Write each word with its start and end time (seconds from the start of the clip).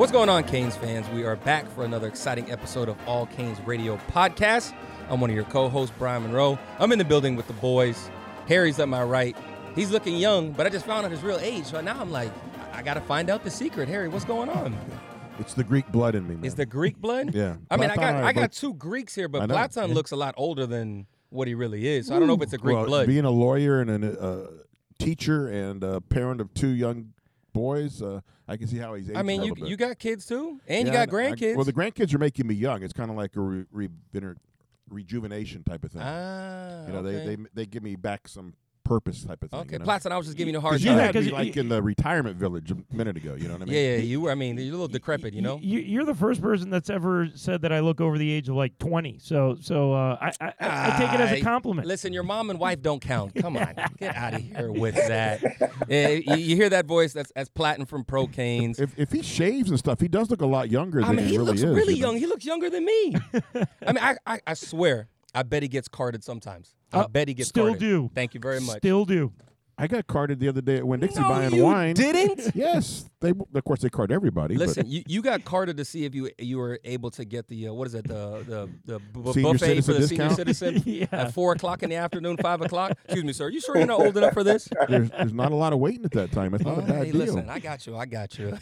What's 0.00 0.12
going 0.12 0.30
on, 0.30 0.44
Canes 0.44 0.76
fans? 0.76 1.06
We 1.10 1.24
are 1.24 1.36
back 1.36 1.70
for 1.72 1.84
another 1.84 2.08
exciting 2.08 2.50
episode 2.50 2.88
of 2.88 2.96
All 3.06 3.26
Canes 3.26 3.60
Radio 3.66 3.98
Podcast. 4.10 4.72
I'm 5.10 5.20
one 5.20 5.28
of 5.28 5.36
your 5.36 5.44
co-hosts, 5.44 5.94
Brian 5.98 6.22
Monroe. 6.22 6.58
I'm 6.78 6.90
in 6.90 6.98
the 6.98 7.04
building 7.04 7.36
with 7.36 7.46
the 7.46 7.52
boys. 7.52 8.10
Harry's 8.48 8.78
at 8.78 8.88
my 8.88 9.02
right. 9.02 9.36
He's 9.74 9.90
looking 9.90 10.16
young, 10.16 10.52
but 10.52 10.66
I 10.66 10.70
just 10.70 10.86
found 10.86 11.04
out 11.04 11.12
his 11.12 11.22
real 11.22 11.36
age. 11.38 11.66
So 11.66 11.82
now 11.82 12.00
I'm 12.00 12.10
like, 12.10 12.32
I 12.72 12.80
got 12.80 12.94
to 12.94 13.02
find 13.02 13.28
out 13.28 13.44
the 13.44 13.50
secret. 13.50 13.90
Harry, 13.90 14.08
what's 14.08 14.24
going 14.24 14.48
on? 14.48 14.74
It's 15.38 15.52
the 15.52 15.64
Greek 15.64 15.86
blood 15.92 16.14
in 16.14 16.26
me, 16.26 16.36
man. 16.36 16.46
Is 16.46 16.54
the 16.54 16.64
Greek 16.64 16.96
blood? 16.96 17.34
Yeah. 17.40 17.56
I 17.70 17.76
mean, 17.76 17.90
I 17.90 17.96
got 17.96 18.14
Platan, 18.14 18.22
I 18.22 18.32
got 18.32 18.52
two 18.52 18.72
Greeks 18.72 19.14
here, 19.14 19.28
but 19.28 19.42
I 19.42 19.46
know, 19.46 19.54
Platan 19.54 19.88
yeah. 19.88 19.94
looks 19.94 20.12
a 20.12 20.16
lot 20.16 20.32
older 20.38 20.64
than 20.64 21.08
what 21.28 21.46
he 21.46 21.54
really 21.54 21.86
is. 21.86 22.06
So 22.06 22.16
I 22.16 22.18
don't 22.18 22.26
know 22.26 22.36
if 22.36 22.40
it's 22.40 22.54
a 22.54 22.58
Greek 22.58 22.74
well, 22.74 22.86
blood. 22.86 23.06
Being 23.06 23.26
a 23.26 23.30
lawyer 23.30 23.82
and 23.82 24.02
a 24.02 24.18
uh, 24.18 24.46
teacher 24.98 25.46
and 25.46 25.84
a 25.84 26.00
parent 26.00 26.40
of 26.40 26.54
two 26.54 26.68
young 26.68 27.12
boys, 27.52 28.02
uh, 28.02 28.20
I 28.48 28.56
can 28.56 28.66
see 28.68 28.78
how 28.78 28.94
he's. 28.94 29.10
I 29.14 29.22
mean, 29.22 29.42
you 29.42 29.54
you 29.56 29.76
got 29.76 29.98
kids 29.98 30.26
too, 30.26 30.60
and 30.66 30.86
you 30.86 30.92
Yeah, 30.92 31.06
got 31.06 31.14
I- 31.14 31.18
I- 31.18 31.30
grandkids. 31.32 31.56
well, 31.56 31.64
the 31.64 31.72
grandkids 31.72 32.14
are 32.14 32.18
making 32.18 32.46
me 32.46 32.54
young. 32.54 32.82
It's 32.82 32.92
kind 32.92 33.10
of 33.10 33.16
like 33.16 33.36
a 33.36 33.40
re- 33.40 33.64
re- 33.72 33.88
rejuvenation 34.88 35.62
type 35.62 35.84
of 35.84 35.92
thing. 35.92 36.02
ah, 36.04 36.86
you 36.86 36.92
know, 36.92 36.98
okay. 37.00 37.24
they, 37.26 37.36
they 37.36 37.42
they 37.54 37.66
give 37.66 37.82
me 37.82 37.96
back 37.96 38.26
some 38.28 38.54
purpose 38.90 39.22
type 39.24 39.40
of 39.44 39.50
thing. 39.50 39.60
okay, 39.60 39.72
you 39.74 39.78
know? 39.78 39.84
Platan. 39.84 40.10
I 40.10 40.16
was 40.16 40.26
just 40.26 40.36
giving 40.36 40.52
you 40.52 40.58
a 40.58 40.60
hard 40.60 40.72
'Cause 40.74 40.82
you 40.84 40.90
time. 40.90 40.98
had 40.98 41.14
me 41.14 41.22
'cause 41.22 41.32
like 41.32 41.56
in 41.56 41.68
the 41.68 41.80
retirement 41.80 42.36
village 42.36 42.72
a 42.72 42.76
minute 42.92 43.16
ago. 43.16 43.36
You 43.36 43.46
know 43.46 43.52
what 43.54 43.62
I 43.62 43.64
mean? 43.66 43.74
Yeah, 43.74 43.80
yeah, 43.92 43.96
you 43.98 44.20
were. 44.22 44.32
I 44.32 44.34
mean, 44.34 44.56
you're 44.58 44.66
a 44.66 44.70
little 44.72 44.88
decrepit, 44.88 45.32
you 45.32 45.42
know. 45.42 45.60
You, 45.62 45.78
you're 45.78 46.04
the 46.04 46.14
first 46.14 46.42
person 46.42 46.70
that's 46.70 46.90
ever 46.90 47.28
said 47.36 47.62
that 47.62 47.72
I 47.72 47.78
look 47.80 48.00
over 48.00 48.18
the 48.18 48.28
age 48.30 48.48
of 48.48 48.56
like 48.56 48.76
20. 48.78 49.18
So, 49.20 49.56
so 49.60 49.92
uh, 49.92 50.18
I, 50.20 50.32
I, 50.40 50.52
I 50.60 50.98
take 50.98 51.12
it 51.14 51.20
as 51.20 51.32
a 51.32 51.40
compliment. 51.40 51.86
Listen, 51.86 52.12
your 52.12 52.24
mom 52.24 52.50
and 52.50 52.58
wife 52.58 52.82
don't 52.82 53.00
count. 53.00 53.34
Come 53.36 53.56
on, 53.56 53.74
get 53.98 54.16
out 54.16 54.34
of 54.34 54.40
here 54.42 54.72
with 54.72 54.96
that. 54.96 55.40
Eh, 55.88 56.22
you, 56.26 56.34
you 56.36 56.56
hear 56.56 56.68
that 56.70 56.86
voice? 56.86 57.12
That's 57.12 57.30
that's 57.36 57.48
Platin 57.48 57.86
from 57.86 58.02
Pro 58.04 58.26
Canes. 58.26 58.80
If, 58.80 58.98
if 58.98 59.12
he 59.12 59.22
shaves 59.22 59.70
and 59.70 59.78
stuff, 59.78 60.00
he 60.00 60.08
does 60.08 60.30
look 60.30 60.40
a 60.42 60.46
lot 60.46 60.68
younger 60.70 61.00
I 61.02 61.06
than 61.06 61.16
mean, 61.16 61.26
he 61.26 61.36
really 61.38 61.46
looks 61.52 61.60
is. 61.62 61.66
really 61.76 61.94
you 61.94 62.02
know? 62.02 62.08
young. 62.10 62.16
He 62.18 62.26
looks 62.26 62.44
younger 62.44 62.68
than 62.70 62.84
me. 62.84 63.14
I 63.86 63.92
mean, 63.92 63.98
I, 64.02 64.16
I 64.26 64.40
I 64.48 64.54
swear, 64.54 65.06
I 65.32 65.44
bet 65.44 65.62
he 65.62 65.68
gets 65.68 65.86
carded 65.86 66.24
sometimes. 66.24 66.74
I 66.92 67.00
Uh, 67.00 67.08
bet 67.08 67.28
he 67.28 67.34
gets 67.34 67.48
still 67.50 67.64
carded. 67.66 67.80
do. 67.80 68.10
Thank 68.14 68.34
you 68.34 68.40
very 68.40 68.60
much. 68.60 68.78
Still 68.78 69.04
do. 69.04 69.32
I 69.78 69.86
got 69.86 70.06
carded 70.06 70.40
the 70.40 70.48
other 70.48 70.60
day 70.60 70.76
at 70.76 70.86
Winn 70.86 71.00
Dixie 71.00 71.18
No, 71.20 71.28
buying 71.30 71.54
you 71.54 71.64
wine. 71.64 71.94
didn't? 71.94 72.54
Yes, 72.54 73.08
they 73.20 73.30
of 73.30 73.64
course 73.64 73.80
they 73.80 73.88
card 73.88 74.12
everybody. 74.12 74.54
but- 74.58 74.66
Listen, 74.66 74.84
you, 74.86 75.02
you 75.06 75.22
got 75.22 75.42
carded 75.46 75.78
to 75.78 75.86
see 75.86 76.04
if 76.04 76.14
you 76.14 76.28
you 76.38 76.58
were 76.58 76.78
able 76.84 77.10
to 77.12 77.24
get 77.24 77.48
the 77.48 77.68
uh, 77.68 77.72
what 77.72 77.86
is 77.86 77.94
it 77.94 78.06
the 78.06 78.44
the 78.46 78.68
the 78.84 78.98
bu- 78.98 79.32
Senior 79.32 79.52
buffet 79.54 79.76
for 79.76 79.92
citizen 79.94 79.94
the 80.02 80.08
senior 80.08 80.28
discount? 80.28 80.36
citizen 80.36 80.82
Yeah. 80.84 81.06
at 81.12 81.32
four 81.32 81.52
o'clock 81.52 81.82
in 81.82 81.88
the 81.88 81.96
afternoon, 81.96 82.36
five 82.42 82.60
o'clock. 82.60 82.92
Excuse 83.06 83.24
me, 83.24 83.32
sir. 83.32 83.48
You 83.48 83.60
sure 83.62 83.78
you're 83.78 83.86
not 83.86 84.00
old 84.00 84.14
enough 84.18 84.34
for 84.34 84.44
this? 84.44 84.68
there's, 84.88 85.08
there's 85.08 85.32
not 85.32 85.50
a 85.50 85.56
lot 85.56 85.72
of 85.72 85.78
waiting 85.78 86.04
at 86.04 86.10
that 86.12 86.30
time. 86.32 86.52
It's 86.52 86.62
not 86.64 86.76
Oh, 86.76 86.80
a 86.80 86.82
bad 86.84 87.06
hey, 87.06 87.12
deal. 87.12 87.20
listen, 87.22 87.48
I 87.48 87.58
got 87.58 87.86
you. 87.86 87.96
I 87.96 88.04
got 88.04 88.38
you. 88.38 88.58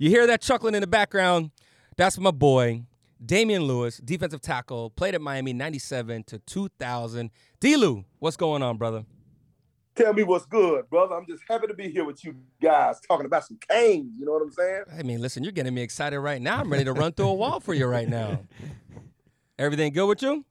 you 0.00 0.10
hear 0.10 0.26
that 0.26 0.40
chuckling 0.40 0.74
in 0.74 0.80
the 0.80 0.88
background? 0.88 1.52
That's 1.96 2.18
my 2.18 2.32
boy, 2.32 2.82
Damione 3.24 3.66
Lewis, 3.66 3.98
defensive 3.98 4.40
tackle, 4.40 4.90
played 4.90 5.14
at 5.14 5.20
Miami 5.20 5.52
97 5.52 6.24
to 6.24 6.38
2000. 6.40 7.30
D-Lou, 7.58 8.04
what's 8.18 8.36
going 8.36 8.62
on, 8.62 8.76
brother? 8.76 9.04
Tell 9.94 10.12
me 10.12 10.24
what's 10.24 10.44
good, 10.44 10.90
brother. 10.90 11.14
I'm 11.14 11.24
just 11.26 11.42
happy 11.48 11.68
to 11.68 11.74
be 11.74 11.88
here 11.88 12.04
with 12.04 12.24
you 12.24 12.34
guys 12.60 13.00
talking 13.00 13.26
about 13.26 13.46
some 13.46 13.58
canes. 13.68 14.16
You 14.18 14.26
know 14.26 14.32
what 14.32 14.42
I'm 14.42 14.50
saying? 14.50 14.82
I 14.98 15.02
mean, 15.04 15.20
listen, 15.20 15.44
you're 15.44 15.52
getting 15.52 15.72
me 15.72 15.82
excited 15.82 16.18
right 16.18 16.42
now. 16.42 16.58
I'm 16.58 16.70
ready 16.70 16.84
to 16.84 16.92
run 16.92 17.12
through 17.12 17.28
a 17.28 17.34
wall 17.34 17.60
for 17.60 17.74
you 17.74 17.86
right 17.86 18.08
now. 18.08 18.40
Everything 19.58 19.92
good 19.92 20.06
with 20.06 20.20
you? 20.20 20.44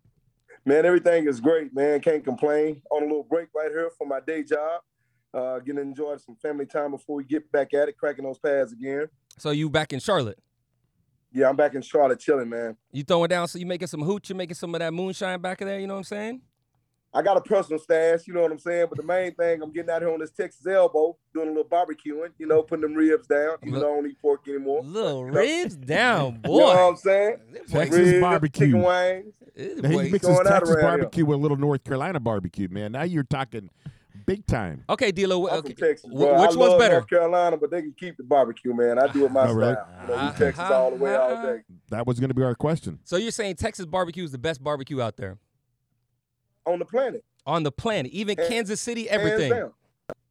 Man, 0.65 0.85
everything 0.85 1.27
is 1.27 1.41
great, 1.41 1.75
man. 1.75 1.99
Can't 1.99 2.23
complain. 2.23 2.81
On 2.89 3.03
a 3.03 3.05
little 3.05 3.27
break 3.29 3.49
right 3.53 3.69
here 3.69 3.91
for 3.97 4.07
my 4.07 4.21
day 4.21 4.43
job. 4.43 4.81
Uh, 5.33 5.59
getting 5.59 5.75
to 5.75 5.81
enjoy 5.81 6.15
some 6.17 6.37
family 6.37 6.65
time 6.65 6.91
before 6.91 7.17
we 7.17 7.23
get 7.25 7.51
back 7.51 7.73
at 7.73 7.89
it, 7.89 7.97
cracking 7.97 8.23
those 8.23 8.39
pads 8.39 8.71
again. 8.71 9.07
So 9.37 9.49
you 9.49 9.69
back 9.69 9.91
in 9.91 9.99
Charlotte? 9.99 10.39
Yeah, 11.33 11.49
I'm 11.49 11.55
back 11.55 11.73
in 11.73 11.81
Charlotte 11.81 12.19
chilling, 12.19 12.49
man. 12.49 12.77
You 12.91 13.03
throwing 13.03 13.27
down? 13.29 13.47
So 13.47 13.57
you 13.57 13.65
making 13.65 13.87
some 13.87 14.01
hooch? 14.01 14.29
You 14.29 14.35
making 14.35 14.55
some 14.55 14.73
of 14.75 14.79
that 14.79 14.93
moonshine 14.93 15.41
back 15.41 15.61
in 15.61 15.67
there? 15.67 15.79
You 15.79 15.87
know 15.87 15.95
what 15.95 15.99
I'm 15.99 16.03
saying? 16.05 16.41
I 17.15 17.21
got 17.21 17.37
a 17.37 17.41
personal 17.41 17.77
stash, 17.77 18.21
you 18.25 18.33
know 18.33 18.41
what 18.41 18.51
I'm 18.51 18.57
saying? 18.57 18.87
But 18.89 18.97
the 18.97 19.03
main 19.03 19.35
thing, 19.35 19.61
I'm 19.61 19.71
getting 19.71 19.91
out 19.91 20.01
here 20.01 20.11
on 20.11 20.19
this 20.19 20.31
Texas 20.31 20.65
elbow, 20.65 21.15
doing 21.31 21.47
a 21.47 21.51
little 21.51 21.63
barbecuing, 21.69 22.29
you 22.39 22.47
know, 22.47 22.63
putting 22.63 22.81
them 22.81 22.95
ribs 22.95 23.27
down. 23.27 23.57
Even 23.63 23.79
though 23.81 23.91
I 23.93 23.95
don't 23.97 24.09
eat 24.09 24.19
pork 24.19 24.47
anymore. 24.47 24.81
Little 24.83 25.25
You 25.27 25.31
know- 25.31 25.39
ribs 25.39 25.75
down, 25.85 26.39
boy. 26.39 26.53
You 26.53 26.59
know 26.59 26.65
what. 26.65 26.77
I'm 26.77 26.95
saying? 26.95 27.37
Texas 27.69 27.97
Ribs, 27.99 28.19
barbecue. 28.21 28.65
chicken 28.67 28.81
wings. 28.81 29.33
Now, 29.83 29.89
he 29.89 30.09
mixes 30.09 30.39
Texas 30.39 30.49
around 30.49 30.67
here. 30.69 30.81
barbecue 30.81 31.25
with 31.25 31.37
a 31.37 31.41
little 31.41 31.57
North 31.57 31.83
Carolina 31.83 32.19
barbecue, 32.19 32.67
man. 32.69 32.93
Now 32.93 33.03
you're 33.03 33.21
talking 33.23 33.69
big 34.25 34.45
time. 34.45 34.83
Okay, 34.89 35.11
D-Lo. 35.11 35.47
I'm 35.47 35.61
from 35.61 35.73
Texas, 35.73 36.09
wh- 36.11 36.17
bro. 36.17 36.41
Which 36.41 36.51
I 36.51 36.55
one's 36.55 36.55
love 36.55 36.79
better? 36.79 36.93
North 36.95 37.09
Carolina, 37.09 37.57
but 37.57 37.71
they 37.71 37.81
can 37.81 37.93
keep 37.97 38.17
the 38.17 38.23
barbecue, 38.23 38.73
man. 38.73 38.99
I 38.99 39.07
do 39.07 39.25
it 39.25 39.31
my 39.31 39.41
All 39.41 39.47
style. 39.47 39.57
right. 39.57 39.77
You 40.01 40.15
know, 40.15 40.25
we 40.25 40.37
Texas 40.37 40.59
all 40.59 40.91
the 40.91 40.97
way, 40.97 41.15
all 41.15 41.43
day. 41.43 41.61
That 41.89 42.07
was 42.07 42.19
going 42.19 42.29
to 42.29 42.33
be 42.33 42.43
our 42.43 42.55
question. 42.55 42.99
So 43.03 43.17
you're 43.17 43.31
saying 43.31 43.55
Texas 43.55 43.85
barbecue 43.85 44.23
is 44.23 44.31
the 44.31 44.37
best 44.37 44.63
barbecue 44.63 45.01
out 45.01 45.17
there 45.17 45.37
On 46.65 46.79
the 46.79 46.85
planet. 46.85 47.23
on 47.45 47.63
the 47.63 47.71
planet, 47.71 48.11
even 48.11 48.37
Hands- 48.37 48.49
Kansas 48.49 48.81
City, 48.81 49.09
everything. 49.09 49.51
down. 49.51 49.71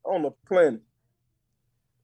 On 0.05 0.23
the 0.23 0.31
planet. 0.47 0.81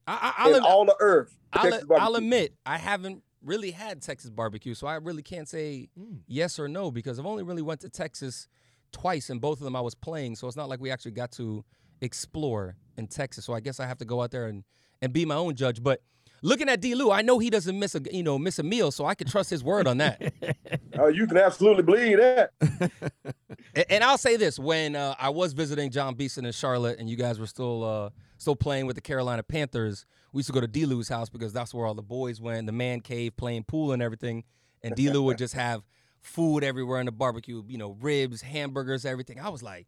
I, 0.07 0.33
I, 0.37 0.45
I'll, 0.45 0.55
I'll, 0.55 0.65
all 0.65 0.85
the 0.85 0.95
earth. 0.99 1.37
I'll, 1.53 1.79
I'll 1.99 2.15
admit 2.15 2.55
I 2.65 2.77
haven't 2.77 3.23
really 3.43 3.71
had 3.71 4.01
Texas 4.01 4.29
barbecue, 4.29 4.73
so 4.73 4.87
I 4.87 4.95
really 4.95 5.21
can't 5.21 5.47
say 5.47 5.89
hmm. 5.97 6.17
yes 6.27 6.59
or 6.59 6.67
no 6.67 6.91
because 6.91 7.19
I've 7.19 7.25
only 7.25 7.43
really 7.43 7.61
went 7.61 7.81
to 7.81 7.89
Texas 7.89 8.47
twice, 8.91 9.29
and 9.29 9.39
both 9.39 9.59
of 9.59 9.63
them 9.63 9.75
I 9.75 9.81
was 9.81 9.95
playing, 9.95 10.35
so 10.35 10.47
it's 10.47 10.57
not 10.57 10.69
like 10.69 10.79
we 10.79 10.91
actually 10.91 11.11
got 11.11 11.31
to 11.33 11.63
explore 12.01 12.75
in 12.97 13.07
Texas. 13.07 13.45
So 13.45 13.53
I 13.53 13.59
guess 13.59 13.79
I 13.79 13.87
have 13.87 13.97
to 13.99 14.05
go 14.05 14.21
out 14.21 14.31
there 14.31 14.47
and, 14.47 14.63
and 15.01 15.13
be 15.13 15.25
my 15.25 15.35
own 15.35 15.55
judge. 15.55 15.81
But 15.81 16.01
looking 16.41 16.69
at 16.69 16.81
D. 16.81 16.95
Lou, 16.95 17.11
I 17.11 17.21
know 17.21 17.39
he 17.39 17.49
doesn't 17.49 17.77
miss 17.77 17.95
a 17.95 18.01
you 18.11 18.23
know 18.23 18.37
miss 18.37 18.59
a 18.59 18.63
meal, 18.63 18.91
so 18.91 19.05
I 19.05 19.15
can 19.15 19.27
trust 19.27 19.49
his 19.49 19.63
word 19.63 19.87
on 19.87 19.97
that. 19.97 20.33
Oh, 21.01 21.07
you 21.07 21.27
can 21.27 21.37
absolutely 21.37 21.83
believe 21.83 22.17
that. 22.17 22.51
And, 23.75 23.85
and 23.89 24.03
I'll 24.03 24.17
say 24.17 24.35
this: 24.35 24.57
when 24.59 24.95
uh, 24.95 25.15
I 25.19 25.29
was 25.29 25.53
visiting 25.53 25.91
Jon 25.91 26.15
Beason 26.15 26.45
in 26.45 26.51
Charlotte, 26.51 26.99
and 26.99 27.09
you 27.09 27.15
guys 27.15 27.39
were 27.39 27.47
still 27.47 27.83
uh, 27.83 28.09
still 28.37 28.55
playing 28.55 28.87
with 28.87 28.95
the 28.95 29.01
Carolina 29.01 29.43
Panthers, 29.43 30.05
we 30.33 30.39
used 30.39 30.47
to 30.47 30.53
go 30.53 30.61
to 30.61 30.67
D-Lou's 30.67 31.07
house 31.07 31.29
because 31.29 31.53
that's 31.53 31.73
where 31.73 31.85
all 31.85 31.93
the 31.93 32.01
boys 32.01 32.41
went, 32.41 32.65
the 32.65 32.71
man 32.71 32.99
cave, 33.01 33.37
playing 33.37 33.63
pool 33.63 33.91
and 33.91 34.01
everything. 34.01 34.43
And 34.83 34.95
D-Lou 34.95 35.23
would 35.23 35.37
just 35.37 35.53
have 35.53 35.83
food 36.21 36.63
everywhere 36.63 36.99
in 36.99 37.05
the 37.05 37.11
barbecue, 37.11 37.63
you 37.67 37.77
know, 37.77 37.97
ribs, 38.01 38.41
hamburgers, 38.41 39.05
everything. 39.05 39.39
I 39.39 39.49
was 39.49 39.63
like, 39.63 39.87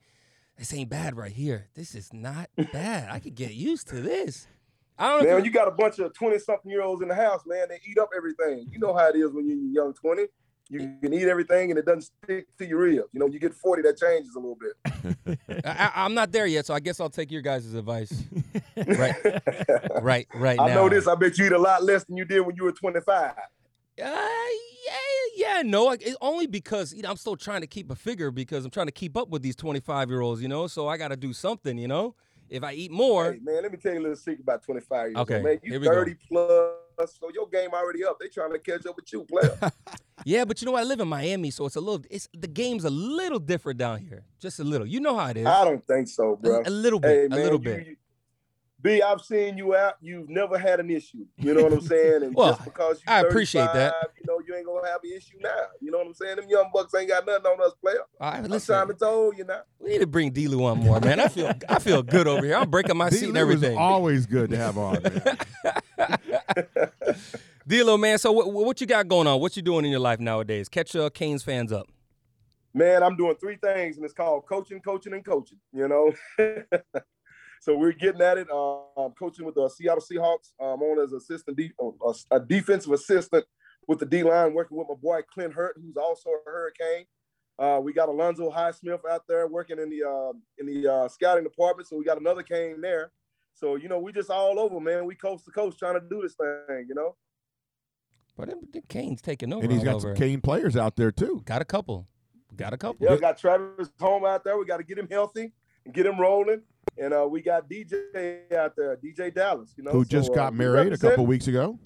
this 0.61 0.75
ain't 0.75 0.91
bad 0.91 1.17
right 1.17 1.31
here. 1.31 1.69
This 1.73 1.95
is 1.95 2.13
not 2.13 2.47
bad. 2.71 3.09
I 3.09 3.17
could 3.17 3.33
get 3.33 3.55
used 3.55 3.87
to 3.87 3.95
this. 3.95 4.45
I 4.95 5.09
don't 5.09 5.23
know. 5.23 5.35
Man, 5.37 5.45
you 5.45 5.49
got 5.49 5.67
a 5.67 5.71
bunch 5.71 5.97
of 5.97 6.13
20 6.13 6.37
something 6.37 6.69
year 6.69 6.83
olds 6.83 7.01
in 7.01 7.07
the 7.07 7.15
house, 7.15 7.41
man, 7.47 7.65
they 7.67 7.79
eat 7.83 7.97
up 7.97 8.09
everything. 8.15 8.67
You 8.71 8.77
know 8.77 8.93
how 8.93 9.09
it 9.09 9.15
is 9.15 9.31
when 9.31 9.47
you're 9.47 9.57
in 9.57 9.73
your 9.73 9.85
young 9.85 9.95
20. 9.95 10.27
You 10.69 10.97
can 11.01 11.15
eat 11.15 11.27
everything 11.27 11.71
and 11.71 11.79
it 11.79 11.85
doesn't 11.87 12.03
stick 12.03 12.45
to 12.59 12.67
your 12.67 12.77
ribs. 12.77 13.07
You 13.11 13.19
know, 13.19 13.25
you 13.25 13.39
get 13.39 13.55
40, 13.55 13.81
that 13.81 13.97
changes 13.97 14.35
a 14.35 14.39
little 14.39 14.55
bit. 14.55 15.65
I, 15.65 15.93
I'm 15.95 16.13
not 16.13 16.31
there 16.31 16.45
yet, 16.45 16.67
so 16.67 16.75
I 16.75 16.79
guess 16.79 16.99
I'll 16.99 17.09
take 17.09 17.31
your 17.31 17.41
guys' 17.41 17.73
advice. 17.73 18.23
right, 18.77 19.15
right, 19.99 20.27
right 20.35 20.57
now. 20.57 20.63
I 20.63 20.75
know 20.75 20.89
this. 20.89 21.07
I 21.07 21.15
bet 21.15 21.39
you 21.39 21.47
eat 21.47 21.53
a 21.53 21.57
lot 21.57 21.83
less 21.83 22.03
than 22.03 22.17
you 22.17 22.25
did 22.25 22.41
when 22.41 22.55
you 22.55 22.65
were 22.65 22.71
25. 22.71 23.33
Uh, 24.01 24.07
yeah, 24.87 24.97
yeah, 25.57 25.61
no, 25.63 25.85
like, 25.85 26.01
it, 26.01 26.15
only 26.21 26.47
because 26.47 26.93
you 26.93 27.01
know 27.03 27.09
I'm 27.09 27.17
still 27.17 27.35
trying 27.35 27.61
to 27.61 27.67
keep 27.67 27.91
a 27.91 27.95
figure 27.95 28.31
because 28.31 28.65
I'm 28.65 28.71
trying 28.71 28.87
to 28.87 28.91
keep 28.91 29.15
up 29.15 29.29
with 29.29 29.41
these 29.43 29.55
25 29.55 30.09
year 30.09 30.21
olds, 30.21 30.41
you 30.41 30.47
know. 30.47 30.67
So 30.67 30.87
I 30.87 30.97
got 30.97 31.09
to 31.09 31.17
do 31.17 31.33
something, 31.33 31.77
you 31.77 31.87
know. 31.87 32.15
If 32.49 32.63
I 32.65 32.73
eat 32.73 32.91
more, 32.91 33.31
Hey, 33.31 33.39
man, 33.41 33.63
let 33.63 33.71
me 33.71 33.77
tell 33.77 33.93
you 33.93 33.99
a 33.99 34.01
little 34.01 34.15
secret 34.17 34.41
about 34.41 34.61
25 34.63 35.07
years 35.11 35.17
Okay, 35.19 35.35
old. 35.35 35.43
Man, 35.45 35.59
you 35.63 35.79
we 35.79 35.85
go. 35.87 35.93
30 35.93 36.15
plus, 36.27 37.17
so 37.17 37.29
your 37.33 37.47
game 37.47 37.69
already 37.73 38.03
up. 38.03 38.19
They 38.19 38.27
trying 38.27 38.51
to 38.51 38.59
catch 38.59 38.85
up 38.85 38.97
with 38.97 39.11
you, 39.13 39.23
player. 39.23 39.57
yeah, 40.25 40.43
but 40.43 40.61
you 40.61 40.65
know 40.65 40.75
I 40.75 40.83
live 40.83 40.99
in 40.99 41.07
Miami, 41.07 41.49
so 41.51 41.65
it's 41.65 41.77
a 41.77 41.79
little, 41.79 42.03
it's 42.09 42.27
the 42.37 42.47
game's 42.49 42.83
a 42.83 42.89
little 42.89 43.39
different 43.39 43.79
down 43.79 43.99
here, 43.99 44.25
just 44.41 44.59
a 44.59 44.65
little. 44.65 44.85
You 44.85 44.99
know 44.99 45.15
how 45.15 45.27
it 45.27 45.37
is, 45.37 45.45
I 45.47 45.63
don't 45.63 45.85
think 45.85 46.09
so, 46.09 46.35
bro. 46.35 46.61
a 46.65 46.69
little 46.69 46.99
Hey, 47.01 47.21
bit, 47.21 47.29
man, 47.29 47.39
a 47.39 47.43
little 47.43 47.59
you- 47.59 47.63
bit. 47.63 47.87
you- 47.87 47.95
B, 48.81 49.01
I've 49.01 49.21
seen 49.21 49.57
you 49.57 49.75
out. 49.75 49.95
You've 50.01 50.29
never 50.29 50.57
had 50.57 50.79
an 50.79 50.89
issue. 50.89 51.25
You 51.37 51.53
know 51.53 51.63
what 51.63 51.73
I'm 51.73 51.81
saying? 51.81 52.23
And 52.23 52.35
Well, 52.41 52.53
just 52.53 52.65
because 52.65 52.97
you 52.97 53.13
I 53.13 53.19
appreciate 53.19 53.71
that. 53.73 53.93
You 54.17 54.23
know, 54.27 54.39
you 54.45 54.55
ain't 54.55 54.65
gonna 54.65 54.87
have 54.87 55.01
an 55.03 55.11
issue 55.15 55.37
now. 55.39 55.49
You 55.79 55.91
know 55.91 55.99
what 55.99 56.07
I'm 56.07 56.13
saying? 56.13 56.37
Them 56.37 56.45
young 56.49 56.71
bucks 56.73 56.93
ain't 56.95 57.09
got 57.09 57.25
nothing 57.25 57.45
on 57.45 57.61
us, 57.61 57.73
player. 57.79 57.99
All 58.19 58.31
right, 58.31 58.43
I'm 58.43 58.49
listen, 58.49 58.73
trying 58.73 58.87
to 58.87 58.93
told 58.95 59.37
you 59.37 59.43
now. 59.43 59.61
we 59.79 59.91
need 59.91 59.99
to 59.99 60.07
bring 60.07 60.31
D-Lou 60.31 60.65
on 60.65 60.79
more, 60.79 60.99
man. 60.99 61.19
I 61.19 61.27
feel, 61.27 61.53
I 61.69 61.79
feel 61.79 62.01
good 62.01 62.27
over 62.27 62.45
here. 62.45 62.55
I'm 62.55 62.69
breaking 62.69 62.97
my 62.97 63.09
seat 63.09 63.25
and 63.25 63.35
D-Lou 63.35 63.49
is 63.49 63.55
everything. 63.55 63.77
always 63.77 64.25
good 64.25 64.49
to 64.49 64.57
have 64.57 64.77
on. 64.77 65.03
Man. 65.03 65.35
D-Lo, 67.67 67.97
man. 67.97 68.17
So 68.17 68.31
what, 68.31 68.51
what 68.51 68.81
you 68.81 68.87
got 68.87 69.07
going 69.07 69.27
on? 69.27 69.39
What 69.39 69.55
you 69.55 69.61
doing 69.61 69.85
in 69.85 69.91
your 69.91 69.99
life 69.99 70.19
nowadays? 70.19 70.67
Catch 70.69 70.95
uh, 70.95 71.09
Canes 71.11 71.43
fans 71.43 71.71
up. 71.71 71.87
Man, 72.73 73.03
I'm 73.03 73.15
doing 73.17 73.35
three 73.35 73.57
things, 73.57 73.97
and 73.97 74.05
it's 74.05 74.13
called 74.13 74.45
coaching, 74.47 74.79
coaching, 74.79 75.13
and 75.13 75.23
coaching. 75.23 75.59
You 75.71 75.87
know. 75.87 76.13
so 77.61 77.77
we're 77.77 77.91
getting 77.91 78.21
at 78.21 78.39
it. 78.39 78.47
Uh, 78.51 78.79
I'm 78.97 79.11
coaching 79.11 79.45
with 79.45 79.53
the 79.53 79.69
Seattle 79.69 80.01
Seahawks. 80.03 80.51
I'm 80.59 80.81
on 80.81 80.99
as 80.99 81.13
assistant, 81.13 81.55
de- 81.55 81.71
uh, 81.79 82.13
a 82.31 82.39
defensive 82.39 82.91
assistant 82.91 83.45
with 83.87 83.99
the 83.99 84.05
D 84.07 84.23
line, 84.23 84.55
working 84.55 84.77
with 84.77 84.87
my 84.89 84.95
boy 84.95 85.21
Clint 85.31 85.53
Hurt, 85.53 85.79
who's 85.79 85.95
also 85.95 86.29
a 86.31 86.49
Hurricane. 86.49 87.05
Uh, 87.59 87.79
we 87.79 87.93
got 87.93 88.09
Alonzo 88.09 88.49
Highsmith 88.49 89.01
out 89.07 89.21
there 89.29 89.47
working 89.47 89.77
in 89.77 89.91
the 89.91 90.03
uh, 90.03 90.33
in 90.57 90.65
the 90.65 90.91
uh, 90.91 91.07
scouting 91.07 91.43
department. 91.43 91.87
So 91.87 91.97
we 91.97 92.03
got 92.03 92.19
another 92.19 92.41
cane 92.41 92.81
there. 92.81 93.11
So 93.53 93.75
you 93.75 93.87
know, 93.87 93.99
we 93.99 94.11
just 94.11 94.31
all 94.31 94.59
over, 94.59 94.79
man. 94.79 95.05
We 95.05 95.13
coast 95.13 95.45
to 95.45 95.51
coast 95.51 95.77
trying 95.77 95.93
to 95.93 96.01
do 96.09 96.23
this 96.23 96.33
thing. 96.33 96.87
You 96.89 96.95
know. 96.95 97.15
But 98.35 98.47
then, 98.49 98.61
then 98.73 98.81
Kane's 98.89 99.21
taking 99.21 99.53
over. 99.53 99.63
and 99.63 99.71
he's 99.71 99.83
got 99.83 99.95
over. 99.95 100.15
some 100.15 100.15
Cane 100.15 100.41
players 100.41 100.75
out 100.75 100.95
there 100.95 101.11
too. 101.11 101.43
Got 101.45 101.61
a 101.61 101.65
couple. 101.65 102.07
Got 102.55 102.73
a 102.73 102.77
couple. 102.77 103.05
Yeah, 103.05 103.13
we 103.13 103.21
got 103.21 103.37
Travis 103.37 103.91
Homer 103.99 104.29
out 104.29 104.43
there. 104.43 104.57
We 104.57 104.65
got 104.65 104.77
to 104.77 104.83
get 104.83 104.97
him 104.97 105.07
healthy 105.11 105.51
and 105.85 105.93
get 105.93 106.07
him 106.07 106.19
rolling. 106.19 106.63
And 106.97 107.13
uh, 107.13 107.27
we 107.29 107.41
got 107.41 107.69
DJ 107.69 108.51
out 108.53 108.75
there, 108.75 108.95
DeeJay 108.97 109.33
Dallas. 109.33 109.73
You 109.77 109.83
know, 109.83 109.91
who 109.91 110.05
just 110.05 110.31
uh, 110.31 110.35
got 110.35 110.51
we 110.53 110.59
married 110.59 110.93
a 110.93 110.97
couple 110.97 111.25
weeks 111.25 111.47
ago. 111.47 111.79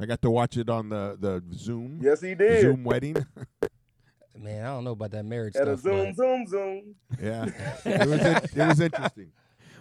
I 0.00 0.06
got 0.06 0.22
to 0.22 0.30
watch 0.30 0.56
it 0.56 0.68
on 0.70 0.88
the 0.88 1.16
the 1.20 1.42
Zoom 1.54 1.98
Yes, 2.02 2.20
he 2.20 2.34
did. 2.34 2.62
Zoom 2.62 2.84
wedding. 2.84 3.16
Man, 4.38 4.64
I 4.64 4.68
don't 4.68 4.84
know 4.84 4.92
about 4.92 5.10
that 5.12 5.24
marriage 5.24 5.54
At 5.56 5.68
a 5.68 5.76
stuff. 5.76 5.92
zoom, 5.92 6.06
but- 6.06 6.16
zoom, 6.16 6.46
zoom. 6.46 6.94
yeah, 7.22 7.44
it 7.84 8.08
was 8.08 8.20
in- 8.20 8.60
it 8.60 8.66
was 8.68 8.80
interesting. 8.80 9.30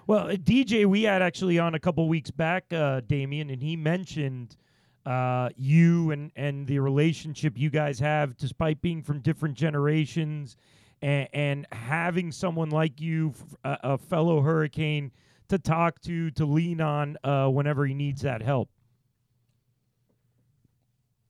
Well, 0.07 0.27
uh, 0.29 0.33
DJ, 0.33 0.85
we 0.85 1.03
had 1.03 1.21
actually 1.21 1.57
on 1.57 1.73
a 1.73 1.79
couple 1.79 2.07
weeks 2.09 2.31
back, 2.31 2.65
uh, 2.71 3.01
Damione, 3.01 3.51
and 3.53 3.61
he 3.63 3.75
mentioned 3.77 4.57
uh, 5.05 5.49
you 5.55 6.11
and 6.11 6.31
and 6.35 6.67
the 6.67 6.79
relationship 6.79 7.53
you 7.57 7.69
guys 7.69 7.97
have, 7.99 8.35
despite 8.37 8.81
being 8.81 9.01
from 9.01 9.19
different 9.21 9.55
generations, 9.55 10.57
and, 11.01 11.27
and 11.33 11.67
having 11.71 12.31
someone 12.31 12.69
like 12.69 13.01
you, 13.01 13.33
a 13.63 13.97
fellow 13.97 14.41
Hurricane, 14.41 15.11
to 15.49 15.57
talk 15.59 15.99
to, 16.01 16.31
to 16.31 16.45
lean 16.45 16.81
on 16.81 17.17
uh, 17.23 17.47
whenever 17.47 17.85
he 17.85 17.93
needs 17.93 18.21
that 18.21 18.41
help. 18.41 18.69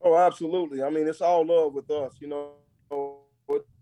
Oh, 0.03 0.17
absolutely. 0.17 0.83
I 0.83 0.89
mean, 0.89 1.07
it's 1.07 1.21
all 1.21 1.45
love 1.45 1.73
with 1.73 1.89
us. 1.91 2.13
You 2.19 2.27
know, 2.27 3.20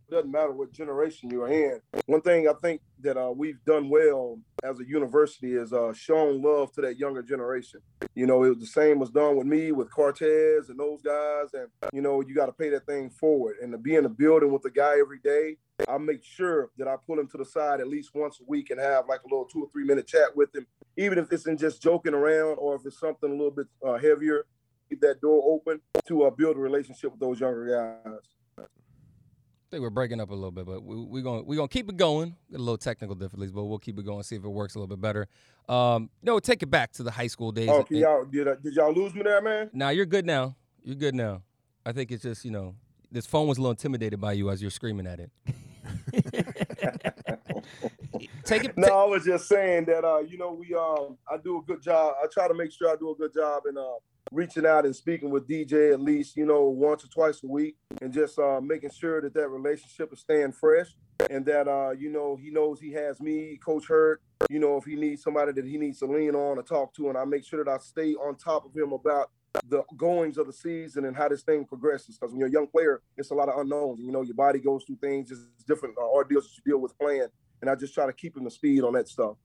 doesn't 0.09 0.31
matter 0.31 0.51
what 0.51 0.71
generation 0.71 1.29
you're 1.29 1.47
in. 1.47 1.79
One 2.05 2.21
thing 2.21 2.47
I 2.47 2.53
think 2.61 2.81
that 3.01 3.17
uh, 3.17 3.31
we've 3.35 3.63
done 3.65 3.89
well 3.89 4.39
as 4.63 4.79
a 4.79 4.87
university 4.87 5.53
is 5.55 5.73
uh, 5.73 5.93
shown 5.93 6.41
love 6.41 6.71
to 6.73 6.81
that 6.81 6.97
younger 6.97 7.21
generation. 7.21 7.81
You 8.15 8.25
know, 8.25 8.43
it 8.43 8.49
was 8.49 8.59
the 8.59 8.65
same 8.67 8.99
was 8.99 9.09
done 9.09 9.37
with 9.37 9.47
me, 9.47 9.71
with 9.71 9.91
Cortez 9.91 10.69
and 10.69 10.79
those 10.79 11.01
guys. 11.01 11.53
And, 11.53 11.67
you 11.93 12.01
know, 12.01 12.21
you 12.21 12.35
got 12.35 12.47
to 12.47 12.51
pay 12.51 12.69
that 12.69 12.85
thing 12.85 13.09
forward. 13.09 13.57
And 13.61 13.71
to 13.71 13.77
be 13.77 13.95
in 13.95 14.03
the 14.03 14.09
building 14.09 14.51
with 14.51 14.63
the 14.63 14.71
guy 14.71 14.99
every 14.99 15.19
day, 15.23 15.57
I 15.87 15.97
make 15.97 16.23
sure 16.23 16.69
that 16.77 16.87
I 16.87 16.95
pull 17.05 17.19
him 17.19 17.27
to 17.29 17.37
the 17.37 17.45
side 17.45 17.79
at 17.79 17.87
least 17.87 18.11
once 18.13 18.39
a 18.41 18.43
week 18.47 18.69
and 18.69 18.79
have 18.79 19.05
like 19.07 19.21
a 19.21 19.27
little 19.27 19.45
two 19.45 19.63
or 19.63 19.69
three 19.71 19.85
minute 19.85 20.07
chat 20.07 20.35
with 20.35 20.53
him, 20.53 20.67
even 20.97 21.17
if 21.17 21.31
it's 21.31 21.47
in 21.47 21.57
just 21.57 21.81
joking 21.81 22.13
around 22.13 22.57
or 22.57 22.75
if 22.75 22.81
it's 22.85 22.99
something 22.99 23.29
a 23.29 23.33
little 23.33 23.51
bit 23.51 23.67
uh, 23.85 23.97
heavier 23.97 24.45
keep 24.89 25.01
that 25.01 25.21
door 25.21 25.41
open 25.45 25.79
to 26.07 26.23
uh, 26.23 26.29
build 26.31 26.57
a 26.57 26.59
relationship 26.59 27.11
with 27.11 27.19
those 27.19 27.39
younger 27.39 27.99
guys. 28.05 28.38
I 29.69 29.75
think 29.75 29.83
we're 29.83 29.91
breaking 29.91 30.19
up 30.19 30.31
a 30.31 30.33
little 30.33 30.49
bit, 30.49 30.65
but 30.65 30.83
we, 30.83 30.95
we're 30.95 31.21
going 31.21 31.45
we're 31.45 31.55
gonna 31.57 31.67
keep 31.67 31.89
it 31.89 31.97
going. 31.97 32.35
Got 32.51 32.57
a 32.57 32.63
little 32.63 32.77
technical 32.79 33.13
difficulties, 33.13 33.51
but 33.51 33.65
we'll 33.65 33.77
keep 33.77 33.99
it 33.99 34.03
going. 34.03 34.23
See 34.23 34.35
if 34.35 34.43
it 34.43 34.49
works 34.49 34.73
a 34.73 34.79
little 34.79 34.87
bit 34.87 34.99
better. 34.99 35.27
Um, 35.67 36.09
no, 36.23 36.39
take 36.39 36.63
it 36.63 36.71
back 36.71 36.91
to 36.93 37.03
the 37.03 37.11
high 37.11 37.27
school 37.27 37.51
days. 37.51 37.69
Oh, 37.69 37.83
can 37.83 37.97
y'all 37.97 38.25
did, 38.25 38.47
uh, 38.47 38.55
did 38.55 38.73
y'all 38.73 38.91
lose 38.91 39.13
me 39.13 39.21
there, 39.21 39.43
man? 39.43 39.69
Now 39.71 39.89
you're 39.89 40.07
good 40.07 40.25
now. 40.25 40.55
You're 40.81 40.95
good 40.95 41.13
now. 41.13 41.43
I 41.85 41.91
think 41.91 42.09
it's 42.09 42.23
just 42.23 42.43
you 42.43 42.49
know 42.49 42.73
this 43.11 43.27
phone 43.27 43.47
was 43.47 43.59
a 43.59 43.61
little 43.61 43.69
intimidated 43.69 44.19
by 44.19 44.31
you 44.31 44.49
as 44.49 44.59
you're 44.59 44.71
screaming 44.71 45.05
at 45.05 45.19
it. 45.19 45.31
Take 48.45 48.65
it. 48.65 48.77
No, 48.77 48.87
I 48.87 49.05
was 49.05 49.25
just 49.25 49.47
saying 49.47 49.85
that 49.85 50.03
uh, 50.03 50.19
you 50.19 50.37
know, 50.37 50.53
we 50.53 50.73
um 50.73 51.17
I 51.29 51.37
do 51.37 51.59
a 51.59 51.61
good 51.63 51.81
job. 51.81 52.15
I 52.21 52.27
try 52.27 52.47
to 52.47 52.53
make 52.53 52.71
sure 52.71 52.89
I 52.89 52.95
do 52.95 53.11
a 53.11 53.15
good 53.15 53.33
job 53.33 53.63
in 53.69 53.77
uh 53.77 53.83
reaching 54.31 54.65
out 54.65 54.85
and 54.85 54.95
speaking 54.95 55.29
with 55.29 55.47
DJ 55.47 55.91
at 55.91 56.01
least, 56.01 56.37
you 56.37 56.45
know, 56.45 56.63
once 56.63 57.03
or 57.03 57.07
twice 57.07 57.43
a 57.43 57.47
week 57.47 57.75
and 58.01 58.13
just 58.13 58.37
uh 58.39 58.59
making 58.61 58.91
sure 58.91 59.21
that 59.21 59.33
that 59.33 59.49
relationship 59.49 60.11
is 60.13 60.19
staying 60.19 60.51
fresh 60.51 60.87
and 61.29 61.45
that 61.45 61.67
uh 61.67 61.91
you 61.91 62.11
know, 62.11 62.37
he 62.41 62.49
knows 62.49 62.79
he 62.79 62.91
has 62.91 63.19
me, 63.19 63.59
coach 63.63 63.87
Hurt, 63.87 64.21
you 64.49 64.59
know, 64.59 64.77
if 64.77 64.85
he 64.85 64.95
needs 64.95 65.23
somebody 65.23 65.51
that 65.53 65.65
he 65.65 65.77
needs 65.77 65.99
to 65.99 66.05
lean 66.05 66.35
on 66.35 66.57
or 66.57 66.63
talk 66.63 66.93
to 66.95 67.09
and 67.09 67.17
I 67.17 67.25
make 67.25 67.45
sure 67.45 67.63
that 67.63 67.71
I 67.71 67.77
stay 67.79 68.13
on 68.13 68.35
top 68.35 68.65
of 68.65 68.75
him 68.75 68.93
about 68.93 69.31
the 69.65 69.83
goings 69.97 70.37
of 70.37 70.47
the 70.47 70.53
season 70.53 71.05
and 71.05 71.15
how 71.15 71.27
this 71.27 71.43
thing 71.43 71.65
progresses. 71.65 72.17
Because 72.17 72.31
when 72.31 72.39
you're 72.39 72.49
a 72.49 72.51
young 72.51 72.67
player, 72.67 73.01
it's 73.17 73.31
a 73.31 73.35
lot 73.35 73.49
of 73.49 73.59
unknowns. 73.59 73.99
You 73.99 74.11
know, 74.11 74.21
your 74.21 74.35
body 74.35 74.59
goes 74.59 74.83
through 74.83 74.97
things, 74.97 75.31
it's 75.31 75.41
different 75.67 75.95
uh, 75.97 76.05
ordeals 76.05 76.45
that 76.45 76.57
you 76.57 76.71
deal 76.71 76.81
with 76.81 76.97
playing. 76.97 77.27
And 77.61 77.69
I 77.69 77.75
just 77.75 77.93
try 77.93 78.05
to 78.05 78.13
keep 78.13 78.37
him 78.37 78.43
the 78.43 78.51
speed 78.51 78.83
on 78.83 78.93
that 78.93 79.07
stuff. 79.07 79.35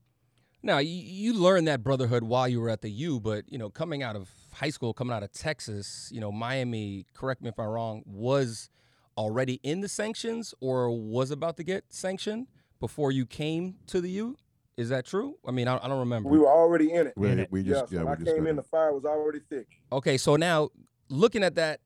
Now 0.63 0.79
you, 0.79 0.89
you 0.89 1.33
learned 1.33 1.67
that 1.67 1.83
brotherhood 1.83 2.23
while 2.23 2.47
you 2.47 2.59
were 2.59 2.69
at 2.69 2.81
the 2.81 2.89
U, 2.89 3.19
but 3.19 3.45
you 3.47 3.59
know 3.59 3.69
coming 3.69 4.01
out 4.01 4.15
of 4.15 4.31
high 4.51 4.71
school, 4.71 4.93
coming 4.93 5.13
out 5.13 5.21
of 5.21 5.31
Texas, 5.31 6.09
you 6.11 6.19
know 6.19 6.31
Miami. 6.31 7.05
Correct 7.13 7.41
me 7.43 7.49
if 7.49 7.59
I'm 7.59 7.67
wrong. 7.67 8.01
Was 8.05 8.71
already 9.15 9.59
in 9.61 9.81
the 9.81 9.87
sanctions 9.87 10.55
or 10.59 10.89
was 10.89 11.29
about 11.29 11.57
to 11.57 11.63
get 11.63 11.85
sanctioned 11.89 12.47
before 12.79 13.11
you 13.11 13.25
came 13.25 13.75
to 13.87 14.01
the 14.01 14.09
U. 14.09 14.37
Is 14.77 14.89
that 14.89 15.05
true? 15.05 15.35
I 15.47 15.51
mean, 15.51 15.67
I, 15.67 15.77
I 15.81 15.87
don't 15.87 15.99
remember. 15.99 16.29
We 16.29 16.37
were 16.37 16.51
already 16.51 16.91
in 16.91 17.07
it. 17.07 17.13
We, 17.15 17.29
In 17.29 17.39
it. 17.39 17.51
we 17.51 17.61
Yeah, 17.61 17.73
just 17.75 17.91
so 17.91 17.95
yeah, 17.95 18.03
when 18.03 18.13
I 18.13 18.15
just 18.15 18.35
came 18.35 18.45
in, 18.45 18.55
the 18.57 18.63
fire 18.63 18.93
was 18.93 19.05
already 19.05 19.39
thick. 19.49 19.67
Okay, 19.91 20.17
so 20.17 20.35
now 20.35 20.69
looking 21.09 21.43
at 21.43 21.55
that, 21.55 21.79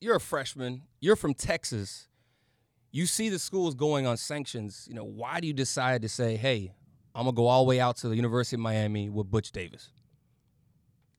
you're 0.00 0.16
a 0.16 0.20
freshman. 0.20 0.82
You're 1.00 1.16
from 1.16 1.34
Texas. 1.34 2.08
You 2.92 3.06
see 3.06 3.28
the 3.28 3.38
schools 3.38 3.74
going 3.74 4.06
on 4.06 4.16
sanctions. 4.16 4.86
You 4.88 4.94
know, 4.94 5.04
why 5.04 5.40
do 5.40 5.48
you 5.48 5.52
decide 5.52 6.02
to 6.02 6.08
say, 6.08 6.36
"Hey, 6.36 6.74
I'm 7.14 7.24
gonna 7.24 7.34
go 7.34 7.46
all 7.48 7.64
the 7.64 7.68
way 7.68 7.80
out 7.80 7.96
to 7.98 8.08
the 8.08 8.14
University 8.16 8.56
of 8.56 8.60
Miami 8.60 9.10
with 9.10 9.28
Butch 9.28 9.50
Davis"? 9.50 9.90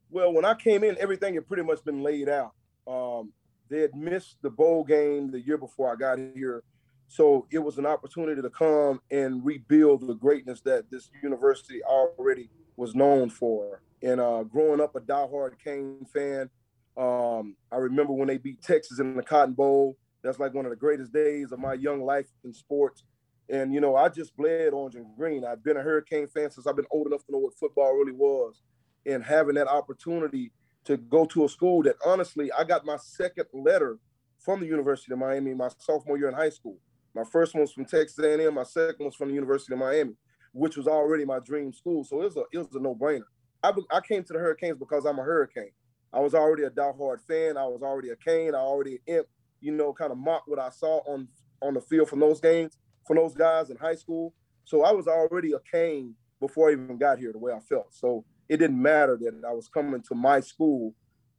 Well, 0.10 0.34
when 0.34 0.46
I 0.46 0.54
came 0.54 0.84
in, 0.84 0.98
everything 1.00 1.36
had 1.36 1.48
pretty 1.48 1.64
much 1.64 1.84
been 1.84 2.02
laid 2.02 2.30
out. 2.30 2.54
Um, 2.88 3.34
they 3.70 3.82
had 3.82 3.94
missed 3.94 4.38
the 4.42 4.50
bowl 4.50 4.84
game 4.84 5.32
the 5.32 5.40
year 5.40 5.58
before 5.58 5.92
I 5.92 5.96
got 5.96 6.18
here. 6.34 6.64
So 7.10 7.48
it 7.50 7.58
was 7.58 7.80
an 7.80 7.88
opportunity 7.88 8.40
to 8.40 8.50
come 8.52 9.02
and 9.10 9.44
rebuild 9.44 10.08
the 10.08 10.14
greatness 10.14 10.62
that 10.62 10.92
this 10.92 11.10
university 11.24 11.82
already 11.84 12.52
was 12.78 12.94
known 12.94 13.32
for. 13.32 13.82
And 14.04 14.22
uh, 14.22 14.44
growing 14.44 14.80
up 14.80 14.96
a 14.96 15.00
diehard 15.00 15.54
Cane 15.62 16.06
fan, 16.14 16.52
um, 16.96 17.56
I 17.72 17.78
remember 17.78 18.14
when 18.14 18.28
they 18.28 18.38
beat 18.38 18.62
Texas 18.62 19.00
in 19.00 19.16
the 19.16 19.24
Cotton 19.24 19.56
Bowl. 19.56 19.98
That's 20.22 20.38
like 20.38 20.54
one 20.54 20.68
of 20.68 20.70
the 20.70 20.76
greatest 20.76 21.12
days 21.12 21.52
of 21.52 21.58
my 21.58 21.74
young 21.74 22.04
life 22.04 22.28
in 22.44 22.54
sports. 22.54 23.04
And, 23.50 23.74
you 23.74 23.82
know, 23.82 23.96
I 23.96 24.10
just 24.10 24.38
bled 24.38 24.74
orange 24.74 24.94
and 24.94 25.08
green. 25.18 25.44
I've 25.44 25.64
been 25.64 25.78
a 25.78 25.82
Hurricane 25.82 26.28
fan 26.28 26.52
since 26.52 26.68
I've 26.68 26.76
been 26.76 26.86
old 26.92 27.08
enough 27.08 27.26
to 27.26 27.32
know 27.32 27.40
what 27.40 27.58
football 27.58 27.96
really 27.96 28.12
was. 28.12 28.62
And 29.08 29.24
having 29.24 29.56
that 29.56 29.68
opportunity 29.68 30.52
to 30.84 30.98
go 30.98 31.26
to 31.26 31.46
a 31.46 31.50
school 31.50 31.82
that 31.84 31.96
honestly, 32.06 32.52
I 32.52 32.66
got 32.66 32.86
my 32.86 32.98
second 32.98 33.46
letter 33.52 33.98
from 34.38 34.60
the 34.60 34.68
University 34.68 35.12
of 35.12 35.18
Miami 35.18 35.56
my 35.56 35.70
sophomore 35.80 36.20
year 36.20 36.28
in 36.28 36.36
high 36.36 36.52
school. 36.52 36.78
My 37.16 37.24
first 37.24 37.54
one 37.54 37.62
was 37.62 37.72
from 37.72 37.86
Texas 37.86 38.20
A&M. 38.20 38.54
My 38.54 38.64
second 38.64 39.06
was 39.06 39.16
from 39.16 39.30
the 39.30 39.36
University 39.36 39.74
of 39.74 39.80
Miami, 39.80 40.14
which 40.54 40.78
was 40.78 40.88
already 40.88 41.26
my 41.26 41.40
dream 41.40 41.74
school. 41.74 42.04
So 42.04 42.22
it 42.22 42.26
was 42.26 42.38
a 42.38 42.44
it 42.54 42.58
was 42.58 42.76
a 42.76 42.80
no 42.80 42.96
brainer. 42.96 43.24
I, 43.64 43.74
I 43.92 44.00
came 44.02 44.24
to 44.24 44.34
the 44.34 44.40
Hurricanes 44.40 44.78
because 44.78 45.06
I'm 45.06 45.20
a 45.20 45.24
Hurricane. 45.24 45.72
I 46.14 46.20
was 46.20 46.34
already 46.34 46.64
a 46.64 46.70
diehard 46.70 47.22
fan. 47.28 47.58
I 47.58 47.66
was 47.66 47.82
already 47.84 48.10
a 48.10 48.16
Cane. 48.16 48.56
I 48.56 48.60
already 48.60 49.00
imp, 49.06 49.28
you 49.62 49.72
know, 49.72 49.94
kind 49.94 50.12
of 50.12 50.18
mocked 50.18 50.48
what 50.48 50.60
I 50.60 50.70
saw 50.70 51.00
on 51.08 51.28
on 51.62 51.74
the 51.74 51.82
field 51.82 52.10
from 52.10 52.20
those 52.20 52.40
games 52.40 52.78
from 53.10 53.18
those 53.18 53.34
guys 53.34 53.72
in 53.72 53.78
high 53.78 53.96
school. 53.96 54.36
So 54.66 54.84
I 54.84 54.92
was 54.92 55.08
already 55.08 55.54
a 55.54 55.60
Cane 55.72 56.14
before 56.40 56.70
I 56.70 56.74
even 56.74 57.00
got 57.00 57.18
here. 57.18 57.32
The 57.32 57.40
way 57.40 57.52
I 57.52 57.60
felt. 57.60 57.88
So 57.92 58.24
it 58.48 58.58
didn't 58.58 58.80
matter 58.80 59.18
that 59.22 59.42
I 59.48 59.52
was 59.52 59.68
coming 59.68 60.02
to 60.04 60.16
my 60.16 60.42
school 60.42 60.94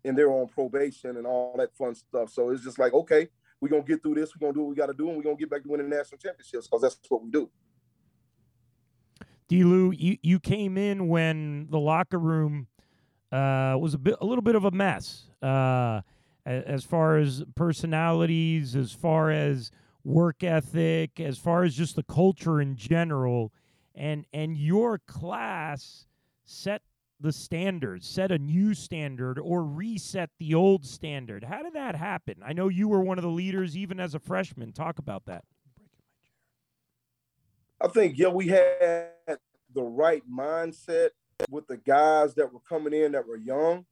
and 0.05 0.19
they're 0.19 0.33
on 0.33 0.49
probation 0.49 1.17
and 1.17 1.27
all 1.27 1.55
that 1.59 1.77
fun 1.77 1.95
stuff. 1.95 2.31
So 2.31 2.51
it's 2.51 2.65
just 2.65 2.79
like, 2.79 2.93
okay, 2.93 3.29
we're 3.61 3.69
gonna 3.69 3.83
get 3.83 4.03
through 4.03 4.15
this, 4.15 4.31
we're 4.35 4.47
gonna 4.47 4.55
do 4.55 4.61
what 4.61 4.71
we 4.71 4.75
gotta 4.77 4.95
do, 4.95 5.09
and 5.09 5.17
we're 5.17 5.23
gonna 5.23 5.37
get 5.37 5.51
back 5.51 5.63
to 5.63 5.69
winning 5.69 5.89
national 5.89 6.19
championships 6.19 6.67
because 6.67 6.83
that's 6.83 6.99
what 7.09 7.23
we 7.23 7.31
do. 7.31 7.51
D-Lou, 9.49 9.91
you, 9.91 10.17
you 10.23 10.39
came 10.39 10.79
in 10.79 11.09
when 11.09 11.67
the 11.71 11.79
locker 11.79 12.19
room 12.19 12.69
uh, 13.33 13.77
was 13.79 13.95
a 13.95 13.99
bit 13.99 14.15
a 14.21 14.25
little 14.25 14.43
bit 14.43 14.55
of 14.55 14.65
a 14.65 14.71
mess 14.71 15.25
uh, 15.43 16.01
as 16.47 16.85
far 16.85 17.17
as 17.17 17.43
personalities, 17.55 18.77
as 18.77 18.93
far 18.93 19.31
as 19.31 19.71
work 20.05 20.43
ethic, 20.43 21.21
as 21.21 21.37
far 21.37 21.65
as 21.65 21.75
just 21.75 21.97
the 21.97 22.03
culture 22.05 22.61
in 22.61 22.77
general, 22.77 23.53
and 23.95 24.25
and 24.33 24.57
your 24.57 24.99
class 24.99 26.07
set 26.45 26.83
the 27.21 27.33
standard, 27.33 28.03
set 28.03 28.33
a 28.33 28.39
new 28.39 28.75
standard, 28.75 29.39
or 29.39 29.63
reset 29.63 30.31
the 30.39 30.55
old 30.55 30.87
standard. 30.87 31.45
How 31.45 31.63
did 31.63 31.75
that 31.75 31.95
happen? 31.95 32.37
I 32.45 32.53
know 32.53 32.69
you 32.69 32.89
were 32.89 33.01
one 33.01 33.19
of 33.19 33.23
the 33.23 33.31
leaders 33.31 33.77
even 33.77 34.01
as 34.01 34.15
a 34.15 34.19
freshman. 34.19 34.73
Talk 34.73 34.99
about 34.99 35.27
that. 35.27 35.45
I 37.81 37.89
think 37.89 38.19
yeah, 38.19 38.29
we 38.29 38.49
had 38.49 39.39
the 39.75 39.83
right 39.83 40.23
mindset 40.31 41.11
with 41.49 41.67
the 41.67 41.79
guys 41.79 42.35
that 42.35 42.53
were 42.53 42.61
coming 42.61 42.93
in 42.93 43.13
that 43.13 43.27
were 43.27 43.37
young, 43.37 43.87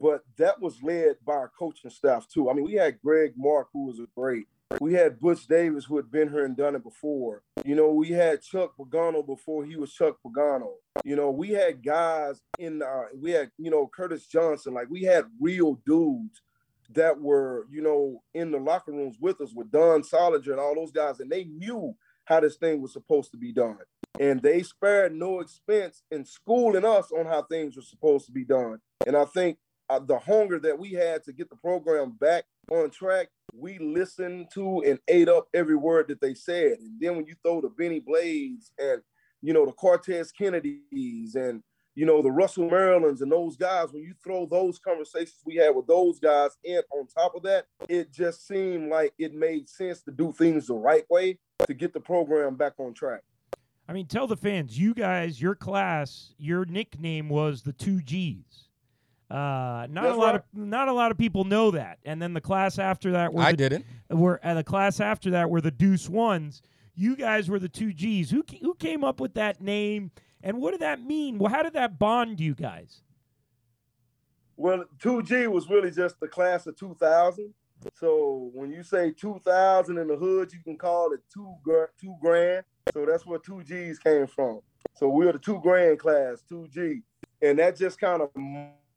but 0.00 0.22
that 0.36 0.60
was 0.60 0.82
led 0.82 1.16
by 1.26 1.34
our 1.34 1.50
coaching 1.58 1.90
staff 1.90 2.26
too. 2.28 2.48
I 2.48 2.54
mean, 2.54 2.64
we 2.64 2.74
had 2.74 3.00
Greg 3.02 3.34
Mark, 3.36 3.68
who 3.72 3.86
was 3.86 3.98
a 3.98 4.06
great. 4.14 4.46
We 4.80 4.92
had 4.92 5.18
Butch 5.18 5.46
Davis, 5.46 5.84
who 5.84 5.96
had 5.96 6.10
been 6.10 6.28
here 6.28 6.44
and 6.44 6.56
done 6.56 6.76
it 6.76 6.84
before. 6.84 7.42
You 7.64 7.74
know, 7.74 7.90
we 7.90 8.10
had 8.10 8.42
Chuck 8.42 8.74
Pagano 8.78 9.26
before 9.26 9.64
he 9.64 9.76
was 9.76 9.92
Chuck 9.92 10.18
Pagano. 10.24 10.72
You 11.04 11.16
know, 11.16 11.30
we 11.30 11.50
had 11.50 11.82
guys 11.82 12.42
in. 12.58 12.82
Uh, 12.82 13.04
we 13.16 13.30
had 13.30 13.50
you 13.58 13.70
know 13.70 13.90
Curtis 13.94 14.26
Johnson. 14.26 14.74
Like 14.74 14.88
we 14.90 15.02
had 15.02 15.24
real 15.40 15.80
dudes 15.86 16.42
that 16.94 17.18
were 17.20 17.66
you 17.70 17.82
know 17.82 18.22
in 18.34 18.50
the 18.50 18.58
locker 18.58 18.92
rooms 18.92 19.16
with 19.20 19.40
us 19.40 19.52
with 19.54 19.70
Don 19.70 20.02
Soldinger 20.02 20.52
and 20.52 20.60
all 20.60 20.74
those 20.74 20.92
guys, 20.92 21.20
and 21.20 21.30
they 21.30 21.44
knew 21.44 21.94
how 22.26 22.40
this 22.40 22.56
thing 22.56 22.82
was 22.82 22.92
supposed 22.92 23.30
to 23.30 23.38
be 23.38 23.52
done. 23.52 23.78
And 24.20 24.42
they 24.42 24.62
spared 24.62 25.14
no 25.14 25.40
expense 25.40 26.02
in 26.10 26.24
schooling 26.24 26.84
us 26.84 27.10
on 27.10 27.24
how 27.24 27.42
things 27.42 27.74
were 27.76 27.82
supposed 27.82 28.26
to 28.26 28.32
be 28.32 28.44
done. 28.44 28.80
And 29.06 29.16
I 29.16 29.24
think 29.24 29.58
uh, 29.90 29.98
the 29.98 30.18
hunger 30.18 30.58
that 30.58 30.78
we 30.78 30.92
had 30.92 31.24
to 31.24 31.32
get 31.32 31.48
the 31.50 31.56
program 31.56 32.12
back 32.20 32.44
on 32.70 32.90
track, 32.90 33.28
we 33.54 33.78
listened 33.78 34.48
to 34.52 34.82
and 34.86 34.98
ate 35.08 35.28
up 35.28 35.48
every 35.54 35.76
word 35.76 36.08
that 36.08 36.20
they 36.20 36.34
said. 36.34 36.78
And 36.78 37.00
then 37.00 37.16
when 37.16 37.26
you 37.26 37.34
throw 37.42 37.60
the 37.60 37.70
Bennie 37.70 38.00
Blades 38.00 38.72
and 38.78 39.00
you 39.40 39.52
know 39.52 39.64
the 39.64 39.72
Cortez 39.72 40.32
Kennedys 40.32 41.34
and 41.34 41.62
you 41.94 42.04
know 42.04 42.22
the 42.22 42.30
Russell 42.30 42.68
Marylands 42.68 43.22
and 43.22 43.32
those 43.32 43.56
guys, 43.56 43.92
when 43.92 44.02
you 44.02 44.14
throw 44.22 44.46
those 44.46 44.78
conversations 44.78 45.40
we 45.44 45.56
had 45.56 45.74
with 45.74 45.86
those 45.86 46.18
guys 46.18 46.50
in 46.64 46.82
on 46.90 47.06
top 47.06 47.34
of 47.34 47.42
that, 47.44 47.66
it 47.88 48.12
just 48.12 48.46
seemed 48.46 48.90
like 48.90 49.14
it 49.18 49.34
made 49.34 49.68
sense 49.68 50.02
to 50.02 50.10
do 50.10 50.32
things 50.32 50.66
the 50.66 50.74
right 50.74 51.04
way 51.08 51.38
to 51.66 51.74
get 51.74 51.92
the 51.92 52.00
program 52.00 52.56
back 52.56 52.74
on 52.78 52.92
track. 52.94 53.22
I 53.88 53.94
mean, 53.94 54.06
tell 54.06 54.26
the 54.26 54.36
fans, 54.36 54.78
you 54.78 54.92
guys, 54.92 55.40
your 55.40 55.54
class, 55.54 56.34
your 56.36 56.66
nickname 56.66 57.30
was 57.30 57.62
the 57.62 57.72
two 57.72 58.02
G's. 58.02 58.67
Uh, 59.30 59.86
not 59.90 60.04
That's 60.04 60.14
a 60.14 60.18
lot 60.18 60.26
right. 60.26 60.34
of 60.36 60.42
not 60.54 60.88
a 60.88 60.92
lot 60.92 61.10
of 61.10 61.18
people 61.18 61.44
know 61.44 61.70
that. 61.72 61.98
And 62.04 62.20
then 62.20 62.32
the 62.32 62.40
class 62.40 62.78
after 62.78 63.12
that 63.12 63.34
were 63.34 63.42
I 63.42 63.50
the, 63.52 63.56
didn't. 63.56 63.86
were 64.08 64.40
and 64.42 64.58
the 64.58 64.64
class 64.64 65.00
after 65.00 65.30
that 65.32 65.50
were 65.50 65.60
the 65.60 65.70
Deuce 65.70 66.08
ones. 66.08 66.62
You 66.94 67.14
guys 67.14 67.48
were 67.50 67.58
the 67.58 67.68
two 67.68 67.92
G's. 67.92 68.30
Who 68.30 68.42
who 68.62 68.74
came 68.74 69.04
up 69.04 69.20
with 69.20 69.34
that 69.34 69.60
name? 69.60 70.10
And 70.42 70.58
what 70.62 70.70
did 70.70 70.80
that 70.80 71.02
mean? 71.04 71.38
Well, 71.38 71.52
how 71.52 71.62
did 71.62 71.74
that 71.74 71.98
bond 71.98 72.40
you 72.40 72.54
guys? 72.54 73.02
Well, 74.56 74.84
2G 75.00 75.48
was 75.48 75.68
really 75.68 75.90
just 75.90 76.18
the 76.20 76.26
class 76.28 76.66
of 76.66 76.76
2000. 76.76 77.52
So 77.94 78.50
when 78.54 78.70
you 78.72 78.82
say 78.82 79.12
2000 79.12 79.98
in 79.98 80.08
the 80.08 80.16
hood, 80.16 80.52
you 80.52 80.60
can 80.64 80.76
call 80.76 81.12
it 81.12 81.20
two 81.32 81.54
gra- 81.62 81.88
two 82.00 82.14
grand. 82.20 82.64
So 82.92 83.04
that's 83.06 83.24
where 83.26 83.38
2Gs 83.38 84.02
came 84.02 84.26
from. 84.26 84.60
So 84.94 85.08
we're 85.08 85.32
the 85.32 85.38
two 85.38 85.60
grand 85.60 85.98
class, 86.00 86.42
2G, 86.50 87.02
and 87.42 87.58
that 87.58 87.76
just 87.76 88.00
kind 88.00 88.20
of 88.22 88.32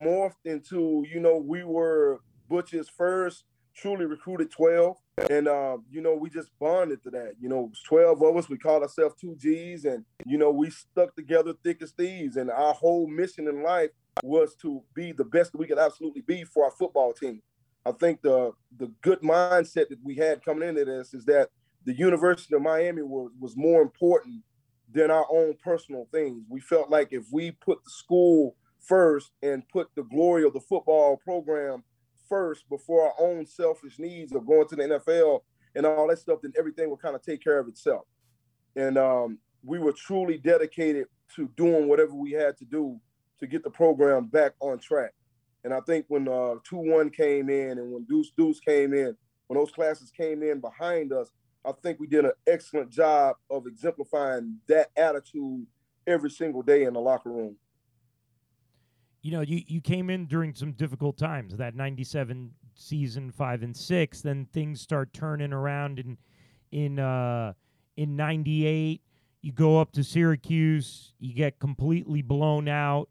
morphed 0.04 0.46
into 0.46 1.06
you 1.12 1.20
know 1.20 1.38
we 1.38 1.64
were 1.64 2.22
Butch's 2.50 2.90
first 2.90 3.46
truly 3.76 4.06
recruited 4.06 4.52
12, 4.52 4.98
and 5.30 5.48
um, 5.48 5.86
you 5.90 6.02
know 6.02 6.16
we 6.16 6.30
just 6.30 6.50
bonded 6.60 7.02
to 7.04 7.10
that. 7.12 7.34
You 7.40 7.50
know, 7.50 7.66
it 7.66 7.70
was 7.70 7.82
12 7.88 8.22
of 8.22 8.38
us. 8.38 8.50
We 8.50 8.58
called 8.58 8.84
ourselves 8.84 9.16
2Gs, 9.24 9.86
and 9.86 10.06
you 10.26 10.38
know 10.38 10.52
we 10.52 10.70
stuck 10.70 11.16
together 11.16 11.54
thick 11.64 11.82
as 11.82 11.92
thieves. 11.92 12.36
And 12.36 12.50
our 12.52 12.74
whole 12.74 13.08
mission 13.08 13.48
in 13.48 13.64
life 13.64 13.90
was 14.24 14.56
to 14.62 14.84
be 14.94 15.12
the 15.12 15.24
best 15.24 15.52
we 15.54 15.68
could 15.68 15.80
absolutely 15.80 16.22
be 16.22 16.44
for 16.44 16.66
our 16.66 16.72
football 16.72 17.14
team. 17.14 17.42
I 17.86 17.92
think 17.92 18.22
the 18.22 18.52
the 18.78 18.92
good 19.02 19.22
mindset 19.22 19.90
that 19.90 20.00
we 20.04 20.16
had 20.16 20.44
coming 20.44 20.68
into 20.68 20.86
this 20.86 21.14
is 21.14 21.26
that 21.26 21.50
the 21.86 21.94
University 21.94 22.56
of 22.56 22.62
Miami 22.62 23.02
was, 23.02 23.32
was 23.40 23.58
more 23.58 23.82
important 23.82 24.44
than 24.94 25.10
our 25.10 25.26
own 25.32 25.56
personal 25.64 26.08
things. 26.12 26.44
We 26.48 26.60
felt 26.60 26.92
like 26.92 27.08
if 27.12 27.26
we 27.32 27.52
put 27.52 27.84
the 27.84 27.90
school 27.90 28.56
first 28.82 29.32
and 29.42 29.68
put 29.70 29.90
the 29.96 30.04
glory 30.04 30.44
of 30.44 30.54
the 30.54 30.60
football 30.60 31.18
program 31.18 31.84
first 32.28 32.68
before 32.70 33.06
our 33.06 33.14
own 33.20 33.46
selfish 33.46 34.00
needs 34.00 34.34
of 34.34 34.46
going 34.46 34.68
to 34.68 34.76
the 34.76 34.84
NFL 34.84 35.42
and 35.76 35.86
all 35.86 36.08
that 36.08 36.20
stuff, 36.20 36.40
then 36.42 36.54
everything 36.58 36.90
will 36.90 36.98
kind 36.98 37.16
of 37.16 37.22
take 37.22 37.44
care 37.44 37.60
of 37.60 37.68
itself. 37.68 38.06
And 38.76 38.98
um, 38.98 39.38
we 39.64 39.80
were 39.80 39.92
truly 39.92 40.38
dedicated 40.38 41.08
to 41.36 41.50
doing 41.56 41.88
whatever 41.88 42.14
we 42.14 42.32
had 42.32 42.58
to 42.58 42.66
do 42.66 43.00
to 43.40 43.48
get 43.48 43.64
the 43.64 43.70
program 43.70 44.28
back 44.28 44.54
on 44.60 44.80
track. 44.80 45.14
And 45.64 45.74
I 45.74 45.80
think 45.82 46.06
when 46.08 46.28
uh, 46.28 46.56
2 46.68 46.78
1 46.78 47.10
came 47.12 47.50
in 47.50 47.78
and 47.78 47.92
when 47.92 48.04
Deuce 48.06 48.32
Deuce 48.36 48.60
came 48.60 48.94
in, 48.94 49.16
when 49.48 49.60
those 49.60 49.72
classes 49.72 50.12
came 50.12 50.44
in 50.44 50.60
behind 50.60 51.12
us, 51.12 51.30
I 51.66 51.74
think 51.84 52.00
we 52.00 52.08
did 52.08 52.26
an 52.26 52.32
excellent 52.48 52.90
job 52.90 53.36
of 53.50 53.68
exemplifying 53.68 54.58
that 54.68 54.90
attitude 54.96 55.68
every 56.08 56.32
single 56.32 56.64
day 56.64 56.84
in 56.84 56.94
the 56.94 57.00
locker 57.00 57.30
room. 57.30 57.56
You 59.22 59.32
know, 59.32 59.42
you, 59.42 59.62
you 59.68 59.82
came 59.82 60.10
in 60.10 60.26
during 60.26 60.54
some 60.54 60.72
difficult 60.72 61.18
times. 61.18 61.56
That 61.58 61.76
'97 61.76 62.52
season, 62.76 63.32
five 63.32 63.62
and 63.64 63.76
six. 63.76 64.22
Then 64.22 64.48
things 64.52 64.82
start 64.82 65.14
turning 65.14 65.54
around 65.54 66.00
in 66.00 66.18
in 66.72 67.00
uh, 67.00 67.54
in 67.96 68.16
'98. 68.16 69.02
You 69.42 69.52
go 69.52 69.80
up 69.80 69.92
to 69.94 70.04
Syracuse. 70.04 71.14
You 71.20 71.34
get 71.34 71.60
completely 71.60 72.22
blown 72.22 72.68
out, 72.68 73.10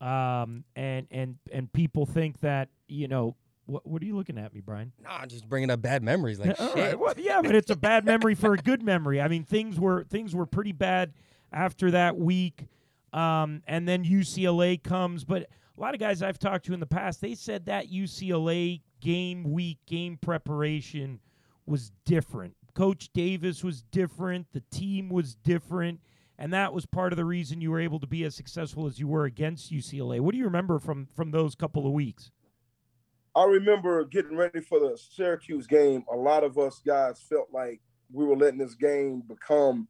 um, 0.00 0.64
and 0.76 1.06
and 1.10 1.36
and 1.52 1.72
people 1.72 2.06
think 2.06 2.40
that 2.40 2.68
you 2.88 3.08
know. 3.08 3.36
What, 3.66 3.86
what 3.86 4.02
are 4.02 4.04
you 4.04 4.16
looking 4.16 4.36
at 4.36 4.52
me, 4.52 4.60
Brian? 4.60 4.90
Nah, 5.00 5.18
I'm 5.18 5.28
just 5.28 5.48
bringing 5.48 5.70
up 5.70 5.80
bad 5.80 6.02
memories. 6.02 6.40
Like 6.40 6.60
All 6.60 6.74
shit. 6.74 6.76
right, 6.76 6.98
well, 6.98 7.14
yeah, 7.16 7.40
but 7.40 7.54
it's 7.54 7.70
a 7.70 7.76
bad 7.76 8.04
memory 8.04 8.34
for 8.34 8.52
a 8.52 8.56
good 8.56 8.82
memory. 8.82 9.20
I 9.20 9.28
mean, 9.28 9.44
things 9.44 9.78
were 9.78 10.02
things 10.02 10.34
were 10.34 10.46
pretty 10.46 10.72
bad 10.72 11.12
after 11.52 11.92
that 11.92 12.16
week, 12.18 12.66
um, 13.12 13.62
and 13.66 13.88
then 13.88 14.04
UCLA 14.04 14.82
comes. 14.82 15.24
But 15.24 15.48
a 15.76 15.80
lot 15.80 15.94
of 15.94 16.00
guys 16.00 16.22
I've 16.22 16.38
talked 16.38 16.66
to 16.66 16.74
in 16.74 16.80
the 16.80 16.86
past, 16.86 17.20
they 17.20 17.34
said 17.34 17.66
that 17.66 17.90
UCLA 17.90 18.82
game 19.00 19.44
week 19.44 19.78
game 19.86 20.18
preparation 20.20 21.20
was 21.66 21.92
different. 22.04 22.54
Coach 22.74 23.10
Davis 23.12 23.64
was 23.64 23.82
different. 23.82 24.46
The 24.52 24.62
team 24.70 25.08
was 25.08 25.34
different. 25.34 26.00
And 26.38 26.54
that 26.54 26.72
was 26.72 26.86
part 26.86 27.12
of 27.12 27.18
the 27.18 27.24
reason 27.24 27.60
you 27.60 27.70
were 27.70 27.80
able 27.80 28.00
to 28.00 28.06
be 28.06 28.24
as 28.24 28.34
successful 28.34 28.86
as 28.86 28.98
you 28.98 29.06
were 29.06 29.26
against 29.26 29.70
UCLA. 29.70 30.20
What 30.20 30.32
do 30.32 30.38
you 30.38 30.44
remember 30.44 30.78
from 30.78 31.06
from 31.14 31.30
those 31.30 31.54
couple 31.54 31.86
of 31.86 31.92
weeks? 31.92 32.30
I 33.36 33.44
remember 33.44 34.04
getting 34.06 34.36
ready 34.36 34.60
for 34.60 34.80
the 34.80 34.98
Syracuse 34.98 35.66
game. 35.66 36.04
A 36.10 36.16
lot 36.16 36.42
of 36.42 36.58
us 36.58 36.80
guys 36.84 37.20
felt 37.20 37.48
like 37.52 37.80
we 38.10 38.24
were 38.24 38.36
letting 38.36 38.58
this 38.58 38.74
game 38.74 39.22
become 39.28 39.86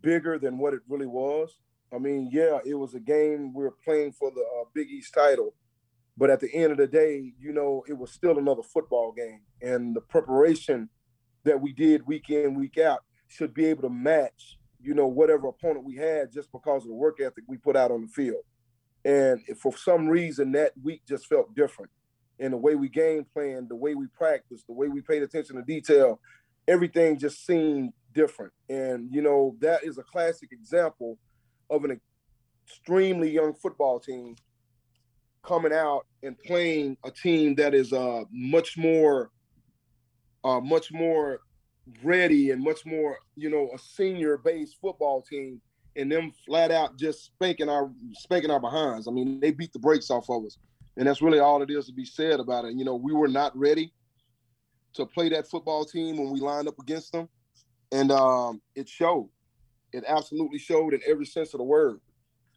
bigger 0.00 0.38
than 0.38 0.58
what 0.58 0.74
it 0.74 0.80
really 0.88 1.06
was. 1.06 1.60
I 1.94 1.98
mean, 1.98 2.28
yeah, 2.32 2.58
it 2.64 2.74
was 2.74 2.94
a 2.94 3.00
game 3.00 3.52
we 3.54 3.64
were 3.64 3.74
playing 3.84 4.12
for 4.12 4.30
the 4.30 4.40
uh, 4.40 4.64
Big 4.74 4.90
East 4.90 5.14
title, 5.14 5.54
but 6.16 6.30
at 6.30 6.40
the 6.40 6.52
end 6.52 6.72
of 6.72 6.78
the 6.78 6.86
day, 6.86 7.32
you 7.38 7.52
know, 7.52 7.84
it 7.88 7.96
was 7.96 8.10
still 8.10 8.38
another 8.38 8.62
football 8.62 9.12
game, 9.12 9.40
and 9.62 9.94
the 9.94 10.00
preparation 10.00 10.88
that 11.44 11.60
we 11.60 11.72
did 11.72 12.06
week 12.06 12.30
in, 12.30 12.54
week 12.54 12.78
out 12.78 13.00
should 13.28 13.54
be 13.54 13.66
able 13.66 13.82
to 13.82 13.90
match, 13.90 14.58
you 14.80 14.94
know, 14.94 15.06
whatever 15.06 15.48
opponent 15.48 15.84
we 15.84 15.96
had 15.96 16.32
just 16.32 16.50
because 16.52 16.82
of 16.82 16.88
the 16.88 16.94
work 16.94 17.20
ethic 17.20 17.44
we 17.46 17.56
put 17.56 17.76
out 17.76 17.90
on 17.90 18.02
the 18.02 18.08
field. 18.08 18.42
And 19.04 19.40
for 19.58 19.76
some 19.76 20.08
reason 20.08 20.52
that 20.52 20.72
week 20.82 21.02
just 21.06 21.26
felt 21.26 21.54
different 21.54 21.90
and 22.38 22.52
the 22.52 22.58
way 22.58 22.74
we 22.74 22.88
game 22.88 23.24
planned, 23.32 23.68
the 23.68 23.76
way 23.76 23.94
we 23.94 24.06
practiced, 24.08 24.66
the 24.66 24.72
way 24.72 24.88
we 24.88 25.00
paid 25.00 25.22
attention 25.22 25.56
to 25.56 25.62
detail, 25.62 26.20
everything 26.66 27.18
just 27.18 27.46
seemed 27.46 27.92
different. 28.12 28.52
And 28.68 29.08
you 29.12 29.22
know, 29.22 29.56
that 29.60 29.84
is 29.84 29.98
a 29.98 30.02
classic 30.02 30.50
example 30.52 31.18
of 31.70 31.84
an 31.84 32.00
extremely 32.66 33.30
young 33.30 33.54
football 33.54 34.00
team 34.00 34.36
coming 35.42 35.72
out 35.72 36.06
and 36.22 36.38
playing 36.42 36.96
a 37.04 37.10
team 37.10 37.54
that 37.54 37.74
is 37.74 37.92
uh 37.92 38.22
much 38.32 38.78
more 38.78 39.30
uh 40.42 40.60
much 40.60 40.90
more 40.90 41.40
ready 42.02 42.50
and 42.50 42.62
much 42.62 42.86
more, 42.86 43.18
you 43.36 43.50
know, 43.50 43.70
a 43.74 43.78
senior 43.78 44.38
based 44.38 44.76
football 44.80 45.22
team 45.22 45.60
and 45.96 46.10
them 46.10 46.32
flat 46.44 46.70
out 46.70 46.96
just 46.98 47.24
spanking 47.24 47.68
our 47.68 47.90
spanking 48.14 48.50
our 48.50 48.60
behinds. 48.60 49.06
I 49.06 49.10
mean, 49.10 49.40
they 49.40 49.50
beat 49.50 49.72
the 49.72 49.78
brakes 49.78 50.10
off 50.10 50.28
of 50.30 50.44
us. 50.44 50.58
And 50.96 51.08
that's 51.08 51.22
really 51.22 51.40
all 51.40 51.60
it 51.62 51.70
is 51.70 51.86
to 51.86 51.92
be 51.92 52.04
said 52.04 52.40
about 52.40 52.64
it. 52.64 52.74
You 52.74 52.84
know, 52.84 52.94
we 52.94 53.12
were 53.12 53.28
not 53.28 53.56
ready 53.56 53.92
to 54.94 55.04
play 55.06 55.28
that 55.30 55.48
football 55.48 55.84
team 55.84 56.16
when 56.16 56.30
we 56.30 56.40
lined 56.40 56.68
up 56.68 56.78
against 56.78 57.12
them. 57.12 57.28
And 57.90 58.12
um, 58.12 58.60
it 58.74 58.88
showed. 58.88 59.28
It 59.94 60.04
absolutely 60.06 60.58
showed 60.58 60.94
in 60.94 61.00
every 61.06 61.26
sense 61.26 61.54
of 61.54 61.58
the 61.58 61.64
word. 61.64 62.00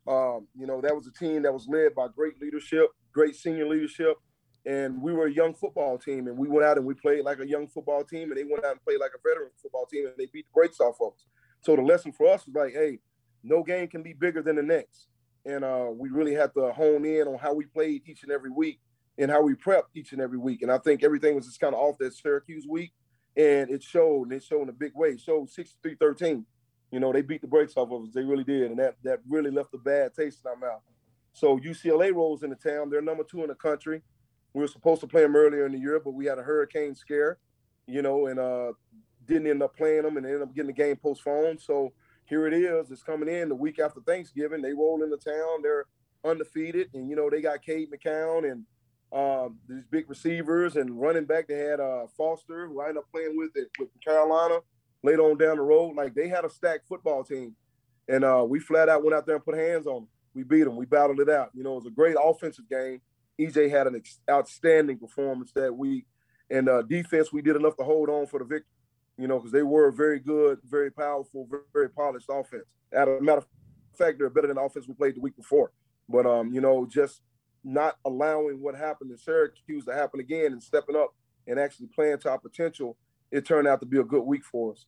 Um, 0.07 0.47
you 0.55 0.65
know, 0.65 0.81
that 0.81 0.95
was 0.95 1.07
a 1.07 1.11
team 1.11 1.43
that 1.43 1.53
was 1.53 1.67
led 1.67 1.93
by 1.95 2.07
great 2.07 2.41
leadership, 2.41 2.87
great 3.11 3.35
senior 3.35 3.67
leadership. 3.67 4.15
And 4.65 5.01
we 5.01 5.13
were 5.13 5.27
a 5.27 5.31
young 5.31 5.53
football 5.53 5.97
team, 5.97 6.27
and 6.27 6.37
we 6.37 6.49
went 6.49 6.65
out 6.65 6.77
and 6.77 6.85
we 6.85 6.93
played 6.93 7.23
like 7.23 7.39
a 7.39 7.47
young 7.47 7.67
football 7.67 8.03
team, 8.03 8.29
and 8.29 8.37
they 8.37 8.43
went 8.43 8.65
out 8.65 8.71
and 8.71 8.83
played 8.83 8.99
like 8.99 9.11
a 9.15 9.29
veteran 9.29 9.51
football 9.61 9.85
team, 9.85 10.07
and 10.07 10.15
they 10.17 10.27
beat 10.33 10.45
the 10.45 10.51
brakes 10.53 10.79
off 10.81 10.95
of 11.01 11.13
us. 11.13 11.25
So 11.61 11.75
the 11.75 11.81
lesson 11.81 12.11
for 12.11 12.27
us 12.27 12.45
was 12.45 12.55
like, 12.55 12.73
hey, 12.73 12.99
no 13.43 13.63
game 13.63 13.87
can 13.87 14.03
be 14.03 14.13
bigger 14.13 14.41
than 14.41 14.57
the 14.57 14.63
next 14.63 15.07
and 15.47 15.63
uh, 15.63 15.87
we 15.89 16.09
really 16.09 16.33
had 16.33 16.53
to 16.53 16.71
hone 16.73 17.05
in 17.05 17.27
on 17.27 17.37
how 17.39 17.53
we 17.53 17.65
played 17.65 18.01
each 18.05 18.23
and 18.23 18.31
every 18.31 18.49
week 18.49 18.79
and 19.17 19.31
how 19.31 19.41
we 19.41 19.53
prepped 19.55 19.95
each 19.95 20.11
and 20.11 20.21
every 20.21 20.37
week. 20.37 20.61
And 20.61 20.71
I 20.71 20.77
think 20.77 21.03
everything 21.03 21.35
was 21.35 21.45
just 21.45 21.59
kind 21.59 21.73
of 21.73 21.79
off 21.79 21.97
that 21.99 22.13
Syracuse 22.13 22.65
week, 22.69 22.91
and 23.35 23.69
it 23.69 23.81
showed, 23.81 24.23
and 24.23 24.33
it 24.33 24.43
showed 24.43 24.63
in 24.63 24.69
a 24.69 24.73
big 24.73 24.91
way. 24.93 25.09
It 25.09 25.21
showed 25.21 25.47
63-13. 25.47 26.43
You 26.91 26.99
know, 26.99 27.11
they 27.11 27.21
beat 27.21 27.41
the 27.41 27.47
brakes 27.47 27.73
off 27.75 27.91
of 27.91 28.03
us. 28.03 28.13
They 28.13 28.23
really 28.23 28.43
did, 28.43 28.71
and 28.71 28.79
that 28.79 28.95
that 29.03 29.19
really 29.27 29.51
left 29.51 29.73
a 29.73 29.77
bad 29.77 30.13
taste 30.13 30.39
in 30.45 30.49
our 30.49 30.55
mouth. 30.55 30.81
So 31.33 31.59
UCLA 31.59 32.13
rolls 32.13 32.43
into 32.43 32.55
town. 32.55 32.89
They're 32.89 33.01
number 33.01 33.23
two 33.23 33.41
in 33.41 33.49
the 33.49 33.55
country. 33.55 34.01
We 34.53 34.61
were 34.61 34.67
supposed 34.67 35.01
to 35.01 35.07
play 35.07 35.21
them 35.21 35.35
earlier 35.35 35.65
in 35.65 35.73
the 35.73 35.79
year, 35.79 35.99
but 36.03 36.13
we 36.13 36.25
had 36.25 36.39
a 36.39 36.43
hurricane 36.43 36.95
scare, 36.95 37.37
you 37.85 38.01
know, 38.01 38.27
and 38.27 38.39
uh, 38.39 38.71
didn't 39.25 39.47
end 39.47 39.61
up 39.61 39.75
playing 39.75 40.03
them, 40.03 40.17
and 40.17 40.25
ended 40.25 40.41
up 40.41 40.55
getting 40.55 40.67
the 40.67 40.73
game 40.73 40.95
postponed. 40.95 41.61
So 41.61 41.93
here 42.25 42.47
it 42.47 42.53
is. 42.53 42.89
It's 42.89 43.03
coming 43.03 43.29
in 43.29 43.49
the 43.49 43.55
week 43.55 43.79
after 43.79 43.99
Thanksgiving. 44.01 44.61
They 44.61 44.73
roll 44.73 45.03
into 45.03 45.17
town. 45.17 45.61
They're 45.61 45.85
undefeated, 46.23 46.89
and 46.93 47.09
you 47.09 47.15
know 47.15 47.29
they 47.29 47.41
got 47.41 47.61
Cade 47.61 47.89
McNown 47.91 48.49
and 48.49 48.65
um, 49.13 49.59
these 49.67 49.85
big 49.91 50.09
receivers 50.09 50.77
and 50.77 50.99
running 50.99 51.25
back. 51.25 51.47
They 51.47 51.59
had 51.59 51.79
uh, 51.79 52.07
Foster, 52.17 52.67
who 52.67 52.81
I 52.81 52.89
ended 52.89 53.03
up 53.03 53.11
playing 53.11 53.37
with 53.37 53.51
it 53.55 53.67
with 53.77 53.89
Carolina 54.03 54.59
later 55.03 55.21
on 55.23 55.37
down 55.37 55.57
the 55.57 55.63
road. 55.63 55.95
Like 55.95 56.13
they 56.13 56.27
had 56.27 56.45
a 56.45 56.49
stacked 56.49 56.87
football 56.87 57.23
team, 57.23 57.55
and 58.07 58.23
uh, 58.23 58.45
we 58.47 58.59
flat 58.59 58.89
out 58.89 59.03
went 59.03 59.15
out 59.15 59.25
there 59.25 59.35
and 59.35 59.45
put 59.45 59.57
hands 59.57 59.87
on 59.87 60.01
them. 60.01 60.07
We 60.33 60.43
beat 60.43 60.63
them. 60.63 60.75
We 60.75 60.85
battled 60.85 61.19
it 61.19 61.29
out. 61.29 61.49
You 61.53 61.63
know, 61.63 61.73
it 61.73 61.83
was 61.83 61.85
a 61.87 61.91
great 61.91 62.15
offensive 62.21 62.69
game, 62.69 63.01
EJ 63.39 63.69
had 63.69 63.87
an 63.87 63.95
ex- 63.95 64.19
outstanding 64.29 64.97
performance 64.97 65.51
that 65.53 65.75
week, 65.75 66.05
and 66.49 66.67
uh, 66.69 66.81
defense 66.81 67.31
we 67.31 67.41
did 67.41 67.55
enough 67.55 67.77
to 67.77 67.83
hold 67.83 68.09
on 68.09 68.25
for 68.27 68.39
the 68.39 68.45
victory. 68.45 68.71
You 69.17 69.27
know, 69.27 69.39
because 69.39 69.51
they 69.51 69.63
were 69.63 69.91
very 69.91 70.19
good, 70.19 70.59
very 70.63 70.91
powerful, 70.91 71.47
very, 71.49 71.63
very 71.73 71.89
polished 71.89 72.27
offense. 72.29 72.65
As 72.91 73.07
a 73.07 73.21
matter 73.21 73.39
of 73.39 73.47
fact, 73.97 74.19
they're 74.19 74.29
better 74.29 74.47
than 74.47 74.57
the 74.57 74.61
offense 74.61 74.87
we 74.87 74.93
played 74.93 75.15
the 75.15 75.21
week 75.21 75.35
before. 75.35 75.71
But 76.07 76.25
um, 76.25 76.53
you 76.53 76.61
know, 76.61 76.85
just 76.85 77.21
not 77.63 77.97
allowing 78.05 78.61
what 78.61 78.75
happened 78.75 79.11
in 79.11 79.17
Syracuse 79.17 79.85
to 79.85 79.93
happen 79.93 80.19
again 80.19 80.51
and 80.51 80.61
stepping 80.61 80.95
up 80.95 81.15
and 81.47 81.59
actually 81.59 81.87
playing 81.87 82.19
to 82.19 82.29
our 82.29 82.39
potential, 82.39 82.95
it 83.31 83.45
turned 83.45 83.67
out 83.67 83.79
to 83.81 83.85
be 83.85 83.97
a 83.97 84.03
good 84.03 84.23
week 84.23 84.43
for 84.43 84.71
us. 84.71 84.85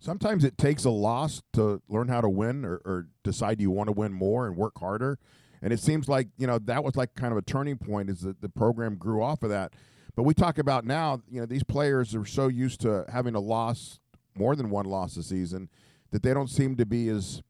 Sometimes 0.00 0.44
it 0.44 0.56
takes 0.56 0.84
a 0.84 0.90
loss 0.90 1.42
to 1.54 1.82
learn 1.88 2.08
how 2.08 2.20
to 2.20 2.28
win 2.28 2.64
or, 2.64 2.80
or 2.84 3.08
decide 3.24 3.60
you 3.60 3.70
want 3.70 3.88
to 3.88 3.92
win 3.92 4.12
more 4.12 4.46
and 4.46 4.56
work 4.56 4.78
harder. 4.78 5.18
And 5.60 5.72
it 5.72 5.80
seems 5.80 6.08
like, 6.08 6.28
you 6.36 6.46
know, 6.46 6.58
that 6.60 6.84
was 6.84 6.94
like 6.94 7.14
kind 7.14 7.32
of 7.32 7.38
a 7.38 7.42
turning 7.42 7.78
point 7.78 8.08
is 8.08 8.20
that 8.20 8.40
the 8.40 8.48
program 8.48 8.94
grew 8.94 9.22
off 9.22 9.42
of 9.42 9.50
that. 9.50 9.72
But 10.14 10.22
we 10.22 10.34
talk 10.34 10.58
about 10.58 10.84
now, 10.84 11.22
you 11.28 11.40
know, 11.40 11.46
these 11.46 11.64
players 11.64 12.14
are 12.14 12.24
so 12.24 12.48
used 12.48 12.80
to 12.82 13.04
having 13.12 13.34
a 13.34 13.40
loss, 13.40 13.98
more 14.36 14.54
than 14.54 14.70
one 14.70 14.86
loss 14.86 15.16
a 15.16 15.22
season, 15.22 15.68
that 16.10 16.22
they 16.22 16.32
don't 16.32 16.48
seem 16.48 16.76
to 16.76 16.86
be 16.86 17.08
as 17.08 17.42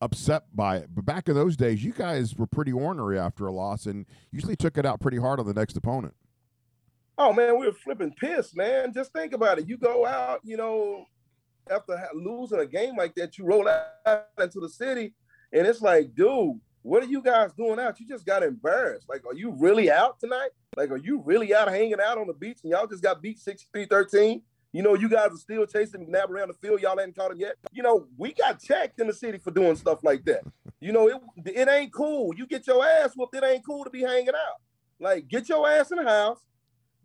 upset 0.00 0.44
by 0.54 0.76
it. 0.76 0.90
But 0.94 1.04
back 1.04 1.28
in 1.28 1.34
those 1.34 1.56
days, 1.56 1.84
you 1.84 1.92
guys 1.92 2.36
were 2.36 2.46
pretty 2.46 2.72
ornery 2.72 3.18
after 3.18 3.46
a 3.46 3.52
loss 3.52 3.86
and 3.86 4.06
usually 4.30 4.56
took 4.56 4.78
it 4.78 4.86
out 4.86 5.00
pretty 5.00 5.18
hard 5.18 5.40
on 5.40 5.46
the 5.46 5.54
next 5.54 5.76
opponent. 5.76 6.14
Oh 7.18 7.32
man, 7.32 7.58
we 7.58 7.66
were 7.66 7.72
flipping 7.72 8.12
pissed, 8.12 8.56
man. 8.56 8.92
Just 8.92 9.12
think 9.12 9.32
about 9.32 9.58
it. 9.58 9.68
You 9.68 9.76
go 9.78 10.04
out, 10.06 10.40
you 10.44 10.56
know, 10.56 11.06
after 11.70 11.98
losing 12.14 12.60
a 12.60 12.66
game 12.66 12.96
like 12.96 13.14
that, 13.14 13.38
you 13.38 13.44
roll 13.44 13.68
out 13.68 14.26
into 14.38 14.60
the 14.60 14.68
city, 14.68 15.14
and 15.52 15.66
it's 15.66 15.80
like, 15.80 16.14
dude, 16.14 16.60
what 16.82 17.02
are 17.02 17.06
you 17.06 17.20
guys 17.20 17.52
doing 17.54 17.80
out? 17.80 17.98
You 17.98 18.06
just 18.06 18.24
got 18.24 18.44
embarrassed. 18.44 19.08
Like, 19.08 19.26
are 19.26 19.34
you 19.34 19.50
really 19.58 19.90
out 19.90 20.20
tonight? 20.20 20.50
Like, 20.76 20.90
are 20.90 20.98
you 20.98 21.20
really 21.24 21.52
out 21.52 21.68
hanging 21.68 22.00
out 22.00 22.18
on 22.18 22.28
the 22.28 22.32
beach 22.32 22.58
and 22.62 22.70
y'all 22.70 22.86
just 22.86 23.02
got 23.02 23.20
beat 23.20 23.40
63-13? 23.40 24.40
You 24.72 24.82
know, 24.82 24.94
you 24.94 25.08
guys 25.08 25.32
are 25.32 25.38
still 25.38 25.66
chasing 25.66 26.06
McNabb 26.06 26.28
around 26.28 26.48
the 26.48 26.54
field. 26.54 26.80
Y'all 26.80 27.00
ain't 27.00 27.16
caught 27.16 27.32
him 27.32 27.40
yet. 27.40 27.54
You 27.72 27.82
know, 27.82 28.06
we 28.16 28.34
got 28.34 28.62
checked 28.62 29.00
in 29.00 29.08
the 29.08 29.12
city 29.12 29.38
for 29.38 29.50
doing 29.50 29.74
stuff 29.74 30.00
like 30.04 30.24
that. 30.26 30.42
You 30.78 30.92
know, 30.92 31.08
it, 31.08 31.16
it 31.46 31.68
ain't 31.68 31.92
cool. 31.92 32.32
You 32.36 32.46
get 32.46 32.66
your 32.68 32.86
ass 32.86 33.14
whooped. 33.16 33.34
It 33.34 33.42
ain't 33.42 33.66
cool 33.66 33.82
to 33.82 33.90
be 33.90 34.02
hanging 34.02 34.28
out. 34.28 34.60
Like, 35.00 35.26
get 35.26 35.48
your 35.48 35.68
ass 35.68 35.90
in 35.90 35.98
the 35.98 36.04
house 36.04 36.38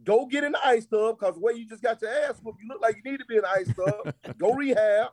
Go 0.04 0.26
get 0.26 0.44
in 0.44 0.54
the 0.54 0.66
ice 0.66 0.86
tub 0.86 1.20
because 1.20 1.36
the 1.36 1.42
way 1.42 1.54
you 1.54 1.68
just 1.68 1.84
got 1.84 2.02
your 2.02 2.12
ass 2.12 2.40
whooped, 2.42 2.60
you 2.62 2.68
look 2.68 2.82
like 2.82 2.96
you 2.96 3.12
need 3.12 3.20
to 3.20 3.26
be 3.26 3.36
in 3.36 3.42
the 3.42 3.50
ice 3.50 3.72
tub. 3.74 4.14
go 4.38 4.54
rehab, 4.54 5.10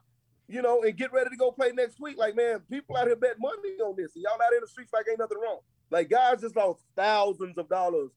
you 0.49 0.62
know, 0.62 0.83
and 0.83 0.97
get 0.97 1.12
ready 1.12 1.28
to 1.30 1.37
go 1.37 1.50
play 1.50 1.73
next 1.73 2.00
week. 2.00 2.16
Like, 2.16 2.35
man, 2.35 2.61
people 2.71 2.97
out 2.97 3.07
here 3.07 3.16
bet 3.16 3.37
money 3.38 3.76
on 3.85 3.95
this, 3.97 4.14
and 4.14 4.25
y'all 4.25 4.40
out 4.40 4.52
in 4.52 4.61
the 4.61 4.66
streets 4.66 4.92
like 4.92 5.07
ain't 5.09 5.18
nothing 5.18 5.38
wrong. 5.38 5.59
Like, 5.90 6.09
guys 6.09 6.40
just 6.40 6.57
lost 6.57 6.80
thousands 6.97 7.59
of 7.59 7.68
dollars 7.68 8.11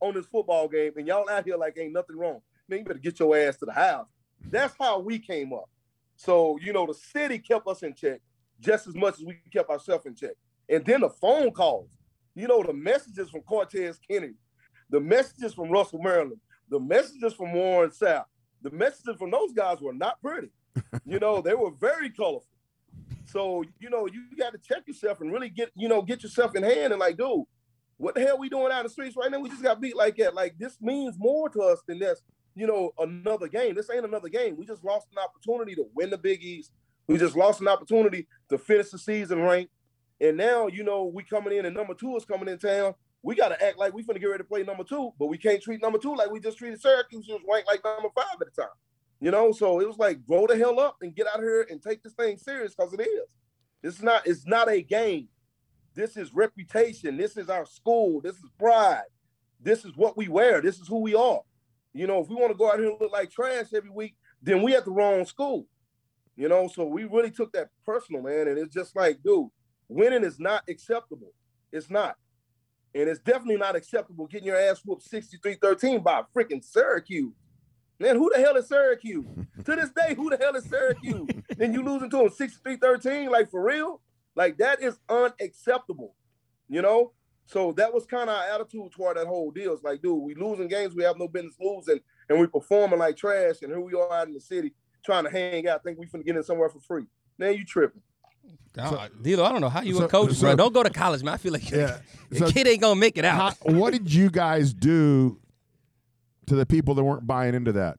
on 0.00 0.14
this 0.14 0.26
football 0.26 0.68
game, 0.68 0.92
and 0.96 1.06
y'all 1.06 1.28
out 1.30 1.44
here 1.44 1.56
like 1.56 1.76
ain't 1.78 1.92
nothing 1.92 2.16
wrong. 2.16 2.40
Man, 2.68 2.80
you 2.80 2.84
better 2.84 2.98
get 2.98 3.18
your 3.18 3.36
ass 3.36 3.56
to 3.58 3.64
the 3.64 3.72
house. 3.72 4.08
That's 4.50 4.74
how 4.78 4.98
we 4.98 5.18
came 5.18 5.52
up. 5.52 5.68
So, 6.16 6.58
you 6.60 6.72
know, 6.72 6.86
the 6.86 6.94
city 6.94 7.38
kept 7.38 7.66
us 7.66 7.82
in 7.82 7.94
check 7.94 8.20
just 8.60 8.86
as 8.86 8.94
much 8.94 9.14
as 9.14 9.24
we 9.24 9.38
kept 9.52 9.70
ourselves 9.70 10.04
in 10.04 10.14
check. 10.14 10.32
And 10.68 10.84
then 10.84 11.00
the 11.00 11.08
phone 11.08 11.52
calls, 11.52 11.90
you 12.34 12.46
know, 12.46 12.62
the 12.62 12.72
messages 12.72 13.30
from 13.30 13.42
Cortez 13.42 13.98
Kennedy, 13.98 14.34
the 14.90 15.00
messages 15.00 15.54
from 15.54 15.70
Russell 15.70 16.00
Maryland, 16.00 16.40
the 16.70 16.80
messages 16.80 17.34
from 17.34 17.52
Warren 17.52 17.90
Sapp, 17.90 18.24
the 18.62 18.70
messages 18.70 19.16
from 19.18 19.30
those 19.30 19.52
guys 19.52 19.80
were 19.80 19.92
not 19.92 20.20
pretty. 20.20 20.50
you 21.04 21.18
know, 21.18 21.40
they 21.40 21.54
were 21.54 21.70
very 21.70 22.10
colorful. 22.10 22.46
So, 23.26 23.62
you 23.78 23.90
know, 23.90 24.06
you 24.06 24.24
got 24.38 24.52
to 24.52 24.58
check 24.58 24.86
yourself 24.86 25.20
and 25.20 25.30
really 25.32 25.50
get, 25.50 25.70
you 25.74 25.88
know, 25.88 26.00
get 26.02 26.22
yourself 26.22 26.56
in 26.56 26.62
hand 26.62 26.92
and 26.92 27.00
like, 27.00 27.18
dude, 27.18 27.44
what 27.98 28.14
the 28.14 28.22
hell 28.22 28.38
we 28.38 28.48
doing 28.48 28.72
out 28.72 28.80
in 28.80 28.84
the 28.84 28.90
streets 28.90 29.16
right 29.16 29.30
now? 29.30 29.40
We 29.40 29.50
just 29.50 29.62
got 29.62 29.80
beat 29.80 29.96
like 29.96 30.16
that. 30.16 30.34
Like 30.34 30.56
this 30.58 30.78
means 30.80 31.16
more 31.18 31.48
to 31.50 31.60
us 31.60 31.82
than 31.86 31.98
this, 31.98 32.22
you 32.54 32.66
know, 32.66 32.92
another 32.98 33.48
game. 33.48 33.74
This 33.74 33.90
ain't 33.90 34.04
another 34.04 34.28
game. 34.28 34.56
We 34.56 34.64
just 34.64 34.84
lost 34.84 35.08
an 35.12 35.18
opportunity 35.22 35.74
to 35.74 35.84
win 35.94 36.10
the 36.10 36.18
Big 36.18 36.42
East. 36.42 36.72
We 37.06 37.18
just 37.18 37.36
lost 37.36 37.60
an 37.60 37.68
opportunity 37.68 38.26
to 38.50 38.58
finish 38.58 38.90
the 38.90 38.98
season 38.98 39.42
ranked. 39.42 39.72
And 40.20 40.36
now, 40.36 40.66
you 40.68 40.84
know, 40.84 41.04
we 41.04 41.22
coming 41.22 41.56
in 41.56 41.66
and 41.66 41.76
number 41.76 41.94
two 41.94 42.16
is 42.16 42.24
coming 42.24 42.48
in 42.48 42.58
town 42.58 42.94
we 43.22 43.34
got 43.34 43.48
to 43.48 43.64
act 43.64 43.78
like 43.78 43.92
we 43.92 44.02
finna 44.02 44.20
get 44.20 44.26
ready 44.26 44.42
to 44.42 44.48
play 44.48 44.62
number 44.62 44.84
two, 44.84 45.12
but 45.18 45.26
we 45.26 45.38
can't 45.38 45.62
treat 45.62 45.82
number 45.82 45.98
two 45.98 46.14
like 46.14 46.30
we 46.30 46.40
just 46.40 46.58
treated 46.58 46.80
Syracuse, 46.80 47.26
who 47.26 47.34
was 47.34 47.42
ranked 47.50 47.68
like 47.68 47.84
number 47.84 48.08
five 48.14 48.36
at 48.40 48.54
the 48.54 48.62
time. 48.62 48.70
You 49.20 49.32
know, 49.32 49.50
so 49.50 49.80
it 49.80 49.88
was 49.88 49.98
like 49.98 50.24
grow 50.24 50.46
the 50.46 50.56
hell 50.56 50.78
up 50.78 50.96
and 51.02 51.14
get 51.14 51.26
out 51.26 51.40
of 51.40 51.42
here 51.42 51.66
and 51.68 51.82
take 51.82 52.02
this 52.02 52.12
thing 52.12 52.36
serious 52.38 52.74
because 52.74 52.92
it 52.92 53.00
is. 53.00 53.34
It's 53.82 54.02
not. 54.02 54.26
It's 54.26 54.46
not 54.46 54.70
a 54.70 54.82
game. 54.82 55.28
This 55.94 56.16
is 56.16 56.32
reputation. 56.32 57.16
This 57.16 57.36
is 57.36 57.48
our 57.48 57.66
school. 57.66 58.20
This 58.20 58.36
is 58.36 58.50
pride. 58.58 59.02
This 59.60 59.84
is 59.84 59.96
what 59.96 60.16
we 60.16 60.28
wear. 60.28 60.60
This 60.60 60.78
is 60.78 60.86
who 60.86 61.00
we 61.00 61.14
are. 61.14 61.40
You 61.92 62.06
know, 62.06 62.20
if 62.20 62.28
we 62.28 62.36
want 62.36 62.52
to 62.52 62.58
go 62.58 62.70
out 62.70 62.78
here 62.78 62.90
and 62.90 63.00
look 63.00 63.10
like 63.10 63.32
trash 63.32 63.66
every 63.74 63.90
week, 63.90 64.14
then 64.40 64.62
we 64.62 64.76
at 64.76 64.84
the 64.84 64.92
wrong 64.92 65.24
school. 65.24 65.66
You 66.36 66.48
know, 66.48 66.68
so 66.68 66.84
we 66.84 67.02
really 67.04 67.32
took 67.32 67.52
that 67.52 67.70
personal, 67.84 68.22
man. 68.22 68.46
And 68.46 68.58
it's 68.58 68.72
just 68.72 68.94
like, 68.94 69.18
dude, 69.24 69.48
winning 69.88 70.22
is 70.22 70.38
not 70.38 70.62
acceptable. 70.68 71.32
It's 71.72 71.90
not. 71.90 72.16
And 72.98 73.08
it's 73.08 73.20
definitely 73.20 73.58
not 73.58 73.76
acceptable 73.76 74.26
getting 74.26 74.48
your 74.48 74.58
ass 74.58 74.82
whooped 74.84 75.08
63-13 75.08 76.02
by 76.02 76.22
freaking 76.34 76.64
Syracuse. 76.64 77.32
Man, 78.00 78.16
who 78.16 78.28
the 78.34 78.40
hell 78.40 78.56
is 78.56 78.66
Syracuse? 78.66 79.24
to 79.64 79.76
this 79.76 79.90
day, 79.90 80.14
who 80.14 80.30
the 80.30 80.36
hell 80.36 80.56
is 80.56 80.64
Syracuse? 80.64 81.28
then 81.56 81.72
you 81.72 81.84
losing 81.84 82.10
to 82.10 82.16
them 82.16 82.28
63-13, 82.28 83.30
like 83.30 83.50
for 83.52 83.62
real? 83.62 84.00
Like 84.34 84.58
that 84.58 84.82
is 84.82 84.98
unacceptable, 85.08 86.16
you 86.68 86.82
know? 86.82 87.12
So 87.46 87.70
that 87.72 87.94
was 87.94 88.04
kind 88.04 88.28
of 88.28 88.36
our 88.36 88.54
attitude 88.56 88.90
toward 88.90 89.16
that 89.16 89.28
whole 89.28 89.52
deal. 89.52 89.74
It's 89.74 89.84
like, 89.84 90.02
dude, 90.02 90.20
we 90.20 90.34
losing 90.34 90.66
games 90.66 90.96
we 90.96 91.04
have 91.04 91.18
no 91.18 91.28
business 91.28 91.54
losing, 91.60 92.00
and 92.28 92.40
we 92.40 92.48
performing 92.48 92.98
like 92.98 93.16
trash, 93.16 93.62
and 93.62 93.70
here 93.70 93.80
we 93.80 93.94
are 93.94 94.12
out 94.12 94.26
in 94.26 94.34
the 94.34 94.40
city 94.40 94.74
trying 95.04 95.24
to 95.24 95.30
hang 95.30 95.68
out, 95.68 95.84
think 95.84 95.98
we 95.98 96.06
finna 96.06 96.26
get 96.26 96.36
in 96.36 96.42
somewhere 96.42 96.68
for 96.68 96.80
free. 96.80 97.04
Man, 97.38 97.54
you 97.54 97.64
tripping. 97.64 98.02
So, 98.74 99.08
Dilo, 99.22 99.44
I 99.44 99.50
don't 99.50 99.60
know 99.60 99.68
how 99.68 99.82
you 99.82 99.94
so, 99.94 100.04
a 100.04 100.08
coach, 100.08 100.34
so, 100.34 100.42
bro. 100.42 100.56
Don't 100.56 100.72
go 100.72 100.82
to 100.82 100.90
college, 100.90 101.22
man. 101.22 101.34
I 101.34 101.36
feel 101.36 101.52
like 101.52 101.68
yeah, 101.70 101.98
your 102.30 102.46
so, 102.46 102.52
kid 102.52 102.68
ain't 102.68 102.80
gonna 102.80 103.00
make 103.00 103.18
it 103.18 103.24
out. 103.24 103.56
How, 103.64 103.72
what 103.72 103.92
did 103.92 104.12
you 104.12 104.30
guys 104.30 104.72
do 104.72 105.40
to 106.46 106.54
the 106.54 106.64
people 106.64 106.94
that 106.94 107.02
weren't 107.02 107.26
buying 107.26 107.54
into 107.54 107.72
that? 107.72 107.98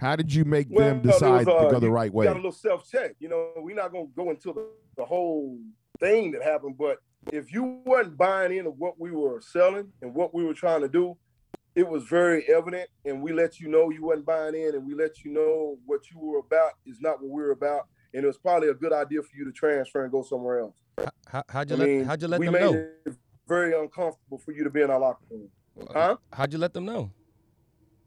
How 0.00 0.16
did 0.16 0.34
you 0.34 0.44
make 0.44 0.66
well, 0.68 0.88
them 0.88 1.02
decide 1.02 1.46
was, 1.46 1.48
uh, 1.48 1.64
to 1.64 1.70
go 1.70 1.78
the 1.78 1.90
right 1.90 2.12
way? 2.12 2.26
Got 2.26 2.34
a 2.34 2.36
little 2.36 2.50
self 2.50 2.90
check. 2.90 3.12
You 3.20 3.28
know, 3.28 3.52
we're 3.58 3.76
not 3.76 3.92
gonna 3.92 4.06
go 4.16 4.30
into 4.30 4.52
the, 4.52 4.66
the 4.96 5.04
whole 5.04 5.58
thing 6.00 6.32
that 6.32 6.42
happened, 6.42 6.76
but 6.76 6.98
if 7.32 7.52
you 7.52 7.80
weren't 7.84 8.16
buying 8.16 8.56
into 8.56 8.70
what 8.70 8.98
we 8.98 9.12
were 9.12 9.40
selling 9.40 9.92
and 10.02 10.12
what 10.12 10.34
we 10.34 10.44
were 10.44 10.54
trying 10.54 10.80
to 10.80 10.88
do, 10.88 11.16
it 11.76 11.88
was 11.88 12.02
very 12.04 12.44
evident, 12.52 12.90
and 13.04 13.22
we 13.22 13.32
let 13.32 13.60
you 13.60 13.68
know 13.68 13.90
you 13.90 14.04
wasn't 14.04 14.26
buying 14.26 14.54
in, 14.56 14.74
and 14.74 14.84
we 14.84 14.94
let 14.94 15.24
you 15.24 15.32
know 15.32 15.78
what 15.86 16.10
you 16.10 16.18
were 16.18 16.40
about 16.40 16.72
is 16.84 17.00
not 17.00 17.22
what 17.22 17.30
we 17.30 17.42
are 17.42 17.52
about 17.52 17.86
and 18.14 18.24
it 18.24 18.26
was 18.26 18.38
probably 18.38 18.68
a 18.68 18.74
good 18.74 18.92
idea 18.92 19.22
for 19.22 19.36
you 19.36 19.44
to 19.44 19.52
transfer 19.52 20.02
and 20.02 20.12
go 20.12 20.22
somewhere 20.22 20.60
else. 20.60 20.76
How, 21.26 21.42
how'd 21.48 21.70
you 21.70 21.76
I 21.76 21.78
let 21.78 21.88
mean, 21.88 22.04
How'd 22.04 22.22
you 22.22 22.28
let 22.28 22.40
them 22.40 22.52
know? 22.52 22.70
We 22.70 22.76
made 22.76 22.86
it 23.06 23.16
very 23.48 23.78
uncomfortable 23.78 24.38
for 24.38 24.52
you 24.52 24.64
to 24.64 24.70
be 24.70 24.82
in 24.82 24.90
our 24.90 25.00
locker 25.00 25.24
room. 25.30 25.48
Huh? 25.92 26.16
How'd 26.32 26.52
you 26.52 26.58
let 26.58 26.74
them 26.74 26.84
know? 26.84 27.10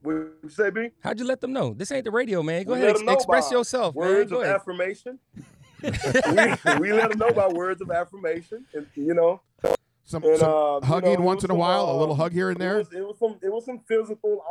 What 0.01 0.13
you 0.43 0.49
say, 0.49 0.69
B? 0.69 0.89
How'd 0.99 1.19
you 1.19 1.25
let 1.25 1.41
them 1.41 1.51
know? 1.51 1.73
This 1.73 1.91
ain't 1.91 2.05
the 2.05 2.11
radio, 2.11 2.43
man. 2.43 2.63
Go 2.63 2.73
we 2.73 2.79
ahead, 2.79 2.91
ex- 2.91 3.01
express 3.01 3.51
yourself. 3.51 3.95
Words 3.95 4.31
man. 4.31 4.37
of 4.37 4.43
ahead. 4.43 4.55
affirmation. 4.55 5.19
we, 5.81 6.79
we, 6.79 6.93
let 6.93 7.09
them 7.09 7.17
know 7.17 7.31
by 7.31 7.47
words 7.47 7.81
of 7.81 7.91
affirmation, 7.91 8.65
and 8.73 8.85
you 8.95 9.13
know. 9.13 9.41
Some, 10.03 10.23
and, 10.23 10.37
some 10.37 10.51
uh, 10.51 10.85
hugging 10.85 11.11
you 11.11 11.17
know, 11.17 11.23
once 11.23 11.43
in 11.43 11.49
a 11.49 11.55
while, 11.55 11.87
uh, 11.87 11.93
a 11.93 11.97
little 11.97 12.15
hug 12.15 12.31
here 12.31 12.51
and 12.51 12.59
there. 12.59 12.75
It 12.75 12.77
was, 12.77 12.93
it 12.93 13.07
was 13.07 13.19
some, 13.19 13.39
it 13.41 13.51
was 13.51 13.65
some 13.65 13.79
physical 13.87 14.43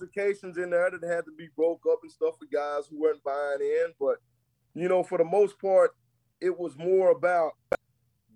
altercations 0.00 0.56
in 0.56 0.70
there 0.70 0.90
that 0.90 1.06
had 1.06 1.26
to 1.26 1.32
be 1.36 1.48
broke 1.54 1.82
up 1.90 1.98
and 2.02 2.10
stuff 2.10 2.34
for 2.38 2.46
guys 2.50 2.86
who 2.88 2.98
weren't 2.98 3.22
buying 3.22 3.60
in, 3.60 3.92
but 4.00 4.16
you 4.74 4.88
know, 4.88 5.02
for 5.02 5.18
the 5.18 5.24
most 5.24 5.60
part, 5.60 5.92
it 6.40 6.58
was 6.58 6.76
more 6.76 7.10
about 7.10 7.52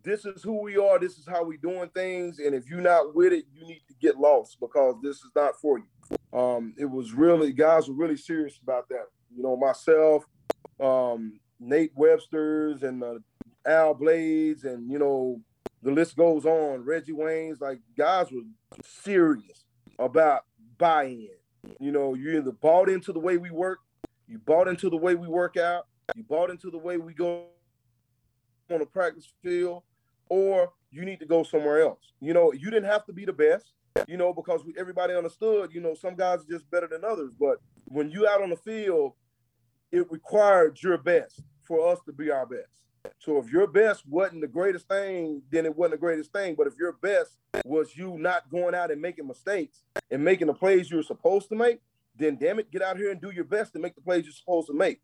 this 0.03 0.27
is 0.27 0.43
who 0.43 0.61
we 0.61 0.77
are, 0.77 0.99
this 0.99 1.17
is 1.19 1.27
how 1.27 1.43
we 1.43 1.57
doing 1.57 1.89
things, 1.89 2.39
and 2.39 2.55
if 2.55 2.69
you're 2.69 2.81
not 2.81 3.15
with 3.15 3.33
it, 3.33 3.47
you 3.55 3.67
need 3.67 3.83
to 3.89 3.95
get 4.01 4.19
lost 4.19 4.59
because 4.61 4.97
this 5.03 5.17
is 5.17 5.31
not 5.35 5.59
for 5.61 5.79
you. 5.79 6.39
Um, 6.39 6.75
it 6.77 6.85
was 6.85 7.13
really 7.13 7.53
guys 7.53 7.89
were 7.89 7.95
really 7.95 8.17
serious 8.17 8.59
about 8.63 8.89
that. 8.91 9.07
You 9.35 9.43
know, 9.43 9.57
myself, 9.57 10.25
um, 10.79 11.41
Nate 11.59 11.93
Webster's, 11.95 12.83
and 12.83 13.03
uh, 13.03 13.15
Al 13.67 13.95
Blades, 13.95 14.65
and 14.65 14.91
you 14.91 14.99
know, 14.99 15.41
the 15.83 15.91
list 15.91 16.17
goes 16.17 16.45
on. 16.45 16.85
Reggie 16.85 17.13
Wayne's, 17.13 17.61
like 17.61 17.81
guys 17.97 18.31
were 18.31 18.43
serious 18.83 19.65
about 19.99 20.43
buy-in. 20.77 21.29
You 21.81 21.93
know, 21.93 22.13
you 22.13 22.37
either 22.37 22.53
bought 22.53 22.91
into 22.91 23.13
the 23.13 23.21
way 23.21 23.39
we 23.39 23.51
work, 23.51 23.79
you 24.29 24.39
bought 24.39 24.69
into 24.69 24.91
the 24.91 24.99
way 24.99 25.15
we 25.15 25.29
work 25.29 25.57
out, 25.57 25.87
you 26.15 26.23
bought 26.23 26.51
into 26.51 26.71
the 26.71 26.79
way 26.79 26.97
we 26.99 27.15
go 27.15 27.47
on 28.71 28.79
the 28.79 28.87
practice 28.87 29.33
field, 29.43 29.83
or 30.29 30.73
you 30.91 31.05
need 31.05 31.21
to 31.21 31.27
go 31.27 31.43
somewhere 31.43 31.83
else. 31.83 32.13
You 32.21 32.35
know, 32.35 32.53
you 32.53 32.71
didn't 32.71 32.91
have 32.91 33.05
to 33.07 33.13
be 33.13 33.25
the 33.25 33.33
best, 33.33 33.73
you 34.07 34.17
know, 34.17 34.33
because 34.33 34.65
we, 34.65 34.75
everybody 34.79 35.15
understood, 35.15 35.73
you 35.73 35.81
know, 35.81 35.95
some 35.95 36.15
guys 36.15 36.41
are 36.41 36.51
just 36.51 36.71
better 36.71 36.87
than 36.87 37.05
others. 37.05 37.35
But 37.39 37.59
when 37.87 38.11
you 38.11 38.27
out 38.27 38.43
on 38.43 38.51
the 38.51 38.57
field, 38.57 39.13
it 39.93 40.11
required 40.11 40.81
your 40.83 40.99
best 40.99 41.43
for 41.63 41.93
us 41.93 42.01
to 42.07 42.13
be 42.13 42.31
our 42.31 42.47
best. 42.47 42.85
So 43.19 43.39
if 43.39 43.51
your 43.51 43.67
best 43.67 44.07
wasn't 44.09 44.41
the 44.41 44.49
greatest 44.49 44.89
thing, 44.89 45.43
then 45.51 45.67
it 45.67 45.77
wasn't 45.77 45.93
the 45.93 46.07
greatest 46.07 46.33
thing. 46.33 46.55
But 46.57 46.67
if 46.67 46.75
your 46.79 46.93
best 46.93 47.39
was 47.65 47.97
you 47.97 48.17
not 48.19 48.51
going 48.51 48.75
out 48.75 48.91
and 48.91 49.01
making 49.01 49.27
mistakes 49.27 49.83
and 50.11 50.25
making 50.25 50.47
the 50.47 50.55
plays 50.55 50.91
you 50.91 50.97
were 50.97 51.03
supposed 51.03 51.49
to 51.51 51.55
make, 51.55 51.81
then 52.17 52.37
damn 52.37 52.59
it, 52.59 52.71
get 52.71 52.83
out 52.83 52.97
here 52.97 53.11
and 53.11 53.21
do 53.21 53.31
your 53.31 53.45
best 53.45 53.73
to 53.75 53.79
make 53.79 53.95
the 53.95 54.01
plays 54.01 54.25
you're 54.25 54.33
supposed 54.33 54.69
to 54.69 54.75
make. 54.75 55.01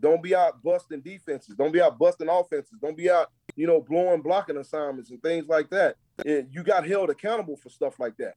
Don't 0.00 0.22
be 0.22 0.34
out 0.34 0.62
busting 0.62 1.00
defenses. 1.00 1.54
Don't 1.56 1.72
be 1.72 1.80
out 1.80 1.98
busting 1.98 2.28
offenses. 2.28 2.78
Don't 2.80 2.96
be 2.96 3.10
out, 3.10 3.30
you 3.54 3.66
know, 3.66 3.80
blowing 3.80 4.22
blocking 4.22 4.56
assignments 4.56 5.10
and 5.10 5.22
things 5.22 5.46
like 5.48 5.70
that. 5.70 5.96
And 6.24 6.48
you 6.50 6.62
got 6.62 6.86
held 6.86 7.10
accountable 7.10 7.56
for 7.56 7.68
stuff 7.68 7.98
like 7.98 8.16
that. 8.18 8.34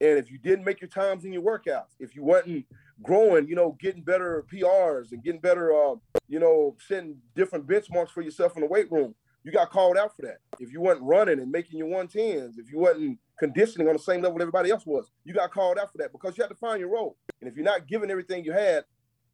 And 0.00 0.18
if 0.18 0.30
you 0.30 0.38
didn't 0.38 0.64
make 0.64 0.80
your 0.80 0.88
times 0.88 1.24
in 1.24 1.32
your 1.32 1.42
workouts, 1.42 1.94
if 2.00 2.16
you 2.16 2.24
wasn't 2.24 2.66
growing, 3.02 3.46
you 3.46 3.54
know, 3.54 3.76
getting 3.80 4.02
better 4.02 4.44
PRs 4.52 5.12
and 5.12 5.22
getting 5.22 5.40
better, 5.40 5.72
uh, 5.72 5.94
you 6.28 6.40
know, 6.40 6.76
setting 6.88 7.16
different 7.36 7.66
benchmarks 7.66 8.10
for 8.10 8.20
yourself 8.20 8.56
in 8.56 8.62
the 8.62 8.68
weight 8.68 8.90
room, 8.90 9.14
you 9.44 9.52
got 9.52 9.70
called 9.70 9.96
out 9.96 10.14
for 10.16 10.22
that. 10.22 10.38
If 10.58 10.72
you 10.72 10.80
wasn't 10.80 11.06
running 11.06 11.40
and 11.40 11.50
making 11.50 11.78
your 11.78 11.88
110s, 11.88 12.58
if 12.58 12.70
you 12.70 12.78
wasn't 12.78 13.18
conditioning 13.38 13.88
on 13.88 13.94
the 13.94 13.98
same 13.98 14.22
level 14.22 14.40
everybody 14.40 14.70
else 14.70 14.86
was, 14.86 15.10
you 15.24 15.34
got 15.34 15.52
called 15.52 15.78
out 15.78 15.90
for 15.90 15.98
that 15.98 16.12
because 16.12 16.36
you 16.36 16.42
had 16.42 16.50
to 16.50 16.56
find 16.56 16.80
your 16.80 16.90
role. 16.90 17.16
And 17.40 17.48
if 17.48 17.56
you're 17.56 17.64
not 17.64 17.86
giving 17.86 18.10
everything 18.10 18.44
you 18.44 18.52
had 18.52 18.84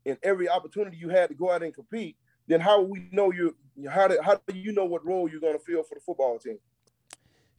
and 0.09 0.19
every 0.23 0.49
opportunity 0.49 0.97
you 0.97 1.09
had 1.09 1.29
to 1.29 1.35
go 1.35 1.51
out 1.51 1.63
and 1.63 1.75
compete, 1.75 2.17
then 2.47 2.61
how 2.61 2.81
will 2.81 2.89
we 2.89 3.09
know 3.13 3.33
you? 3.33 3.55
How 3.89 4.09
do 4.09 4.19
how 4.23 4.41
do 4.47 4.57
you 4.57 4.73
know 4.73 4.85
what 4.85 5.05
role 5.05 5.29
you're 5.29 5.41
going 5.41 5.53
to 5.53 5.59
fill 5.59 5.83
for 5.83 5.95
the 5.95 6.01
football 6.01 6.39
team? 6.39 6.59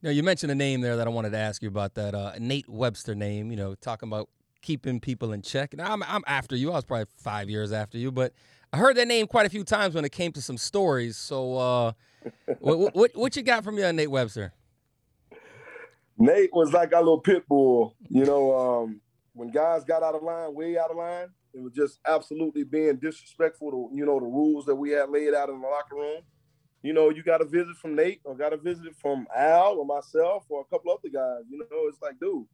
Now 0.01 0.09
you 0.09 0.23
mentioned 0.23 0.51
a 0.51 0.55
name 0.55 0.81
there 0.81 0.95
that 0.95 1.07
I 1.07 1.09
wanted 1.09 1.31
to 1.31 1.37
ask 1.37 1.61
you 1.61 1.67
about 1.67 1.93
that 1.95 2.15
uh, 2.15 2.33
Nate 2.39 2.69
Webster 2.69 3.15
name. 3.15 3.51
You 3.51 3.57
know, 3.57 3.75
talking 3.75 4.09
about 4.09 4.29
keeping 4.61 4.99
people 4.99 5.31
in 5.31 5.41
check. 5.41 5.75
Now 5.75 5.93
I'm 5.93 6.03
I'm 6.03 6.23
after 6.27 6.55
you. 6.55 6.71
I 6.71 6.75
was 6.75 6.85
probably 6.85 7.05
five 7.17 7.49
years 7.49 7.71
after 7.71 7.97
you, 7.97 8.11
but 8.11 8.33
I 8.71 8.77
heard 8.77 8.97
that 8.97 9.07
name 9.07 9.27
quite 9.27 9.45
a 9.45 9.49
few 9.49 9.63
times 9.63 9.95
when 9.95 10.05
it 10.05 10.11
came 10.11 10.31
to 10.33 10.41
some 10.41 10.57
stories. 10.57 11.17
So, 11.17 11.57
uh, 11.57 11.91
what, 12.59 12.95
what 12.95 13.11
what 13.15 13.35
you 13.35 13.43
got 13.43 13.63
from 13.63 13.77
you, 13.77 13.91
Nate 13.91 14.11
Webster? 14.11 14.53
Nate 16.17 16.49
was 16.51 16.73
like 16.73 16.93
our 16.93 16.99
little 16.99 17.21
pit 17.21 17.47
bull. 17.47 17.95
You 18.09 18.25
know, 18.25 18.57
um, 18.57 19.01
when 19.33 19.51
guys 19.51 19.83
got 19.85 20.03
out 20.03 20.15
of 20.15 20.23
line, 20.23 20.53
way 20.53 20.77
out 20.77 20.91
of 20.91 20.97
line, 20.97 21.27
it 21.53 21.61
was 21.61 21.73
just 21.73 21.99
absolutely 22.07 22.63
being 22.63 22.97
disrespectful 22.97 23.71
to 23.71 23.89
you 23.95 24.05
know 24.05 24.19
the 24.19 24.25
rules 24.25 24.65
that 24.65 24.75
we 24.75 24.91
had 24.91 25.09
laid 25.09 25.33
out 25.33 25.49
in 25.49 25.61
the 25.61 25.67
locker 25.67 25.95
room. 25.95 26.21
You 26.81 26.93
know, 26.93 27.09
you 27.09 27.23
got 27.23 27.41
a 27.41 27.45
visit 27.45 27.75
from 27.75 27.95
Nate, 27.95 28.21
or 28.23 28.35
got 28.35 28.53
a 28.53 28.57
visit 28.57 28.95
from 28.95 29.27
Al, 29.35 29.73
or 29.73 29.85
myself, 29.85 30.45
or 30.47 30.61
a 30.61 30.65
couple 30.65 30.91
other 30.91 31.09
guys. 31.09 31.43
You 31.49 31.57
know, 31.57 31.87
it's 31.87 32.01
like, 32.01 32.19
dude, 32.21 32.45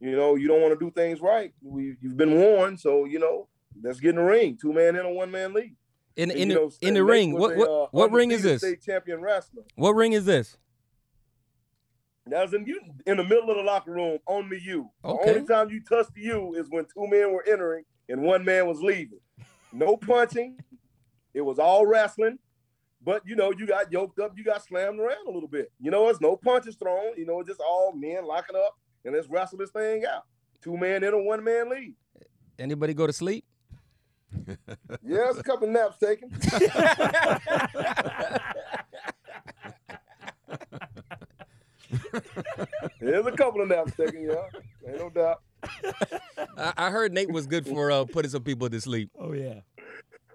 you 0.00 0.16
know, 0.16 0.34
you 0.34 0.48
don't 0.48 0.60
want 0.60 0.78
to 0.78 0.84
do 0.84 0.90
things 0.90 1.20
right. 1.20 1.52
We, 1.62 1.96
you've 2.00 2.16
been 2.16 2.34
warned, 2.40 2.80
so 2.80 3.04
you 3.04 3.20
know, 3.20 3.48
let's 3.82 4.00
get 4.00 4.10
in 4.10 4.16
the 4.16 4.22
ring. 4.22 4.58
Two 4.60 4.72
man 4.72 4.96
in 4.96 5.06
a 5.06 5.10
one 5.10 5.30
man 5.30 5.52
league. 5.52 5.76
In 6.16 6.30
in, 6.30 6.48
the, 6.48 6.70
in 6.82 6.94
the 6.94 7.04
ring, 7.04 7.32
what 7.32 7.56
what, 7.56 7.68
uh, 7.68 7.86
what 7.90 8.12
ring 8.12 8.32
is 8.32 8.42
this? 8.42 8.60
State 8.60 8.82
champion 8.82 9.22
wrestler. 9.22 9.62
What 9.76 9.92
ring 9.92 10.12
is 10.12 10.26
this? 10.26 10.58
That 12.26 12.42
was 12.42 12.54
in 12.54 12.66
you 12.66 12.80
in 13.06 13.16
the 13.16 13.24
middle 13.24 13.50
of 13.50 13.56
the 13.56 13.62
locker 13.62 13.92
room 13.92 14.18
on 14.26 14.48
the 14.48 14.60
U. 14.62 14.90
Okay. 15.04 15.24
The 15.24 15.34
only 15.36 15.48
time 15.48 15.70
you 15.70 15.82
touched 15.82 16.14
the 16.14 16.22
U 16.22 16.54
is 16.54 16.66
when 16.68 16.84
two 16.84 17.06
men 17.08 17.32
were 17.32 17.44
entering 17.48 17.84
and 18.08 18.22
one 18.22 18.44
man 18.44 18.66
was 18.66 18.80
leaving. 18.80 19.20
No 19.72 19.96
punching. 20.08 20.58
It 21.34 21.40
was 21.40 21.58
all 21.58 21.86
wrestling. 21.86 22.38
But 23.04 23.22
you 23.26 23.34
know, 23.34 23.52
you 23.56 23.66
got 23.66 23.90
yoked 23.92 24.20
up, 24.20 24.32
you 24.36 24.44
got 24.44 24.64
slammed 24.64 25.00
around 25.00 25.26
a 25.26 25.30
little 25.30 25.48
bit. 25.48 25.72
You 25.80 25.90
know, 25.90 26.08
it's 26.08 26.20
no 26.20 26.36
punches 26.36 26.76
thrown. 26.76 27.16
You 27.16 27.26
know, 27.26 27.40
it's 27.40 27.48
just 27.48 27.60
all 27.60 27.92
men 27.92 28.24
locking 28.24 28.56
up 28.56 28.78
and 29.04 29.14
let's 29.14 29.28
wrestle 29.28 29.58
this 29.58 29.70
thing 29.70 30.04
out. 30.04 30.22
Two 30.60 30.76
man 30.76 31.02
in 31.02 31.12
a 31.12 31.18
one 31.18 31.42
man 31.42 31.68
lead. 31.68 31.94
Anybody 32.58 32.94
go 32.94 33.06
to 33.06 33.12
sleep? 33.12 33.44
yeah, 34.48 35.28
it's 35.30 35.38
a 35.38 35.42
couple 35.42 35.66
naps 35.68 35.98
taken. 35.98 36.30
There's 43.00 43.26
a 43.26 43.32
couple 43.32 43.62
of 43.62 43.68
naps 43.68 43.96
taken, 43.96 44.22
yeah. 44.22 44.46
Ain't 44.88 44.98
no 44.98 45.10
doubt. 45.10 45.42
I, 46.58 46.72
I 46.76 46.90
heard 46.90 47.12
Nate 47.12 47.30
was 47.30 47.46
good 47.46 47.66
for 47.66 47.90
uh, 47.90 48.04
putting 48.04 48.30
some 48.30 48.42
people 48.42 48.68
to 48.68 48.80
sleep. 48.80 49.10
Oh 49.18 49.32
yeah. 49.32 49.60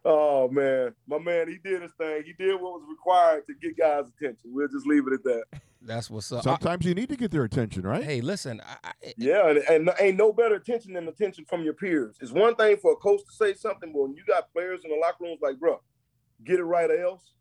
Oh 0.06 0.48
man, 0.48 0.94
my 1.06 1.20
man, 1.20 1.50
he 1.50 1.58
did 1.58 1.82
his 1.82 1.92
thing. 1.98 2.24
He 2.26 2.34
did 2.34 2.54
what 2.54 2.80
was 2.80 2.84
required 2.90 3.46
to 3.48 3.54
get 3.62 3.78
guys' 3.78 4.06
attention. 4.18 4.52
We'll 4.54 4.70
just 4.70 4.88
leave 4.88 5.06
it 5.08 5.14
at 5.14 5.24
that. 5.24 5.62
That's 5.82 6.10
what's 6.10 6.32
up. 6.32 6.44
Sometimes 6.44 6.86
you 6.86 6.94
need 6.94 7.10
to 7.10 7.16
get 7.16 7.32
their 7.32 7.44
attention, 7.44 7.84
right? 7.84 8.04
Hey, 8.04 8.22
listen. 8.22 8.62
I, 8.66 8.90
I, 8.90 9.14
yeah, 9.18 9.50
and, 9.50 9.58
and, 9.70 9.90
ain't 10.00 10.18
no 10.18 10.34
better 10.34 10.56
attention 10.56 10.94
than 10.94 11.08
attention 11.08 11.46
from 11.46 11.64
your 11.64 11.74
peers. 11.74 12.18
It's 12.22 12.32
one 12.32 12.56
thing 12.56 12.78
for 12.78 12.94
a 12.94 12.96
coach 12.96 13.22
to 13.26 13.32
say 13.34 13.54
something, 13.54 13.92
but 13.94 14.02
when 14.02 14.16
you 14.16 14.24
got 14.26 14.52
players 14.54 14.82
in 14.84 14.92
the 14.92 14.98
locker 14.98 15.24
rooms 15.24 15.40
like, 15.42 15.60
bro, 15.60 15.82
get 16.46 16.60
it 16.60 16.64
right 16.64 16.90
or 16.90 17.00
else. 17.00 17.32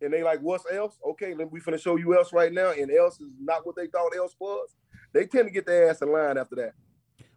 And 0.00 0.12
they 0.12 0.22
like, 0.22 0.40
what's 0.40 0.64
else? 0.72 0.98
Okay, 1.10 1.34
then 1.34 1.48
we 1.50 1.60
finna 1.60 1.80
show 1.80 1.96
you 1.96 2.16
else 2.16 2.32
right 2.32 2.52
now, 2.52 2.70
and 2.72 2.90
else 2.90 3.20
is 3.20 3.30
not 3.40 3.64
what 3.64 3.76
they 3.76 3.86
thought 3.86 4.16
else 4.16 4.34
was. 4.38 4.74
They 5.12 5.26
tend 5.26 5.46
to 5.46 5.52
get 5.52 5.66
their 5.66 5.90
ass 5.90 6.02
in 6.02 6.10
line 6.10 6.38
after 6.38 6.56
that. 6.56 6.72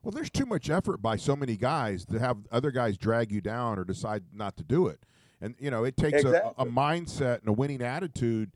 Well, 0.06 0.12
there's 0.12 0.30
too 0.30 0.46
much 0.46 0.70
effort 0.70 1.02
by 1.02 1.16
so 1.16 1.36
many 1.36 1.58
guys 1.58 2.06
to 2.06 2.20
have 2.20 2.38
other 2.52 2.70
guys 2.70 2.96
drag 2.96 3.32
you 3.32 3.42
down 3.42 3.80
or 3.80 3.84
decide 3.84 4.22
not 4.32 4.56
to 4.58 4.64
do 4.64 4.86
it. 4.86 5.00
And 5.42 5.56
you 5.58 5.72
know, 5.72 5.84
it 5.84 5.98
takes 5.98 6.22
exactly. 6.22 6.52
a, 6.60 6.62
a, 6.62 6.66
mindset 6.68 7.40
and 7.40 7.50
a 7.50 7.52
winning 7.52 7.82
attitude. 7.82 8.52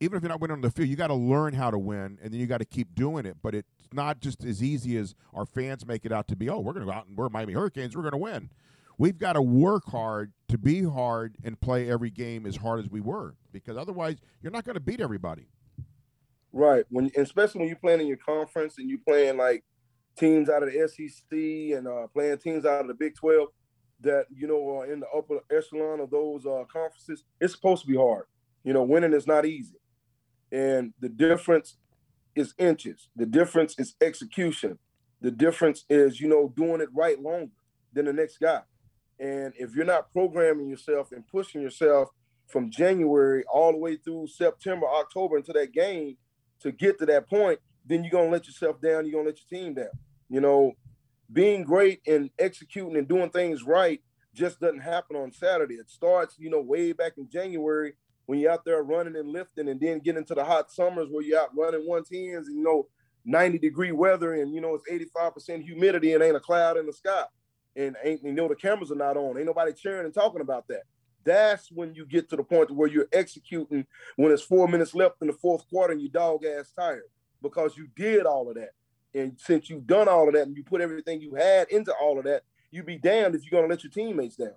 Even 0.00 0.16
if 0.16 0.22
you're 0.22 0.30
not 0.30 0.40
winning 0.40 0.54
on 0.54 0.60
the 0.62 0.70
field, 0.70 0.88
you 0.88 0.96
got 0.96 1.08
to 1.08 1.14
learn 1.14 1.52
how 1.52 1.70
to 1.70 1.78
win, 1.78 2.18
and 2.22 2.32
then 2.32 2.40
you 2.40 2.46
got 2.46 2.58
to 2.58 2.64
keep 2.64 2.94
doing 2.94 3.26
it. 3.26 3.36
But 3.42 3.54
it's 3.54 3.68
not 3.92 4.20
just 4.20 4.42
as 4.42 4.62
easy 4.62 4.96
as 4.96 5.14
our 5.34 5.44
fans 5.44 5.84
make 5.86 6.06
it 6.06 6.12
out 6.12 6.28
to 6.28 6.36
be. 6.36 6.48
Oh, 6.48 6.60
we're 6.60 6.72
going 6.72 6.86
to 6.86 6.90
go 6.90 6.96
out 6.96 7.06
and 7.06 7.14
we're 7.14 7.28
Miami 7.28 7.52
Hurricanes. 7.52 7.94
We're 7.94 8.02
going 8.02 8.12
to 8.12 8.18
win. 8.18 8.48
We've 8.96 9.18
got 9.18 9.34
to 9.34 9.42
work 9.42 9.84
hard 9.90 10.32
to 10.48 10.56
be 10.56 10.82
hard 10.82 11.36
and 11.44 11.60
play 11.60 11.90
every 11.90 12.10
game 12.10 12.46
as 12.46 12.56
hard 12.56 12.80
as 12.80 12.90
we 12.90 13.02
were, 13.02 13.34
because 13.52 13.76
otherwise, 13.76 14.16
you're 14.40 14.52
not 14.52 14.64
going 14.64 14.76
to 14.76 14.80
beat 14.80 15.02
everybody. 15.02 15.48
Right. 16.54 16.86
When 16.88 17.10
especially 17.18 17.58
when 17.58 17.68
you're 17.68 17.76
playing 17.76 18.00
in 18.00 18.06
your 18.06 18.16
conference 18.16 18.78
and 18.78 18.88
you're 18.88 18.98
playing 19.06 19.36
like 19.36 19.62
teams 20.16 20.48
out 20.48 20.62
of 20.62 20.72
the 20.72 20.88
SEC 20.88 21.76
and 21.76 21.86
uh, 21.86 22.06
playing 22.12 22.38
teams 22.38 22.64
out 22.64 22.82
of 22.82 22.88
the 22.88 22.94
Big 22.94 23.14
12 23.14 23.48
that, 24.00 24.26
you 24.34 24.46
know, 24.46 24.78
are 24.78 24.92
in 24.92 25.00
the 25.00 25.08
upper 25.16 25.40
echelon 25.50 26.00
of 26.00 26.10
those 26.10 26.46
uh, 26.46 26.64
conferences, 26.70 27.24
it's 27.40 27.54
supposed 27.54 27.82
to 27.82 27.88
be 27.88 27.96
hard. 27.96 28.24
You 28.64 28.72
know, 28.72 28.82
winning 28.82 29.12
is 29.12 29.26
not 29.26 29.46
easy. 29.46 29.76
And 30.52 30.92
the 31.00 31.08
difference 31.08 31.76
is 32.34 32.54
inches. 32.58 33.08
The 33.16 33.26
difference 33.26 33.74
is 33.78 33.94
execution. 34.00 34.78
The 35.20 35.30
difference 35.30 35.84
is, 35.88 36.20
you 36.20 36.28
know, 36.28 36.52
doing 36.56 36.80
it 36.80 36.88
right 36.92 37.20
longer 37.20 37.52
than 37.92 38.04
the 38.04 38.12
next 38.12 38.38
guy. 38.38 38.62
And 39.18 39.54
if 39.56 39.74
you're 39.74 39.86
not 39.86 40.12
programming 40.12 40.68
yourself 40.68 41.10
and 41.12 41.26
pushing 41.26 41.62
yourself 41.62 42.10
from 42.46 42.70
January 42.70 43.44
all 43.50 43.72
the 43.72 43.78
way 43.78 43.96
through 43.96 44.28
September, 44.28 44.86
October 44.86 45.38
into 45.38 45.52
that 45.54 45.72
game 45.72 46.16
to 46.60 46.70
get 46.70 46.98
to 46.98 47.06
that 47.06 47.28
point, 47.28 47.58
then 47.86 48.04
you're 48.04 48.10
gonna 48.10 48.30
let 48.30 48.46
yourself 48.46 48.80
down, 48.80 49.06
you're 49.06 49.12
gonna 49.12 49.30
let 49.30 49.38
your 49.50 49.60
team 49.60 49.74
down. 49.74 49.88
You 50.28 50.40
know, 50.40 50.72
being 51.32 51.64
great 51.64 52.00
and 52.06 52.30
executing 52.38 52.96
and 52.96 53.08
doing 53.08 53.30
things 53.30 53.62
right 53.62 54.00
just 54.34 54.60
doesn't 54.60 54.80
happen 54.80 55.16
on 55.16 55.32
Saturday. 55.32 55.74
It 55.74 55.88
starts, 55.88 56.36
you 56.38 56.50
know, 56.50 56.60
way 56.60 56.92
back 56.92 57.12
in 57.16 57.28
January 57.28 57.94
when 58.26 58.38
you're 58.38 58.52
out 58.52 58.64
there 58.64 58.82
running 58.82 59.16
and 59.16 59.28
lifting, 59.28 59.68
and 59.68 59.80
then 59.80 60.00
get 60.00 60.16
into 60.16 60.34
the 60.34 60.44
hot 60.44 60.70
summers 60.70 61.08
where 61.10 61.22
you're 61.22 61.40
out 61.40 61.56
running 61.56 61.86
one 61.86 62.04
tens 62.04 62.48
and 62.48 62.56
you 62.56 62.62
know 62.62 62.86
90 63.24 63.58
degree 63.58 63.92
weather 63.92 64.34
and 64.34 64.54
you 64.54 64.60
know 64.60 64.74
it's 64.74 64.88
85% 65.16 65.64
humidity 65.64 66.12
and 66.12 66.22
ain't 66.22 66.36
a 66.36 66.40
cloud 66.40 66.76
in 66.76 66.86
the 66.86 66.92
sky. 66.92 67.24
And 67.76 67.96
ain't 68.02 68.22
you 68.22 68.32
know 68.32 68.48
the 68.48 68.54
cameras 68.54 68.90
are 68.90 68.96
not 68.96 69.16
on. 69.16 69.36
Ain't 69.36 69.46
nobody 69.46 69.72
cheering 69.72 70.04
and 70.04 70.14
talking 70.14 70.40
about 70.40 70.66
that. 70.68 70.82
That's 71.24 71.70
when 71.72 71.94
you 71.94 72.06
get 72.06 72.28
to 72.30 72.36
the 72.36 72.44
point 72.44 72.70
where 72.70 72.88
you're 72.88 73.08
executing 73.12 73.86
when 74.14 74.30
it's 74.30 74.42
four 74.42 74.68
minutes 74.68 74.94
left 74.94 75.16
in 75.20 75.26
the 75.26 75.32
fourth 75.32 75.68
quarter 75.68 75.92
and 75.92 76.00
you 76.00 76.08
dog 76.08 76.44
ass 76.44 76.72
tired 76.78 77.10
because 77.42 77.76
you 77.76 77.88
did 77.96 78.26
all 78.26 78.48
of 78.48 78.54
that. 78.54 78.70
And 79.16 79.32
since 79.40 79.70
you've 79.70 79.86
done 79.86 80.08
all 80.08 80.28
of 80.28 80.34
that 80.34 80.46
and 80.46 80.54
you 80.54 80.62
put 80.62 80.82
everything 80.82 81.22
you 81.22 81.34
had 81.34 81.70
into 81.70 81.92
all 81.94 82.18
of 82.18 82.24
that, 82.24 82.42
you'd 82.70 82.84
be 82.84 82.98
damned 82.98 83.34
if 83.34 83.42
you're 83.42 83.58
going 83.58 83.64
to 83.64 83.74
let 83.74 83.82
your 83.82 83.90
teammates 83.90 84.36
down. 84.36 84.52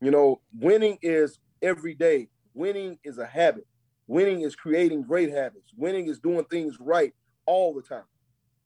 You 0.00 0.10
know, 0.10 0.40
winning 0.58 0.98
is 1.00 1.38
every 1.62 1.94
day. 1.94 2.28
Winning 2.52 2.98
is 3.02 3.16
a 3.16 3.24
habit. 3.24 3.66
Winning 4.06 4.42
is 4.42 4.54
creating 4.54 5.04
great 5.04 5.30
habits. 5.30 5.72
Winning 5.74 6.08
is 6.08 6.18
doing 6.18 6.44
things 6.44 6.76
right 6.80 7.14
all 7.46 7.72
the 7.72 7.80
time. 7.80 8.04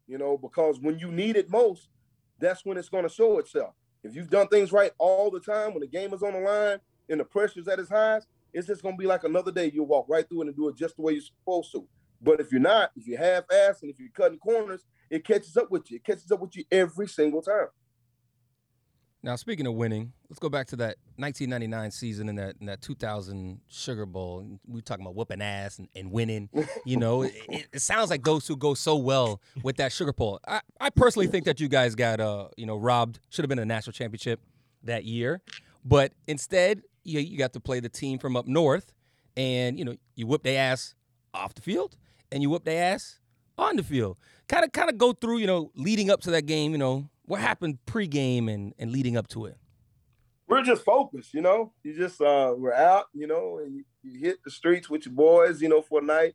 You 0.08 0.18
know, 0.18 0.36
because 0.36 0.80
when 0.80 0.98
you 0.98 1.12
need 1.12 1.36
it 1.36 1.50
most, 1.50 1.88
that's 2.40 2.64
when 2.64 2.76
it's 2.76 2.88
going 2.88 3.04
to 3.04 3.08
show 3.08 3.38
itself. 3.38 3.74
If 4.02 4.16
you've 4.16 4.30
done 4.30 4.48
things 4.48 4.72
right 4.72 4.90
all 4.98 5.30
the 5.30 5.40
time, 5.40 5.72
when 5.72 5.82
the 5.82 5.86
game 5.86 6.12
is 6.14 6.22
on 6.22 6.32
the 6.32 6.40
line 6.40 6.78
and 7.08 7.20
the 7.20 7.24
pressure's 7.24 7.68
at 7.68 7.78
its 7.78 7.90
highest, 7.90 8.26
it's 8.52 8.66
just 8.66 8.82
going 8.82 8.96
to 8.96 9.00
be 9.00 9.06
like 9.06 9.22
another 9.22 9.52
day. 9.52 9.70
You'll 9.72 9.86
walk 9.86 10.06
right 10.08 10.28
through 10.28 10.42
it 10.42 10.46
and 10.48 10.56
do 10.56 10.68
it 10.68 10.76
just 10.76 10.96
the 10.96 11.02
way 11.02 11.12
you're 11.12 11.22
supposed 11.22 11.70
to. 11.72 11.86
But 12.20 12.40
if 12.40 12.50
you're 12.50 12.60
not, 12.60 12.90
if 12.96 13.06
you're 13.06 13.18
half-assed 13.18 13.82
and 13.82 13.90
if 13.90 14.00
you're 14.00 14.08
cutting 14.14 14.38
corners, 14.38 14.84
it 15.10 15.24
catches 15.24 15.56
up 15.56 15.70
with 15.70 15.90
you. 15.90 15.96
It 15.96 16.04
catches 16.04 16.30
up 16.30 16.40
with 16.40 16.56
you 16.56 16.64
every 16.70 17.08
single 17.08 17.42
time. 17.42 17.68
Now, 19.26 19.34
speaking 19.34 19.66
of 19.66 19.74
winning, 19.74 20.12
let's 20.30 20.38
go 20.38 20.48
back 20.48 20.68
to 20.68 20.76
that 20.76 20.98
1999 21.16 21.90
season 21.90 22.28
and 22.28 22.38
that 22.38 22.54
in 22.60 22.66
that 22.66 22.80
2000 22.80 23.60
Sugar 23.66 24.06
Bowl. 24.06 24.46
We 24.68 24.78
are 24.78 24.82
talking 24.82 25.04
about 25.04 25.16
whooping 25.16 25.42
ass 25.42 25.80
and, 25.80 25.88
and 25.96 26.12
winning. 26.12 26.48
You 26.84 26.96
know, 26.96 27.22
it, 27.48 27.66
it, 27.72 27.80
sounds 27.80 28.08
like 28.08 28.22
those 28.22 28.46
two 28.46 28.56
go 28.56 28.74
so 28.74 28.94
well 28.94 29.40
with 29.64 29.78
that 29.78 29.90
Sugar 29.90 30.12
Bowl. 30.12 30.38
I, 30.46 30.60
I 30.80 30.90
personally 30.90 31.26
think 31.26 31.44
that 31.46 31.58
you 31.58 31.66
guys 31.66 31.96
got 31.96 32.20
uh 32.20 32.48
you 32.56 32.66
know 32.66 32.76
robbed. 32.76 33.18
Should 33.30 33.42
have 33.42 33.48
been 33.48 33.58
a 33.58 33.64
national 33.64 33.94
championship 33.94 34.40
that 34.84 35.04
year, 35.04 35.42
but 35.84 36.12
instead 36.28 36.82
you, 37.02 37.18
you 37.18 37.36
got 37.36 37.52
to 37.54 37.60
play 37.60 37.80
the 37.80 37.88
team 37.88 38.20
from 38.20 38.36
up 38.36 38.46
north, 38.46 38.92
and 39.36 39.76
you 39.76 39.84
know 39.84 39.96
you 40.14 40.28
whoop 40.28 40.44
their 40.44 40.70
ass 40.70 40.94
off 41.34 41.52
the 41.52 41.62
field, 41.62 41.96
and 42.30 42.42
you 42.42 42.50
whoop 42.50 42.64
their 42.64 42.92
ass 42.94 43.18
on 43.58 43.74
the 43.74 43.82
field. 43.82 44.18
Kind 44.48 44.64
of, 44.64 44.72
kind 44.72 44.88
of 44.88 44.98
go 44.98 45.12
through, 45.12 45.38
you 45.38 45.46
know, 45.46 45.72
leading 45.74 46.10
up 46.10 46.20
to 46.22 46.30
that 46.32 46.46
game. 46.46 46.72
You 46.72 46.78
know, 46.78 47.10
what 47.24 47.40
happened 47.40 47.78
pregame 47.86 48.52
and 48.52 48.74
and 48.78 48.92
leading 48.92 49.16
up 49.16 49.28
to 49.28 49.46
it. 49.46 49.56
We're 50.48 50.62
just 50.62 50.84
focused, 50.84 51.34
you 51.34 51.40
know. 51.40 51.72
You 51.82 51.96
just 51.96 52.20
uh, 52.20 52.54
we're 52.56 52.72
out, 52.72 53.06
you 53.12 53.26
know, 53.26 53.58
and 53.58 53.74
you, 53.74 53.84
you 54.02 54.20
hit 54.20 54.38
the 54.44 54.50
streets 54.50 54.88
with 54.88 55.06
your 55.06 55.14
boys, 55.14 55.60
you 55.60 55.68
know, 55.68 55.82
for 55.82 56.00
a 56.00 56.04
night 56.04 56.34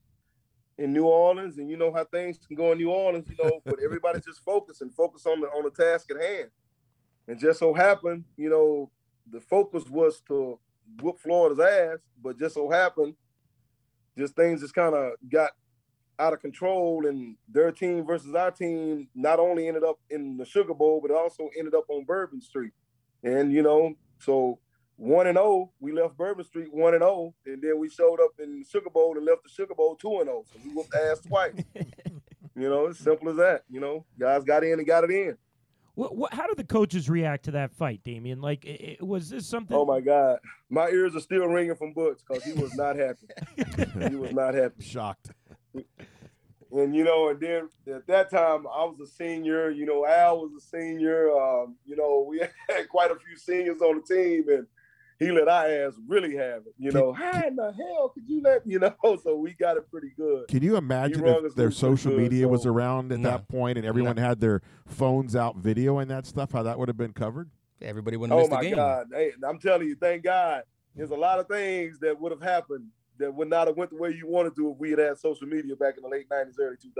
in 0.77 0.91
New 0.91 1.05
Orleans, 1.05 1.57
and 1.57 1.69
you 1.69 1.77
know 1.77 1.93
how 1.93 2.03
things 2.03 2.39
can 2.45 2.57
go 2.57 2.71
in 2.71 2.77
New 2.77 2.89
Orleans, 2.89 3.27
you 3.29 3.35
know. 3.41 3.61
but 3.65 3.75
everybody's 3.83 4.25
just 4.25 4.43
focused 4.43 4.81
and 4.81 4.93
focus 4.93 5.25
on 5.25 5.39
the 5.39 5.47
on 5.47 5.63
the 5.63 5.69
task 5.69 6.11
at 6.11 6.21
hand. 6.21 6.49
And 7.27 7.39
just 7.39 7.59
so 7.59 7.73
happened, 7.73 8.25
you 8.35 8.49
know, 8.49 8.91
the 9.31 9.39
focus 9.39 9.85
was 9.89 10.21
to 10.27 10.59
whoop 11.01 11.19
Florida's 11.19 11.59
ass, 11.59 11.99
but 12.21 12.37
just 12.37 12.55
so 12.55 12.69
happened, 12.69 13.15
just 14.17 14.35
things 14.35 14.61
just 14.61 14.73
kind 14.73 14.95
of 14.95 15.13
got 15.29 15.51
out 16.21 16.33
of 16.33 16.39
control, 16.39 17.07
and 17.07 17.35
their 17.49 17.71
team 17.71 18.05
versus 18.05 18.35
our 18.35 18.51
team 18.51 19.07
not 19.15 19.39
only 19.39 19.67
ended 19.67 19.83
up 19.83 19.99
in 20.09 20.37
the 20.37 20.45
Sugar 20.45 20.73
Bowl, 20.73 20.99
but 21.01 21.11
it 21.11 21.17
also 21.17 21.49
ended 21.57 21.73
up 21.73 21.85
on 21.89 22.05
Bourbon 22.05 22.41
Street. 22.41 22.73
And 23.23 23.51
you 23.51 23.63
know, 23.63 23.95
so 24.19 24.59
one 24.97 25.25
and 25.27 25.35
zero, 25.35 25.47
oh, 25.47 25.71
we 25.79 25.91
left 25.91 26.15
Bourbon 26.15 26.45
Street 26.45 26.71
one 26.71 26.93
and 26.93 27.01
zero, 27.01 27.11
oh, 27.11 27.33
and 27.45 27.61
then 27.61 27.79
we 27.79 27.89
showed 27.89 28.19
up 28.21 28.31
in 28.39 28.59
the 28.59 28.65
Sugar 28.65 28.89
Bowl 28.89 29.17
and 29.17 29.25
left 29.25 29.43
the 29.43 29.49
Sugar 29.49 29.73
Bowl 29.73 29.95
two 29.95 30.19
and 30.19 30.25
zero. 30.25 30.45
So 30.53 30.59
we 30.63 30.71
whooped 30.71 30.93
ass 30.95 31.21
twice. 31.21 31.53
you 32.55 32.69
know, 32.69 32.87
as 32.87 32.99
simple 32.99 33.29
as 33.29 33.37
that. 33.37 33.63
You 33.69 33.79
know, 33.79 34.05
guys 34.19 34.43
got 34.43 34.63
in 34.63 34.73
and 34.73 34.87
got 34.87 35.03
it 35.03 35.11
in. 35.11 35.37
What, 35.95 36.15
what, 36.15 36.33
how 36.33 36.47
did 36.47 36.57
the 36.57 36.63
coaches 36.63 37.09
react 37.09 37.45
to 37.45 37.51
that 37.51 37.73
fight, 37.73 38.01
Damione? 38.03 38.41
Like, 38.41 38.63
it, 38.63 38.99
it, 38.99 39.05
was 39.05 39.29
this 39.29 39.45
something? 39.45 39.75
Oh 39.75 39.85
my 39.85 39.99
God, 39.99 40.39
my 40.69 40.87
ears 40.87 41.15
are 41.15 41.19
still 41.19 41.45
ringing 41.47 41.75
from 41.75 41.93
Butch 41.93 42.19
because 42.25 42.43
he 42.43 42.53
was 42.53 42.73
not 42.75 42.95
happy. 42.95 43.27
he 44.09 44.15
was 44.15 44.31
not 44.31 44.53
happy. 44.53 44.83
Shocked. 44.83 45.31
And 45.73 46.95
you 46.95 47.03
know, 47.03 47.29
and 47.29 47.39
then 47.39 47.69
at 47.93 48.07
that 48.07 48.31
time 48.31 48.65
I 48.67 48.85
was 48.85 48.99
a 49.01 49.07
senior. 49.07 49.69
You 49.71 49.85
know, 49.85 50.05
Al 50.05 50.41
was 50.41 50.51
a 50.53 50.61
senior. 50.61 51.31
Um, 51.31 51.75
you 51.85 51.95
know, 51.95 52.25
we 52.27 52.39
had 52.69 52.87
quite 52.89 53.11
a 53.11 53.15
few 53.15 53.35
seniors 53.37 53.81
on 53.81 53.97
the 53.97 54.15
team, 54.15 54.45
and 54.47 54.67
he 55.19 55.31
let 55.31 55.47
our 55.47 55.67
ass 55.67 55.93
really 56.07 56.35
have 56.35 56.65
it. 56.65 56.73
You 56.77 56.91
know, 56.91 57.11
how 57.13 57.45
in 57.45 57.55
the 57.55 57.73
hell 57.73 58.09
could 58.09 58.27
you 58.27 58.41
let 58.41 58.65
you 58.65 58.79
know? 59.03 59.19
So 59.21 59.35
we 59.35 59.53
got 59.53 59.77
it 59.77 59.89
pretty 59.91 60.11
good. 60.15 60.47
Can 60.47 60.63
you 60.63 60.77
imagine 60.77 61.25
if 61.25 61.55
their 61.55 61.71
social 61.71 62.13
media 62.17 62.45
good, 62.45 62.51
was 62.51 62.65
around 62.65 63.11
at 63.11 63.19
no. 63.19 63.31
that 63.31 63.47
point 63.47 63.77
and 63.77 63.85
everyone 63.85 64.15
no. 64.15 64.21
had 64.21 64.39
their 64.39 64.61
phones 64.87 65.35
out 65.35 65.61
videoing 65.61 66.07
that 66.07 66.25
stuff? 66.25 66.53
How 66.53 66.63
that 66.63 66.79
would 66.79 66.87
have 66.87 66.97
been 66.97 67.13
covered? 67.13 67.49
Everybody 67.81 68.15
would 68.15 68.29
have 68.29 68.39
oh 68.39 68.47
missed 68.47 68.51
the 68.51 68.57
game. 68.61 68.73
Oh 68.73 68.77
my 68.77 68.83
God! 68.83 69.07
Hey, 69.11 69.31
I'm 69.47 69.59
telling 69.59 69.87
you, 69.87 69.95
thank 69.95 70.23
God. 70.23 70.63
There's 70.95 71.11
a 71.11 71.15
lot 71.15 71.39
of 71.39 71.47
things 71.47 71.99
that 71.99 72.19
would 72.19 72.31
have 72.31 72.41
happened 72.41 72.87
that 73.21 73.33
would 73.33 73.49
not 73.49 73.67
have 73.67 73.77
went 73.77 73.91
the 73.91 73.97
way 73.97 74.11
you 74.11 74.27
wanted 74.27 74.55
to 74.55 74.71
if 74.71 74.77
we 74.77 74.91
had 74.91 74.99
had 74.99 75.17
social 75.17 75.47
media 75.47 75.75
back 75.75 75.95
in 75.97 76.03
the 76.03 76.09
late 76.09 76.29
90s, 76.29 76.55
early 76.59 76.75
2000s. 76.75 76.97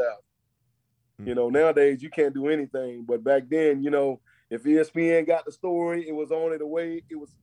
Mm-hmm. 1.22 1.28
You 1.28 1.36
know, 1.36 1.50
nowadays 1.50 2.02
you 2.02 2.10
can't 2.10 2.34
do 2.34 2.48
anything, 2.48 3.06
but 3.08 3.24
back 3.24 3.44
then, 3.50 3.84
you 3.84 3.90
know, 3.90 4.20
if 4.50 4.64
ESPN 4.64 5.28
got 5.28 5.46
the 5.46 5.52
story, 5.52 6.08
it 6.08 6.14
was 6.14 6.32
only 6.32 6.58
the 6.58 6.68
way 6.68 7.04
it 7.10 7.16
was 7.16 7.36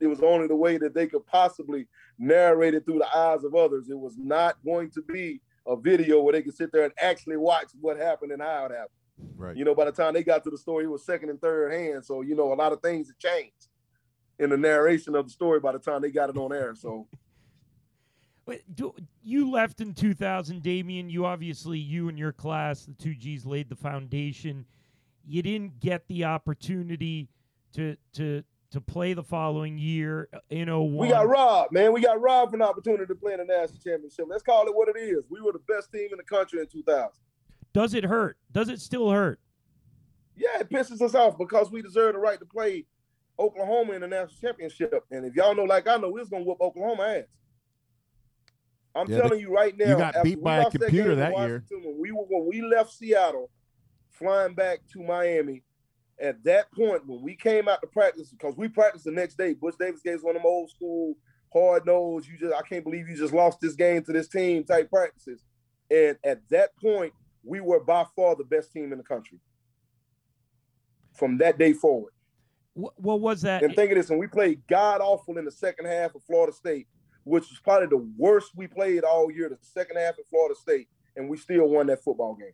it 0.00 0.06
was 0.06 0.20
only 0.20 0.46
the 0.46 0.56
way 0.56 0.76
that 0.76 0.94
they 0.94 1.06
could 1.06 1.26
possibly 1.26 1.86
narrate 2.18 2.74
it 2.74 2.84
through 2.84 2.98
the 2.98 3.16
eyes 3.16 3.44
of 3.44 3.54
others. 3.54 3.88
It 3.88 3.98
was 3.98 4.16
not 4.18 4.56
going 4.64 4.90
to 4.90 5.02
be 5.02 5.40
a 5.66 5.76
video 5.76 6.20
where 6.20 6.32
they 6.32 6.42
could 6.42 6.54
sit 6.54 6.72
there 6.72 6.84
and 6.84 6.92
actually 7.00 7.36
watch 7.36 7.68
what 7.80 7.96
happened 7.96 8.32
and 8.32 8.42
how 8.42 8.66
it 8.66 8.72
happened. 8.72 8.90
Right. 9.36 9.56
You 9.56 9.64
know, 9.64 9.74
by 9.74 9.86
the 9.86 9.92
time 9.92 10.14
they 10.14 10.22
got 10.22 10.44
to 10.44 10.50
the 10.50 10.58
story, 10.58 10.84
it 10.84 10.90
was 10.90 11.06
second 11.06 11.30
and 11.30 11.40
third 11.40 11.72
hand. 11.72 12.04
So, 12.04 12.22
you 12.22 12.34
know, 12.34 12.52
a 12.52 12.54
lot 12.54 12.72
of 12.72 12.80
things 12.80 13.08
have 13.08 13.18
changed 13.18 13.68
in 14.38 14.50
the 14.50 14.56
narration 14.56 15.14
of 15.14 15.26
the 15.26 15.30
story 15.30 15.60
by 15.60 15.72
the 15.72 15.78
time 15.78 16.02
they 16.02 16.10
got 16.10 16.30
it 16.30 16.36
on 16.36 16.52
air. 16.52 16.74
So 16.74 17.06
do, 18.74 18.94
you 19.22 19.50
left 19.50 19.80
in 19.80 19.94
2000, 19.94 20.62
Damione. 20.62 21.10
You 21.10 21.26
obviously, 21.26 21.78
you 21.78 22.08
and 22.08 22.18
your 22.18 22.32
class, 22.32 22.84
the 22.84 22.92
two 22.94 23.14
G's, 23.14 23.46
laid 23.46 23.68
the 23.68 23.76
foundation. 23.76 24.66
You 25.26 25.42
didn't 25.42 25.80
get 25.80 26.06
the 26.08 26.24
opportunity 26.24 27.28
to 27.74 27.96
to 28.14 28.44
to 28.70 28.80
play 28.80 29.14
the 29.14 29.22
following 29.22 29.78
year 29.78 30.28
uh, 30.34 30.38
in 30.50 30.68
01. 30.68 30.96
We 30.96 31.08
got 31.08 31.28
robbed, 31.28 31.72
man. 31.72 31.92
We 31.92 32.00
got 32.00 32.20
robbed 32.20 32.50
from 32.50 32.58
the 32.58 32.66
opportunity 32.66 33.06
to 33.06 33.14
play 33.14 33.32
in 33.32 33.38
the 33.38 33.44
national 33.44 33.78
championship. 33.78 34.26
Let's 34.28 34.42
call 34.42 34.66
it 34.66 34.74
what 34.74 34.88
it 34.88 34.98
is. 34.98 35.24
We 35.30 35.40
were 35.40 35.52
the 35.52 35.60
best 35.60 35.92
team 35.92 36.08
in 36.10 36.18
the 36.18 36.24
country 36.24 36.60
in 36.60 36.66
2000. 36.66 37.10
Does 37.72 37.94
it 37.94 38.04
hurt? 38.04 38.36
Does 38.52 38.68
it 38.68 38.80
still 38.80 39.10
hurt? 39.10 39.38
Yeah, 40.36 40.60
it 40.60 40.70
pisses 40.70 41.00
us 41.00 41.14
off 41.14 41.38
because 41.38 41.70
we 41.70 41.82
deserve 41.82 42.14
the 42.14 42.18
right 42.18 42.38
to 42.38 42.44
play 42.44 42.84
Oklahoma 43.38 43.92
in 43.92 44.00
the 44.00 44.08
national 44.08 44.40
championship. 44.40 45.04
And 45.10 45.24
if 45.24 45.34
y'all 45.34 45.54
know, 45.54 45.64
like 45.64 45.86
I 45.86 45.96
know, 45.96 46.10
was 46.10 46.28
gonna 46.28 46.44
whoop 46.44 46.58
Oklahoma 46.60 47.04
ass. 47.04 47.24
I'm 48.94 49.10
yeah, 49.10 49.20
telling 49.20 49.40
you 49.40 49.52
right 49.52 49.76
now. 49.76 49.88
You 49.88 49.96
got 49.96 50.22
beat 50.22 50.42
by 50.42 50.58
a 50.58 50.70
computer 50.70 51.14
that, 51.16 51.34
that 51.34 51.46
year. 51.46 51.64
When 51.70 51.96
we 51.98 52.12
were 52.12 52.24
when 52.28 52.46
we 52.48 52.62
left 52.62 52.92
Seattle, 52.92 53.50
flying 54.10 54.54
back 54.54 54.80
to 54.92 55.02
Miami, 55.02 55.62
at 56.20 56.42
that 56.44 56.72
point 56.72 57.06
when 57.06 57.20
we 57.22 57.34
came 57.34 57.68
out 57.68 57.80
to 57.80 57.88
practice, 57.88 58.30
because 58.30 58.56
we 58.56 58.68
practiced 58.68 59.04
the 59.04 59.10
next 59.10 59.36
day. 59.36 59.54
Butch 59.54 59.74
Davis 59.78 60.00
gave 60.02 60.18
us 60.18 60.22
one 60.22 60.36
of 60.36 60.42
them 60.42 60.46
old 60.50 60.70
school 60.70 61.16
hard 61.52 61.86
nose. 61.86 62.26
You 62.28 62.38
just 62.38 62.54
I 62.54 62.62
can't 62.62 62.84
believe 62.84 63.08
you 63.08 63.16
just 63.16 63.34
lost 63.34 63.60
this 63.60 63.74
game 63.74 64.02
to 64.04 64.12
this 64.12 64.28
team 64.28 64.64
type 64.64 64.90
practices. 64.90 65.42
And 65.90 66.16
at 66.24 66.40
that 66.50 66.76
point, 66.76 67.12
we 67.42 67.60
were 67.60 67.80
by 67.80 68.04
far 68.16 68.36
the 68.36 68.44
best 68.44 68.72
team 68.72 68.92
in 68.92 68.98
the 68.98 69.04
country. 69.04 69.38
From 71.14 71.38
that 71.38 71.58
day 71.58 71.72
forward. 71.72 72.12
What, 72.74 73.00
what 73.00 73.20
was 73.20 73.42
that? 73.42 73.62
And 73.62 73.74
think 73.74 73.92
of 73.92 73.96
this: 73.96 74.10
when 74.10 74.18
we 74.18 74.26
played 74.26 74.62
god 74.68 75.00
awful 75.00 75.38
in 75.38 75.44
the 75.44 75.50
second 75.50 75.86
half 75.86 76.14
of 76.14 76.22
Florida 76.24 76.52
State, 76.52 76.88
which 77.24 77.48
was 77.50 77.58
probably 77.58 77.88
the 77.88 78.06
worst 78.16 78.52
we 78.54 78.66
played 78.66 79.04
all 79.04 79.30
year, 79.30 79.48
the 79.48 79.58
second 79.60 79.96
half 79.96 80.18
of 80.18 80.26
Florida 80.28 80.54
State, 80.54 80.88
and 81.16 81.28
we 81.28 81.36
still 81.36 81.68
won 81.68 81.86
that 81.88 82.02
football 82.02 82.34
game. 82.34 82.52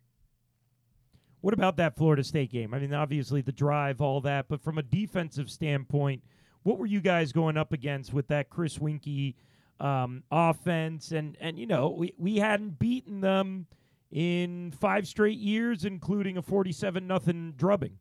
What 1.41 1.53
about 1.53 1.77
that 1.77 1.95
Florida 1.95 2.23
State 2.23 2.51
game? 2.51 2.73
I 2.73 2.79
mean, 2.79 2.93
obviously 2.93 3.41
the 3.41 3.51
drive, 3.51 3.99
all 3.99 4.21
that, 4.21 4.47
but 4.47 4.61
from 4.61 4.77
a 4.77 4.83
defensive 4.83 5.49
standpoint, 5.49 6.23
what 6.63 6.77
were 6.77 6.85
you 6.85 7.01
guys 7.01 7.31
going 7.31 7.57
up 7.57 7.73
against 7.73 8.13
with 8.13 8.27
that 8.27 8.49
Chris 8.49 8.77
Weinke 8.77 9.35
um, 9.79 10.23
offense? 10.31 11.11
And 11.11 11.35
and 11.41 11.57
you 11.57 11.65
know, 11.65 11.89
we, 11.89 12.13
we 12.17 12.37
hadn't 12.37 12.77
beaten 12.77 13.21
them 13.21 13.65
in 14.11 14.71
five 14.79 15.07
straight 15.07 15.39
years, 15.39 15.83
including 15.83 16.37
a 16.37 16.41
forty-seven 16.43 17.07
nothing 17.07 17.55
drubbing. 17.57 17.97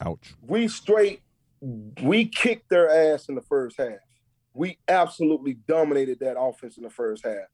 Ouch. 0.00 0.34
We 0.40 0.68
straight 0.68 1.22
we 1.60 2.26
kicked 2.26 2.70
their 2.70 2.88
ass 2.88 3.28
in 3.28 3.34
the 3.34 3.42
first 3.42 3.76
half 3.78 3.98
we 4.58 4.76
absolutely 4.88 5.54
dominated 5.68 6.18
that 6.18 6.36
offense 6.36 6.78
in 6.78 6.82
the 6.82 6.90
first 6.90 7.24
half. 7.24 7.46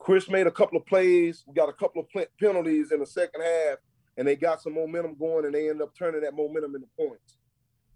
Chris 0.00 0.28
made 0.28 0.48
a 0.48 0.50
couple 0.50 0.76
of 0.76 0.84
plays. 0.84 1.44
We 1.46 1.54
got 1.54 1.68
a 1.68 1.72
couple 1.72 2.02
of 2.02 2.26
penalties 2.40 2.90
in 2.90 2.98
the 2.98 3.06
second 3.06 3.42
half, 3.42 3.78
and 4.16 4.26
they 4.26 4.34
got 4.34 4.60
some 4.60 4.74
momentum 4.74 5.14
going, 5.16 5.44
and 5.44 5.54
they 5.54 5.68
ended 5.68 5.82
up 5.82 5.94
turning 5.96 6.22
that 6.22 6.34
momentum 6.34 6.74
into 6.74 6.88
points. 6.98 7.36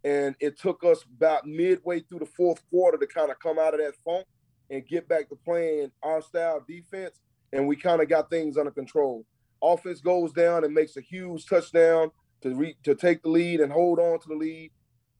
And 0.04 0.36
it 0.38 0.56
took 0.56 0.84
us 0.84 1.04
about 1.16 1.48
midway 1.48 1.98
through 1.98 2.20
the 2.20 2.26
fourth 2.26 2.62
quarter 2.70 2.96
to 2.96 3.06
kind 3.08 3.32
of 3.32 3.40
come 3.40 3.58
out 3.58 3.74
of 3.74 3.80
that 3.80 3.96
funk 4.04 4.24
and 4.70 4.86
get 4.86 5.08
back 5.08 5.28
to 5.30 5.36
playing 5.44 5.90
our 6.04 6.22
style 6.22 6.58
of 6.58 6.66
defense. 6.68 7.18
And 7.52 7.66
we 7.66 7.74
kind 7.74 8.02
of 8.02 8.08
got 8.08 8.30
things 8.30 8.56
under 8.56 8.70
control. 8.70 9.26
Offense 9.60 10.00
goes 10.00 10.32
down 10.32 10.62
and 10.62 10.72
makes 10.72 10.96
a 10.96 11.00
huge 11.00 11.46
touchdown 11.46 12.12
to 12.42 12.54
re- 12.54 12.76
to 12.84 12.94
take 12.94 13.24
the 13.24 13.30
lead 13.30 13.60
and 13.60 13.72
hold 13.72 13.98
on 13.98 14.20
to 14.20 14.28
the 14.28 14.36
lead. 14.36 14.70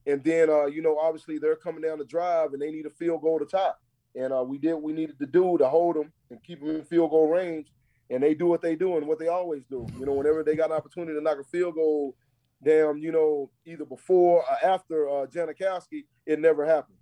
And 0.06 0.22
then, 0.22 0.50
uh, 0.50 0.66
you 0.66 0.82
know, 0.82 0.98
obviously 0.98 1.38
they're 1.38 1.56
coming 1.56 1.82
down 1.82 1.98
the 1.98 2.04
drive 2.04 2.52
and 2.52 2.60
they 2.60 2.70
need 2.70 2.86
a 2.86 2.90
field 2.90 3.22
goal 3.22 3.38
to 3.38 3.46
top. 3.46 3.80
And 4.14 4.32
uh, 4.32 4.44
we 4.44 4.58
did 4.58 4.74
what 4.74 4.82
we 4.82 4.92
needed 4.92 5.18
to 5.18 5.26
do 5.26 5.56
to 5.58 5.68
hold 5.68 5.96
them 5.96 6.12
and 6.30 6.42
keep 6.42 6.60
them 6.60 6.70
in 6.70 6.84
field 6.84 7.10
goal 7.10 7.28
range. 7.28 7.68
And 8.10 8.22
they 8.22 8.34
do 8.34 8.46
what 8.46 8.60
they 8.60 8.76
do 8.76 8.96
and 8.96 9.06
what 9.06 9.18
they 9.18 9.28
always 9.28 9.64
do. 9.64 9.86
You 9.98 10.06
know, 10.06 10.12
whenever 10.12 10.42
they 10.42 10.56
got 10.56 10.70
an 10.70 10.76
opportunity 10.76 11.14
to 11.14 11.22
knock 11.22 11.38
a 11.40 11.44
field 11.44 11.74
goal 11.74 12.14
down, 12.62 13.00
you 13.00 13.12
know, 13.12 13.50
either 13.64 13.84
before 13.84 14.42
or 14.42 14.64
after 14.64 15.08
uh, 15.08 15.26
Janikowski, 15.26 16.04
it 16.26 16.38
never 16.38 16.66
happens. 16.66 16.98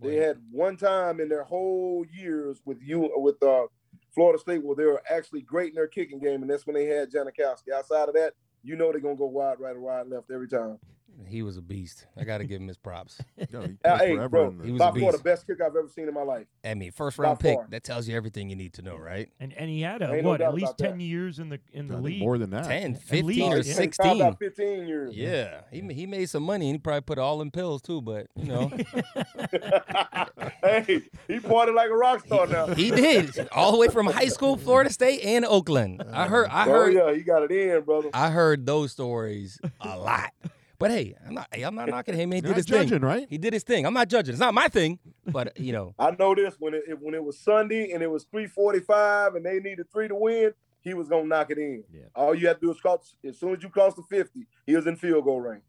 They 0.00 0.16
had 0.16 0.38
one 0.50 0.76
time 0.76 1.20
in 1.20 1.28
their 1.28 1.44
whole 1.44 2.04
years 2.12 2.60
with 2.64 2.78
you 2.82 3.10
with 3.16 3.42
uh, 3.42 3.66
Florida 4.14 4.38
State 4.38 4.62
where 4.62 4.76
they 4.76 4.84
were 4.84 5.02
actually 5.10 5.40
great 5.40 5.70
in 5.70 5.74
their 5.74 5.86
kicking 5.86 6.18
game, 6.18 6.42
and 6.42 6.50
that's 6.50 6.66
when 6.66 6.74
they 6.74 6.86
had 6.86 7.10
Janikowski. 7.10 7.72
Outside 7.74 8.08
of 8.08 8.14
that, 8.14 8.34
you 8.62 8.76
know 8.76 8.90
they're 8.90 9.00
gonna 9.00 9.16
go 9.16 9.26
wide, 9.26 9.58
right, 9.58 9.74
or 9.74 9.80
wide, 9.80 10.08
left 10.08 10.30
every 10.30 10.48
time. 10.48 10.78
He 11.26 11.42
was 11.42 11.56
a 11.56 11.62
beast. 11.62 12.06
I 12.16 12.24
got 12.24 12.38
to 12.38 12.44
give 12.44 12.60
him 12.60 12.68
his 12.68 12.76
props. 12.76 13.18
Yo, 13.50 13.62
he 13.62 13.76
hey, 13.84 14.16
bro, 14.28 14.50
he 14.62 14.72
was 14.72 14.78
by 14.78 14.92
far 14.92 15.12
the 15.12 15.18
best 15.18 15.46
kick 15.46 15.60
I've 15.60 15.74
ever 15.74 15.88
seen 15.88 16.08
in 16.08 16.14
my 16.14 16.22
life. 16.22 16.46
I 16.64 16.74
mean, 16.74 16.92
first 16.92 17.18
round 17.18 17.40
pick. 17.40 17.58
That 17.70 17.84
tells 17.84 18.06
you 18.06 18.16
everything 18.16 18.50
you 18.50 18.56
need 18.56 18.74
to 18.74 18.82
know, 18.82 18.96
right? 18.96 19.28
And 19.40 19.52
and 19.54 19.70
he 19.70 19.80
had 19.80 20.02
a 20.02 20.20
what? 20.22 20.40
No 20.40 20.46
at 20.46 20.54
least 20.54 20.78
ten 20.78 20.98
that. 20.98 21.04
years 21.04 21.38
in 21.38 21.48
the 21.48 21.58
in 21.72 21.86
the 21.88 21.96
league. 21.96 22.20
More 22.20 22.38
than 22.38 22.50
that. 22.50 22.66
10, 22.66 22.96
15 22.96 23.24
least, 23.24 23.52
or 23.52 23.62
sixteen. 23.62 24.20
About 24.20 24.38
fifteen 24.38 24.86
years. 24.86 25.14
Yeah, 25.16 25.62
he 25.70 25.80
he 25.92 26.06
made 26.06 26.28
some 26.28 26.42
money 26.42 26.68
and 26.68 26.74
he 26.74 26.78
probably 26.78 27.00
put 27.00 27.18
all 27.18 27.40
in 27.40 27.50
pills 27.50 27.82
too. 27.82 28.02
But 28.02 28.26
you 28.36 28.46
know, 28.46 28.68
hey, 30.62 31.02
he 31.28 31.40
parted 31.40 31.74
like 31.74 31.90
a 31.90 31.96
rock 31.96 32.26
star 32.26 32.46
now. 32.46 32.66
he 32.66 32.90
did 32.90 33.48
all 33.52 33.72
the 33.72 33.78
way 33.78 33.88
from 33.88 34.06
high 34.06 34.28
school, 34.28 34.56
Florida 34.56 34.90
State, 34.90 35.20
and 35.24 35.44
Oakland. 35.44 36.04
I 36.12 36.26
heard. 36.28 36.48
I 36.50 36.66
oh, 36.66 36.70
heard. 36.70 36.96
Oh 36.96 37.08
yeah, 37.08 37.14
he 37.14 37.22
got 37.22 37.42
it 37.42 37.50
in, 37.50 37.82
brother. 37.82 38.10
I 38.12 38.30
heard 38.30 38.66
those 38.66 38.92
stories 38.92 39.58
a 39.80 39.96
lot. 39.98 40.32
But 40.78 40.90
hey, 40.90 41.14
I'm 41.26 41.34
not. 41.34 41.48
Hey, 41.52 41.62
I'm 41.62 41.74
not 41.74 41.88
knocking 41.88 42.14
him. 42.14 42.32
He 42.32 42.40
did 42.40 42.56
his 42.56 42.66
judging, 42.66 42.88
thing. 42.88 43.00
right? 43.00 43.26
He 43.30 43.38
did 43.38 43.52
his 43.52 43.62
thing. 43.62 43.86
I'm 43.86 43.94
not 43.94 44.08
judging. 44.08 44.32
It's 44.32 44.40
not 44.40 44.54
my 44.54 44.68
thing. 44.68 44.98
But 45.26 45.58
you 45.58 45.72
know, 45.72 45.94
I 45.98 46.10
know 46.18 46.34
this 46.34 46.56
when 46.58 46.74
it 46.74 46.82
when 47.00 47.14
it 47.14 47.22
was 47.24 47.38
Sunday 47.38 47.92
and 47.92 48.02
it 48.02 48.10
was 48.10 48.24
345 48.24 49.34
and 49.36 49.46
they 49.46 49.58
needed 49.60 49.90
three 49.90 50.08
to 50.08 50.14
win, 50.14 50.52
he 50.80 50.94
was 50.94 51.08
gonna 51.08 51.26
knock 51.26 51.50
it 51.50 51.58
in. 51.58 51.84
Yeah. 51.92 52.02
All 52.14 52.34
you 52.34 52.46
had 52.46 52.60
to 52.60 52.66
do 52.66 52.70
is 52.72 52.80
cross 52.80 53.16
as 53.24 53.38
soon 53.38 53.56
as 53.56 53.62
you 53.62 53.68
cross 53.68 53.94
the 53.94 54.02
50, 54.02 54.46
he 54.66 54.76
was 54.76 54.86
in 54.86 54.96
field 54.96 55.24
goal 55.24 55.40
range. 55.40 55.62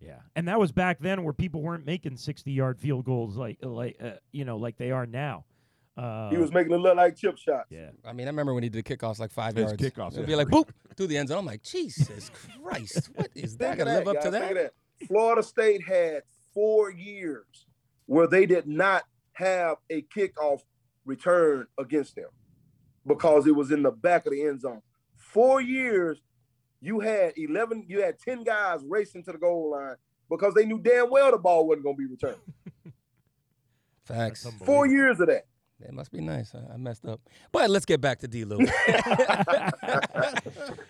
Yeah, 0.00 0.18
and 0.36 0.48
that 0.48 0.58
was 0.58 0.70
back 0.72 0.98
then 1.00 1.22
where 1.24 1.32
people 1.32 1.62
weren't 1.62 1.86
making 1.86 2.16
sixty-yard 2.16 2.78
field 2.78 3.04
goals 3.06 3.36
like 3.36 3.58
like 3.62 3.96
uh, 4.02 4.12
you 4.32 4.44
know 4.44 4.56
like 4.56 4.76
they 4.76 4.90
are 4.90 5.06
now. 5.06 5.44
Uh, 5.96 6.28
He 6.30 6.36
was 6.36 6.52
making 6.52 6.72
it 6.72 6.78
look 6.78 6.96
like 6.96 7.16
chip 7.16 7.36
shots. 7.38 7.66
yeah. 7.70 7.90
I 8.04 8.12
mean, 8.12 8.26
I 8.26 8.30
remember 8.30 8.52
when 8.54 8.62
he 8.62 8.68
did 8.68 8.84
kickoffs 8.84 9.18
like 9.20 9.30
five 9.30 9.54
His 9.54 9.66
yards. 9.70 9.82
kickoffs, 9.82 10.12
It'd 10.14 10.20
yeah. 10.22 10.26
be 10.26 10.34
like 10.36 10.48
boop 10.48 10.68
through 10.96 11.06
the 11.08 11.16
end 11.16 11.28
zone. 11.28 11.38
I'm 11.38 11.46
like, 11.46 11.62
Jesus 11.62 12.30
Christ, 12.62 13.10
what 13.14 13.28
is 13.34 13.56
that? 13.58 13.78
Gotta 13.78 13.90
live 13.98 14.08
up 14.08 14.20
to 14.22 14.30
that. 14.30 14.54
That. 14.54 14.72
Florida 15.06 15.42
State 15.42 15.82
had 15.86 16.22
four 16.52 16.90
years 16.90 17.66
where 18.06 18.26
they 18.26 18.46
did 18.46 18.66
not 18.66 19.04
have 19.34 19.76
a 19.90 20.02
kickoff 20.02 20.60
return 21.04 21.66
against 21.78 22.16
them 22.16 22.28
because 23.06 23.46
it 23.46 23.54
was 23.54 23.70
in 23.70 23.82
the 23.82 23.90
back 23.90 24.26
of 24.26 24.32
the 24.32 24.42
end 24.46 24.60
zone. 24.60 24.82
Four 25.16 25.60
years, 25.60 26.20
you 26.80 27.00
had 27.00 27.32
11, 27.36 27.86
you 27.88 28.02
had 28.02 28.18
10 28.18 28.44
guys 28.44 28.80
racing 28.88 29.22
to 29.24 29.32
the 29.32 29.38
goal 29.38 29.70
line 29.72 29.96
because 30.30 30.54
they 30.54 30.64
knew 30.64 30.78
damn 30.78 31.10
well 31.10 31.30
the 31.30 31.38
ball 31.38 31.66
wasn't 31.66 31.84
going 31.84 31.96
to 31.96 32.02
be 32.02 32.06
returned. 32.06 32.36
Facts. 34.04 34.46
Four 34.64 34.86
years 34.86 35.18
of 35.20 35.28
that. 35.28 35.46
It 35.80 35.92
must 35.92 36.12
be 36.12 36.20
nice. 36.20 36.54
I, 36.54 36.74
I 36.74 36.76
messed 36.76 37.04
up. 37.04 37.20
But 37.52 37.68
let's 37.68 37.84
get 37.84 38.00
back 38.00 38.20
to 38.20 38.28
D. 38.28 38.44
Lou. 38.44 38.58
you 38.58 38.68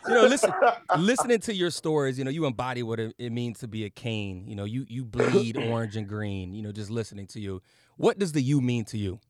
know, 0.08 0.26
listen, 0.26 0.52
listening 0.98 1.40
to 1.40 1.54
your 1.54 1.70
stories, 1.70 2.18
you 2.18 2.24
know, 2.24 2.30
you 2.30 2.44
embody 2.46 2.82
what 2.82 3.00
it, 3.00 3.14
it 3.18 3.32
means 3.32 3.60
to 3.60 3.68
be 3.68 3.84
a 3.84 3.90
cane. 3.90 4.44
You 4.46 4.54
know, 4.56 4.64
you 4.64 4.84
you 4.88 5.04
bleed 5.04 5.56
orange 5.70 5.96
and 5.96 6.06
green. 6.06 6.54
You 6.54 6.62
know, 6.62 6.72
just 6.72 6.90
listening 6.90 7.26
to 7.28 7.40
you. 7.40 7.62
What 7.96 8.18
does 8.18 8.32
the 8.32 8.42
U 8.42 8.60
mean 8.60 8.84
to 8.86 8.98
you? 8.98 9.20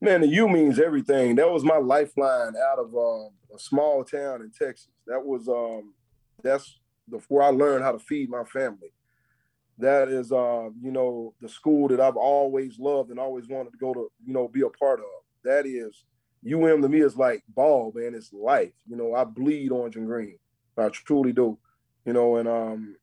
Man, 0.00 0.20
the 0.20 0.28
U 0.28 0.48
means 0.48 0.78
everything. 0.78 1.36
That 1.36 1.50
was 1.50 1.64
my 1.64 1.76
lifeline 1.76 2.54
out 2.56 2.78
of 2.78 2.94
um, 2.94 3.30
a 3.54 3.58
small 3.58 4.04
town 4.04 4.42
in 4.42 4.50
Texas. 4.50 4.92
That 5.06 5.24
was 5.24 5.48
um, 5.48 5.94
that's 6.42 6.78
the 7.08 7.18
where 7.28 7.42
I 7.42 7.48
learned 7.48 7.84
how 7.84 7.92
to 7.92 7.98
feed 7.98 8.30
my 8.30 8.44
family. 8.44 8.92
That 9.80 10.08
is, 10.08 10.30
uh, 10.30 10.68
you 10.80 10.90
know, 10.90 11.34
the 11.40 11.48
school 11.48 11.88
that 11.88 12.00
I've 12.00 12.16
always 12.16 12.78
loved 12.78 13.10
and 13.10 13.18
always 13.18 13.48
wanted 13.48 13.72
to 13.72 13.78
go 13.78 13.94
to, 13.94 14.10
you 14.24 14.32
know, 14.32 14.48
be 14.48 14.60
a 14.60 14.68
part 14.68 15.00
of. 15.00 15.06
That 15.44 15.66
is, 15.66 16.04
UM 16.46 16.82
to 16.82 16.88
me 16.88 17.00
is 17.00 17.16
like 17.16 17.42
ball, 17.48 17.92
man. 17.94 18.14
It's 18.14 18.32
life. 18.32 18.72
You 18.86 18.96
know, 18.96 19.14
I 19.14 19.24
bleed 19.24 19.72
orange 19.72 19.96
and 19.96 20.06
green. 20.06 20.38
I 20.76 20.88
truly 20.88 21.32
do. 21.32 21.58
You 22.04 22.12
know, 22.12 22.36
and 22.36 22.48
um, 22.48 22.96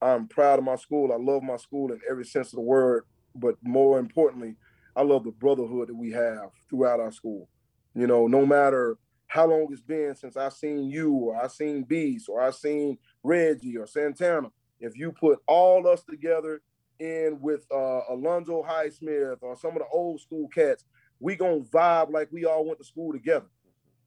I'm 0.00 0.28
proud 0.28 0.58
of 0.58 0.64
my 0.64 0.76
school. 0.76 1.12
I 1.12 1.16
love 1.16 1.42
my 1.42 1.56
school 1.56 1.92
in 1.92 2.00
every 2.08 2.24
sense 2.24 2.48
of 2.52 2.56
the 2.56 2.62
word. 2.62 3.04
But 3.34 3.56
more 3.62 3.98
importantly, 3.98 4.56
I 4.94 5.02
love 5.02 5.24
the 5.24 5.32
brotherhood 5.32 5.88
that 5.88 5.96
we 5.96 6.10
have 6.12 6.50
throughout 6.68 7.00
our 7.00 7.12
school. 7.12 7.48
You 7.94 8.06
know, 8.06 8.26
no 8.26 8.46
matter 8.46 8.98
how 9.26 9.46
long 9.46 9.66
it's 9.70 9.80
been 9.80 10.14
since 10.14 10.36
I 10.36 10.48
seen 10.48 10.88
you 10.88 11.12
or 11.12 11.42
I 11.42 11.48
seen 11.48 11.82
Beast 11.82 12.28
or 12.28 12.40
I 12.40 12.50
seen 12.50 12.98
Reggie 13.22 13.76
or 13.76 13.86
Santana, 13.86 14.50
if 14.80 14.96
you 14.96 15.12
put 15.12 15.38
all 15.46 15.86
us 15.88 16.02
together 16.04 16.62
in 16.98 17.38
with 17.40 17.66
uh, 17.72 18.00
Alonzo 18.10 18.64
Highsmith 18.68 19.38
or 19.42 19.56
some 19.56 19.72
of 19.72 19.78
the 19.78 19.88
old 19.92 20.20
school 20.20 20.48
cats, 20.48 20.84
we 21.20 21.36
gonna 21.36 21.60
vibe 21.60 22.12
like 22.12 22.28
we 22.30 22.44
all 22.44 22.64
went 22.64 22.78
to 22.78 22.84
school 22.84 23.12
together. 23.12 23.46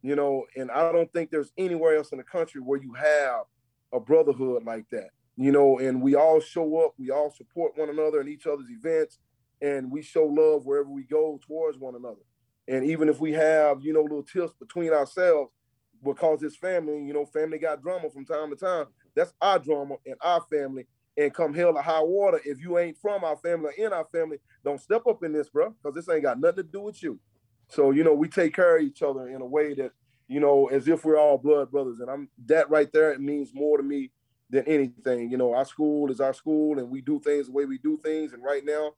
You 0.02 0.16
know, 0.16 0.46
and 0.56 0.72
I 0.72 0.92
don't 0.92 1.12
think 1.12 1.30
there's 1.30 1.52
anywhere 1.58 1.98
else 1.98 2.12
in 2.12 2.20
the 2.20 2.24
country 2.24 2.62
where 2.62 2.82
you 2.82 2.94
have 2.94 3.44
a 3.92 4.00
brotherhood 4.00 4.64
like 4.64 4.90
that. 4.92 5.10
You 5.36 5.52
know, 5.52 5.80
and 5.80 6.02
we 6.02 6.16
all 6.16 6.40
show 6.40 6.86
up, 6.86 6.94
we 6.98 7.12
all 7.12 7.32
support 7.32 7.78
one 7.78 7.90
another 7.90 8.22
in 8.22 8.28
each 8.28 8.46
other's 8.46 8.70
events, 8.70 9.20
and 9.62 9.92
we 9.92 10.02
show 10.02 10.26
love 10.26 10.66
wherever 10.66 10.90
we 10.90 11.04
go 11.04 11.40
towards 11.46 11.78
one 11.78 11.96
another. 11.96 12.22
And 12.68 12.86
even 12.86 13.10
if 13.10 13.20
we 13.20 13.34
have, 13.34 13.82
you 13.82 13.94
know, 13.94 14.02
little 14.02 14.24
tiffs 14.24 14.54
between 14.60 14.94
ourselves, 14.94 15.52
because 16.04 16.44
it's 16.44 16.56
family, 16.56 17.04
you 17.04 17.14
know, 17.14 17.26
family 17.26 17.58
got 17.58 17.82
drama 17.82 18.10
from 18.10 18.26
time 18.26 18.50
to 18.52 18.56
time. 18.56 18.86
That's 19.20 19.34
our 19.42 19.60
drama 19.60 19.96
and 20.06 20.16
our 20.22 20.42
family. 20.50 20.88
And 21.18 21.34
come 21.34 21.54
hell 21.54 21.76
or 21.76 21.82
high 21.82 22.02
water, 22.02 22.40
if 22.46 22.62
you 22.62 22.78
ain't 22.78 22.98
from 22.98 23.26
our 23.26 23.36
family 23.36 23.72
or 23.78 23.86
in 23.86 23.92
our 23.92 24.06
family, 24.06 24.38
don't 24.64 24.80
step 24.80 25.02
up 25.06 25.22
in 25.24 25.34
this, 25.34 25.50
bro, 25.50 25.72
because 25.72 25.94
this 25.94 26.08
ain't 26.14 26.24
got 26.24 26.40
nothing 26.40 26.64
to 26.64 26.72
do 26.72 26.80
with 26.80 27.04
you. 27.04 27.20
So, 27.68 27.92
you 27.92 28.06
know, 28.06 28.14
we 28.14 28.30
take 28.30 28.56
care 28.56 28.78
of 28.78 28.84
each 28.84 29.02
other 29.02 29.28
in 29.28 29.42
a 29.42 29.46
way 29.46 29.74
that, 29.74 29.92
you 30.30 30.40
know, 30.40 30.68
as 30.68 30.88
if 30.88 31.04
we're 31.04 31.20
all 31.20 31.38
blood 31.38 31.72
brothers. 31.72 32.00
And 32.00 32.10
I'm 32.10 32.30
that 32.46 32.70
right 32.70 32.90
there, 32.94 33.12
it 33.12 33.20
means 33.20 33.52
more 33.54 33.76
to 33.76 33.84
me 33.84 34.12
than 34.50 34.64
anything. 34.66 35.30
You 35.30 35.36
know, 35.36 35.54
our 35.54 35.66
school 35.66 36.10
is 36.10 36.22
our 36.22 36.34
school 36.34 36.80
and 36.80 36.90
we 36.90 37.02
do 37.02 37.20
things 37.20 37.48
the 37.48 37.52
way 37.52 37.66
we 37.66 37.80
do 37.80 38.00
things. 38.02 38.32
And 38.32 38.42
right 38.42 38.64
now, 38.64 38.94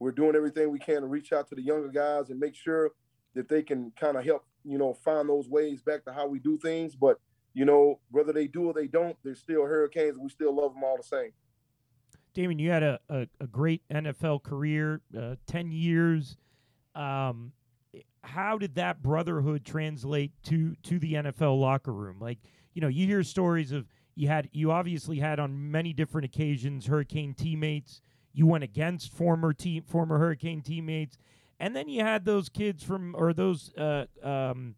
we're 0.00 0.10
doing 0.10 0.34
everything 0.34 0.70
we 0.70 0.80
can 0.80 1.02
to 1.02 1.06
reach 1.06 1.32
out 1.32 1.48
to 1.50 1.54
the 1.54 1.62
younger 1.62 1.88
guys 1.88 2.30
and 2.30 2.40
make 2.40 2.56
sure 2.56 2.90
that 3.36 3.48
they 3.48 3.62
can 3.62 3.92
kind 3.92 4.16
of 4.16 4.24
help, 4.24 4.44
you 4.64 4.76
know, 4.76 4.92
find 4.92 5.28
those 5.28 5.48
ways 5.48 5.82
back 5.82 6.04
to 6.06 6.12
how 6.12 6.26
we 6.26 6.40
do 6.40 6.58
things. 6.58 6.96
But, 6.96 7.20
you 7.54 7.64
know, 7.64 7.98
whether 8.10 8.32
they 8.32 8.46
do 8.46 8.66
or 8.66 8.72
they 8.72 8.86
don't, 8.86 9.16
they're 9.24 9.34
still 9.34 9.64
Hurricanes. 9.64 10.16
We 10.18 10.28
still 10.28 10.54
love 10.54 10.74
them 10.74 10.84
all 10.84 10.96
the 10.96 11.02
same. 11.02 11.32
Damon, 12.32 12.58
you 12.58 12.70
had 12.70 12.82
a, 12.82 13.00
a, 13.08 13.26
a 13.40 13.46
great 13.46 13.82
NFL 13.90 14.42
career, 14.42 15.00
uh, 15.18 15.34
10 15.46 15.72
years. 15.72 16.36
Um, 16.94 17.52
how 18.22 18.58
did 18.58 18.74
that 18.76 19.02
brotherhood 19.02 19.64
translate 19.64 20.32
to 20.44 20.74
to 20.82 20.98
the 20.98 21.14
NFL 21.14 21.58
locker 21.58 21.92
room? 21.92 22.18
Like, 22.20 22.38
you 22.74 22.82
know, 22.82 22.88
you 22.88 23.06
hear 23.06 23.22
stories 23.22 23.72
of 23.72 23.86
you 24.14 24.28
had 24.28 24.48
you 24.52 24.70
obviously 24.70 25.18
had 25.18 25.40
on 25.40 25.70
many 25.70 25.92
different 25.92 26.26
occasions 26.26 26.86
Hurricane 26.86 27.34
teammates. 27.34 28.00
You 28.32 28.46
went 28.46 28.62
against 28.62 29.12
former 29.12 29.52
team 29.52 29.82
former 29.84 30.18
Hurricane 30.18 30.62
teammates, 30.62 31.16
and 31.58 31.74
then 31.74 31.88
you 31.88 32.02
had 32.02 32.24
those 32.24 32.48
kids 32.48 32.82
from 32.82 33.14
or 33.16 33.32
those 33.32 33.74
uh, 33.76 34.04
um, 34.22 34.76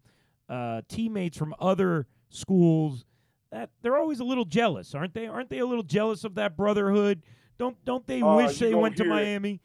uh, 0.48 0.82
teammates 0.88 1.36
from 1.36 1.54
other 1.58 2.06
schools 2.32 3.04
that 3.50 3.70
they're 3.82 3.96
always 3.96 4.20
a 4.20 4.24
little 4.24 4.44
jealous, 4.44 4.94
aren't 4.94 5.14
they? 5.14 5.26
Aren't 5.26 5.50
they 5.50 5.58
a 5.58 5.66
little 5.66 5.82
jealous 5.84 6.24
of 6.24 6.34
that 6.36 6.56
brotherhood? 6.56 7.22
Don't 7.58 7.82
don't 7.84 8.06
they 8.06 8.22
Uh, 8.22 8.36
wish 8.36 8.58
they 8.58 8.74
went 8.74 8.96
to 8.96 9.04
hear 9.04 9.12
it. 9.12 9.16
Miami? 9.16 9.60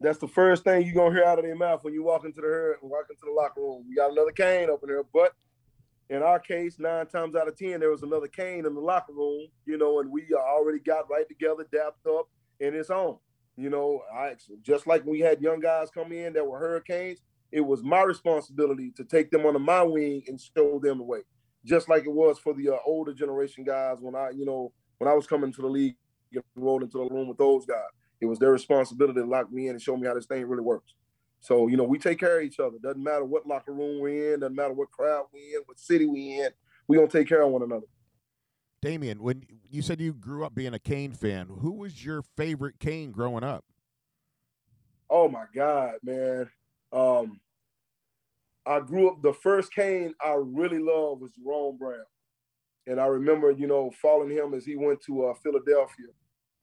That's 0.00 0.18
the 0.18 0.28
first 0.28 0.64
thing 0.64 0.84
you're 0.84 0.94
gonna 0.94 1.14
hear 1.14 1.24
out 1.24 1.38
of 1.38 1.44
their 1.44 1.54
mouth 1.54 1.82
when 1.82 1.94
you 1.94 2.02
walk 2.02 2.24
into 2.24 2.40
the 2.40 2.74
walk 2.82 3.06
into 3.08 3.24
the 3.24 3.32
locker 3.32 3.60
room. 3.60 3.84
We 3.88 3.94
got 3.94 4.10
another 4.10 4.32
cane 4.32 4.68
up 4.68 4.82
in 4.82 4.88
there, 4.88 5.04
but 5.04 5.32
in 6.10 6.22
our 6.22 6.38
case, 6.38 6.78
nine 6.78 7.06
times 7.06 7.34
out 7.34 7.48
of 7.48 7.56
ten, 7.56 7.80
there 7.80 7.90
was 7.90 8.02
another 8.02 8.28
cane 8.28 8.66
in 8.66 8.74
the 8.74 8.80
locker 8.80 9.12
room, 9.12 9.46
you 9.64 9.78
know, 9.78 10.00
and 10.00 10.10
we 10.10 10.26
already 10.34 10.78
got 10.80 11.08
right 11.10 11.26
together, 11.28 11.66
dapped 11.72 12.06
up, 12.06 12.28
and 12.60 12.74
it's 12.74 12.90
on. 12.90 13.18
You 13.56 13.70
know, 13.70 14.02
I 14.14 14.34
just 14.62 14.86
like 14.86 15.02
when 15.04 15.12
we 15.12 15.20
had 15.20 15.40
young 15.40 15.60
guys 15.60 15.90
come 15.90 16.12
in 16.12 16.34
that 16.34 16.46
were 16.46 16.58
hurricanes, 16.58 17.20
it 17.50 17.62
was 17.62 17.82
my 17.82 18.02
responsibility 18.02 18.90
to 18.96 19.04
take 19.04 19.30
them 19.30 19.46
under 19.46 19.58
my 19.58 19.82
wing 19.82 20.22
and 20.28 20.38
show 20.38 20.78
them 20.78 20.98
the 20.98 21.04
way. 21.04 21.20
Just 21.66 21.88
like 21.88 22.04
it 22.04 22.12
was 22.12 22.38
for 22.38 22.54
the 22.54 22.70
uh, 22.70 22.76
older 22.86 23.12
generation 23.12 23.64
guys 23.64 23.98
when 24.00 24.14
I, 24.14 24.30
you 24.30 24.46
know, 24.46 24.72
when 24.98 25.10
I 25.10 25.14
was 25.14 25.26
coming 25.26 25.52
to 25.52 25.60
the 25.60 25.66
league 25.66 25.96
and 26.32 26.42
rolled 26.54 26.82
into 26.82 26.98
the 26.98 27.14
room 27.14 27.28
with 27.28 27.38
those 27.38 27.66
guys. 27.66 27.90
It 28.20 28.26
was 28.26 28.38
their 28.38 28.52
responsibility 28.52 29.20
to 29.20 29.26
lock 29.26 29.52
me 29.52 29.66
in 29.66 29.72
and 29.72 29.82
show 29.82 29.96
me 29.96 30.06
how 30.06 30.14
this 30.14 30.26
thing 30.26 30.46
really 30.46 30.62
works. 30.62 30.94
So, 31.40 31.66
you 31.66 31.76
know, 31.76 31.84
we 31.84 31.98
take 31.98 32.18
care 32.18 32.38
of 32.38 32.44
each 32.44 32.58
other. 32.60 32.76
Doesn't 32.82 33.02
matter 33.02 33.24
what 33.24 33.46
locker 33.46 33.72
room 33.72 34.00
we're 34.00 34.34
in, 34.34 34.40
doesn't 34.40 34.56
matter 34.56 34.72
what 34.72 34.90
crowd 34.90 35.26
we're 35.32 35.58
in, 35.58 35.62
what 35.66 35.78
city 35.78 36.06
we're 36.06 36.46
in, 36.46 36.50
we 36.88 36.96
gonna 36.96 37.08
take 37.08 37.28
care 37.28 37.42
of 37.42 37.50
one 37.50 37.62
another. 37.62 37.86
Damione, 38.82 39.18
when 39.18 39.44
you 39.68 39.82
said 39.82 40.00
you 40.00 40.12
grew 40.12 40.44
up 40.44 40.54
being 40.54 40.74
a 40.74 40.78
Cane 40.78 41.12
fan, 41.12 41.48
who 41.60 41.72
was 41.72 42.04
your 42.04 42.22
favorite 42.22 42.78
Cane 42.78 43.10
growing 43.10 43.44
up? 43.44 43.64
Oh 45.10 45.28
my 45.28 45.44
God, 45.54 45.94
man. 46.02 46.48
Um, 46.92 47.40
I 48.66 48.80
grew 48.80 49.08
up 49.08 49.22
the 49.22 49.32
first 49.32 49.72
Cane 49.72 50.12
I 50.20 50.36
really 50.38 50.78
loved 50.78 51.22
was 51.22 51.30
Jerome 51.32 51.76
Brown. 51.76 52.04
And 52.88 53.00
I 53.00 53.06
remember, 53.06 53.50
you 53.50 53.66
know, 53.66 53.92
following 54.02 54.30
him 54.30 54.54
as 54.54 54.64
he 54.64 54.76
went 54.76 55.00
to 55.02 55.26
uh, 55.26 55.34
Philadelphia 55.42 56.06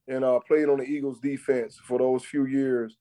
and 0.08 0.24
uh, 0.24 0.39
played 0.39 0.70
on 0.70 0.80
the 0.80 0.84
Eagles 0.84 1.20
defense 1.20 1.80
for 1.86 1.99
those 1.99 2.26
few 2.26 2.45
years. 2.45 2.97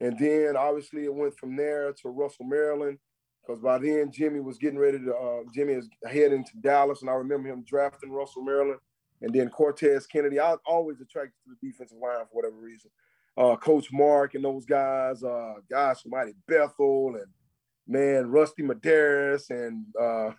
And 0.00 0.18
then 0.18 0.56
obviously 0.56 1.04
it 1.04 1.14
went 1.14 1.36
from 1.38 1.56
there 1.56 1.92
to 1.92 2.08
Russell, 2.08 2.46
Maryland, 2.46 2.98
because 3.42 3.60
by 3.60 3.78
then 3.78 4.10
Jimmy 4.12 4.40
was 4.40 4.58
getting 4.58 4.78
ready 4.78 4.98
to, 4.98 5.14
uh, 5.14 5.40
Jimmy 5.54 5.74
is 5.74 5.88
heading 6.06 6.44
to 6.44 6.56
Dallas. 6.60 7.00
And 7.02 7.10
I 7.10 7.14
remember 7.14 7.48
him 7.48 7.64
drafting 7.66 8.10
Russell, 8.10 8.44
Maryland. 8.44 8.80
And 9.20 9.34
then 9.34 9.48
Cortez 9.48 10.06
Kennedy. 10.06 10.38
I 10.38 10.50
was 10.50 10.60
always 10.64 11.00
attracted 11.00 11.34
to 11.44 11.50
the 11.60 11.68
defensive 11.68 11.98
line 11.98 12.24
for 12.30 12.36
whatever 12.36 12.56
reason. 12.56 12.90
Uh, 13.36 13.56
Coach 13.56 13.88
Mark 13.92 14.34
and 14.34 14.44
those 14.44 14.64
guys, 14.64 15.24
uh, 15.24 15.54
guys 15.68 16.00
from 16.00 16.12
Mighty 16.12 16.34
Bethel 16.46 17.16
and 17.16 17.26
man, 17.88 18.30
Rusty 18.30 18.62
Medearis 18.62 19.50
and 19.50 19.84
uh, 20.00 20.32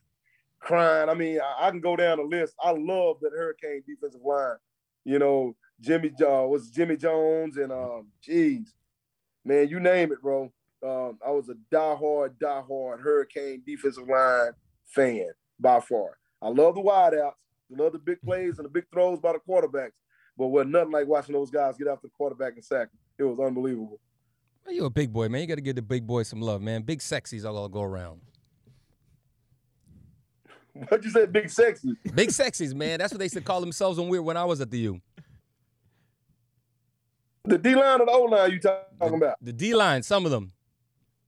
crying. 0.60 1.10
I 1.10 1.14
mean, 1.16 1.40
I, 1.42 1.68
I 1.68 1.72
can 1.72 1.82
go 1.82 1.96
down 1.96 2.18
the 2.18 2.24
list. 2.24 2.54
I 2.64 2.72
love 2.72 3.18
that 3.22 3.32
Hurricane 3.34 3.84
defensive 3.88 4.22
line. 4.24 4.58
You 5.04 5.20
know, 5.20 5.56
Jimmy 5.82 6.12
uh, 6.22 6.46
was 6.46 6.70
Jimmy 6.70 6.96
Jones 6.96 7.58
and 7.58 7.72
um, 7.72 8.08
geez, 8.22 8.74
man, 9.44 9.68
you 9.68 9.80
name 9.80 10.12
it, 10.12 10.22
bro. 10.22 10.52
Um, 10.82 11.18
I 11.26 11.32
was 11.32 11.50
a 11.50 11.56
diehard, 11.74 12.36
diehard 12.42 13.02
Hurricane 13.02 13.64
defensive 13.66 14.08
line 14.08 14.52
fan 14.86 15.28
by 15.60 15.80
far. 15.80 16.18
I 16.42 16.50
love 16.50 16.76
the 16.76 16.82
wideouts, 16.82 17.34
I 17.72 17.82
love 17.82 17.94
the 17.94 18.00
big 18.00 18.22
plays 18.22 18.60
and 18.60 18.66
the 18.66 18.70
big 18.70 18.86
throws 18.94 19.20
by 19.20 19.34
the 19.34 19.40
quarterbacks. 19.40 19.92
but 20.38 20.48
was 20.48 20.68
nothing 20.68 20.92
like 20.92 21.08
watching 21.08 21.34
those 21.34 21.52
guys 21.52 21.78
get 21.78 21.88
after 21.88 22.08
the 22.08 22.14
quarterback 22.16 22.54
and 22.54 22.64
sack. 22.64 22.90
It 23.18 23.24
was 23.24 23.40
unbelievable. 23.40 24.00
You 24.70 24.86
a 24.86 24.90
big 24.90 25.12
boy, 25.12 25.30
man. 25.30 25.42
You 25.42 25.48
got 25.48 25.56
to 25.56 25.62
give 25.62 25.76
the 25.76 25.82
big 25.82 26.06
boy 26.06 26.24
some 26.24 26.42
love, 26.42 26.62
man. 26.62 26.84
Big 26.84 27.00
sexies 27.00 27.46
all 27.46 27.68
go 27.70 27.82
around. 27.82 28.22
What 30.88 31.04
you 31.04 31.10
say, 31.10 31.26
big 31.26 31.50
sexy? 31.50 31.94
Big 32.16 32.30
sexies, 32.30 32.74
man. 32.74 33.00
That's 33.00 33.12
what 33.12 33.18
they 33.20 33.26
used 33.26 33.36
to 33.36 33.42
call 33.42 33.60
themselves 33.60 34.00
when 34.00 34.08
we 34.08 34.18
were, 34.18 34.24
when 34.24 34.38
I 34.38 34.46
was 34.46 34.62
at 34.62 34.72
the 34.72 34.78
U. 34.78 35.02
The 37.44 37.58
D 37.58 37.76
line 37.76 38.00
or 38.00 38.06
the 38.06 38.12
O 38.12 38.22
line 38.24 38.52
you 38.52 38.60
talking 38.60 39.16
about? 39.16 39.36
The 39.42 39.52
D 39.52 39.74
line, 39.74 40.04
some 40.04 40.26
of 40.26 40.32
them. 40.32 40.52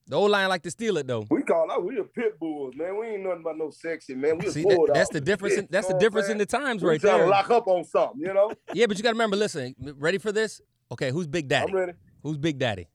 The 0.07 0.15
O 0.15 0.23
line 0.23 0.47
like 0.49 0.61
to 0.63 0.71
steal 0.71 0.97
it 0.97 1.07
though. 1.07 1.25
We 1.29 1.41
call 1.41 1.71
out. 1.71 1.83
We 1.83 1.97
a 1.99 2.03
pit 2.03 2.39
bulls, 2.39 2.75
man. 2.75 2.97
We 2.99 3.07
ain't 3.07 3.23
nothing 3.23 3.41
about 3.41 3.57
no 3.57 3.71
sexy, 3.71 4.13
man. 4.13 4.37
We 4.37 4.47
a 4.47 4.51
See, 4.51 4.63
that- 4.63 4.91
that's 4.93 5.09
the 5.09 5.21
difference. 5.21 5.55
In, 5.55 5.67
that's 5.71 5.87
the 5.87 5.97
difference 5.97 6.29
in 6.29 6.37
the 6.37 6.45
times 6.45 6.83
we 6.83 6.89
right 6.89 7.01
trying 7.01 7.17
there. 7.17 7.25
to 7.25 7.31
lock 7.31 7.49
up 7.49 7.67
on 7.67 7.83
something, 7.83 8.19
you 8.21 8.33
know. 8.33 8.51
Yeah, 8.73 8.85
but 8.85 8.97
you 8.97 9.03
got 9.03 9.09
to 9.09 9.15
remember. 9.15 9.35
Listen, 9.37 9.73
ready 9.97 10.17
for 10.17 10.31
this? 10.31 10.61
Okay, 10.91 11.11
who's 11.11 11.27
Big 11.27 11.47
Daddy? 11.47 11.71
I'm 11.71 11.77
ready. 11.77 11.93
Who's 12.23 12.37
Big 12.37 12.59
Daddy? 12.59 12.87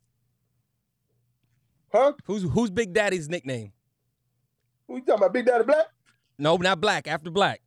Huh? 1.96 2.12
Who's 2.24 2.42
who's 2.42 2.70
Big 2.70 2.92
Daddy's 2.92 3.28
nickname? 3.28 3.72
Who 4.86 4.96
you 4.96 5.00
talking 5.00 5.14
about? 5.14 5.32
Big 5.32 5.46
Daddy 5.46 5.64
Black? 5.64 5.86
No, 6.38 6.56
not 6.56 6.80
Black. 6.80 7.08
After 7.08 7.30
Black, 7.30 7.60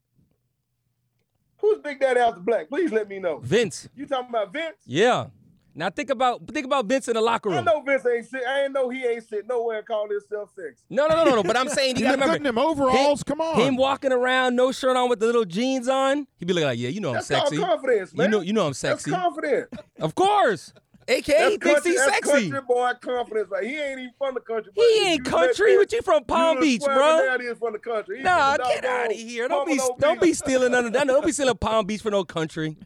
Who's 1.57 1.79
Big 1.79 1.99
Daddy 1.99 2.19
after 2.19 2.39
Black? 2.39 2.69
Please 2.69 2.91
let 2.91 3.07
me 3.09 3.19
know. 3.19 3.39
Vince. 3.39 3.89
You 3.95 4.05
talking 4.05 4.29
about 4.29 4.53
Vince? 4.53 4.77
Yeah. 4.85 5.27
Now 5.75 5.89
think 5.89 6.09
about 6.09 6.47
think 6.51 6.65
about 6.65 6.85
Vince 6.85 7.07
in 7.07 7.13
the 7.13 7.21
locker 7.21 7.49
room. 7.49 7.59
I 7.59 7.61
know 7.61 7.81
Vince 7.81 8.05
ain't 8.05 8.25
sit. 8.25 8.41
I 8.45 8.63
ain't 8.63 8.73
know 8.73 8.89
he 8.89 9.05
ain't 9.05 9.23
sit 9.27 9.47
nowhere 9.47 9.77
and 9.79 9.87
call 9.87 10.09
himself 10.09 10.51
sexy. 10.55 10.83
No, 10.89 11.07
no, 11.07 11.15
no, 11.15 11.23
no, 11.23 11.35
no. 11.37 11.43
But 11.43 11.57
I'm 11.57 11.69
saying 11.69 11.95
you 11.97 12.05
He 12.05 12.11
got 12.11 12.11
to 12.11 12.21
remember 12.21 12.35
in 12.37 12.43
them 12.43 12.57
overalls. 12.57 13.23
Come 13.23 13.39
on. 13.39 13.59
him 13.61 13.77
walking 13.77 14.11
around, 14.11 14.55
no 14.55 14.71
shirt 14.71 14.97
on, 14.97 15.09
with 15.09 15.19
the 15.19 15.25
little 15.25 15.45
jeans 15.45 15.87
on. 15.87 16.27
He'd 16.37 16.45
be 16.45 16.53
looking 16.53 16.67
like, 16.67 16.79
yeah, 16.79 16.89
you 16.89 16.99
know 17.01 17.09
I'm 17.09 17.15
That's 17.15 17.27
sexy. 17.27 17.57
called 17.57 17.69
confidence, 17.81 18.13
man. 18.13 18.25
You 18.25 18.31
know, 18.31 18.41
you 18.41 18.53
know 18.53 18.67
I'm 18.67 18.73
sexy. 18.73 19.11
That's 19.11 19.23
sexy. 19.23 19.41
confidence. 19.41 19.69
Of 19.99 20.15
course. 20.15 20.73
AKA 21.07 21.37
That's 21.37 21.51
he 21.51 21.57
thinks 21.57 21.65
country, 21.73 21.91
he's 21.91 22.03
sexy. 22.03 22.31
country 22.31 22.59
boy 22.67 22.91
confidence. 23.01 23.49
Right? 23.51 23.63
He 23.63 23.75
ain't 23.79 23.99
even 23.99 24.11
from 24.17 24.33
the 24.35 24.41
country. 24.41 24.71
but 24.75 24.83
He 24.83 25.07
ain't 25.07 25.25
country. 25.25 25.77
What 25.77 25.91
you 25.91 26.01
from 26.01 26.23
Palm 26.25 26.57
you 26.57 26.61
Beach, 26.61 26.81
bro? 26.83 27.25
Daddy 27.25 27.45
is 27.45 27.57
from 27.57 27.73
the 27.73 27.79
country. 27.79 28.17
He 28.17 28.23
Nah, 28.23 28.57
the 28.57 28.63
get 28.63 28.85
out 28.85 29.11
of 29.11 29.17
here. 29.17 29.47
Don't 29.47 29.67
be 29.67 29.79
don't 29.99 30.21
be 30.21 30.33
stealing 30.33 30.71
none 30.71 30.85
of 30.85 30.93
that. 30.93 31.07
Don't 31.07 31.25
be 31.25 31.31
stealing 31.31 31.57
Palm 31.57 31.85
Beach 31.85 32.01
for 32.01 32.11
no 32.11 32.23
country. 32.23 32.77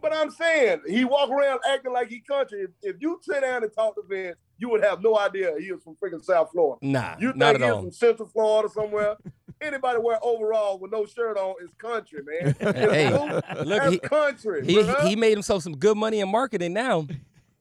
But 0.00 0.14
I'm 0.14 0.30
saying 0.30 0.82
he 0.86 1.04
walk 1.06 1.30
around 1.30 1.60
acting 1.66 1.92
like 1.92 2.08
he 2.08 2.20
country. 2.20 2.60
If, 2.62 2.70
if 2.82 2.96
you 3.00 3.18
sit 3.22 3.40
down 3.40 3.62
and 3.62 3.72
talk 3.72 3.94
to 3.94 4.02
Vince, 4.08 4.36
you 4.58 4.68
would 4.68 4.82
have 4.84 5.02
no 5.02 5.18
idea 5.18 5.54
he 5.58 5.72
was 5.72 5.82
from 5.82 5.96
freaking 5.96 6.22
South 6.22 6.50
Florida. 6.52 6.78
Nah, 6.82 7.16
You 7.18 7.32
not 7.34 7.52
think 7.52 7.62
at 7.62 7.66
he 7.66 7.70
all. 7.70 7.80
from 7.82 7.90
Central 7.90 8.28
Florida 8.28 8.68
somewhere? 8.72 9.16
Anybody 9.64 9.98
wear 9.98 10.18
overall 10.22 10.78
with 10.78 10.92
no 10.92 11.06
shirt 11.06 11.36
on 11.38 11.54
is 11.62 11.70
country, 11.78 12.20
man. 12.22 12.54
Hey, 12.74 13.10
That's 13.10 13.64
look, 13.64 13.92
he, 13.92 13.98
country. 13.98 14.66
he 14.66 14.82
he 15.08 15.16
made 15.16 15.32
himself 15.32 15.62
some 15.62 15.76
good 15.76 15.96
money 15.96 16.20
in 16.20 16.28
marketing 16.30 16.72
now. 16.74 17.06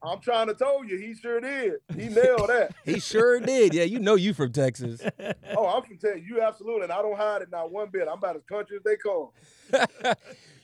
I'm 0.06 0.20
trying 0.20 0.48
to 0.48 0.54
tell 0.54 0.84
you, 0.84 0.98
he 0.98 1.14
sure 1.16 1.40
did. 1.40 1.76
He 1.96 2.10
nailed 2.10 2.50
that. 2.50 2.74
He 2.86 3.00
sure 3.00 3.40
did. 3.40 3.74
Yeah, 3.74 3.84
you 3.84 4.00
know 4.00 4.16
you 4.16 4.34
from 4.34 4.52
Texas. 4.52 5.02
Oh, 5.56 5.68
I'm 5.68 5.84
from 5.84 5.98
tell 5.98 6.18
you, 6.18 6.42
absolutely, 6.42 6.84
and 6.84 6.92
I 6.92 7.02
don't 7.02 7.16
hide 7.16 7.44
it 7.44 7.52
not 7.52 7.72
one 7.72 7.90
bit. 7.90 8.08
I'm 8.08 8.18
about 8.18 8.36
as 8.36 8.44
country 8.44 8.78
as 8.78 8.84
they 8.84 8.98
come. 8.98 9.30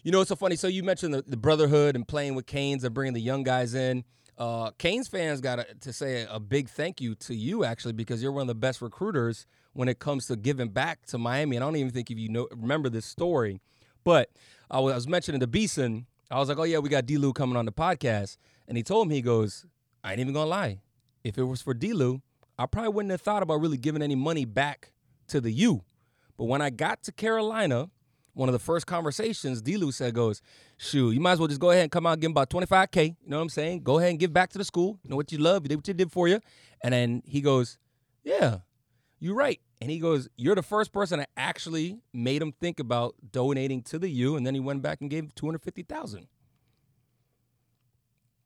You 0.04 0.12
know, 0.12 0.22
it's 0.22 0.30
so 0.30 0.36
funny. 0.36 0.56
So 0.56 0.68
you 0.68 0.84
mentioned 0.84 1.14
the, 1.14 1.22
the 1.22 1.38
brotherhood 1.38 1.96
and 1.96 2.08
playing 2.08 2.34
with 2.36 2.48
Canes 2.48 2.84
and 2.84 2.94
bringing 2.94 3.14
the 3.14 3.22
young 3.22 3.44
guys 3.44 3.76
in. 3.76 4.04
Uh, 4.38 4.72
Canes 4.72 5.08
fans 5.08 5.42
got 5.42 5.66
to 5.82 5.94
say 5.94 6.26
a 6.30 6.40
big 6.40 6.70
thank 6.70 7.00
you 7.02 7.14
to 7.16 7.36
you 7.36 7.64
actually 7.66 7.94
because 7.94 8.24
you're 8.24 8.32
one 8.32 8.42
of 8.42 8.48
the 8.48 8.56
best 8.56 8.82
recruiters 8.82 9.46
when 9.74 9.88
it 9.88 10.00
comes 10.00 10.28
to 10.28 10.36
giving 10.36 10.70
back 10.70 11.06
to 11.08 11.18
Miami. 11.18 11.56
And 11.56 11.64
I 11.64 11.68
don't 11.68 11.76
even 11.76 11.92
think 11.92 12.12
if 12.12 12.18
you 12.18 12.30
know 12.30 12.48
remember 12.52 12.90
this 12.90 13.06
story, 13.06 13.62
but 14.04 14.30
I 14.70 14.80
was, 14.80 15.08
mentioning 15.08 15.40
to 15.42 15.48
Beason. 15.48 16.06
I 16.32 16.38
was 16.38 16.50
like, 16.50 16.60
"Oh 16.60 16.64
yeah, 16.64 16.78
we 16.78 16.90
got 16.90 17.06
D-Lou 17.06 17.34
coming 17.34 17.58
on 17.58 17.66
the 17.66 17.72
podcast," 17.72 18.38
and 18.68 18.78
he 18.78 18.84
told 18.84 19.08
me 19.08 19.16
he 19.16 19.22
goes, 19.22 19.66
"I 20.04 20.12
ain't 20.12 20.20
even 20.20 20.34
gonna 20.34 20.50
lie. 20.50 20.80
If 21.24 21.38
it 21.38 21.44
was 21.44 21.62
for 21.62 21.74
D-Lou, 21.74 22.22
I 22.58 22.66
probably 22.68 22.92
wouldn't 22.92 23.12
have 23.12 23.22
thought 23.22 23.42
about 23.42 23.62
really 23.62 23.78
giving 23.78 24.02
any 24.02 24.16
money 24.16 24.46
back 24.46 24.92
to 25.28 25.42
the 25.42 25.52
U. 25.52 25.84
But 26.38 26.46
when 26.46 26.62
I 26.62 26.70
got 26.70 27.04
to 27.04 27.12
Carolina." 27.12 27.90
one 28.40 28.48
of 28.48 28.54
the 28.54 28.60
first 28.60 28.88
conversations, 28.88 29.62
D-Lou 29.62 29.92
said 29.92 30.14
goes, 30.14 30.42
shoot, 30.78 31.12
you 31.12 31.20
might 31.20 31.34
as 31.34 31.40
well 31.40 31.48
just 31.50 31.60
go 31.60 31.72
ahead 31.72 31.84
and 31.84 31.92
come 31.92 32.06
out 32.06 32.14
and 32.14 32.22
give 32.22 32.30
him 32.30 32.32
about 32.32 32.50
25K. 32.50 33.06
You 33.06 33.16
know 33.28 33.38
what 33.38 33.44
I'm 33.44 33.50
saying? 33.50 33.84
Go 33.84 34.00
ahead 34.00 34.12
and 34.12 34.20
give 34.20 34.32
back 34.32 34.50
to 34.52 34.58
the 34.58 34.64
school. 34.64 34.98
You 35.04 35.10
know 35.10 35.18
what 35.18 35.32
you 35.32 35.40
love. 35.40 35.64
You 35.64 35.70
did 35.70 35.76
what 35.76 35.88
you 35.88 35.94
did 35.94 36.12
for 36.12 36.28
you. 36.28 36.40
And 36.82 36.94
then 36.94 37.22
he 37.26 37.42
goes, 37.42 37.78
yeah, 38.24 38.60
you're 39.20 39.36
right. 39.36 39.60
And 39.82 39.90
he 39.90 40.00
goes, 40.00 40.28
you're 40.36 40.56
the 40.56 40.64
first 40.64 40.92
person 40.92 41.20
that 41.20 41.30
actually 41.38 42.00
made 42.14 42.42
him 42.42 42.52
think 42.52 42.80
about 42.80 43.16
donating 43.32 43.82
to 43.84 44.00
the 44.00 44.10
U. 44.10 44.36
And 44.36 44.46
then 44.46 44.54
he 44.54 44.60
went 44.60 44.82
back 44.82 45.00
and 45.02 45.10
gave 45.10 45.34
250000 45.36 46.28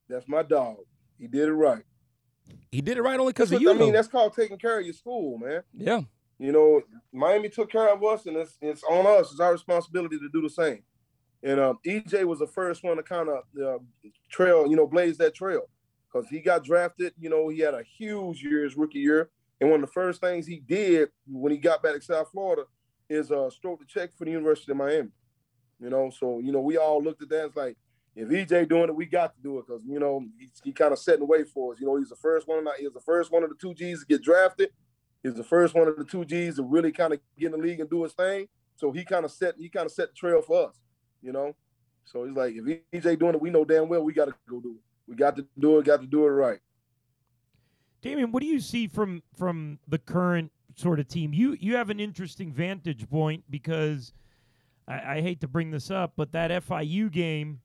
That's 0.10 0.28
my 0.28 0.44
dog. 0.44 0.78
He 1.18 1.28
did 1.28 1.48
it 1.48 1.54
right. 1.54 1.84
He 2.72 2.82
did 2.82 2.98
it 2.98 3.02
right 3.02 3.20
only 3.20 3.34
because 3.34 3.52
of 3.52 3.62
you. 3.62 3.72
I 3.72 3.74
mean, 3.74 3.94
that's 3.94 4.08
called 4.08 4.34
taking 4.34 4.58
care 4.58 4.80
of 4.80 4.86
your 4.86 4.94
school, 4.94 5.38
man. 5.38 5.64
yeah. 5.74 6.02
You 6.40 6.52
know, 6.52 6.82
Miami 7.14 7.48
took 7.48 7.72
care 7.72 7.94
of 7.94 8.04
us, 8.04 8.26
and 8.26 8.36
it's 8.36 8.58
it's 8.60 8.84
on 8.84 9.06
us. 9.06 9.32
It's 9.32 9.40
our 9.40 9.54
responsibility 9.54 10.18
to 10.18 10.28
do 10.34 10.42
the 10.42 10.50
same. 10.50 10.84
And 11.44 11.60
um, 11.60 11.80
EJ 11.86 12.26
was 12.26 12.40
the 12.40 12.48
first 12.48 12.84
one 12.84 12.98
to 12.98 13.04
kind 13.04 13.30
of 13.30 13.44
uh, 13.62 13.78
trail, 14.30 14.68
you 14.68 14.76
know, 14.76 14.88
blaze 14.88 15.18
that 15.20 15.36
trail 15.36 15.70
because 16.12 16.28
he 16.30 16.40
got 16.40 16.64
drafted. 16.64 17.14
You 17.20 17.30
know, 17.30 17.50
he 17.50 17.60
had 17.60 17.74
a 17.74 17.84
huge 17.84 18.44
year 18.44 18.64
his 18.64 18.76
rookie 18.76 19.00
year, 19.00 19.30
and 19.60 19.70
one 19.70 19.82
of 19.82 19.88
the 19.88 19.94
first 19.94 20.22
things 20.22 20.46
he 20.46 20.60
did 20.60 21.10
when 21.28 21.52
he 21.52 21.58
got 21.58 21.82
back 21.82 21.96
to 21.96 22.02
South 22.02 22.30
Florida 22.32 22.64
is 23.10 23.32
uh, 23.32 23.50
stroke 23.50 23.80
the 23.80 23.86
check 23.86 24.12
for 24.18 24.26
the 24.26 24.32
University 24.32 24.72
of 24.72 24.78
Miami. 24.78 25.10
You 25.80 25.90
know, 25.90 26.12
so 26.18 26.40
you 26.40 26.52
know 26.52 26.62
we 26.62 26.78
all 26.78 27.02
looked 27.02 27.22
at 27.22 27.30
that 27.30 27.46
as 27.46 27.56
like, 27.56 27.78
if 28.16 28.30
EJ 28.30 28.70
doing 28.70 28.90
it, 28.90 28.96
we 28.96 29.06
got 29.06 29.36
to 29.36 29.42
do 29.42 29.60
it 29.60 29.66
because 29.68 29.82
you 29.88 30.00
know 30.00 30.24
he, 30.40 30.50
he 30.64 30.72
kind 30.72 30.94
of 30.94 31.00
setting 31.00 31.22
the 31.22 31.26
way 31.26 31.44
for 31.44 31.74
us. 31.74 31.80
You 31.80 31.88
know, 31.88 31.98
he's 31.98 32.10
the 32.10 32.16
first 32.16 32.48
one. 32.48 32.66
He 32.78 32.86
was 32.86 32.94
the 32.94 33.02
first 33.02 33.32
one 33.32 33.44
of 33.44 33.50
the 33.50 33.56
two 33.56 33.74
G's 33.74 34.02
to 34.02 34.06
get 34.06 34.22
drafted. 34.22 34.70
He's 35.24 35.36
the 35.36 35.44
first 35.44 35.74
one 35.74 35.88
of 35.88 35.98
the 35.98 36.04
two 36.04 36.26
G's 36.26 36.58
to 36.58 36.64
really 36.64 36.92
kind 36.92 37.14
of 37.14 37.20
get 37.38 37.48
in 37.48 37.52
the 37.54 37.58
league 37.58 37.80
and 37.80 37.90
do 37.90 38.04
his 38.04 38.14
thing. 38.14 38.48
So 38.76 38.92
he 38.92 39.04
kind 39.04 39.26
of 39.26 39.32
set 39.32 39.56
he 39.58 39.70
kind 39.70 39.86
of 39.86 39.92
set 39.92 40.10
the 40.10 40.16
trail 40.16 40.42
for 40.42 40.70
us. 40.70 40.76
You 41.22 41.32
know, 41.32 41.56
so 42.06 42.26
he's 42.26 42.36
like, 42.36 42.54
if 42.56 43.04
EJ 43.04 43.20
doing 43.20 43.36
it, 43.36 43.42
we 43.42 43.50
know 43.50 43.66
damn 43.66 43.88
well 43.88 44.04
we 44.04 44.14
got 44.14 44.26
to 44.26 44.36
go 44.50 44.60
do 44.60 44.76
it. 44.76 44.82
We 45.08 45.16
got 45.16 45.36
to 45.38 45.46
do 45.58 45.80
it. 45.80 45.86
Got 45.86 46.02
to 46.02 46.08
do 46.08 46.26
it 46.26 46.30
right. 46.30 46.60
Damione, 48.04 48.32
what 48.32 48.42
do 48.42 48.48
you 48.48 48.60
see 48.60 48.88
from 48.88 49.24
from 49.36 49.80
the 49.88 49.98
current 49.98 50.52
sort 50.76 51.00
of 51.00 51.08
team? 51.08 51.34
You 51.34 51.58
you 51.60 51.76
have 51.78 51.90
an 51.90 52.00
interesting 52.00 52.52
vantage 52.52 53.10
point 53.10 53.46
because 53.50 54.14
I, 54.88 55.18
I 55.18 55.22
hate 55.22 55.42
to 55.42 55.48
bring 55.48 55.72
this 55.72 55.90
up, 55.90 56.14
but 56.16 56.34
that 56.34 56.52
FIU 56.64 57.12
game, 57.12 57.62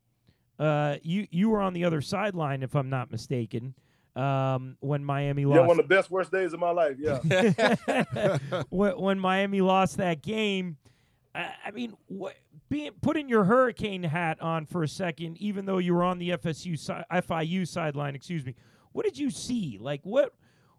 uh, 0.59 0.97
you 1.03 1.27
you 1.31 1.51
were 1.51 1.61
on 1.61 1.73
the 1.73 1.85
other 1.85 2.01
sideline, 2.01 2.63
if 2.63 2.75
I'm 2.77 2.89
not 2.89 3.11
mistaken, 3.11 3.75
um, 4.15 4.77
when 4.81 5.05
Miami 5.05 5.45
lost, 5.45 5.61
Yeah, 5.61 5.67
one 5.67 5.81
of 5.81 5.89
the 5.89 5.95
best 5.95 6.11
worst 6.11 6.31
days 6.31 6.53
of 6.53 6.61
my 6.61 6.71
life. 6.71 6.97
Yeah. 6.99 8.39
when, 8.69 8.99
when 8.99 9.19
Miami 9.19 9.61
lost 9.61 9.97
that 9.99 10.23
game, 10.23 10.77
I, 11.35 11.51
I 11.67 11.71
mean, 11.73 11.97
what, 12.07 12.35
being 12.69 12.93
putting 13.01 13.29
your 13.29 13.45
hurricane 13.45 14.03
hat 14.03 14.41
on 14.41 14.67
for 14.67 14.83
a 14.83 14.89
second, 14.89 15.39
even 15.39 15.67
though 15.67 15.79
you 15.79 15.95
were 15.95 16.05
on 16.05 16.19
the 16.19 16.31
FSU 16.31 16.79
si- 16.79 16.93
FIU 17.13 17.67
sideline, 17.67 18.15
excuse 18.15 18.45
me. 18.45 18.55
What 18.93 19.05
did 19.05 19.19
you 19.19 19.31
see? 19.31 19.79
Like 19.81 20.01
what? 20.03 20.35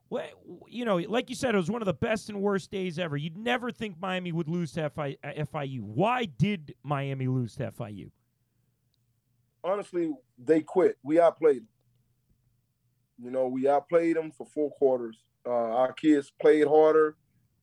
What 0.09 0.31
you 0.67 0.85
know, 0.85 0.97
like 0.97 1.29
you 1.29 1.35
said, 1.35 1.53
it 1.53 1.57
was 1.57 1.69
one 1.69 1.83
of 1.83 1.85
the 1.85 1.93
best 1.93 2.29
and 2.29 2.41
worst 2.41 2.71
days 2.71 2.97
ever. 2.97 3.15
You'd 3.15 3.37
never 3.37 3.71
think 3.71 3.95
Miami 4.01 4.31
would 4.31 4.49
lose 4.49 4.71
to 4.71 4.89
FI, 4.89 5.17
uh, 5.23 5.27
FIU. 5.53 5.81
Why 5.81 6.25
did 6.25 6.73
Miami 6.83 7.27
lose 7.27 7.55
to 7.57 7.71
FIU? 7.71 8.09
honestly, 9.63 10.11
they 10.37 10.61
quit. 10.61 10.97
We 11.03 11.19
outplayed 11.19 11.57
them. 11.57 11.67
You 13.21 13.31
know, 13.31 13.47
we 13.47 13.67
outplayed 13.67 14.15
them 14.15 14.31
for 14.31 14.45
four 14.45 14.71
quarters. 14.71 15.17
Uh, 15.45 15.51
our 15.51 15.93
kids 15.93 16.31
played 16.41 16.67
harder. 16.67 17.15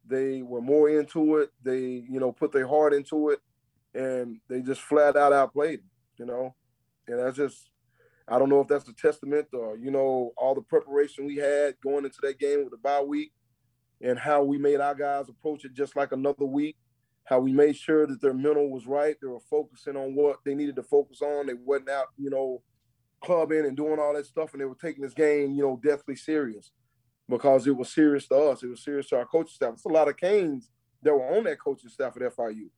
They 0.07 0.43
were 0.43 0.61
more 0.61 0.89
into 0.91 1.39
it. 1.39 1.51
They, 1.63 2.05
you 2.09 2.21
know, 2.21 2.33
put 2.33 2.53
their 2.53 2.67
heart 2.67 2.93
into 2.95 3.31
it, 3.31 3.41
and 3.95 4.39
they 4.49 4.61
just 4.61 4.83
flat 4.83 5.17
out 5.17 5.33
outplayed 5.33 5.81
them. 5.81 5.91
You 6.19 6.27
know, 6.27 6.55
and 7.09 7.19
that's 7.19 7.37
just, 7.37 7.71
I 8.29 8.39
don't 8.39 8.49
know 8.49 8.61
if 8.61 8.69
that's 8.69 8.89
a 8.89 8.95
testament 8.95 9.49
or 9.53 9.77
you 9.77 9.91
know 9.91 10.33
all 10.37 10.55
the 10.55 10.63
preparation 10.63 11.27
we 11.27 11.37
had 11.37 11.75
going 11.83 12.05
into 12.05 12.19
that 12.23 12.39
game 12.39 12.65
with 12.65 12.71
the 12.71 12.79
bye 12.79 13.03
week, 13.03 13.33
and 14.01 14.19
how 14.19 14.43
we 14.43 14.59
made 14.59 14.81
our 14.81 14.95
guys 14.95 15.29
approach 15.29 15.65
it 15.65 15.75
just 15.75 15.97
like 15.97 16.13
another 16.13 16.45
week 16.45 16.77
how 17.27 17.41
we 17.41 17.53
made 17.53 17.77
sure 17.77 18.07
that 18.07 18.21
their 18.23 18.33
mental 18.33 18.71
was 18.71 18.87
right. 18.87 19.17
They 19.21 19.27
were 19.27 19.41
focusing 19.51 19.97
on 19.97 20.15
what 20.15 20.39
they 20.45 20.55
needed 20.55 20.77
to 20.77 20.83
focus 20.85 21.21
on. 21.21 21.47
They 21.47 21.55
wasn't 21.55 21.91
out, 21.91 22.07
you 22.17 22.31
know, 22.31 22.63
clubbing 23.21 23.67
and 23.67 23.77
doing 23.77 23.99
all 23.99 24.15
that 24.15 24.27
stuff, 24.27 24.53
and 24.53 24.61
they 24.61 24.65
were 24.65 24.77
taking 24.81 25.03
this 25.03 25.13
game, 25.13 25.55
you 25.55 25.63
know, 25.63 25.81
deathly 25.83 26.15
serious 26.15 26.71
because 27.29 27.67
it 27.67 27.77
was 27.77 27.93
serious 27.93 28.29
to 28.29 28.37
us. 28.37 28.63
It 28.63 28.69
was 28.69 28.85
serious 28.85 29.09
to 29.09 29.17
our 29.17 29.27
coaching 29.27 29.55
staff. 29.55 29.73
It's 29.75 29.85
a 29.85 29.89
lot 29.89 30.09
of 30.09 30.17
Canes 30.17 30.71
that 31.03 31.13
were 31.13 31.37
on 31.37 31.45
that 31.45 31.59
coaching 31.59 31.91
staff 31.91 32.17
at 32.17 32.37
FIU. 32.37 32.69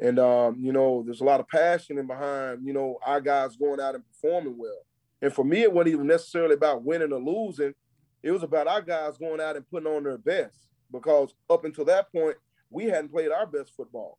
And 0.00 0.18
um, 0.18 0.56
you 0.58 0.72
know, 0.72 1.02
there's 1.04 1.20
a 1.20 1.24
lot 1.24 1.40
of 1.40 1.48
passion 1.48 1.98
in 1.98 2.06
behind, 2.06 2.66
you 2.66 2.72
know, 2.72 2.98
our 3.04 3.20
guys 3.20 3.56
going 3.56 3.80
out 3.80 3.94
and 3.94 4.04
performing 4.06 4.56
well. 4.56 4.86
And 5.22 5.32
for 5.32 5.44
me, 5.44 5.62
it 5.62 5.72
wasn't 5.72 5.94
even 5.94 6.06
necessarily 6.06 6.54
about 6.54 6.82
winning 6.82 7.12
or 7.12 7.20
losing. 7.20 7.74
It 8.22 8.30
was 8.30 8.42
about 8.42 8.66
our 8.66 8.80
guys 8.80 9.18
going 9.18 9.40
out 9.40 9.56
and 9.56 9.68
putting 9.68 9.88
on 9.88 10.04
their 10.04 10.18
best. 10.18 10.56
Because 10.90 11.34
up 11.48 11.64
until 11.64 11.84
that 11.84 12.10
point, 12.10 12.36
we 12.70 12.84
hadn't 12.84 13.10
played 13.10 13.30
our 13.30 13.46
best 13.46 13.74
football. 13.76 14.18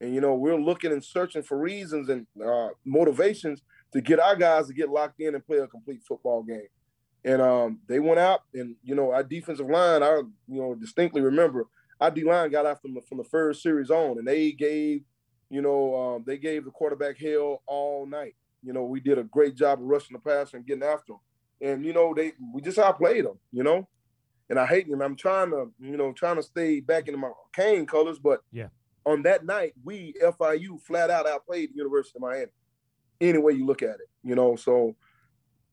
And 0.00 0.14
you 0.14 0.20
know, 0.20 0.34
we're 0.34 0.56
looking 0.56 0.92
and 0.92 1.04
searching 1.04 1.42
for 1.42 1.58
reasons 1.58 2.08
and 2.08 2.26
uh, 2.42 2.68
motivations 2.84 3.62
to 3.92 4.00
get 4.00 4.20
our 4.20 4.36
guys 4.36 4.68
to 4.68 4.74
get 4.74 4.88
locked 4.88 5.20
in 5.20 5.34
and 5.34 5.46
play 5.46 5.58
a 5.58 5.66
complete 5.66 6.02
football 6.06 6.42
game. 6.42 6.68
And 7.24 7.42
um, 7.42 7.80
they 7.88 7.98
went 7.98 8.20
out, 8.20 8.42
and 8.54 8.76
you 8.82 8.94
know, 8.94 9.10
our 9.10 9.24
defensive 9.24 9.68
line, 9.68 10.02
I 10.02 10.18
you 10.46 10.60
know 10.62 10.74
distinctly 10.74 11.20
remember 11.20 11.66
our 12.00 12.10
D 12.10 12.24
line 12.24 12.50
got 12.50 12.66
out 12.66 12.80
from 12.80 12.94
the, 12.94 13.00
from 13.02 13.18
the 13.18 13.24
first 13.24 13.62
series 13.62 13.90
on, 13.90 14.18
and 14.18 14.26
they 14.26 14.52
gave, 14.52 15.02
you 15.50 15.62
know, 15.62 15.94
um, 15.94 16.24
they 16.26 16.38
gave 16.38 16.64
the 16.64 16.70
quarterback 16.70 17.18
hell 17.18 17.62
all 17.66 18.06
night. 18.06 18.34
You 18.62 18.72
know, 18.72 18.84
we 18.84 19.00
did 19.00 19.18
a 19.18 19.24
great 19.24 19.54
job 19.54 19.80
of 19.80 19.86
rushing 19.86 20.14
the 20.14 20.18
passer 20.18 20.56
and 20.56 20.66
getting 20.66 20.82
after 20.82 21.12
them. 21.12 21.20
And 21.60 21.84
you 21.84 21.92
know, 21.92 22.14
they 22.14 22.32
we 22.52 22.60
just 22.60 22.78
outplayed 22.78 23.24
them. 23.24 23.38
You 23.52 23.62
know, 23.62 23.88
and 24.50 24.58
I 24.58 24.66
hate 24.66 24.88
them. 24.88 25.02
I'm 25.02 25.16
trying 25.16 25.50
to, 25.50 25.70
you 25.80 25.96
know, 25.96 26.12
trying 26.12 26.36
to 26.36 26.42
stay 26.42 26.80
back 26.80 27.08
into 27.08 27.18
my 27.18 27.30
cane 27.52 27.86
colors, 27.86 28.18
but 28.18 28.40
yeah, 28.52 28.68
on 29.04 29.22
that 29.22 29.44
night, 29.44 29.74
we 29.84 30.14
FIU 30.22 30.80
flat 30.82 31.10
out 31.10 31.26
outplayed 31.26 31.70
the 31.70 31.76
University 31.76 32.16
of 32.16 32.22
Miami. 32.22 32.52
Any 33.20 33.38
way 33.38 33.52
you 33.54 33.66
look 33.66 33.82
at 33.82 33.96
it, 33.96 34.08
you 34.22 34.34
know. 34.34 34.56
So 34.56 34.94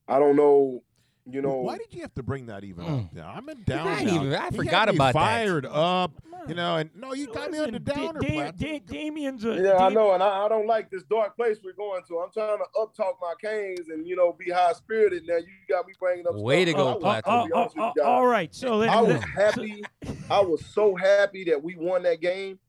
I 0.08 0.18
don't 0.18 0.36
know 0.36 0.82
you 1.28 1.42
know, 1.42 1.56
why 1.56 1.76
did 1.76 1.92
you 1.92 2.02
have 2.02 2.14
to 2.14 2.22
bring 2.22 2.46
that 2.46 2.62
even 2.64 2.84
Mm. 2.84 3.04
up? 3.06 3.10
Yeah, 3.14 3.28
I'm 3.28 3.48
in 3.48 3.62
down. 3.64 3.88
I, 3.88 4.02
even, 4.02 4.32
I 4.34 4.48
He 4.50 4.56
forgot 4.56 4.86
had 4.86 4.88
me 4.90 4.96
about 4.96 5.12
fired 5.12 5.64
that. 5.64 5.72
up. 5.74 6.12
You 6.48 6.54
know, 6.54 6.76
and 6.76 6.90
no, 6.94 7.12
you 7.12 7.26
got 7.26 7.50
me 7.50 7.58
on 7.58 7.72
the 7.72 7.80
Listen, 7.80 7.84
Da- 7.84 7.94
downer 8.12 8.20
Da- 8.20 8.50
Da- 8.52 8.80
Damione's 8.80 9.44
a 9.44 9.54
Yeah, 9.60 9.78
I 9.78 9.88
know, 9.88 10.12
and 10.12 10.22
I, 10.22 10.44
I 10.44 10.48
don't 10.48 10.68
like 10.68 10.90
this 10.90 11.02
dark 11.04 11.34
place 11.34 11.58
we're 11.64 11.72
going 11.72 12.02
to. 12.06 12.18
I'm 12.20 12.30
trying 12.30 12.58
to 12.58 12.64
uptalk 12.76 13.14
my 13.20 13.34
canes 13.42 13.88
and 13.88 14.06
you 14.06 14.14
know 14.14 14.32
be 14.32 14.52
high 14.52 14.72
spirited. 14.74 15.24
Now 15.26 15.38
you 15.38 15.46
got 15.68 15.86
me 15.88 15.94
bringing 15.98 16.24
up. 16.28 16.36
Way 16.36 16.64
stuff. 16.64 16.72
to 16.74 16.76
go, 16.76 16.88
I 16.88 16.92
was- 16.92 17.02
Plateau. 17.02 17.30
I'll 17.30 17.46
be 17.46 17.52
Oh, 17.52 17.68
oh, 17.78 17.92
oh, 18.00 18.02
all 18.04 18.26
right, 18.28 18.54
so 18.54 18.76
let, 18.76 18.90
I 18.90 19.00
was 19.00 19.14
let- 19.14 19.24
happy. 19.28 19.82
I 20.30 20.40
was 20.40 20.64
so 20.66 20.94
happy 20.94 21.42
that 21.44 21.60
we 21.60 21.74
won 21.74 22.04
that 22.04 22.20
game 22.20 22.60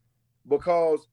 because 0.50 1.08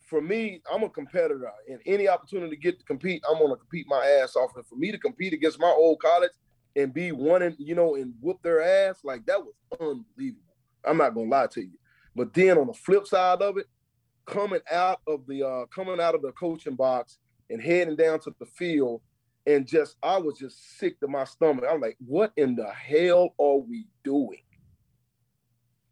for 0.00 0.20
me, 0.20 0.60
I'm 0.70 0.82
a 0.82 0.88
competitor, 0.90 1.50
and 1.70 1.80
any 1.86 2.06
opportunity 2.08 2.50
to 2.56 2.60
get 2.60 2.78
to 2.80 2.84
compete, 2.84 3.22
I'm 3.30 3.38
gonna 3.38 3.56
compete 3.56 3.86
my 3.88 4.04
ass 4.22 4.36
off. 4.36 4.50
And 4.56 4.66
for 4.66 4.76
me 4.76 4.90
to 4.92 4.98
compete 4.98 5.32
against 5.32 5.58
my 5.58 5.68
old 5.68 6.00
college 6.00 6.32
and 6.78 6.94
be 6.94 7.10
one 7.10 7.42
and 7.42 7.56
you 7.58 7.74
know 7.74 7.96
and 7.96 8.14
whoop 8.20 8.38
their 8.42 8.62
ass 8.62 9.00
like 9.02 9.26
that 9.26 9.40
was 9.40 9.54
unbelievable. 9.80 10.42
I'm 10.84 10.96
not 10.96 11.14
gonna 11.14 11.28
lie 11.28 11.48
to 11.48 11.60
you. 11.60 11.78
But 12.14 12.32
then 12.32 12.56
on 12.56 12.68
the 12.68 12.72
flip 12.72 13.06
side 13.06 13.42
of 13.42 13.58
it, 13.58 13.66
coming 14.26 14.60
out 14.70 15.00
of 15.06 15.26
the 15.26 15.46
uh 15.46 15.66
coming 15.66 16.00
out 16.00 16.14
of 16.14 16.22
the 16.22 16.32
coaching 16.32 16.76
box 16.76 17.18
and 17.50 17.60
heading 17.60 17.96
down 17.96 18.20
to 18.20 18.34
the 18.38 18.46
field 18.46 19.02
and 19.46 19.66
just 19.66 19.96
I 20.02 20.18
was 20.18 20.38
just 20.38 20.78
sick 20.78 21.00
to 21.00 21.08
my 21.08 21.24
stomach. 21.24 21.64
I'm 21.68 21.80
like, 21.80 21.96
what 22.06 22.32
in 22.36 22.54
the 22.54 22.70
hell 22.70 23.34
are 23.40 23.56
we 23.58 23.88
doing? 24.04 24.42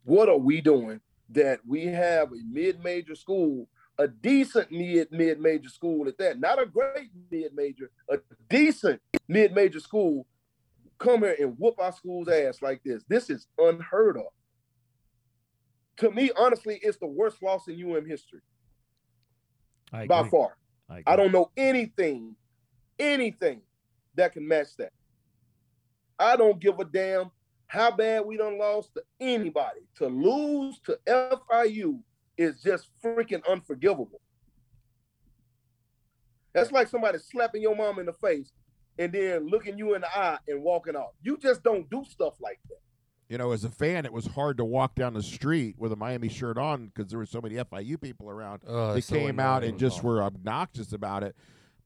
What 0.05 0.29
are 0.29 0.37
we 0.37 0.61
doing 0.61 1.01
that 1.31 1.59
we 1.67 1.85
have 1.85 2.31
a 2.31 2.39
mid-major 2.49 3.15
school, 3.15 3.67
a 3.97 4.07
decent 4.07 4.71
mid 4.71 5.11
mid-major 5.11 5.67
school 5.67 6.07
at 6.07 6.17
that, 6.19 6.39
not 6.39 6.61
a 6.61 6.65
great 6.65 7.09
mid-major, 7.29 7.91
a 8.09 8.19
decent 8.47 9.01
mid-major 9.27 9.81
school 9.81 10.25
come 10.97 11.21
here 11.21 11.35
and 11.39 11.55
whoop 11.57 11.75
our 11.79 11.91
school's 11.91 12.27
ass 12.27 12.61
like 12.61 12.81
this. 12.83 13.03
This 13.07 13.29
is 13.29 13.47
unheard 13.57 14.17
of. 14.17 14.25
To 15.97 16.11
me, 16.11 16.31
honestly, 16.37 16.79
it's 16.81 16.97
the 16.97 17.07
worst 17.07 17.41
loss 17.41 17.67
in 17.67 17.81
UM 17.81 18.07
history 18.07 18.41
I 19.91 20.05
by 20.05 20.27
far. 20.29 20.57
I, 20.89 21.03
I 21.05 21.15
don't 21.15 21.31
know 21.31 21.51
anything, 21.57 22.35
anything 22.99 23.61
that 24.15 24.33
can 24.33 24.47
match 24.47 24.75
that. 24.77 24.91
I 26.19 26.35
don't 26.35 26.59
give 26.59 26.79
a 26.79 26.85
damn 26.85 27.31
how 27.67 27.91
bad 27.91 28.25
we 28.25 28.37
done 28.37 28.57
lost 28.57 28.93
to 28.93 29.03
anybody. 29.19 29.81
To 29.95 30.07
lose 30.07 30.79
to 30.85 30.97
FIU 31.07 31.99
is 32.37 32.61
just 32.61 32.89
freaking 33.03 33.45
unforgivable. 33.47 34.21
That's 36.53 36.71
like 36.71 36.87
somebody 36.87 37.19
slapping 37.19 37.61
your 37.61 37.75
mom 37.75 37.99
in 37.99 38.05
the 38.05 38.13
face 38.13 38.51
and 38.99 39.11
then 39.11 39.47
looking 39.47 39.77
you 39.77 39.95
in 39.95 40.01
the 40.01 40.17
eye 40.17 40.39
and 40.47 40.63
walking 40.63 40.95
off. 40.95 41.11
You 41.21 41.37
just 41.37 41.63
don't 41.63 41.89
do 41.89 42.03
stuff 42.09 42.35
like 42.41 42.59
that. 42.69 42.79
You 43.29 43.37
know, 43.37 43.51
as 43.51 43.65
a 43.65 43.69
fan, 43.69 44.05
it 44.05 44.13
was 44.13 44.25
hard 44.25 44.57
to 44.57 44.65
walk 44.65 44.95
down 44.95 45.13
the 45.13 45.23
street 45.23 45.75
with 45.77 45.91
a 45.91 45.97
Miami 45.97 46.29
shirt 46.29 46.57
on 46.57 46.87
because 46.87 47.09
there 47.09 47.19
were 47.19 47.25
so 47.25 47.41
many 47.41 47.55
FIU 47.55 47.99
people 47.99 48.29
around. 48.29 48.61
Oh, 48.65 48.93
they 48.93 48.99
it's 48.99 49.07
so 49.07 49.15
came 49.15 49.39
out 49.39 49.65
and 49.65 49.77
just 49.77 50.01
were 50.01 50.23
obnoxious 50.23 50.93
about 50.93 51.23
it. 51.23 51.35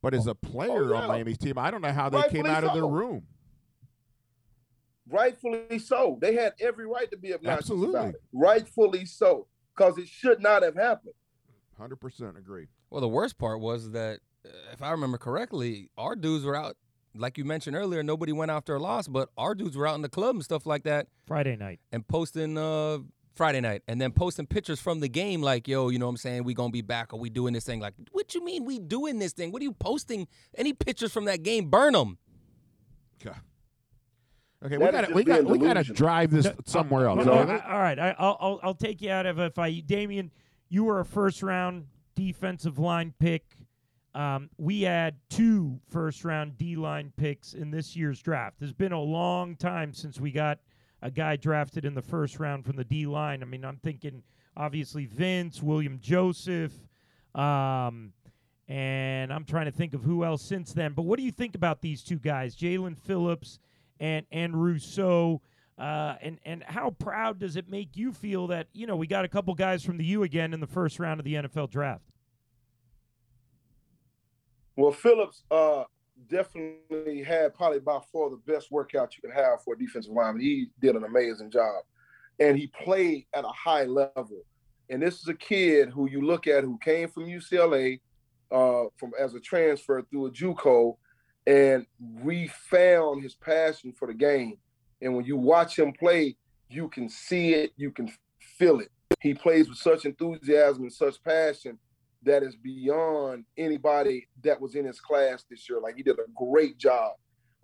But 0.00 0.14
as 0.14 0.26
a 0.26 0.34
player 0.34 0.90
yeah. 0.90 1.00
on 1.00 1.08
Miami's 1.08 1.38
team, 1.38 1.58
I 1.58 1.70
don't 1.70 1.80
know 1.80 1.92
how 1.92 2.08
they 2.08 2.22
came 2.22 2.44
Rightfully 2.44 2.50
out 2.50 2.64
of 2.64 2.74
their 2.74 2.86
room. 2.86 3.24
Rightfully 5.08 5.78
so. 5.78 6.18
They 6.20 6.34
had 6.34 6.54
every 6.60 6.86
right 6.86 7.10
to 7.10 7.16
be 7.16 7.34
obnoxious 7.34 7.70
Absolutely. 7.70 8.00
about 8.00 8.14
it. 8.14 8.22
Rightfully 8.32 9.04
so. 9.04 9.46
Because 9.76 9.98
it 9.98 10.08
should 10.08 10.40
not 10.40 10.62
have 10.62 10.76
happened. 10.76 11.14
Hundred 11.78 11.96
percent 11.96 12.36
agree. 12.36 12.68
Well, 12.90 13.00
the 13.00 13.08
worst 13.08 13.38
part 13.38 13.60
was 13.60 13.90
that, 13.92 14.20
uh, 14.44 14.50
if 14.72 14.82
I 14.82 14.90
remember 14.90 15.18
correctly, 15.18 15.90
our 15.96 16.14
dudes 16.14 16.44
were 16.44 16.54
out. 16.54 16.76
Like 17.14 17.36
you 17.38 17.44
mentioned 17.44 17.76
earlier, 17.76 18.02
nobody 18.02 18.32
went 18.32 18.50
after 18.50 18.74
a 18.74 18.78
loss, 18.80 19.06
but 19.08 19.28
our 19.36 19.54
dudes 19.54 19.76
were 19.76 19.86
out 19.86 19.94
in 19.96 20.02
the 20.02 20.08
club 20.08 20.34
and 20.36 20.42
stuff 20.44 20.64
like 20.66 20.84
that, 20.84 21.08
Friday 21.26 21.56
night. 21.56 21.78
and 21.92 22.06
posting 22.08 22.56
uh, 22.56 22.98
Friday 23.34 23.60
night, 23.60 23.82
and 23.86 24.00
then 24.00 24.12
posting 24.12 24.46
pictures 24.46 24.80
from 24.80 25.00
the 25.00 25.08
game, 25.08 25.42
like, 25.42 25.68
"Yo, 25.68 25.88
you 25.90 25.98
know 25.98 26.06
what 26.06 26.10
I'm 26.10 26.16
saying? 26.16 26.44
We 26.44 26.54
gonna 26.54 26.70
be 26.70 26.80
back? 26.82 27.12
Are 27.12 27.18
we 27.18 27.28
doing 27.30 27.52
this 27.52 27.64
thing?" 27.64 27.80
Like, 27.80 27.94
what 28.12 28.34
you 28.34 28.42
mean 28.44 28.64
we 28.64 28.78
doing 28.78 29.18
this 29.18 29.32
thing? 29.32 29.52
What 29.52 29.60
are 29.60 29.64
you 29.64 29.72
posting? 29.72 30.26
Any 30.56 30.72
pictures 30.72 31.12
from 31.12 31.26
that 31.26 31.42
game? 31.42 31.68
Burn 31.68 31.92
them. 31.92 32.18
Okay, 33.24 33.36
okay, 34.64 34.76
That 34.78 34.80
we 34.80 34.92
got 34.92 35.06
to 35.08 35.14
we 35.14 35.24
got 35.24 35.40
being 35.40 35.60
we 35.60 35.66
got 35.66 35.84
to 35.84 35.92
drive 35.92 36.30
this 36.30 36.46
No, 36.46 36.54
somewhere 36.66 37.06
else. 37.08 37.18
Uh, 37.18 37.22
You 37.22 37.26
know? 37.26 37.32
all 37.38 37.44
right, 37.46 37.62
all 37.66 37.78
right, 37.78 37.98
I, 37.98 38.14
I'll, 38.18 38.36
I'll 38.40 38.60
I'll 38.62 38.74
take 38.74 39.02
you 39.02 39.10
out 39.10 39.26
of 39.26 39.38
if 39.38 39.58
I 39.58 39.80
Damione, 39.80 40.30
you 40.68 40.84
were 40.84 41.00
a 41.00 41.04
first 41.04 41.42
round 41.42 41.86
defensive 42.14 42.78
line 42.78 43.12
pick. 43.18 43.44
Um, 44.14 44.50
we 44.58 44.82
had 44.82 45.16
two 45.30 45.80
first 45.88 46.24
round 46.24 46.58
D 46.58 46.76
line 46.76 47.12
picks 47.16 47.54
in 47.54 47.70
this 47.70 47.96
year's 47.96 48.20
draft. 48.20 48.56
It's 48.60 48.72
been 48.72 48.92
a 48.92 49.00
long 49.00 49.56
time 49.56 49.94
since 49.94 50.20
we 50.20 50.30
got 50.30 50.58
a 51.00 51.10
guy 51.10 51.36
drafted 51.36 51.84
in 51.84 51.94
the 51.94 52.02
first 52.02 52.38
round 52.38 52.64
from 52.64 52.76
the 52.76 52.84
D 52.84 53.06
line. 53.06 53.42
I 53.42 53.46
mean, 53.46 53.64
I'm 53.64 53.78
thinking 53.78 54.22
obviously 54.56 55.06
Vince, 55.06 55.62
William 55.62 55.98
Joseph, 56.00 56.72
um, 57.34 58.12
and 58.68 59.32
I'm 59.32 59.44
trying 59.44 59.66
to 59.66 59.72
think 59.72 59.94
of 59.94 60.04
who 60.04 60.24
else 60.24 60.42
since 60.42 60.72
then. 60.72 60.92
But 60.92 61.02
what 61.02 61.18
do 61.18 61.24
you 61.24 61.32
think 61.32 61.54
about 61.54 61.80
these 61.80 62.02
two 62.02 62.18
guys, 62.18 62.54
Jaelan 62.54 62.98
Phillips 62.98 63.58
and 63.98 64.26
and 64.30 64.62
Rousseau? 64.62 65.40
Uh, 65.78 66.16
and 66.20 66.38
and 66.44 66.62
how 66.64 66.90
proud 66.90 67.38
does 67.38 67.56
it 67.56 67.68
make 67.68 67.96
you 67.96 68.12
feel 68.12 68.46
that 68.48 68.66
you 68.74 68.86
know 68.86 68.94
we 68.94 69.06
got 69.06 69.24
a 69.24 69.28
couple 69.28 69.54
guys 69.54 69.82
from 69.82 69.96
the 69.96 70.04
U 70.04 70.22
again 70.22 70.52
in 70.52 70.60
the 70.60 70.66
first 70.66 71.00
round 71.00 71.18
of 71.18 71.24
the 71.24 71.34
NFL 71.34 71.70
draft? 71.70 72.11
Well, 74.76 74.92
Phillips 74.92 75.42
uh, 75.50 75.84
definitely 76.28 77.22
had 77.22 77.54
probably 77.54 77.80
by 77.80 78.00
far 78.12 78.30
the 78.30 78.40
best 78.46 78.70
workout 78.70 79.14
you 79.16 79.28
can 79.28 79.36
have 79.36 79.62
for 79.62 79.74
a 79.74 79.78
defensive 79.78 80.12
lineman. 80.12 80.42
He 80.42 80.68
did 80.80 80.96
an 80.96 81.04
amazing 81.04 81.50
job, 81.50 81.84
and 82.40 82.56
he 82.56 82.68
played 82.68 83.26
at 83.34 83.44
a 83.44 83.48
high 83.48 83.84
level. 83.84 84.42
And 84.88 85.02
this 85.02 85.20
is 85.20 85.28
a 85.28 85.34
kid 85.34 85.90
who 85.90 86.08
you 86.08 86.22
look 86.22 86.46
at 86.46 86.64
who 86.64 86.78
came 86.78 87.08
from 87.08 87.24
UCLA, 87.24 88.00
uh, 88.50 88.84
from 88.96 89.12
as 89.18 89.34
a 89.34 89.40
transfer 89.40 90.02
through 90.10 90.26
a 90.26 90.30
JUCO, 90.30 90.96
and 91.46 91.86
refound 92.22 93.22
his 93.22 93.34
passion 93.34 93.92
for 93.92 94.08
the 94.08 94.14
game. 94.14 94.58
And 95.00 95.14
when 95.14 95.24
you 95.24 95.36
watch 95.36 95.78
him 95.78 95.92
play, 95.92 96.36
you 96.68 96.88
can 96.88 97.08
see 97.08 97.54
it, 97.54 97.72
you 97.76 97.90
can 97.90 98.10
feel 98.58 98.80
it. 98.80 98.90
He 99.20 99.34
plays 99.34 99.68
with 99.68 99.78
such 99.78 100.04
enthusiasm 100.04 100.84
and 100.84 100.92
such 100.92 101.22
passion 101.22 101.78
that 102.24 102.42
is 102.42 102.56
beyond 102.56 103.44
anybody 103.56 104.28
that 104.42 104.60
was 104.60 104.74
in 104.74 104.84
his 104.84 105.00
class 105.00 105.44
this 105.50 105.68
year. 105.68 105.80
Like 105.80 105.96
he 105.96 106.02
did 106.02 106.18
a 106.18 106.30
great 106.36 106.78
job 106.78 107.12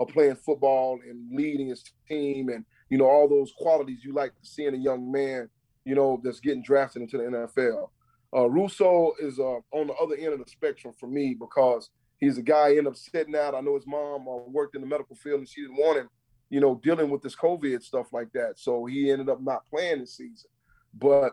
of 0.00 0.08
playing 0.08 0.36
football 0.36 0.98
and 1.08 1.34
leading 1.36 1.68
his 1.68 1.84
team 2.08 2.48
and 2.48 2.64
you 2.88 2.98
know 2.98 3.06
all 3.06 3.28
those 3.28 3.52
qualities 3.58 4.04
you 4.04 4.12
like 4.12 4.30
to 4.40 4.46
see 4.46 4.66
in 4.66 4.74
a 4.74 4.78
young 4.78 5.10
man, 5.10 5.48
you 5.84 5.94
know, 5.94 6.20
that's 6.22 6.40
getting 6.40 6.62
drafted 6.62 7.02
into 7.02 7.18
the 7.18 7.24
NFL. 7.24 7.90
Uh, 8.34 8.48
Rousseau 8.48 9.14
is 9.20 9.38
uh, 9.38 9.58
on 9.72 9.86
the 9.86 9.94
other 9.94 10.14
end 10.16 10.34
of 10.34 10.38
the 10.38 10.50
spectrum 10.50 10.94
for 10.98 11.06
me 11.06 11.34
because 11.38 11.90
he's 12.18 12.36
a 12.36 12.42
guy 12.42 12.70
ended 12.70 12.88
up 12.88 12.96
sitting 12.96 13.34
out. 13.34 13.54
I 13.54 13.60
know 13.60 13.74
his 13.74 13.86
mom 13.86 14.28
uh, 14.28 14.36
worked 14.48 14.74
in 14.74 14.82
the 14.82 14.86
medical 14.86 15.16
field 15.16 15.40
and 15.40 15.48
she 15.48 15.62
didn't 15.62 15.76
want 15.76 15.98
him, 15.98 16.08
you 16.50 16.60
know, 16.60 16.78
dealing 16.82 17.10
with 17.10 17.22
this 17.22 17.36
COVID 17.36 17.82
stuff 17.82 18.12
like 18.12 18.30
that. 18.32 18.58
So 18.58 18.84
he 18.84 19.10
ended 19.10 19.28
up 19.30 19.42
not 19.42 19.66
playing 19.66 20.00
this 20.00 20.16
season. 20.16 20.50
But 20.92 21.32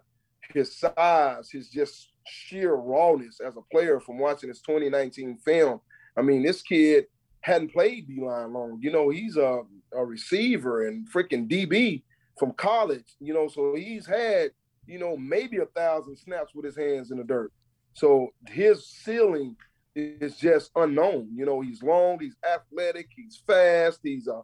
his 0.54 0.78
size, 0.78 1.50
his 1.52 1.70
just 1.70 2.12
sheer 2.26 2.76
rawness 2.76 3.40
as 3.40 3.56
a 3.58 3.62
player 3.72 4.00
from 4.00 4.20
watching 4.20 4.50
his 4.50 4.62
2019 4.62 5.38
film. 5.38 5.82
I 6.18 6.22
mean, 6.22 6.44
this 6.44 6.62
kid 6.62 7.06
hadn't 7.42 7.74
played 7.74 8.08
D 8.08 8.22
line 8.22 8.54
long. 8.54 8.80
You 8.82 8.92
know, 8.92 9.10
he's 9.10 9.38
a, 9.38 9.62
a 9.94 10.06
receiver 10.06 10.88
and 10.88 11.08
freaking 11.10 11.50
DB 11.50 12.04
from 12.38 12.52
college, 12.54 13.16
you 13.20 13.34
know, 13.34 13.48
so 13.48 13.76
he's 13.76 14.06
had, 14.06 14.52
you 14.88 15.00
know, 15.00 15.16
maybe 15.16 15.58
a 15.58 15.66
thousand 15.66 16.18
snaps 16.18 16.54
with 16.54 16.66
his 16.66 16.76
hands 16.76 17.12
in 17.12 17.18
the 17.18 17.24
dirt. 17.24 17.52
So 17.94 18.30
his 18.48 18.88
ceiling 18.88 19.56
is 19.96 20.38
just 20.38 20.72
unknown. 20.76 21.30
You 21.34 21.46
know, 21.46 21.62
he's 21.62 21.82
long, 21.82 22.20
he's 22.20 22.36
athletic, 22.46 23.08
he's 23.16 23.42
fast, 23.48 24.02
he's 24.04 24.28
a, 24.28 24.42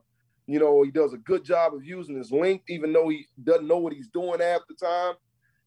you 0.47 0.59
know, 0.59 0.84
he 0.84 0.91
does 0.91 1.13
a 1.13 1.17
good 1.17 1.43
job 1.43 1.73
of 1.73 1.84
using 1.84 2.17
his 2.17 2.32
length, 2.32 2.65
even 2.69 2.93
though 2.93 3.09
he 3.09 3.25
doesn't 3.43 3.67
know 3.67 3.77
what 3.77 3.93
he's 3.93 4.07
doing 4.07 4.39
half 4.39 4.61
the 4.69 4.75
time 4.75 5.15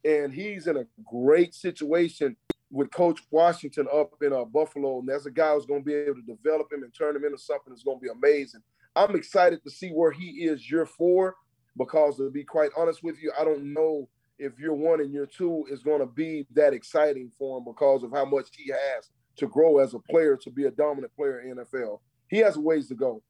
and 0.04 0.32
he's 0.32 0.66
in 0.66 0.76
a 0.76 0.86
great 1.04 1.54
situation 1.54 2.36
with 2.70 2.90
Coach 2.90 3.20
Washington 3.30 3.86
up 3.92 4.10
in 4.20 4.32
uh, 4.32 4.44
Buffalo, 4.44 4.98
and 4.98 5.08
that's 5.08 5.26
a 5.26 5.30
guy 5.30 5.54
who's 5.54 5.66
going 5.66 5.82
to 5.82 5.86
be 5.86 5.94
able 5.94 6.16
to 6.16 6.36
develop 6.36 6.72
him 6.72 6.82
and 6.82 6.92
turn 6.92 7.14
him 7.14 7.24
into 7.24 7.38
something 7.38 7.72
that's 7.72 7.84
going 7.84 7.98
to 7.98 8.02
be 8.02 8.10
amazing. 8.10 8.60
I'm 8.96 9.14
excited 9.14 9.62
to 9.62 9.70
see 9.70 9.90
where 9.90 10.12
he 10.12 10.44
is 10.44 10.70
year 10.70 10.86
four 10.86 11.36
because 11.76 12.16
to 12.18 12.30
be 12.30 12.44
quite 12.44 12.70
honest 12.76 13.02
with 13.02 13.16
you, 13.22 13.32
I 13.38 13.44
don't 13.44 13.72
know 13.72 14.08
if 14.38 14.58
year 14.58 14.74
one 14.74 15.00
and 15.00 15.12
year 15.12 15.26
two 15.26 15.64
is 15.70 15.82
going 15.82 16.00
to 16.00 16.06
be 16.06 16.46
that 16.54 16.74
exciting 16.74 17.30
for 17.38 17.58
him 17.58 17.64
because 17.64 18.02
of 18.02 18.12
how 18.12 18.24
much 18.24 18.48
he 18.56 18.70
has 18.70 19.10
to 19.36 19.46
grow 19.46 19.78
as 19.78 19.94
a 19.94 19.98
player 20.10 20.36
to 20.36 20.50
be 20.50 20.64
a 20.64 20.70
dominant 20.70 21.14
player 21.16 21.40
in 21.40 21.56
NFL. 21.56 22.00
He 22.28 22.38
has 22.38 22.56
ways 22.56 22.88
to 22.88 22.94
go, 22.94 23.22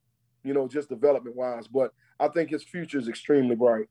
you 0.42 0.54
know, 0.54 0.68
just 0.68 0.88
development 0.88 1.36
wise, 1.36 1.66
but 1.66 1.92
I 2.20 2.28
think 2.28 2.50
his 2.50 2.62
future 2.62 2.98
is 2.98 3.08
extremely 3.08 3.56
bright. 3.56 3.86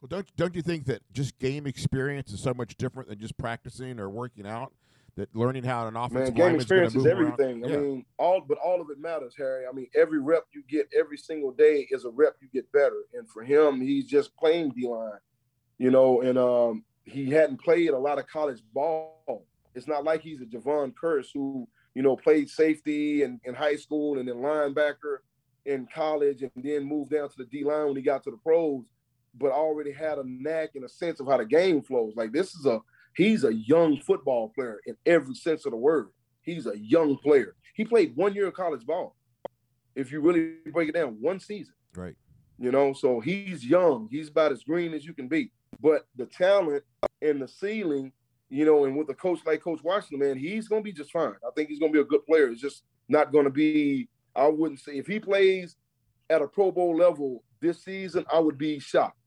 Well, 0.00 0.08
don't 0.08 0.36
don't 0.36 0.54
you 0.54 0.62
think 0.62 0.86
that 0.86 1.02
just 1.12 1.38
game 1.38 1.66
experience 1.66 2.32
is 2.32 2.40
so 2.40 2.54
much 2.54 2.76
different 2.76 3.08
than 3.08 3.18
just 3.18 3.36
practicing 3.36 3.98
or 3.98 4.08
working 4.08 4.46
out? 4.46 4.72
That 5.16 5.34
learning 5.34 5.64
how 5.64 5.88
an 5.88 5.96
offensive 5.96 6.36
Man, 6.36 6.50
game 6.50 6.54
experience 6.54 6.94
is 6.94 7.04
everything. 7.04 7.64
Around. 7.64 7.74
I 7.74 7.76
mean, 7.76 8.04
all 8.18 8.40
but 8.40 8.58
all 8.58 8.80
of 8.80 8.88
it 8.90 9.00
matters, 9.00 9.34
Harry. 9.36 9.64
I 9.66 9.72
mean, 9.74 9.88
every 9.96 10.20
rep 10.20 10.44
you 10.54 10.62
get 10.68 10.88
every 10.96 11.16
single 11.16 11.50
day 11.50 11.88
is 11.90 12.04
a 12.04 12.10
rep 12.10 12.36
you 12.40 12.48
get 12.52 12.70
better. 12.70 13.02
And 13.14 13.28
for 13.28 13.42
him, 13.42 13.80
he's 13.80 14.06
just 14.06 14.36
playing 14.36 14.70
D 14.70 14.86
line, 14.86 15.18
you 15.78 15.90
know, 15.90 16.20
and 16.20 16.38
um, 16.38 16.84
he 17.02 17.30
hadn't 17.30 17.60
played 17.60 17.90
a 17.90 17.98
lot 17.98 18.20
of 18.20 18.28
college 18.28 18.62
ball. 18.72 19.46
It's 19.74 19.88
not 19.88 20.04
like 20.04 20.22
he's 20.22 20.40
a 20.40 20.44
Jevon 20.44 20.94
Kearse 20.94 21.28
who, 21.34 21.66
you 21.94 22.02
know, 22.02 22.14
played 22.16 22.48
safety 22.48 23.22
in, 23.22 23.40
in 23.44 23.54
high 23.54 23.76
school 23.76 24.18
and 24.18 24.28
then 24.28 24.36
linebacker 24.36 25.18
in 25.66 25.88
college 25.92 26.42
and 26.42 26.50
then 26.56 26.84
moved 26.84 27.10
down 27.10 27.28
to 27.28 27.34
the 27.36 27.44
D 27.44 27.64
line 27.64 27.86
when 27.86 27.96
he 27.96 28.02
got 28.02 28.22
to 28.24 28.30
the 28.30 28.36
pros, 28.38 28.84
but 29.38 29.52
already 29.52 29.92
had 29.92 30.18
a 30.18 30.24
knack 30.26 30.70
and 30.74 30.84
a 30.84 30.88
sense 30.88 31.20
of 31.20 31.26
how 31.26 31.36
the 31.36 31.44
game 31.44 31.82
flows. 31.82 32.14
Like 32.16 32.32
this 32.32 32.54
is 32.54 32.66
a 32.66 32.80
he's 33.14 33.44
a 33.44 33.54
young 33.54 33.98
football 34.00 34.50
player 34.54 34.80
in 34.86 34.96
every 35.06 35.34
sense 35.34 35.64
of 35.64 35.72
the 35.72 35.76
word. 35.76 36.08
He's 36.42 36.66
a 36.66 36.78
young 36.78 37.16
player. 37.18 37.54
He 37.74 37.84
played 37.84 38.16
one 38.16 38.34
year 38.34 38.48
of 38.48 38.54
college 38.54 38.84
ball. 38.86 39.16
If 39.94 40.12
you 40.12 40.20
really 40.20 40.54
break 40.72 40.88
it 40.88 40.94
down, 40.94 41.16
one 41.20 41.40
season. 41.40 41.74
Right. 41.94 42.14
You 42.58 42.72
know, 42.72 42.92
so 42.92 43.20
he's 43.20 43.64
young. 43.64 44.08
He's 44.10 44.28
about 44.28 44.52
as 44.52 44.64
green 44.64 44.94
as 44.94 45.04
you 45.04 45.14
can 45.14 45.28
be. 45.28 45.52
But 45.80 46.06
the 46.16 46.26
talent 46.26 46.84
and 47.22 47.40
the 47.40 47.48
ceiling, 47.48 48.12
you 48.48 48.64
know, 48.64 48.84
and 48.84 48.96
with 48.96 49.10
a 49.10 49.14
coach 49.14 49.40
like 49.46 49.62
Coach 49.62 49.80
Washington, 49.82 50.26
man, 50.26 50.38
he's 50.38 50.66
going 50.66 50.82
to 50.82 50.84
be 50.84 50.92
just 50.92 51.12
fine. 51.12 51.34
I 51.46 51.50
think 51.54 51.68
he's 51.68 51.78
going 51.78 51.92
to 51.92 51.96
be 51.96 52.02
a 52.02 52.04
good 52.04 52.24
player. 52.26 52.48
It's 52.48 52.60
just 52.60 52.82
not 53.08 53.32
going 53.32 53.44
to 53.44 53.50
be. 53.50 54.08
I 54.34 54.46
wouldn't 54.46 54.80
say 54.80 54.92
if 54.92 55.06
he 55.06 55.20
plays 55.20 55.76
at 56.30 56.42
a 56.42 56.48
Pro 56.48 56.70
Bowl 56.70 56.96
level 56.96 57.42
this 57.60 57.84
season, 57.84 58.24
I 58.32 58.38
would 58.38 58.58
be 58.58 58.78
shocked. 58.78 59.17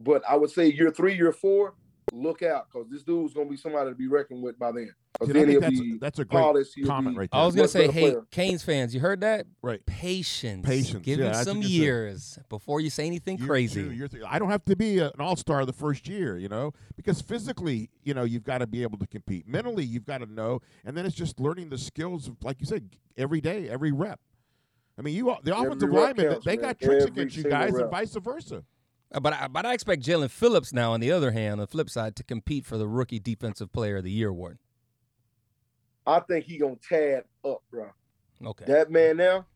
But 0.00 0.22
I 0.28 0.36
would 0.36 0.50
say 0.50 0.70
year 0.70 0.90
three, 0.90 1.14
year 1.14 1.32
four, 1.32 1.74
look 2.12 2.42
out 2.42 2.66
because 2.70 2.88
this 2.90 3.02
dude's 3.02 3.34
going 3.34 3.46
to 3.46 3.50
be 3.50 3.56
somebody 3.56 3.90
to 3.90 3.94
be 3.94 4.08
reckoned 4.08 4.42
with 4.42 4.58
by 4.58 4.72
then. 4.72 4.94
Dude, 5.24 5.36
I 5.36 5.44
think 5.44 5.60
that's, 5.60 5.78
a, 5.78 5.98
that's 6.00 6.18
a 6.18 6.24
great 6.24 6.40
polished, 6.40 6.78
comment 6.84 7.16
right 7.16 7.30
there. 7.30 7.40
I 7.40 7.46
was 7.46 7.54
gonna 7.54 7.68
say, 7.68 7.86
hey, 7.88 8.10
player. 8.12 8.22
Canes 8.32 8.64
fans, 8.64 8.94
you 8.94 9.00
heard 9.00 9.20
that? 9.20 9.46
Right. 9.60 9.84
Patience. 9.86 10.66
Patience, 10.66 11.04
Give 11.04 11.20
yeah, 11.20 11.38
him 11.38 11.44
some 11.44 11.58
what 11.58 11.68
you 11.68 11.82
years 11.82 12.38
before 12.48 12.80
you 12.80 12.90
say 12.90 13.06
anything 13.06 13.38
Year 13.38 13.46
crazy. 13.46 13.84
two, 13.84 13.92
year 13.92 14.08
three. 14.08 14.22
I 14.24 14.38
don't 14.38 14.50
have 14.50 14.64
to 14.64 14.74
be 14.74 14.98
a, 14.98 15.08
an 15.08 15.20
all 15.20 15.36
star 15.36 15.64
the 15.64 15.72
first 15.72 16.08
year, 16.08 16.38
you 16.38 16.48
know, 16.48 16.72
because 16.96 17.20
physically, 17.20 17.90
you 18.02 18.14
know, 18.14 18.24
you've 18.24 18.42
got 18.42 18.58
to 18.58 18.66
be 18.66 18.82
able 18.82 18.98
to 18.98 19.06
compete. 19.06 19.46
Mentally, 19.46 19.84
you've 19.84 20.06
got 20.06 20.18
to 20.18 20.26
know, 20.26 20.60
and 20.84 20.96
then 20.96 21.06
it's 21.06 21.14
just 21.14 21.38
learning 21.38 21.68
the 21.68 21.78
skills 21.78 22.26
of, 22.26 22.42
like 22.42 22.58
you 22.58 22.66
said, 22.66 22.88
every 23.16 23.40
day, 23.40 23.68
every 23.68 23.92
rep. 23.92 24.18
I 24.98 25.02
mean, 25.02 25.14
you 25.14 25.36
the 25.44 25.56
offensive 25.56 25.90
rep 25.90 26.16
linemen, 26.16 26.32
counts, 26.32 26.46
they 26.46 26.56
man. 26.56 26.64
got 26.64 26.80
tricks 26.80 27.02
Every 27.04 27.12
against 27.12 27.36
you 27.36 27.42
single 27.42 27.60
guys, 27.60 27.74
and 27.74 27.90
vice 27.90 28.14
versa. 28.14 28.64
Uh, 29.12 29.20
But 29.20 29.32
I, 29.32 29.48
but 29.48 29.66
I 29.66 29.74
expect 29.74 30.02
Jaelan 30.02 30.30
Phillips 30.30 30.72
now, 30.72 30.92
on 30.92 31.00
the 31.00 31.12
other 31.12 31.30
hand, 31.32 31.52
on 31.52 31.58
the 31.58 31.66
flip 31.66 31.90
side, 31.90 32.16
to 32.16 32.24
compete 32.24 32.64
for 32.64 32.78
the 32.78 32.86
Rookie 32.88 33.18
Defensive 33.20 33.72
Player 33.72 33.98
of 33.98 34.04
the 34.04 34.10
Year 34.10 34.28
award. 34.28 34.58
I 36.06 36.20
think 36.20 36.46
he 36.46 36.58
gonna 36.58 36.76
tad 36.76 37.24
up, 37.44 37.62
bro. 37.70 37.90
Okay. 38.44 38.64
That 38.66 38.90
man 38.90 39.18
now, 39.18 39.46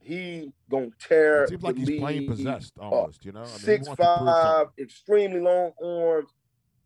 he 0.00 0.52
gonna 0.70 0.90
tear. 0.98 1.44
It 1.44 1.50
seems 1.50 1.62
like 1.62 1.76
the 1.76 1.80
he's 1.84 2.00
playing 2.00 2.20
league 2.20 2.30
possessed 2.30 2.74
up. 2.78 2.92
almost, 2.92 3.24
you 3.24 3.32
know. 3.32 3.40
I 3.40 3.44
mean, 3.44 3.58
Six 3.58 3.86
wants 3.86 4.02
to 4.02 4.06
prove 4.06 4.26
five, 4.28 4.66
extremely 4.78 5.40
long 5.40 5.72
arms. 5.82 6.30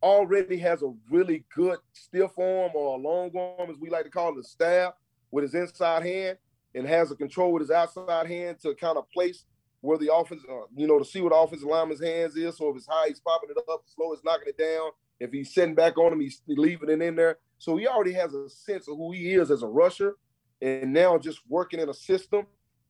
Already 0.00 0.58
has 0.58 0.82
a 0.84 0.94
really 1.10 1.44
good 1.52 1.78
stiff 1.92 2.38
arm 2.38 2.70
or 2.74 2.96
a 2.96 3.00
long 3.00 3.36
arm, 3.36 3.68
as 3.68 3.76
we 3.78 3.90
like 3.90 4.04
to 4.04 4.10
call 4.10 4.36
it, 4.36 4.38
a 4.38 4.44
stab 4.44 4.92
with 5.32 5.42
his 5.42 5.54
inside 5.54 6.04
hand, 6.04 6.38
and 6.76 6.86
has 6.86 7.10
a 7.10 7.16
control 7.16 7.52
with 7.52 7.62
his 7.62 7.72
outside 7.72 8.28
hand 8.28 8.60
to 8.60 8.72
kind 8.76 8.96
of 8.96 9.10
place 9.10 9.44
where 9.80 9.98
the 9.98 10.12
offense, 10.12 10.42
uh, 10.50 10.66
you 10.76 10.86
know, 10.86 10.98
to 10.98 11.04
see 11.04 11.20
what 11.20 11.32
the 11.32 11.36
offensive 11.36 11.68
lineman's 11.68 12.02
hands 12.02 12.36
is. 12.36 12.56
So 12.56 12.70
if 12.70 12.76
it's 12.76 12.86
high, 12.86 13.08
he's 13.08 13.20
popping 13.20 13.50
it 13.50 13.56
up. 13.70 13.82
Slow, 13.86 14.12
he's 14.12 14.24
knocking 14.24 14.48
it 14.48 14.58
down. 14.58 14.90
If 15.20 15.32
he's 15.32 15.52
sitting 15.52 15.74
back 15.74 15.98
on 15.98 16.12
him, 16.12 16.20
he's 16.20 16.42
leaving 16.46 16.90
it 16.90 17.02
in 17.02 17.16
there. 17.16 17.38
So 17.58 17.76
he 17.76 17.86
already 17.86 18.12
has 18.12 18.34
a 18.34 18.48
sense 18.48 18.88
of 18.88 18.96
who 18.96 19.12
he 19.12 19.34
is 19.34 19.50
as 19.50 19.62
a 19.62 19.66
rusher, 19.66 20.16
and 20.62 20.92
now 20.92 21.18
just 21.18 21.40
working 21.48 21.80
in 21.80 21.88
a 21.88 21.94
system 21.94 22.46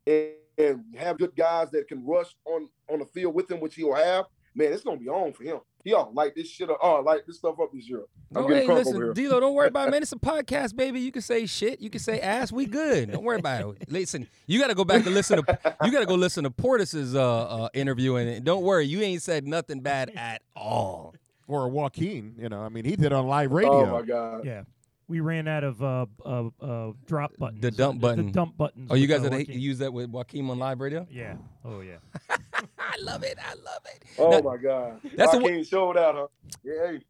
and, 0.07 0.33
and 0.59 0.85
have 0.97 1.19
good 1.19 1.35
guys 1.37 1.71
that 1.71 1.89
can 1.89 2.05
rush 2.05 2.35
on 2.45 2.69
on 2.91 2.99
the 2.99 3.07
field 3.07 3.35
with 3.35 3.51
him, 3.51 3.61
which 3.61 3.75
he'll 3.75 3.95
have. 3.95 4.27
Man, 4.55 4.73
it's 4.73 4.83
gonna 4.83 4.99
be 4.99 5.09
on 5.09 5.33
for 5.33 5.45
him. 5.45 5.61
He 5.85 5.95
all 5.95 6.11
light 6.13 6.35
this 6.35 6.51
shit 6.51 6.69
up. 6.69 6.79
Oh, 6.83 7.01
light 7.01 7.27
this 7.27 7.39
stuff 7.39 7.59
up 7.61 7.71
this 7.73 7.89
year. 7.89 8.03
I'm 8.35 8.43
No, 8.43 8.49
hey, 8.49 8.67
listen, 8.67 8.97
over 8.97 9.13
here. 9.15 9.29
D'Lo, 9.29 9.41
don't 9.41 9.55
worry 9.55 9.69
about 9.69 9.89
it, 9.89 9.91
man. 9.93 10.03
It's 10.09 10.13
a 10.13 10.17
podcast, 10.17 10.77
baby. 10.77 11.01
You 11.01 11.13
can 11.13 11.23
say 11.23 11.47
shit. 11.47 11.81
You 11.81 11.89
can 11.89 12.01
say 12.01 12.21
ass. 12.21 12.53
We 12.53 12.67
good. 12.67 13.13
Don't 13.13 13.25
worry 13.25 13.39
about 13.39 13.77
it. 13.81 13.91
Listen, 13.91 14.29
you 14.47 14.61
got 14.61 14.69
to 14.69 14.75
go 14.75 14.85
back 14.85 15.07
and 15.07 15.15
listen 15.15 15.43
to. 15.43 15.59
You 15.85 15.91
got 15.93 16.01
to 16.01 16.07
go 16.07 16.15
listen 16.15 16.45
to 16.45 16.51
Portis's 16.51 17.15
uh, 17.15 17.23
uh, 17.65 17.69
interview, 17.75 18.17
and 18.17 18.45
don't 18.45 18.63
worry, 18.63 18.87
you 18.87 19.01
ain't 19.01 19.23
said 19.23 19.47
nothing 19.47 19.81
bad 19.81 20.11
at 20.17 20.43
all. 20.55 21.15
Or 21.47 21.69
Joaquin, 21.69 22.35
you 22.39 22.51
know, 22.51 22.61
I 22.61 22.69
mean, 22.69 22.85
he 22.85 22.95
did 22.95 23.13
on 23.13 23.27
live 23.27 23.51
radio. 23.53 23.87
Oh 23.87 24.01
my 24.01 24.03
god. 24.03 24.45
Yeah. 24.45 24.65
We 25.09 25.21
ran 25.21 25.49
out 25.49 25.65
of 25.65 25.83
uh, 25.83 26.07
uh, 26.25 26.49
uh, 26.61 26.93
drop 27.07 27.33
buttons. 27.39 27.63
The 27.63 27.71
dump 27.71 27.99
uh, 27.99 28.09
button. 28.09 28.27
The 28.27 28.33
dump 28.33 28.57
buttons. 28.59 28.89
Oh, 28.91 28.95
you 28.95 29.07
guys 29.07 29.21
uh, 29.21 29.25
had 29.25 29.33
Joaquin. 29.33 29.59
use 29.61 29.79
that 29.79 29.93
with 29.93 30.11
Joaquin 30.11 30.49
on 30.51 30.59
live 30.59 30.81
radio? 30.81 31.07
Yeah. 31.11 31.37
Oh, 31.65 31.81
yeah. 31.81 31.97
I 32.79 32.97
love 33.01 33.23
it. 33.23 33.39
I 33.43 33.55
love 33.55 33.81
it. 33.87 34.05
Oh 34.19 34.31
Now- 34.31 34.41
my 34.41 34.57
god. 34.59 35.01
That's 35.03 35.17
That's 35.17 35.33
the 35.33 35.39
Joaquin 35.39 35.65
showed 35.65 35.97
out, 35.97 36.15
huh? 36.15 36.27
Yeah. 36.63 36.73
Hey. 36.93 37.01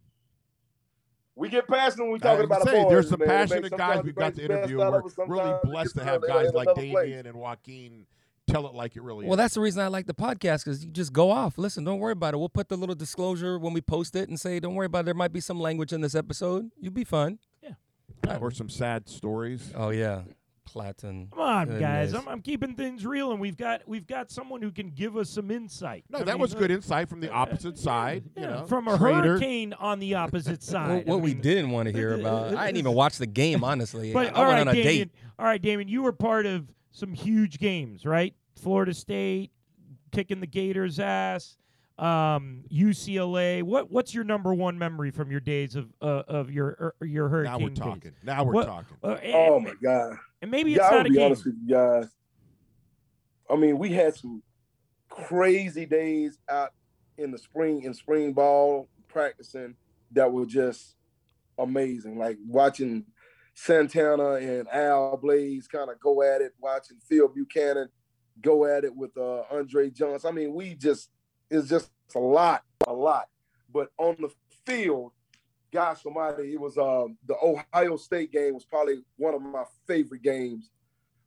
We 1.35 1.49
get 1.49 1.69
passionate 1.69 2.05
when 2.05 2.13
we 2.13 2.19
I 2.19 2.23
talking 2.23 2.39
was 2.39 2.45
about 2.47 2.59
gonna 2.65 2.71
say, 2.77 2.83
boys, 2.83 2.91
there's 2.91 3.09
some 3.11 3.21
man. 3.21 3.29
Passionate 3.29 3.77
guys 3.77 4.03
we've 4.03 4.15
got 4.15 4.35
to 4.35 4.45
interview. 4.45 4.83
out 4.83 5.05
We're 5.17 5.27
really 5.27 5.55
blessed 5.63 5.95
to 5.97 6.05
have 6.05 6.27
guys 6.27 6.53
like 6.53 6.67
another. 6.67 6.83
Damione 6.83 7.27
and 7.27 7.35
Joaquin 7.35 8.07
tell 8.49 8.67
it 8.67 8.75
like 8.75 8.97
it 8.97 9.03
really 9.03 9.25
is. 9.25 9.29
Well, 9.29 9.39
is. 9.39 9.45
that's 9.45 9.55
the 9.55 9.61
reason 9.61 9.83
I 9.83 9.89
like 9.89 10.07
the 10.07 10.15
podcast 10.15 10.65
because 10.65 10.85
you 10.85 10.91
just 10.91 11.13
go 11.13 11.31
off. 11.31 11.57
Listen, 11.57 11.85
don't 11.85 12.01
worry 12.01 12.13
about 12.13 12.35
it. 12.35 12.39
We'll 12.39 12.49
put 12.49 12.69
the 12.69 12.77
little 12.77 12.95
disclosure 12.97 13.59
when 13.59 13.73
we 13.73 13.81
post 13.81 14.17
it 14.17 14.29
and 14.29 14.39
say, 14.41 14.59
don't 14.59 14.75
worry 14.75 14.87
about 14.87 15.01
it. 15.01 15.05
There 15.05 15.15
might 15.15 15.33
be 15.33 15.41
some 15.41 15.61
language 15.61 15.93
in 15.93 16.01
this 16.01 16.15
episode. 16.17 16.71
You'll 16.81 16.93
be 16.93 17.05
fun. 17.05 17.39
Or 18.41 18.51
some 18.51 18.69
sad 18.69 19.09
stories. 19.09 19.73
Oh 19.75 19.91
yeah, 19.91 20.23
Platon. 20.67 21.29
Come 21.31 21.41
on, 21.41 21.79
guys. 21.81 22.13
I'm, 22.15 22.29
I'm 22.29 22.43
keeping 22.43 22.75
things 22.75 23.07
real, 23.07 23.31
and 23.33 23.41
we've 23.41 23.57
got 23.57 23.83
we've 23.89 24.07
got 24.07 24.31
someone 24.31 24.61
who 24.61 24.71
can 24.71 24.91
give 24.91 25.17
us 25.17 25.31
some 25.31 25.51
insight. 25.51 26.05
No, 26.11 26.19
I 26.19 26.25
that 26.25 26.33
mean, 26.35 26.41
was 26.43 26.55
uh, 26.55 26.59
good 26.59 26.71
insight 26.71 27.09
from 27.09 27.21
the 27.21 27.31
opposite 27.31 27.79
side. 27.89 28.25
You 28.37 28.43
know, 28.43 28.67
from 28.67 28.87
a 28.89 28.99
Traitor. 28.99 29.23
hurricane 29.23 29.73
on 29.73 29.99
the 29.99 30.15
opposite 30.17 30.51
What, 30.53 30.63
side. 30.63 31.05
I 31.07 31.11
what 31.11 31.21
we 31.23 31.33
mean, 31.33 31.41
didn't 31.43 31.71
want 31.71 31.87
to 31.89 31.93
hear 31.95 32.15
about. 32.15 32.55
I 32.55 32.67
didn't 32.67 32.79
even 32.79 32.93
watch 32.95 33.17
the 33.19 33.27
game, 33.27 33.65
honestly. 33.65 34.13
But 34.13 34.29
I 34.29 34.31
all 34.31 34.47
went 34.47 34.53
right, 34.59 34.61
on 34.61 34.69
a 34.69 34.73
Damione. 34.73 34.83
date. 34.85 35.11
All 35.39 35.47
right, 35.47 35.63
Damione. 35.63 35.89
You 35.89 36.03
were 36.03 36.13
part 36.13 36.45
of 36.47 36.69
some 36.91 37.15
huge 37.15 37.59
games, 37.59 38.05
right? 38.05 38.35
Florida 38.61 38.93
State 38.93 39.53
kicking 40.13 40.41
the 40.41 40.47
Gators' 40.47 40.99
ass. 41.01 41.57
Um, 41.99 42.65
UCLA. 42.73 43.63
What 43.63 43.91
What's 43.91 44.15
your 44.15 44.25
number 44.25 44.55
one 44.55 44.79
memory 44.79 45.11
from 45.11 45.31
your 45.31 45.41
days 45.41 45.75
of 45.75 45.93
uh, 46.01 46.23
of 46.29 46.51
your 46.51 46.95
er, 47.01 47.07
your 47.07 47.29
hurricane? 47.29 47.53
Now 47.53 47.59
we're 47.65 47.69
days? 47.71 47.79
talking. 47.79 48.13
Now 48.23 48.45
we're 48.45 48.53
What- 48.53 48.67
talking. 48.67 48.97
Uh, 49.03 49.13
and, 49.15 49.35
Oh 49.35 49.61
my 49.61 49.73
god. 49.83 50.17
and 50.43 50.51
maybe 50.51 50.73
it's 50.75 50.79
Yeah, 50.79 50.87
it's 50.87 50.93
I 50.93 50.97
not 50.97 51.03
will 51.05 51.07
a 51.07 51.11
be 51.11 51.17
game. 51.17 51.27
honest 51.27 51.45
with 51.45 51.55
you 51.65 51.69
guys. 51.75 52.07
I 53.51 53.57
mean, 53.57 53.79
we 53.79 53.91
had 53.91 54.15
some 54.15 54.43
crazy 55.09 55.87
days 55.87 56.39
out 56.49 56.71
in 57.17 57.31
the 57.33 57.39
spring 57.39 57.83
in 57.83 57.95
spring 57.95 58.33
ball 58.33 58.89
practicing 59.09 59.75
that 60.13 60.31
were 60.33 60.47
just 60.47 60.95
amazing. 61.59 62.19
Like 62.19 62.39
watching 62.47 63.07
Santana 63.55 64.35
and 64.35 64.69
Al 64.69 65.17
Blades 65.17 65.67
kind 65.67 65.91
of 65.91 65.99
go 65.99 66.23
at 66.23 66.43
it, 66.43 66.53
watching 66.61 66.99
Phil 67.09 67.27
Buchanan 67.27 67.89
go 68.41 68.67
at 68.67 68.85
it 68.85 68.95
with 68.95 69.17
uh, 69.17 69.43
Andre 69.51 69.91
Johnson. 69.91 70.29
I 70.29 70.33
mean, 70.33 70.55
we 70.55 70.75
just 70.75 71.11
it's 71.51 71.69
just 71.69 71.91
a 72.15 72.19
lot, 72.19 72.63
a 72.87 72.93
lot. 72.93 73.29
But 73.73 73.91
on 73.99 74.17
the 74.21 74.31
field, 74.67 75.13
gosh 75.73 76.05
almighty, 76.05 76.55
it 76.55 76.61
was 76.61 76.79
um, 76.79 77.17
the 77.27 77.37
Ohio 77.43 77.97
State 77.97 78.33
game 78.33 78.55
was 78.55 78.65
probably 78.65 79.03
one 79.17 79.35
of 79.35 79.43
my 79.43 79.65
favorite 79.87 80.23
games. 80.23 80.71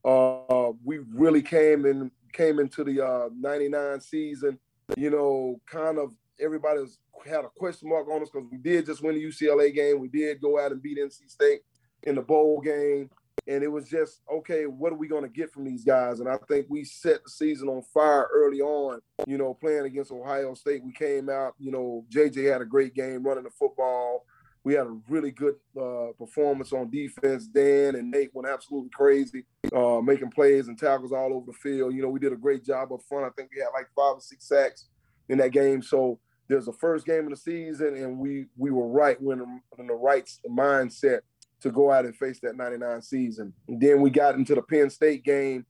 Uh, 0.04 0.72
we 0.84 1.00
really 1.14 1.42
came 1.42 1.86
in 1.86 2.12
came 2.34 2.60
into 2.60 2.84
the 2.84 3.06
uh, 3.06 3.30
99 3.38 4.02
season, 4.02 4.58
you 4.98 5.10
know, 5.10 5.60
kind 5.68 6.00
of 6.00 6.14
everybody 6.40 6.82
had 7.28 7.46
a 7.46 7.50
question 7.50 7.90
mark 7.90 8.08
on 8.10 8.22
us 8.22 8.30
because 8.34 8.48
we 8.52 8.58
did 8.58 8.86
just 8.86 9.04
win 9.04 9.16
the 9.16 9.24
UCLA 9.24 9.74
game. 9.74 10.00
We 10.00 10.08
did 10.08 10.42
go 10.42 10.60
out 10.60 10.72
and 10.72 10.82
beat 10.82 10.98
NC 10.98 11.30
State 11.30 11.62
in 12.04 12.16
the 12.16 12.22
bowl 12.22 12.62
game. 12.62 13.10
And 13.48 13.64
it 13.64 13.68
was 13.68 13.90
just, 13.90 14.22
okay, 14.32 14.66
what 14.66 14.94
are 14.94 14.98
we 14.98 15.08
going 15.08 15.24
to 15.24 15.30
get 15.30 15.52
from 15.52 15.66
these 15.66 15.84
guys? 15.84 16.20
And 16.20 16.30
I 16.30 16.38
think 16.48 16.68
we 16.70 16.84
set 16.84 17.24
the 17.24 17.30
season 17.30 17.68
on 17.70 17.82
fire 17.94 18.30
early 18.32 18.62
on, 18.62 19.00
you 19.26 19.38
know, 19.38 19.54
playing 19.54 19.86
against 19.86 20.12
Ohio 20.12 20.54
State. 20.54 20.84
We 20.84 20.94
came 20.94 21.28
out, 21.30 21.56
you 21.60 21.72
know, 21.72 22.06
JJ 22.10 22.52
had 22.52 22.62
a 22.62 22.66
great 22.66 22.94
game 22.94 23.24
running 23.24 23.44
the 23.44 23.50
football. 23.50 24.26
We 24.64 24.76
had 24.76 24.86
a 24.86 24.98
really 25.10 25.32
good 25.32 25.56
uh, 25.76 26.12
performance 26.20 26.72
on 26.72 26.92
defense. 26.92 27.48
Dan 27.48 27.96
and 27.96 28.12
Nate 28.12 28.30
went 28.34 28.48
absolutely 28.48 28.92
crazy, 28.94 29.46
uh, 29.76 30.02
making 30.02 30.30
plays 30.30 30.68
and 30.68 30.78
tackles 30.78 31.12
all 31.12 31.34
over 31.34 31.48
the 31.48 31.58
field. 31.58 31.96
You 31.96 32.04
know, 32.04 32.10
we 32.10 32.20
did 32.20 32.34
a 32.34 32.38
great 32.38 32.64
job 32.64 32.94
up 32.94 33.02
front. 33.10 33.26
I 33.26 33.30
think 33.32 33.50
we 33.54 33.60
had 33.60 33.70
like 33.74 33.88
five 33.96 34.18
or 34.18 34.22
six 34.22 34.48
sacks 34.48 34.88
in 35.30 35.40
that 35.40 35.52
game. 35.52 35.82
So 35.82 36.20
there's 36.48 36.66
the 36.66 36.74
first 36.74 37.06
game 37.06 37.24
of 37.24 37.30
the 37.32 37.38
season, 37.38 37.96
and 37.96 38.20
we 38.20 38.46
we 38.58 38.72
were 38.72 38.88
right 38.88 39.20
when 39.22 39.62
in 39.80 39.88
the 39.88 39.94
right 39.94 40.30
mindset 40.48 41.22
to 41.62 41.72
go 41.72 41.92
out 41.92 42.06
and 42.06 42.16
face 42.16 42.40
that 42.42 42.58
99 42.58 43.02
season. 43.02 43.54
And 43.68 43.80
then 43.80 44.02
we 44.02 44.10
got 44.10 44.36
into 44.36 44.56
the 44.56 44.62
Penn 44.62 44.90
State 44.90 45.24
game, 45.24 45.66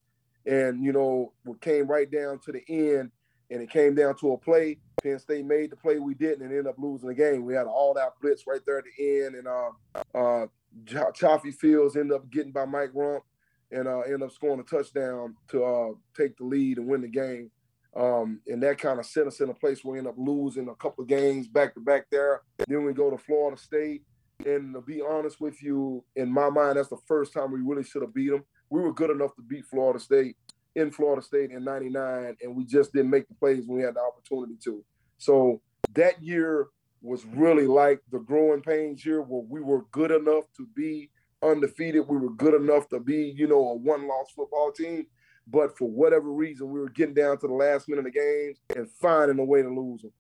and 0.46 0.84
you 0.84 0.92
know, 0.92 1.34
we 1.46 1.58
came 1.60 1.88
right 1.88 2.10
down 2.10 2.39
to 2.46 2.52
the 2.52 2.64
end 2.68 3.12
and 3.52 3.62
it 3.62 3.70
came 3.70 3.94
down 3.94 4.16
to 4.16 4.32
a 4.32 4.38
play. 4.38 4.78
Penn 5.04 5.20
State 5.20 5.46
made 5.46 5.72
the 5.72 5.76
play 5.76 6.00
we 6.00 6.14
didn't 6.14 6.42
and 6.42 6.52
ended 6.52 6.68
up 6.68 6.76
losing 6.78 7.10
the 7.10 7.14
game. 7.14 7.44
We 7.44 7.54
had 7.54 7.64
an 7.64 7.74
all-out 7.74 8.14
blitz 8.22 8.48
right 8.48 8.62
there 8.66 8.78
at 8.78 8.86
the 8.98 9.26
end, 9.26 9.36
and 9.36 9.48
uh, 9.48 9.72
uh, 10.16 10.48
Chafie 10.86 11.54
Fields 11.54 11.98
ended 11.98 12.16
up 12.16 12.30
getting 12.32 12.54
by 12.54 12.66
Mike 12.66 12.94
Rumph 12.94 13.24
and 13.72 13.88
uh, 13.88 14.00
ended 14.00 14.24
up 14.24 14.32
scoring 14.32 14.60
a 14.60 14.64
touchdown 14.64 15.36
to 15.50 15.64
uh, 15.64 15.89
take 16.16 16.38
the 16.38 16.46
lead 16.46 16.78
and 16.78 16.88
win 16.88 17.02
the 17.02 17.08
game. 17.08 17.52
Um, 17.94 18.39
and 18.48 18.64
that 18.64 18.78
kind 18.78 19.00
of 19.00 19.06
set 19.06 19.28
us 19.28 19.42
in 19.42 19.50
a 19.50 19.54
place 19.54 19.84
where 19.84 19.94
we 19.94 20.00
end 20.00 20.08
up 20.08 20.16
losing 20.18 20.70
a 20.70 20.76
couple 20.76 21.02
of 21.02 21.10
games 21.10 21.50
back 21.50 21.74
to 21.74 21.82
back 21.82 22.06
there. 22.10 22.42
Then 22.68 22.86
we 22.86 22.94
go 22.94 23.10
to 23.10 23.18
Florida 23.18 23.60
State. 23.60 24.04
And 24.46 24.74
to 24.74 24.82
be 24.82 25.02
honest 25.02 25.39
with 25.39 25.62
you, 25.62 26.04
in 26.16 26.32
my 26.32 26.50
mind, 26.50 26.78
that's 26.78 26.89
the 26.89 26.98
first 27.08 27.34
time 27.34 27.52
we 27.52 27.62
really 27.62 27.84
should 27.84 28.02
have 28.02 28.14
beat 28.14 28.30
them. 28.30 28.44
We 28.70 28.82
were 28.82 28.94
good 28.94 29.10
enough 29.10 29.36
to 29.36 29.42
beat 29.42 29.66
Florida 29.66 30.00
State 30.00 30.36
in 30.76 30.92
Florida 30.92 31.22
State 31.22 31.52
in 31.52 31.64
99, 31.64 32.38
and 32.42 32.56
we 32.56 32.66
just 32.66 32.94
didn't 32.94 33.10
make 33.10 33.28
the 33.28 33.36
plays 33.36 33.66
when 33.68 33.80
we 33.80 33.84
had 33.84 33.96
the 33.96 34.02
opportunity 34.02 34.56
to. 34.64 34.84
So 35.18 35.62
that 35.94 36.22
year 36.24 36.68
was 37.02 37.26
really 37.26 37.68
like 37.68 38.02
the 38.12 38.20
growing 38.20 38.62
pains 38.62 39.06
year 39.06 39.22
where 39.22 39.44
we 39.48 39.62
were 39.62 39.86
good 39.92 40.12
enough 40.12 40.46
to 40.58 40.68
be 40.76 41.10
undefeated. 41.44 42.08
We 42.08 42.18
were 42.18 42.34
good 42.34 42.54
enough 42.54 42.88
to 42.89 43.00
be, 43.00 43.34
you 43.36 43.48
know, 43.48 43.70
a 43.70 43.76
one 43.76 44.08
loss 44.08 44.32
football 44.36 44.72
team. 44.72 45.08
But 45.48 45.78
for 45.78 45.89
whatever 45.89 46.32
reason, 46.32 46.70
we 46.70 46.80
were 46.80 46.89
getting 46.89 47.16
down 47.16 47.39
to 47.39 47.48
the 47.48 47.54
last 47.54 47.89
minute 47.89 48.06
of 48.06 48.14
the 48.14 48.20
games 48.20 48.60
and 48.76 48.89
finding 49.02 49.39
a 49.39 49.44
way 49.44 49.62
to 49.62 49.70
lose 49.70 50.04
them. 50.04 50.12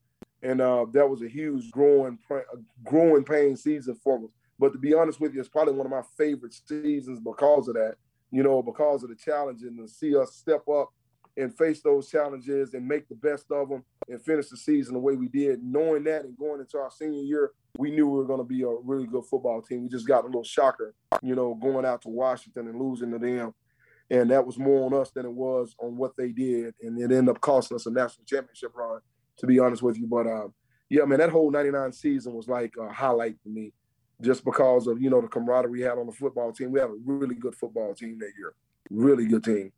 And 0.43 0.59
uh, 0.59 0.85
that 0.93 1.07
was 1.07 1.21
a 1.21 1.27
huge 1.27 1.69
growing, 1.71 2.17
growing 2.83 3.23
pain 3.23 3.55
season 3.55 3.95
for 4.03 4.17
us. 4.17 4.31
But 4.57 4.73
to 4.73 4.79
be 4.79 4.93
honest 4.93 5.19
with 5.19 5.33
you, 5.33 5.39
it's 5.39 5.49
probably 5.49 5.73
one 5.73 5.85
of 5.85 5.91
my 5.91 6.03
favorite 6.17 6.53
seasons 6.53 7.19
because 7.19 7.67
of 7.67 7.75
that 7.75 7.95
you 8.31 8.43
know, 8.43 8.63
because 8.63 9.03
of 9.03 9.09
the 9.09 9.15
challenges 9.15 9.63
and 9.63 9.77
to 9.77 9.93
see 9.93 10.15
us 10.15 10.35
step 10.35 10.67
up 10.69 10.91
and 11.37 11.55
face 11.57 11.81
those 11.81 12.09
challenges 12.09 12.73
and 12.73 12.87
make 12.87 13.07
the 13.07 13.15
best 13.15 13.45
of 13.51 13.69
them 13.69 13.83
and 14.09 14.21
finish 14.21 14.49
the 14.49 14.57
season 14.57 14.93
the 14.93 14.99
way 14.99 15.15
we 15.15 15.27
did. 15.27 15.61
Knowing 15.63 16.03
that 16.05 16.23
and 16.23 16.37
going 16.37 16.59
into 16.59 16.77
our 16.77 16.91
senior 16.91 17.21
year, 17.21 17.51
we 17.77 17.91
knew 17.91 18.07
we 18.07 18.17
were 18.17 18.25
going 18.25 18.39
to 18.39 18.45
be 18.45 18.63
a 18.63 18.69
really 18.83 19.05
good 19.05 19.25
football 19.25 19.61
team. 19.61 19.83
We 19.83 19.89
just 19.89 20.07
got 20.07 20.23
a 20.23 20.27
little 20.27 20.43
shocker, 20.43 20.93
you 21.21 21.35
know, 21.35 21.53
going 21.53 21.85
out 21.85 22.01
to 22.03 22.09
Washington 22.09 22.67
and 22.67 22.81
losing 22.81 23.11
to 23.11 23.19
them. 23.19 23.53
And 24.09 24.29
that 24.31 24.45
was 24.45 24.57
more 24.57 24.85
on 24.85 24.93
us 24.93 25.11
than 25.11 25.25
it 25.25 25.31
was 25.31 25.73
on 25.79 25.95
what 25.95 26.17
they 26.17 26.29
did. 26.29 26.73
And 26.81 26.99
it 26.99 27.15
ended 27.15 27.29
up 27.29 27.39
costing 27.39 27.75
us 27.75 27.85
a 27.85 27.91
national 27.91 28.25
championship 28.25 28.71
run, 28.75 28.99
to 29.41 29.47
be 29.47 29.59
honest 29.59 29.83
with 29.83 29.97
you. 29.97 30.07
But 30.07 30.27
uh, 30.27 30.47
yeah, 30.89 31.03
man, 31.03 31.19
that 31.19 31.29
whole 31.29 31.51
99 31.51 31.91
season 31.91 32.33
was 32.33 32.47
like 32.47 32.73
a 32.79 32.91
highlight 32.91 33.35
for 33.43 33.49
me 33.49 33.73
just 34.21 34.45
because 34.45 34.87
of 34.87 35.01
you 35.01 35.09
know 35.09 35.19
the 35.19 35.27
camaraderie 35.27 35.71
we 35.71 35.81
had 35.81 35.97
on 35.97 36.05
the 36.05 36.11
football 36.13 36.53
team. 36.53 36.71
We 36.71 36.79
had 36.79 36.89
a 36.89 36.95
really 37.05 37.35
good 37.35 37.55
football 37.55 37.93
team 37.93 38.17
that 38.19 38.31
year, 38.37 38.53
really 38.89 39.25
good 39.25 39.43
team. 39.43 39.73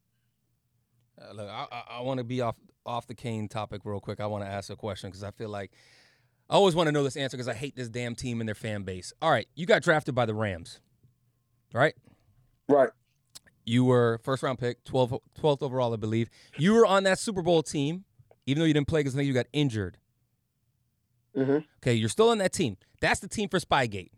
Uh, 1.19 1.33
look, 1.33 1.49
I, 1.49 1.67
I, 1.71 1.83
I 1.97 2.01
want 2.01 2.19
to 2.19 2.23
be 2.23 2.41
off 2.41 2.57
off 2.85 3.07
the 3.07 3.15
Cane 3.15 3.47
topic 3.47 3.81
real 3.85 3.99
quick. 3.99 4.19
I 4.19 4.27
want 4.27 4.43
to 4.43 4.49
ask 4.49 4.69
a 4.69 4.75
question 4.75 5.09
because 5.09 5.23
I 5.23 5.31
feel 5.31 5.49
like 5.49 5.71
I 6.49 6.55
always 6.55 6.75
want 6.75 6.87
to 6.87 6.91
know 6.91 7.03
this 7.03 7.15
answer 7.15 7.37
because 7.37 7.47
I 7.47 7.53
hate 7.53 7.75
this 7.75 7.89
damn 7.89 8.15
team 8.15 8.41
and 8.41 8.47
their 8.47 8.55
fan 8.55 8.83
base. 8.83 9.13
All 9.21 9.31
right, 9.31 9.47
you 9.55 9.65
got 9.65 9.81
drafted 9.81 10.13
by 10.13 10.25
the 10.25 10.33
Rams, 10.33 10.81
right? 11.73 11.95
Right. 12.67 12.89
You 13.65 13.85
were 13.85 14.19
first 14.23 14.43
round 14.43 14.59
pick, 14.59 14.83
12th, 14.83 15.19
12th 15.39 15.61
overall, 15.61 15.93
I 15.93 15.95
believe. 15.95 16.29
You 16.57 16.73
were 16.73 16.85
on 16.85 17.03
that 17.03 17.17
Super 17.17 17.41
Bowl 17.41 17.63
team, 17.63 18.03
even 18.45 18.61
though 18.61 18.65
you 18.65 18.73
didn't 18.73 18.87
play 18.87 18.99
because 19.01 19.15
I 19.15 19.17
think 19.19 19.27
you 19.27 19.33
got 19.33 19.47
injured. 19.53 19.97
Mm-hmm. 21.35 21.59
Okay, 21.81 21.93
you're 21.93 22.09
still 22.09 22.29
on 22.29 22.37
that 22.39 22.53
team. 22.53 22.77
That's 23.01 23.19
the 23.19 23.27
team 23.27 23.49
for 23.49 23.59
Spygate. 23.59 24.11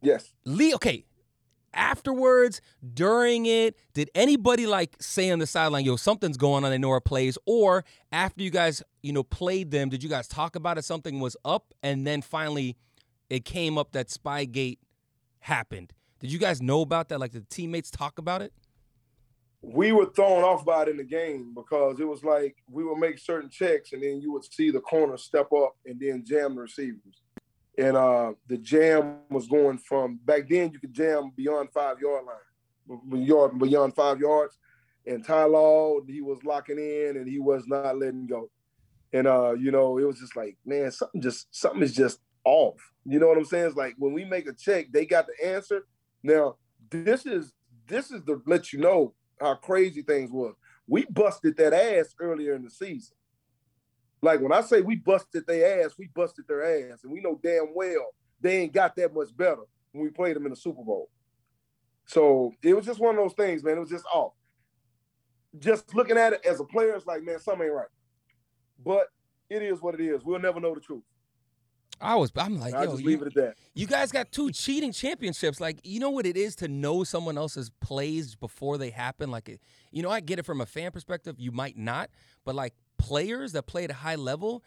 Yes. 0.00 0.32
Lee, 0.44 0.74
okay. 0.74 1.04
Afterwards, 1.74 2.60
during 2.92 3.46
it, 3.46 3.76
did 3.94 4.10
anybody 4.14 4.66
like 4.66 4.96
say 5.00 5.30
on 5.30 5.38
the 5.38 5.46
sideline, 5.46 5.84
yo, 5.84 5.96
something's 5.96 6.36
going 6.36 6.64
on, 6.64 6.72
in 6.72 6.84
our 6.84 7.00
plays? 7.00 7.38
Or 7.46 7.84
after 8.10 8.42
you 8.42 8.50
guys, 8.50 8.82
you 9.02 9.12
know, 9.12 9.22
played 9.22 9.70
them, 9.70 9.88
did 9.88 10.02
you 10.02 10.08
guys 10.10 10.28
talk 10.28 10.54
about 10.54 10.76
it? 10.76 10.84
Something 10.84 11.18
was 11.18 11.36
up, 11.44 11.72
and 11.82 12.06
then 12.06 12.20
finally 12.20 12.76
it 13.30 13.46
came 13.46 13.78
up 13.78 13.92
that 13.92 14.08
Spygate 14.08 14.78
happened. 15.40 15.94
Did 16.20 16.30
you 16.30 16.38
guys 16.38 16.60
know 16.60 16.82
about 16.82 17.08
that? 17.08 17.18
Like, 17.18 17.32
the 17.32 17.40
teammates 17.40 17.90
talk 17.90 18.18
about 18.18 18.42
it? 18.42 18.52
We 19.62 19.92
were 19.92 20.06
thrown 20.06 20.42
off 20.42 20.64
by 20.64 20.82
it 20.82 20.88
in 20.88 20.96
the 20.96 21.04
game 21.04 21.54
because 21.54 22.00
it 22.00 22.04
was 22.04 22.24
like 22.24 22.56
we 22.68 22.84
would 22.84 22.98
make 22.98 23.18
certain 23.18 23.48
checks 23.48 23.92
and 23.92 24.02
then 24.02 24.20
you 24.20 24.32
would 24.32 24.44
see 24.44 24.70
the 24.70 24.80
corner 24.80 25.16
step 25.16 25.52
up 25.52 25.76
and 25.86 26.00
then 26.00 26.24
jam 26.26 26.56
the 26.56 26.62
receivers 26.62 27.22
and 27.78 27.96
uh, 27.96 28.32
the 28.48 28.58
jam 28.58 29.18
was 29.30 29.46
going 29.46 29.78
from 29.78 30.18
back 30.24 30.48
then 30.48 30.70
you 30.72 30.78
could 30.78 30.92
jam 30.92 31.32
beyond 31.36 31.70
five 31.72 31.98
yard 32.00 32.24
line, 32.26 33.24
yard 33.24 33.58
beyond 33.58 33.94
five 33.94 34.20
yards. 34.20 34.58
And 35.04 35.24
Ty 35.24 35.44
Law, 35.44 36.00
he 36.06 36.20
was 36.20 36.44
locking 36.44 36.78
in 36.78 37.16
and 37.16 37.28
he 37.28 37.40
was 37.40 37.64
not 37.66 37.98
letting 37.98 38.26
go. 38.26 38.50
And 39.12 39.26
uh, 39.26 39.54
you 39.58 39.70
know, 39.70 39.98
it 39.98 40.04
was 40.04 40.20
just 40.20 40.36
like, 40.36 40.56
man, 40.64 40.90
something 40.90 41.20
just 41.20 41.48
something 41.50 41.82
is 41.82 41.94
just 41.94 42.20
off. 42.44 42.76
You 43.04 43.18
know 43.18 43.28
what 43.28 43.38
I'm 43.38 43.44
saying? 43.44 43.66
It's 43.66 43.76
like 43.76 43.94
when 43.98 44.12
we 44.12 44.24
make 44.24 44.46
a 44.46 44.52
check, 44.52 44.92
they 44.92 45.06
got 45.06 45.26
the 45.26 45.46
answer. 45.46 45.86
Now, 46.22 46.56
this 46.90 47.26
is 47.26 47.52
this 47.88 48.10
is 48.10 48.22
to 48.24 48.42
let 48.46 48.72
you 48.72 48.80
know 48.80 49.14
how 49.42 49.54
crazy 49.54 50.02
things 50.02 50.30
was. 50.30 50.54
We 50.86 51.04
busted 51.06 51.56
that 51.56 51.72
ass 51.72 52.14
earlier 52.18 52.54
in 52.54 52.64
the 52.64 52.70
season. 52.70 53.16
Like 54.20 54.40
when 54.40 54.52
I 54.52 54.60
say 54.60 54.80
we 54.80 54.96
busted 54.96 55.46
their 55.46 55.84
ass, 55.84 55.94
we 55.98 56.08
busted 56.14 56.46
their 56.46 56.92
ass, 56.92 57.00
and 57.02 57.12
we 57.12 57.20
know 57.20 57.40
damn 57.42 57.74
well 57.74 58.14
they 58.40 58.58
ain't 58.58 58.72
got 58.72 58.96
that 58.96 59.14
much 59.14 59.36
better 59.36 59.62
when 59.92 60.04
we 60.04 60.10
played 60.10 60.36
them 60.36 60.46
in 60.46 60.50
the 60.50 60.56
Super 60.56 60.82
Bowl. 60.82 61.08
So 62.06 62.52
it 62.62 62.74
was 62.74 62.84
just 62.84 63.00
one 63.00 63.16
of 63.16 63.22
those 63.22 63.34
things, 63.34 63.62
man. 63.62 63.76
It 63.76 63.80
was 63.80 63.90
just 63.90 64.06
off. 64.12 64.32
Just 65.58 65.94
looking 65.94 66.16
at 66.16 66.32
it 66.32 66.44
as 66.44 66.60
a 66.60 66.64
player, 66.64 66.94
it's 66.94 67.06
like, 67.06 67.22
man, 67.22 67.38
something 67.38 67.66
ain't 67.66 67.74
right. 67.74 67.88
But 68.84 69.08
it 69.48 69.62
is 69.62 69.80
what 69.80 69.94
it 69.94 70.00
is. 70.00 70.24
We'll 70.24 70.40
never 70.40 70.60
know 70.60 70.74
the 70.74 70.80
truth. 70.80 71.04
I 72.02 72.16
was, 72.16 72.32
I'm 72.36 72.58
like, 72.58 72.74
I 72.74 72.84
yo, 72.84 72.90
just 72.90 73.02
you, 73.02 73.08
leave 73.08 73.22
it 73.22 73.28
at 73.28 73.34
that. 73.34 73.54
you 73.74 73.86
guys 73.86 74.10
got 74.10 74.32
two 74.32 74.50
cheating 74.50 74.92
championships. 74.92 75.60
Like, 75.60 75.80
you 75.84 76.00
know 76.00 76.10
what 76.10 76.26
it 76.26 76.36
is 76.36 76.56
to 76.56 76.68
know 76.68 77.04
someone 77.04 77.38
else's 77.38 77.70
plays 77.80 78.34
before 78.34 78.76
they 78.76 78.90
happen. 78.90 79.30
Like, 79.30 79.58
you 79.90 80.02
know, 80.02 80.10
I 80.10 80.20
get 80.20 80.38
it 80.38 80.44
from 80.44 80.60
a 80.60 80.66
fan 80.66 80.90
perspective. 80.90 81.36
You 81.38 81.52
might 81.52 81.78
not, 81.78 82.10
but 82.44 82.54
like 82.54 82.74
players 82.98 83.52
that 83.52 83.66
play 83.66 83.84
at 83.84 83.90
a 83.90 83.94
high 83.94 84.16
level, 84.16 84.64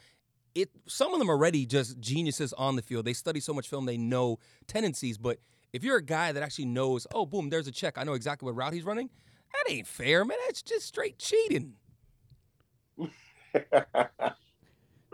it 0.56 0.70
some 0.88 1.14
of 1.14 1.20
them 1.20 1.30
are 1.30 1.34
already 1.34 1.66
just 1.66 2.00
geniuses 2.00 2.54
on 2.54 2.78
the 2.78 2.82
field. 2.82 3.06
They 3.06 3.14
study 3.14 3.42
so 3.42 3.54
much 3.54 3.68
film, 3.68 3.86
they 3.86 3.98
know 3.98 4.40
tendencies. 4.68 5.18
But 5.18 5.40
if 5.74 5.84
you're 5.84 5.98
a 5.98 6.04
guy 6.04 6.32
that 6.32 6.42
actually 6.42 6.66
knows, 6.66 7.06
oh, 7.14 7.26
boom, 7.26 7.50
there's 7.50 7.68
a 7.68 7.72
check. 7.72 7.98
I 7.98 8.04
know 8.04 8.14
exactly 8.14 8.46
what 8.46 8.56
route 8.56 8.74
he's 8.74 8.86
running. 8.86 9.10
That 9.52 9.74
ain't 9.74 9.88
fair, 9.88 10.24
man. 10.24 10.38
That's 10.46 10.62
just 10.62 10.88
straight 10.88 11.20
cheating. 11.20 11.74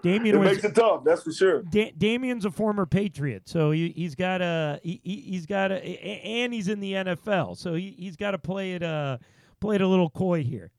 Damione 0.04 0.34
it 0.34 0.38
was 0.38 0.52
makes 0.52 0.64
it 0.64 0.76
tough, 0.76 1.04
that's 1.04 1.24
for 1.24 1.32
sure. 1.32 1.64
Da- 1.64 1.94
Damione's 1.98 2.46
a 2.46 2.52
former 2.52 2.86
Patriot, 2.86 3.44
so 3.48 3.72
he, 3.72 3.90
he's 3.90 4.16
got 4.16 4.42
a 4.42 4.80
he, 4.84 5.00
he's 5.04 5.46
got 5.46 5.72
a 5.72 5.84
and 5.84 6.54
he's 6.54 6.68
in 6.68 6.80
the 6.80 6.94
NFL, 6.94 7.58
so 7.58 7.74
he, 7.76 7.96
he's 7.98 8.16
got 8.16 8.32
to 8.32 8.40
play 8.40 8.74
it 8.74 8.84
uh 8.84 9.18
play 9.60 9.76
it 9.76 9.82
a 9.82 9.88
little 9.88 10.10
coy 10.10 10.44
here. 10.44 10.72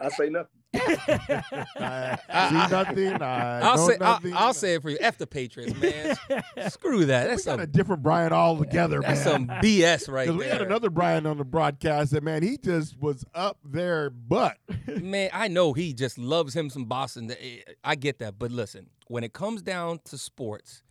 Man, 0.00 0.10
I 0.10 0.14
say 0.14 0.28
nothing. 0.28 0.61
I 0.74 2.16
see 2.48 2.72
nothing. 2.72 3.22
I 3.22 3.60
I'll 3.60 3.76
know 3.76 3.88
say 3.88 3.94
I'll, 4.00 4.12
nothing. 4.14 4.32
I'll 4.34 4.54
say 4.54 4.74
it 4.74 4.82
for 4.82 4.90
you. 4.90 4.98
F 5.00 5.18
the 5.18 5.26
Patriots, 5.26 5.74
man. 5.80 6.16
Screw 6.70 7.04
that. 7.06 7.28
That's 7.28 7.44
we 7.44 7.50
got 7.50 7.52
some 7.52 7.60
a 7.60 7.66
different 7.66 8.02
Brian 8.02 8.32
altogether, 8.32 9.00
man. 9.02 9.16
some 9.16 9.46
BS 9.48 10.08
right 10.08 10.26
Because 10.26 10.38
we 10.38 10.46
had 10.46 10.62
another 10.62 10.90
Brian 10.90 11.26
on 11.26 11.38
the 11.38 11.44
broadcast 11.44 12.12
that 12.12 12.22
man, 12.22 12.42
he 12.42 12.56
just 12.56 12.98
was 13.00 13.24
up 13.34 13.58
there, 13.64 14.10
but 14.10 14.56
Man, 15.00 15.30
I 15.32 15.48
know 15.48 15.72
he 15.72 15.92
just 15.92 16.18
loves 16.18 16.54
him 16.54 16.70
some 16.70 16.84
Boston. 16.84 17.30
Eh, 17.30 17.58
I 17.84 17.94
get 17.94 18.18
that, 18.20 18.38
but 18.38 18.50
listen, 18.50 18.88
when 19.08 19.24
it 19.24 19.32
comes 19.32 19.62
down 19.62 20.00
to 20.04 20.18
sports, 20.18 20.82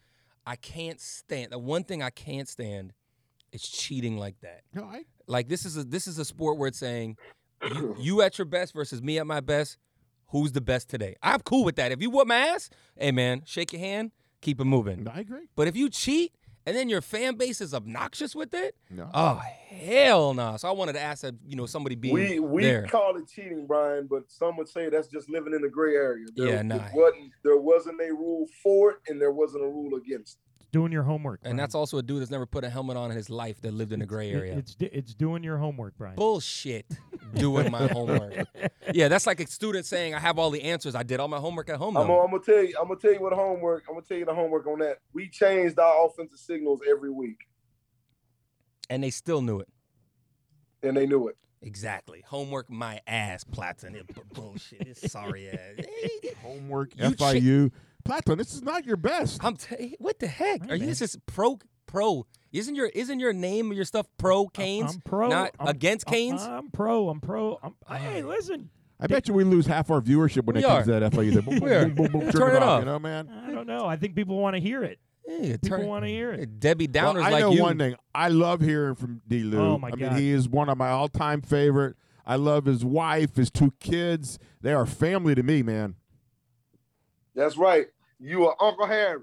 I 0.45 0.55
can't 0.55 0.99
stand. 0.99 1.51
The 1.51 1.59
one 1.59 1.83
thing 1.83 2.01
I 2.01 2.09
can't 2.09 2.47
stand 2.47 2.93
is 3.51 3.61
cheating 3.61 4.17
like 4.17 4.39
that. 4.41 4.61
no, 4.73 4.83
I, 4.83 5.03
Like 5.27 5.49
this 5.49 5.65
is 5.65 5.77
a 5.77 5.83
this 5.83 6.07
is 6.07 6.17
a 6.19 6.25
sport 6.25 6.57
where 6.57 6.67
it's 6.67 6.79
saying 6.79 7.17
you, 7.63 7.95
you 7.99 8.21
at 8.21 8.37
your 8.37 8.45
best 8.45 8.73
versus 8.73 9.01
me 9.01 9.17
at 9.19 9.27
my 9.27 9.39
best. 9.39 9.77
Who's 10.27 10.53
the 10.53 10.61
best 10.61 10.89
today? 10.89 11.15
I'm 11.21 11.41
cool 11.41 11.65
with 11.65 11.75
that. 11.75 11.91
If 11.91 12.01
you 12.01 12.09
whoop 12.09 12.27
my 12.27 12.35
ass, 12.37 12.69
hey 12.97 13.11
man, 13.11 13.41
shake 13.45 13.73
your 13.73 13.81
hand, 13.81 14.11
keep 14.39 14.61
it 14.61 14.65
moving. 14.65 15.07
I 15.07 15.19
agree. 15.19 15.49
But 15.55 15.67
if 15.67 15.75
you 15.75 15.89
cheat 15.89 16.33
and 16.65 16.73
then 16.77 16.87
your 16.89 17.01
fan 17.01 17.35
base 17.35 17.59
is 17.59 17.73
obnoxious 17.73 18.33
with 18.35 18.53
it. 18.53 18.75
No. 18.89 19.09
Oh 19.13 19.41
hell 19.67 20.33
no! 20.33 20.55
So 20.57 20.69
I 20.69 20.71
wanted 20.71 20.93
to 20.93 21.01
ask 21.01 21.23
that 21.23 21.35
you 21.45 21.55
know 21.57 21.65
somebody 21.65 21.95
being 21.95 22.13
we 22.13 22.39
we 22.39 22.63
there. 22.63 22.85
call 22.87 23.17
it 23.17 23.27
cheating, 23.27 23.65
Brian, 23.67 24.07
but 24.09 24.23
some 24.31 24.55
would 24.57 24.69
say 24.69 24.87
that's 24.89 25.07
just 25.07 25.29
living 25.29 25.53
in 25.53 25.61
the 25.61 25.69
gray 25.69 25.95
area. 25.95 26.27
There, 26.35 26.47
Yeah, 26.47 26.59
it 26.61 26.65
nah. 26.65 26.79
wasn't 26.93 27.31
there 27.43 27.57
wasn't 27.57 27.99
a 27.99 28.13
rule 28.13 28.45
for 28.63 28.91
it, 28.91 28.97
and 29.09 29.19
there 29.19 29.31
wasn't 29.33 29.63
a 29.65 29.67
rule 29.67 29.95
against. 29.97 30.37
it. 30.37 30.71
Doing 30.71 30.93
your 30.93 31.03
homework. 31.03 31.41
and 31.43 31.59
that's 31.59 31.75
also 31.75 31.97
a 31.97 32.01
dude 32.03 32.21
that's 32.21 32.31
never 32.31 32.45
put 32.45 32.63
a 32.63 32.69
helmet 32.69 32.95
on 32.95 33.11
in 33.11 33.17
his 33.17 33.29
life 33.29 33.59
that 33.61 33.73
lived 33.73 33.91
in 33.91 33.99
the 33.99 34.05
gray 34.05 34.31
area. 34.31 34.55
It's 34.57 34.73
di- 34.75 34.85
it's 34.93 35.13
doing 35.13 35.43
your 35.43 35.57
homework, 35.57 35.97
Brian. 35.97 36.15
Bullshit. 36.15 36.85
Doing 37.35 37.71
my 37.71 37.87
homework. 37.91 38.45
Yeah, 38.93 39.07
that's 39.07 39.25
like 39.27 39.39
a 39.39 39.47
student 39.47 39.85
saying, 39.85 40.13
"I 40.15 40.19
have 40.19 40.37
all 40.39 40.49
the 40.51 40.61
answers. 40.63 40.95
I 40.95 41.03
did 41.03 41.19
all 41.19 41.27
my 41.27 41.37
homework 41.39 41.69
at 41.69 41.77
home." 41.77 41.95
I'm, 41.97 42.07
gonna- 42.07 42.19
I'm 42.19 42.31
gonna 42.31 42.43
tell 42.43 42.63
you. 42.63 42.75
I'm 42.79 42.87
gonna 42.87 42.99
tell 42.99 43.13
you 43.13 43.21
what 43.21 43.33
homework. 43.33 43.83
I'm 43.87 43.95
gonna 43.95 44.05
tell 44.05 44.17
you 44.17 44.25
the 44.25 44.33
homework 44.33 44.67
on 44.67 44.79
that. 44.79 44.97
We 45.13 45.29
changed 45.29 45.79
our 45.79 46.05
offensive 46.05 46.37
signals 46.39 46.81
every 46.89 47.11
week, 47.11 47.39
and 48.89 49.03
they 49.03 49.09
still 49.11 49.41
knew 49.41 49.59
it. 49.59 49.69
and 50.83 50.97
they 50.97 51.05
knew 51.05 51.27
it. 51.27 51.37
Exactly. 51.63 52.23
Homework 52.27 52.69
my 52.71 53.01
ass, 53.05 53.43
Platon. 53.43 53.95
It, 53.95 54.07
bu- 54.13 54.21
bullshit. 54.33 54.81
It's 54.81 55.11
sorry 55.11 55.49
ass. 55.49 55.85
Homework, 56.41 56.93
You 56.97 57.13
cha- 57.13 57.33
FIU. 57.33 57.71
Platon, 58.03 58.39
this 58.39 58.55
is 58.55 58.63
not 58.63 58.83
your 58.83 58.97
best. 58.97 59.43
I'm 59.43 59.55
t- 59.57 59.95
what 59.99 60.17
the 60.17 60.25
heck? 60.25 60.67
Are 60.71 60.75
you 60.75 60.87
this 60.87 61.01
is 61.03 61.17
pro 61.27 61.59
pro? 61.91 62.25
Isn't 62.51 62.75
your 62.75 62.87
isn't 62.87 63.19
your 63.19 63.33
name 63.33 63.71
your 63.73 63.85
stuff 63.85 64.07
pro 64.17 64.47
Canes? 64.47 64.95
I'm 64.95 65.01
pro. 65.01 65.27
not 65.29 65.51
I'm- 65.59 65.67
against 65.69 66.07
I'm- 66.07 66.13
Canes? 66.13 66.41
I'm, 66.43 66.69
pro. 66.71 67.09
I'm 67.09 67.19
pro. 67.21 67.59
I'm, 67.61 67.75
hey, 67.97 68.23
listen. 68.23 68.69
I 68.99 69.07
bet 69.07 69.27
you 69.27 69.33
we 69.33 69.43
lose 69.43 69.65
half 69.65 69.89
our 69.89 69.99
viewership 69.99 70.45
when 70.45 70.55
We 70.55 70.61
it 70.63 70.67
comes 70.67 70.87
are. 70.87 70.99
to 70.99 70.99
that 70.99 71.11
FIU. 71.11 71.33
They 71.33 71.41
boom, 71.41 71.59
boom, 71.59 71.95
boom, 71.95 71.95
boom, 72.11 72.21
boom, 72.21 72.31
Turn 72.31 72.55
it 72.55 72.61
off. 72.63 72.81
You 72.81 72.85
know, 72.85 72.99
man. 72.99 73.29
I 73.47 73.51
don't 73.51 73.65
know. 73.65 73.85
I 73.87 73.95
think 73.95 74.15
people 74.15 74.37
want 74.37 74.55
to 74.55 74.61
hear 74.61 74.83
it. 74.83 74.99
Yeah, 75.27 75.53
People 75.57 75.69
turn- 75.77 75.87
want 75.87 76.03
to 76.05 76.09
hear 76.09 76.31
it. 76.33 76.59
Debbie 76.59 76.87
Well, 76.93 77.15
Downers 77.15 77.23
I 77.23 77.29
like 77.31 77.41
know 77.41 77.51
you. 77.51 77.61
one 77.63 77.77
thing. 77.79 77.95
I 78.13 78.27
love 78.29 78.61
hearing 78.61 78.95
from 78.95 79.21
D. 79.27 79.43
Lou. 79.43 79.59
Oh, 79.59 79.77
my 79.79 79.87
I 79.87 79.91
God. 79.91 79.99
mean, 79.99 80.13
he 80.21 80.31
is 80.31 80.47
one 80.49 80.69
of 80.69 80.77
my 80.77 80.89
all-time 80.89 81.41
favorite. 81.41 81.95
I 82.25 82.35
love 82.35 82.65
his 82.65 82.85
wife, 82.85 83.35
his 83.37 83.49
two 83.49 83.73
kids. 83.79 84.37
They 84.61 84.73
are 84.73 84.85
family 84.85 85.33
to 85.35 85.41
me, 85.43 85.63
man. 85.63 85.95
That's 87.33 87.57
right. 87.57 87.87
You 88.19 88.45
are 88.47 88.55
Uncle 88.61 88.85
Harry. 88.87 89.19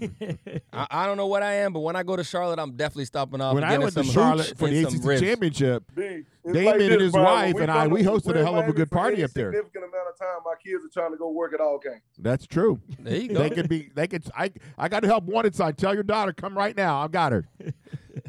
I, 0.72 0.86
I 0.90 1.06
don't 1.06 1.16
know 1.16 1.26
what 1.26 1.42
I 1.42 1.54
am, 1.54 1.72
but 1.72 1.80
when 1.80 1.96
I 1.96 2.02
go 2.02 2.16
to 2.16 2.24
Charlotte, 2.24 2.58
I'm 2.58 2.72
definitely 2.72 3.04
stopping 3.04 3.40
off. 3.40 3.54
when 3.54 3.62
and 3.62 3.72
I 3.72 3.76
getting 3.76 3.94
went 3.94 4.08
to 4.08 4.12
Charlotte 4.12 4.54
for 4.56 4.68
the 4.68 4.84
ACC 4.84 5.20
championship, 5.20 5.84
B, 5.94 6.24
Damon 6.44 6.64
like 6.64 6.74
and 6.74 6.80
this, 6.80 7.00
his 7.00 7.12
Brian. 7.12 7.54
When 7.54 7.54
wife 7.54 7.62
and 7.62 7.70
I, 7.70 7.86
we 7.86 8.02
hosted 8.02 8.36
a 8.36 8.44
hell 8.44 8.58
of 8.58 8.68
a 8.68 8.72
good 8.72 8.90
party 8.90 9.22
up 9.22 9.32
there. 9.32 9.52
Significant 9.52 9.84
amount 9.84 10.08
of 10.08 10.18
time, 10.18 10.38
my 10.44 10.54
kids 10.62 10.84
are 10.84 10.88
trying 10.88 11.12
to 11.12 11.18
go 11.18 11.30
work 11.30 11.52
at 11.54 11.60
all 11.60 11.78
games. 11.78 12.02
that's 12.18 12.46
true. 12.46 12.80
There 12.98 13.16
you 13.16 13.28
go. 13.28 13.38
They 13.40 13.50
could 13.50 13.68
be. 13.68 13.90
They 13.94 14.06
could. 14.06 14.24
I. 14.36 14.50
I 14.78 14.88
got 14.88 15.00
to 15.00 15.06
help 15.06 15.24
one 15.24 15.46
inside. 15.46 15.78
Tell 15.78 15.94
your 15.94 16.02
daughter 16.02 16.32
come 16.32 16.56
right 16.56 16.76
now. 16.76 17.00
I've 17.02 17.12
got 17.12 17.32
her. 17.32 17.48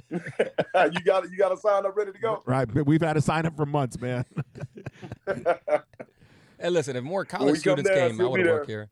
you 0.09 0.99
got 1.05 1.29
you 1.29 1.37
got 1.37 1.49
to 1.49 1.57
sign 1.57 1.85
up, 1.85 1.95
ready 1.95 2.11
to 2.11 2.19
go. 2.19 2.43
Right. 2.45 2.67
But 2.71 2.85
we've 2.85 3.01
had 3.01 3.13
to 3.13 3.21
sign 3.21 3.45
up 3.45 3.55
for 3.55 3.65
months, 3.65 3.99
man. 3.99 4.25
Hey, 6.61 6.69
listen, 6.69 6.95
if 6.95 7.03
more 7.03 7.25
college 7.25 7.59
students 7.59 7.89
down, 7.89 8.11
came, 8.11 8.21
I 8.21 8.25
would 8.25 8.37
be 8.37 8.47
have 8.47 8.57
worked 8.57 8.69
here. 8.69 8.89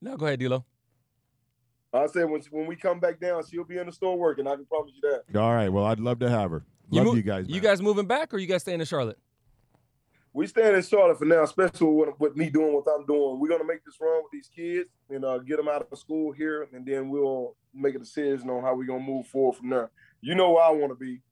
No, 0.00 0.16
go 0.16 0.26
ahead, 0.26 0.40
D'Lo. 0.40 0.64
I 1.92 2.06
said 2.06 2.28
when 2.28 2.42
when 2.50 2.66
we 2.66 2.76
come 2.76 3.00
back 3.00 3.20
down, 3.20 3.42
she'll 3.46 3.64
be 3.64 3.78
in 3.78 3.86
the 3.86 3.92
store 3.92 4.18
working. 4.18 4.46
I 4.46 4.54
can 4.54 4.66
promise 4.66 4.92
you 4.94 5.10
that. 5.10 5.40
All 5.40 5.54
right. 5.54 5.68
Well, 5.68 5.84
I'd 5.84 6.00
love 6.00 6.18
to 6.18 6.28
have 6.28 6.50
her. 6.50 6.64
Love 6.90 7.06
mo- 7.06 7.14
you 7.14 7.22
guys. 7.22 7.46
You 7.48 7.60
guys 7.60 7.80
moving 7.80 8.06
back, 8.06 8.34
or 8.34 8.38
you 8.38 8.46
guys 8.46 8.62
staying 8.62 8.80
in 8.80 8.86
Charlotte? 8.86 9.18
We 10.32 10.46
staying 10.46 10.74
in 10.74 10.82
Charlotte 10.82 11.18
for 11.18 11.24
now, 11.24 11.44
especially 11.44 11.86
with, 11.86 12.10
with 12.18 12.36
me 12.36 12.50
doing 12.50 12.74
what 12.74 12.84
I'm 12.94 13.06
doing. 13.06 13.40
We're 13.40 13.48
gonna 13.48 13.64
make 13.64 13.82
this 13.84 13.96
run 13.98 14.22
with 14.22 14.32
these 14.32 14.50
kids 14.54 14.90
and 15.08 15.24
uh, 15.24 15.38
get 15.38 15.56
them 15.56 15.68
out 15.68 15.88
of 15.90 15.98
school 15.98 16.32
here, 16.32 16.68
and 16.74 16.84
then 16.84 17.08
we'll 17.08 17.56
make 17.72 17.94
a 17.94 17.98
decision 17.98 18.50
on 18.50 18.62
how 18.62 18.74
we're 18.74 18.84
gonna 18.86 19.00
move 19.00 19.26
forward 19.26 19.56
from 19.56 19.70
there. 19.70 19.90
You 20.20 20.34
know 20.34 20.50
where 20.50 20.64
I 20.64 20.70
want 20.70 20.90
to 20.92 20.96
be, 20.96 21.22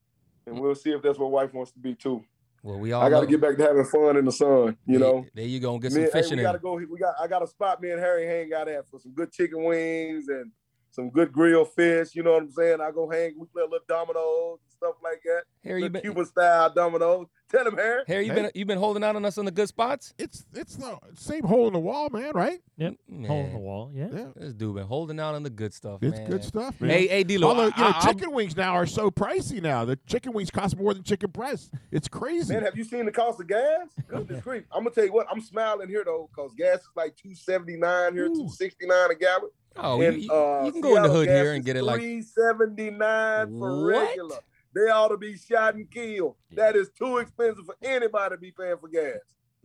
and 0.47 0.59
we'll 0.59 0.73
see 0.73 0.89
if 0.91 1.03
that's 1.03 1.19
where 1.19 1.27
wife 1.27 1.53
wants 1.53 1.71
to 1.73 1.79
be 1.79 1.93
too. 1.93 2.23
Well, 2.65 2.79
we 2.79 2.93
all. 2.93 3.03
I 3.03 3.11
got 3.11 3.19
to 3.21 3.27
get 3.27 3.39
back 3.39 3.57
to 3.57 3.63
having 3.63 3.85
fun 3.85 4.17
in 4.17 4.25
the 4.25 4.31
sun. 4.31 4.75
You 4.87 4.97
There- 4.97 5.07
know, 5.07 5.25
there 5.35 5.45
you 5.45 5.59
go. 5.59 5.73
and 5.73 5.81
Get 5.83 5.91
Me- 5.91 5.95
some 5.97 6.03
hey, 6.05 6.09
fishing 6.23 6.37
we 6.37 6.41
gotta 6.43 6.57
go. 6.57 6.73
We 6.73 6.97
got. 6.97 7.13
I 7.21 7.27
got 7.27 7.43
a 7.43 7.47
spot. 7.47 7.79
Me 7.79 7.91
and 7.91 7.99
Harry 7.99 8.25
hang 8.25 8.51
out 8.53 8.67
at 8.67 8.89
for 8.89 8.99
some 8.99 9.11
good 9.13 9.31
chicken 9.31 9.63
wings 9.63 10.29
and 10.29 10.51
some 10.95 11.09
good 11.09 11.31
grilled 11.31 11.71
fish. 11.73 12.15
You 12.15 12.23
know 12.23 12.31
what 12.33 12.43
I'm 12.43 12.51
saying? 12.51 12.79
I 12.81 12.91
go 12.91 13.09
hang. 13.09 13.35
We 13.37 13.45
play 13.47 13.61
a 13.63 13.65
little 13.65 13.79
dominoes 13.87 14.59
and 14.63 14.71
stuff 14.71 14.95
like 15.03 15.21
that. 15.25 15.43
Harry, 15.63 15.81
you 15.81 15.85
Little 15.89 15.93
been 15.93 16.01
Cuban 16.01 16.25
style 16.25 16.73
dominoes. 16.73 17.27
Tell 17.51 17.67
him, 17.67 17.75
Harry. 17.77 18.03
Harry, 18.07 18.25
you 18.25 18.33
Hey. 18.33 18.41
been 18.43 18.51
you 18.55 18.65
been 18.65 18.77
holding 18.79 19.03
out 19.03 19.15
on 19.15 19.23
us 19.23 19.37
on 19.37 19.45
the 19.45 19.51
good 19.51 19.67
spots. 19.67 20.13
It's 20.17 20.45
it's 20.53 20.77
the 20.77 20.97
same 21.13 21.43
hole 21.43 21.67
in 21.67 21.73
the 21.73 21.79
wall, 21.79 22.09
man. 22.09 22.31
Right? 22.33 22.59
Yep. 22.77 22.95
Man, 23.07 23.29
Hole 23.29 23.45
in 23.45 23.53
the 23.53 23.59
wall. 23.59 23.91
Yeah. 23.93 24.07
Yeah. 24.11 24.25
This 24.35 24.53
dude 24.53 24.75
been 24.75 24.87
holding 24.87 25.19
out 25.19 25.35
on 25.35 25.43
the 25.43 25.49
good 25.51 25.73
stuff, 25.73 26.01
It's 26.01 26.17
man. 26.17 26.29
good 26.29 26.43
stuff, 26.43 26.81
man. 26.81 26.89
Hey, 26.89 27.07
hey, 27.07 27.23
D'Lo. 27.23 27.49
Although 27.49 27.65
you 27.65 27.69
know, 27.77 27.85
I- 27.93 27.99
I- 28.01 28.01
chicken 28.11 28.31
wings 28.31 28.55
now 28.57 28.73
are 28.73 28.85
so 28.87 29.11
pricey 29.11 29.61
now. 29.61 29.85
The 29.85 29.97
chicken 30.07 30.33
wings 30.33 30.49
cost 30.49 30.75
more 30.77 30.93
than 30.93 31.03
chicken 31.03 31.29
breast. 31.29 31.71
It's 31.91 32.07
crazy. 32.07 32.53
Man, 32.53 32.63
have 32.63 32.75
you 32.75 32.83
seen 32.83 33.05
the 33.05 33.11
cost 33.11 33.39
of 33.39 33.47
gas? 33.47 33.87
Goodness 34.07 34.43
grief. 34.43 34.63
I'm 34.71 34.83
gonna 34.83 34.95
tell 34.95 35.05
you 35.05 35.13
what. 35.13 35.27
I'm 35.31 35.39
smiling 35.41 35.87
here 35.87 36.03
though, 36.03 36.29
cause 36.35 36.51
gas 36.57 36.79
is 36.79 36.89
like 36.95 37.15
two 37.15 37.35
seventy 37.35 37.77
nine 37.77 38.13
here, 38.13 38.27
two 38.29 38.49
sixty 38.49 38.87
nine 38.87 39.11
a 39.11 39.15
gallon. 39.15 39.49
Oh, 39.77 40.01
you, 40.01 40.07
And, 40.07 40.21
you- 40.23 40.31
uh, 40.31 40.63
you 40.65 40.71
can 40.71 40.81
go 40.81 40.95
in 40.95 41.03
the 41.03 41.09
hood 41.09 41.27
here 41.27 41.53
and 41.53 41.63
get 41.65 41.75
it 41.75 41.83
like 41.83 41.99
three 41.99 42.21
seventy 42.21 42.89
nine 42.91 43.57
for 43.59 43.83
What? 43.85 44.07
regular. 44.09 44.37
They 44.73 44.89
ought 44.89 45.07
to 45.09 45.17
be 45.17 45.37
shot 45.37 45.75
and 45.75 45.89
killed. 45.89 46.35
That 46.51 46.75
is 46.75 46.89
too 46.97 47.17
expensive 47.19 47.65
for 47.65 47.75
anybody 47.81 48.35
to 48.35 48.39
be 48.39 48.51
paying 48.51 48.77
for 48.77 48.87
gas. 48.89 49.17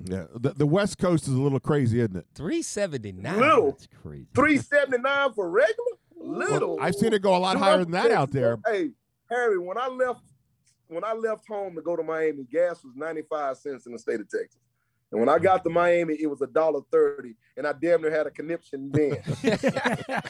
yeah, 0.05 0.27
the, 0.35 0.51
the 0.51 0.67
West 0.67 0.99
Coast 0.99 1.27
is 1.27 1.35
a 1.35 1.41
little 1.41 1.59
crazy, 1.61 1.99
isn't 2.01 2.17
it? 2.17 2.27
three 2.35 2.63
seventy 2.63 3.13
nine. 3.13 3.39
Little. 3.41 3.71
That's 3.73 3.89
crazy. 4.03 4.27
Three 4.35 4.59
seventy 4.59 4.99
nine 4.99 5.33
for 5.33 5.51
regular. 5.51 5.75
Well, 6.15 6.39
Little. 6.39 6.79
I've 6.81 6.95
seen 6.95 7.13
it 7.13 7.23
go 7.23 7.35
a 7.37 7.39
lot 7.39 7.57
higher 7.57 7.79
than 7.79 7.91
that 7.93 8.11
out 8.13 8.31
there. 8.31 8.59
Hey, 8.67 8.91
Harry, 9.31 9.59
when 9.59 9.79
I 9.79 9.89
left, 9.89 10.21
when 10.89 11.03
I 11.05 11.13
left 11.13 11.47
home 11.49 11.75
to 11.77 11.83
go 11.83 11.97
to 11.97 12.03
Miami, 12.03 12.45
gas 12.45 12.85
was 12.85 12.95
ninety 12.95 13.23
five 13.23 13.57
cents 13.57 13.87
in 13.87 13.93
the 13.93 13.99
state 13.99 14.21
of 14.21 14.29
Texas. 14.29 14.61
And 15.11 15.21
when 15.21 15.29
I 15.29 15.39
got 15.39 15.65
to 15.65 15.71
Miami, 15.71 16.15
it 16.15 16.29
was 16.29 16.41
a 16.41 16.47
dollar 16.47 16.81
thirty, 16.93 17.37
and 17.57 17.67
I 17.67 17.73
damn 17.73 18.03
near 18.03 18.11
had 18.11 18.27
a 18.27 18.31
conniption 18.31 18.91
then. 18.93 19.23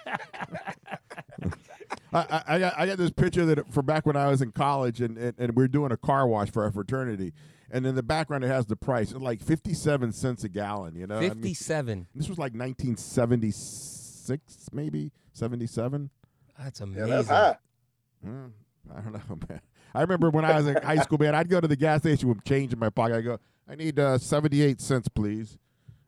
I, 2.13 2.19
I, 2.19 2.43
I 2.47 2.59
got 2.59 2.79
I 2.79 2.87
got 2.87 2.99
this 2.99 3.11
picture 3.11 3.45
that 3.47 3.73
from 3.73 3.87
back 3.87 4.07
when 4.07 4.17
I 4.17 4.29
was 4.29 4.43
in 4.43 4.53
college, 4.53 5.01
and, 5.01 5.17
and, 5.17 5.35
and 5.39 5.57
we 5.57 5.65
are 5.65 5.69
doing 5.69 5.93
a 5.93 5.97
car 5.97 6.27
wash 6.27 6.51
for 6.51 6.65
our 6.65 6.71
fraternity, 6.71 7.33
and 7.71 7.87
in 7.87 7.95
the 7.95 8.03
background 8.03 8.45
it 8.45 8.49
has 8.49 8.67
the 8.67 8.77
price, 8.77 9.13
it's 9.13 9.21
like 9.21 9.41
fifty 9.41 9.75
seven 9.75 10.13
cents 10.13 10.45
a 10.45 10.49
gallon. 10.49 10.97
You 10.97 11.07
know, 11.07 11.19
I 11.19 11.21
mean, 11.21 11.31
Fifty-seven. 11.35 12.09
this 12.15 12.29
was 12.29 12.39
like 12.39 12.55
nineteen 12.55 12.97
seventy 12.97 13.53
six, 13.53 14.69
maybe 14.73 15.13
seventy 15.33 15.67
seven. 15.67 16.11
That's 16.59 16.81
yeah, 16.81 16.87
amazing. 16.87 17.09
that's 17.11 17.29
high. 17.29 17.57
Mm, 18.27 18.51
I 18.95 19.01
don't 19.01 19.13
know, 19.13 19.39
man. 19.49 19.61
I 19.95 20.03
remember 20.03 20.31
when 20.31 20.45
I 20.45 20.57
was 20.57 20.69
in 20.69 20.77
high 20.77 20.97
school, 20.97 21.19
man. 21.19 21.35
I'd 21.35 21.49
go 21.49 21.61
to 21.61 21.69
the 21.69 21.77
gas 21.77 22.01
station 22.01 22.29
with 22.29 22.45
change 22.45 22.73
in 22.73 22.79
my 22.79 22.91
pocket. 22.91 23.17
I 23.17 23.21
go, 23.23 23.39
I 23.71 23.77
need 23.77 23.99
uh, 24.01 24.19
seventy-eight 24.19 24.81
cents, 24.81 25.09
please. 25.09 25.57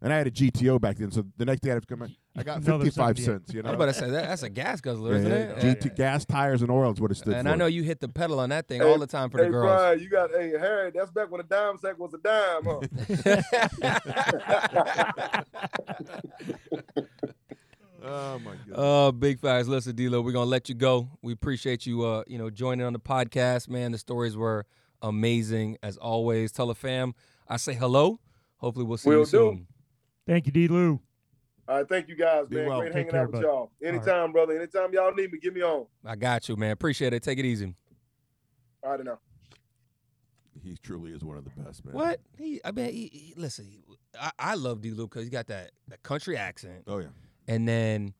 And 0.00 0.12
I 0.12 0.18
had 0.18 0.26
a 0.26 0.32
GTO 0.32 0.80
back 0.80 0.96
then, 0.96 1.12
so 1.12 1.24
the 1.36 1.44
next 1.44 1.60
day 1.60 1.70
I 1.70 1.74
had 1.74 1.82
to 1.82 1.86
come 1.86 2.02
in. 2.02 2.16
I 2.36 2.42
got 2.42 2.56
Another 2.60 2.86
fifty-five 2.86 3.16
78. 3.16 3.24
cents. 3.24 3.54
You 3.54 3.62
know. 3.62 3.68
I 3.68 3.72
know, 3.72 3.78
was 3.78 3.84
about 3.84 3.94
to 3.94 4.00
say 4.00 4.10
that, 4.10 4.28
that's 4.28 4.42
a 4.42 4.50
gas 4.50 4.80
guzzler, 4.80 5.14
isn't 5.14 5.30
yeah. 5.30 5.36
it? 5.36 5.80
GT 5.80 5.94
gas 5.94 6.24
tires 6.24 6.62
and 6.62 6.72
oil 6.72 6.90
is 6.92 7.00
what 7.00 7.12
it 7.12 7.14
stood 7.14 7.34
and 7.34 7.46
for. 7.46 7.52
I 7.52 7.56
know 7.56 7.66
you 7.66 7.84
hit 7.84 8.00
the 8.00 8.08
pedal 8.08 8.40
on 8.40 8.48
that 8.48 8.66
thing 8.66 8.80
Hey, 8.80 8.90
all 8.90 8.98
the 8.98 9.06
time 9.06 9.30
for 9.30 9.38
Hey, 9.38 9.44
the 9.44 9.50
girls. 9.50 9.66
Brian, 9.66 10.00
you 10.00 10.08
got 10.08 10.30
hey 10.32 10.50
Harry. 10.58 10.90
That's 10.92 11.12
back 11.12 11.30
when 11.30 11.40
a 11.40 11.44
dime 11.44 11.78
sack 11.78 12.00
was 12.00 12.12
a 12.14 12.18
dime, 12.18 12.64
huh? 12.64 12.80
oh 18.02 18.38
my 18.40 18.54
god. 18.54 18.74
Oh, 18.74 19.12
big 19.12 19.38
facts. 19.38 19.68
Listen, 19.68 19.94
D'Lo, 19.94 20.20
we're 20.20 20.32
gonna 20.32 20.46
let 20.46 20.68
you 20.68 20.74
go. 20.74 21.10
We 21.22 21.32
appreciate 21.32 21.86
you, 21.86 22.04
uh, 22.04 22.24
you 22.26 22.38
know, 22.38 22.50
joining 22.50 22.84
on 22.84 22.92
the 22.92 22.98
podcast, 22.98 23.68
man. 23.68 23.92
The 23.92 23.98
stories 23.98 24.36
were 24.36 24.66
amazing 25.00 25.78
as 25.80 25.96
always. 25.96 26.50
Tell 26.50 26.66
the 26.66 26.74
fam 26.74 27.14
I 27.48 27.56
say 27.56 27.74
hello. 27.74 28.18
Hopefully, 28.56 28.84
we'll 28.86 28.96
see 28.98 29.10
Will 29.10 29.18
you 29.20 29.24
do. 29.24 29.30
soon. 29.30 29.66
Thank 30.26 30.46
you, 30.46 30.52
D. 30.52 30.68
Lou. 30.68 31.00
All 31.68 31.76
right, 31.78 31.88
thank 31.88 32.08
you 32.08 32.16
guys, 32.16 32.46
Be 32.48 32.56
man. 32.56 32.66
well. 32.66 32.80
Great 32.80 32.88
Take 32.92 32.96
hanging 32.96 33.10
care, 33.12 33.20
out 33.22 33.26
with 33.32 33.40
bud. 33.40 33.42
y'all. 33.42 33.70
Anytime, 33.84 34.32
brother. 34.32 34.56
Anytime 34.56 34.92
y'all 34.92 35.12
need 35.14 35.32
me, 35.32 35.38
give 35.38 35.54
me 35.54 35.62
on. 35.62 35.86
I 36.04 36.16
got 36.16 36.48
you, 36.48 36.56
man. 36.56 36.70
Appreciate 36.72 37.12
it. 37.12 37.22
Take 37.22 37.38
it 37.38 37.44
easy. 37.44 37.74
All 38.84 38.90
right, 38.96 39.04
now. 39.04 39.18
he 40.62 40.76
truly 40.82 41.12
is 41.12 41.22
one 41.24 41.36
of 41.38 41.44
the 41.44 41.50
best, 41.62 41.84
man. 41.84 41.94
What? 41.94 42.20
He, 42.36 42.60
I 42.64 42.72
mean, 42.72 42.86
he, 42.92 43.10
he, 43.12 43.34
listen. 43.36 43.68
I, 44.20 44.30
I 44.38 44.54
love 44.54 44.80
D'Lo 44.82 45.06
because 45.06 45.24
he 45.24 45.30
got 45.30 45.46
that 45.48 45.70
that 45.88 46.02
country 46.02 46.36
accent, 46.36 46.82
Oh 46.86 46.98
yeah. 46.98 47.06
and 47.48 47.66
then, 47.66 48.12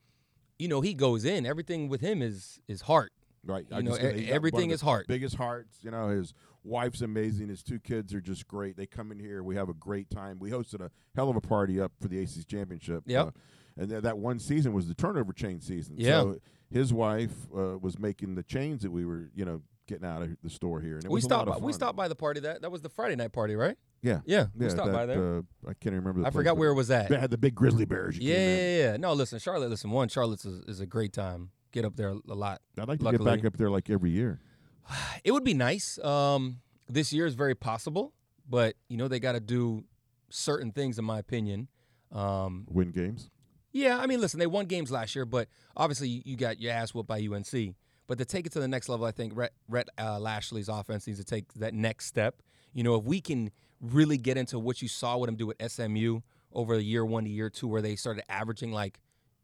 you 0.59 0.68
know, 0.68 0.81
he 0.81 0.95
goes 0.95 1.25
in. 1.25 1.45
Everything 1.45 1.89
with 1.89 2.01
him 2.01 2.23
is 2.23 2.61
is 2.68 2.83
heart. 2.83 3.12
Right. 3.45 3.66
You 3.70 3.82
know, 3.82 3.97
e- 3.97 4.30
everything 4.30 4.70
is 4.70 4.80
heart. 4.80 5.07
Biggest 5.09 5.34
hearts. 5.36 5.78
You 5.82 5.90
know, 5.90 6.09
his 6.09 6.32
wife's 6.62 7.01
amazing. 7.01 7.49
His 7.49 7.62
two 7.62 7.80
kids 7.80 8.14
are 8.14 8.20
just 8.20 8.47
great. 8.47 8.76
They 8.76 8.86
come 8.86 9.11
in 9.11 9.18
here. 9.18 9.43
We 9.43 9.57
have 9.57 9.68
a 9.68 9.74
great 9.74 10.11
time. 10.11 10.38
We 10.38 10.51
hosted 10.51 10.80
a 10.80 10.90
hell 11.16 11.28
of 11.28 11.36
a 11.36 11.40
party 11.40 11.80
up 11.80 11.93
for 12.01 12.09
the 12.09 12.18
AC's 12.20 12.45
championship. 12.45 13.03
Yep. 13.07 13.26
Uh, 13.26 13.30
and 13.76 13.90
th- 13.90 14.03
that 14.03 14.18
one 14.18 14.38
season 14.38 14.72
was 14.72 14.86
the 14.86 14.95
turnover 14.95 15.32
chain 15.32 15.61
season. 15.61 15.97
Yeah. 15.99 16.20
So 16.20 16.38
his 16.70 16.93
wife 16.93 17.32
uh, 17.57 17.78
was 17.78 17.99
making 17.99 18.34
the 18.34 18.43
chains 18.43 18.82
that 18.82 18.90
we 18.93 19.05
were, 19.05 19.30
you 19.34 19.45
know, 19.45 19.62
getting 19.88 20.07
out 20.07 20.22
of 20.22 20.36
the 20.43 20.51
store 20.51 20.80
here. 20.80 20.97
And 20.97 21.05
it 21.05 21.11
we 21.11 21.20
stopped. 21.20 21.49
By, 21.49 21.57
we 21.59 21.72
stopped 21.72 21.97
by 21.97 22.09
the 22.09 22.14
party. 22.14 22.40
That 22.40 22.62
that 22.62 22.70
was 22.70 22.82
the 22.82 22.88
Friday 22.88 23.16
night 23.16 23.32
party, 23.32 23.57
right? 23.57 23.76
Yeah. 24.03 24.20
Yeah, 24.24 24.47
we 24.57 24.66
Yeah, 24.66 24.72
stopped 24.72 24.88
that, 24.88 24.95
by 24.95 25.07
there. 25.07 25.38
Uh, 25.38 25.43
I 25.68 25.74
can't 25.74 25.95
remember. 25.95 26.20
The 26.20 26.26
I 26.26 26.30
place, 26.30 26.40
forgot 26.40 26.57
where 26.57 26.70
it 26.70 26.74
was 26.74 26.90
at. 26.90 27.09
They 27.09 27.18
had 27.18 27.30
the 27.30 27.38
big 27.38 27.55
grizzly 27.55 27.84
bears. 27.84 28.18
You 28.18 28.32
Yeah, 28.32 28.38
yeah, 28.57 28.78
yeah. 28.78 28.97
No, 28.97 29.12
listen, 29.12 29.38
Charlotte. 29.38 29.70
Listen, 29.70 29.90
one, 29.90 30.09
Charlotte's 30.09 30.45
is, 30.45 30.61
is 30.66 30.80
a 30.80 30.86
great 30.86 31.12
time. 31.12 31.51
Get 31.73 31.85
up 31.85 31.97
there 31.97 32.11
a 32.11 32.35
lot. 32.35 32.61
I'd 32.79 32.87
like 32.89 32.99
to 32.99 33.05
Luckily. 33.07 33.25
get 33.25 33.43
back 33.43 33.45
up 33.47 33.57
there 33.57 33.70
like 33.70 33.91
every 33.91 34.11
year. 34.11 34.41
It 35.25 35.33
would 35.33 35.45
be 35.45 35.55
nice. 35.55 35.99
Um, 36.05 36.61
this 36.89 37.12
year 37.12 37.27
is 37.27 37.35
very 37.35 37.55
possible, 37.55 38.12
but 38.49 38.75
you 38.89 38.97
know 38.97 39.09
they 39.09 39.20
got 39.20 39.33
to 39.33 39.41
do 39.41 39.85
certain 40.31 40.73
things, 40.73 40.99
in 40.99 41.05
my 41.05 41.18
opinion. 41.18 41.68
Um, 42.11 42.66
Win 42.68 42.91
games. 42.91 43.31
yeah, 43.73 43.99
I 43.99 44.07
mean, 44.07 44.20
listen, 44.20 44.39
they 44.41 44.47
won 44.47 44.66
games 44.66 44.91
last 44.91 45.14
year, 45.14 45.25
but 45.25 45.49
obviously 45.77 46.23
you- 46.25 46.37
got 46.37 46.61
your 46.61 46.73
ass 46.73 46.93
whooped 46.93 47.09
by 47.09 47.20
UNC. 47.20 47.75
But 48.09 48.18
to 48.18 48.25
take 48.25 48.47
it 48.47 48.53
to 48.53 48.61
the 48.61 48.68
next 48.68 48.89
level, 48.89 49.07
I 49.07 49.12
think 49.12 49.33
Rhett, 49.37 49.53
Rhett 49.68 49.89
uh, 49.97 50.18
Lashlee's 50.18 50.68
offense 50.68 51.07
needs 51.07 51.20
to 51.20 51.25
take 51.25 51.55
that 51.55 51.73
next 51.73 52.07
step. 52.07 52.43
You 52.75 52.83
know, 52.83 52.97
if 52.97 53.05
we 53.05 53.20
can 53.20 53.51
really 53.81 54.18
get 54.18 54.37
into 54.37 54.59
what 54.59 54.83
you 54.83 54.89
saw 54.89 55.16
with 55.16 55.29
him 55.29 55.37
do 55.37 55.51
at 55.53 55.70
SMU 55.70 56.20
over 56.53 56.77
the 56.77 56.83
year 56.83 57.07
one 57.07 57.25
to 57.25 57.31
year 57.31 57.49
two, 57.49 57.68
where 57.68 57.81
they 57.81 57.97
started 57.97 58.25
averaging 58.29 58.73
like 58.73 58.99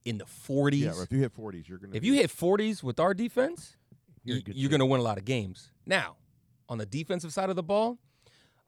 in 0.08 0.18
the 0.18 0.24
40s. 0.24 0.78
Yeah, 0.80 1.02
if 1.02 1.12
you 1.12 1.18
hit 1.20 1.34
40s, 1.36 1.68
you're 1.68 1.78
going 1.78 1.90
to. 1.92 1.96
If 1.96 2.04
you 2.04 2.14
hit 2.14 2.30
40s 2.30 2.82
with 2.82 2.98
our 3.00 3.14
defense, 3.14 3.76
You're 4.24 4.36
in 4.36 4.40
y- 4.40 4.42
good 4.46 4.56
you're 4.56 4.70
going 4.70 4.80
to 4.80 4.86
win 4.86 5.00
a 5.00 5.04
lot 5.04 5.18
of 5.18 5.24
games. 5.24 5.70
Now, 5.86 6.16
on 6.68 6.78
the 6.78 6.86
defensive 6.86 7.32
side 7.32 7.50
of 7.50 7.56
the 7.56 7.62
ball, 7.62 7.98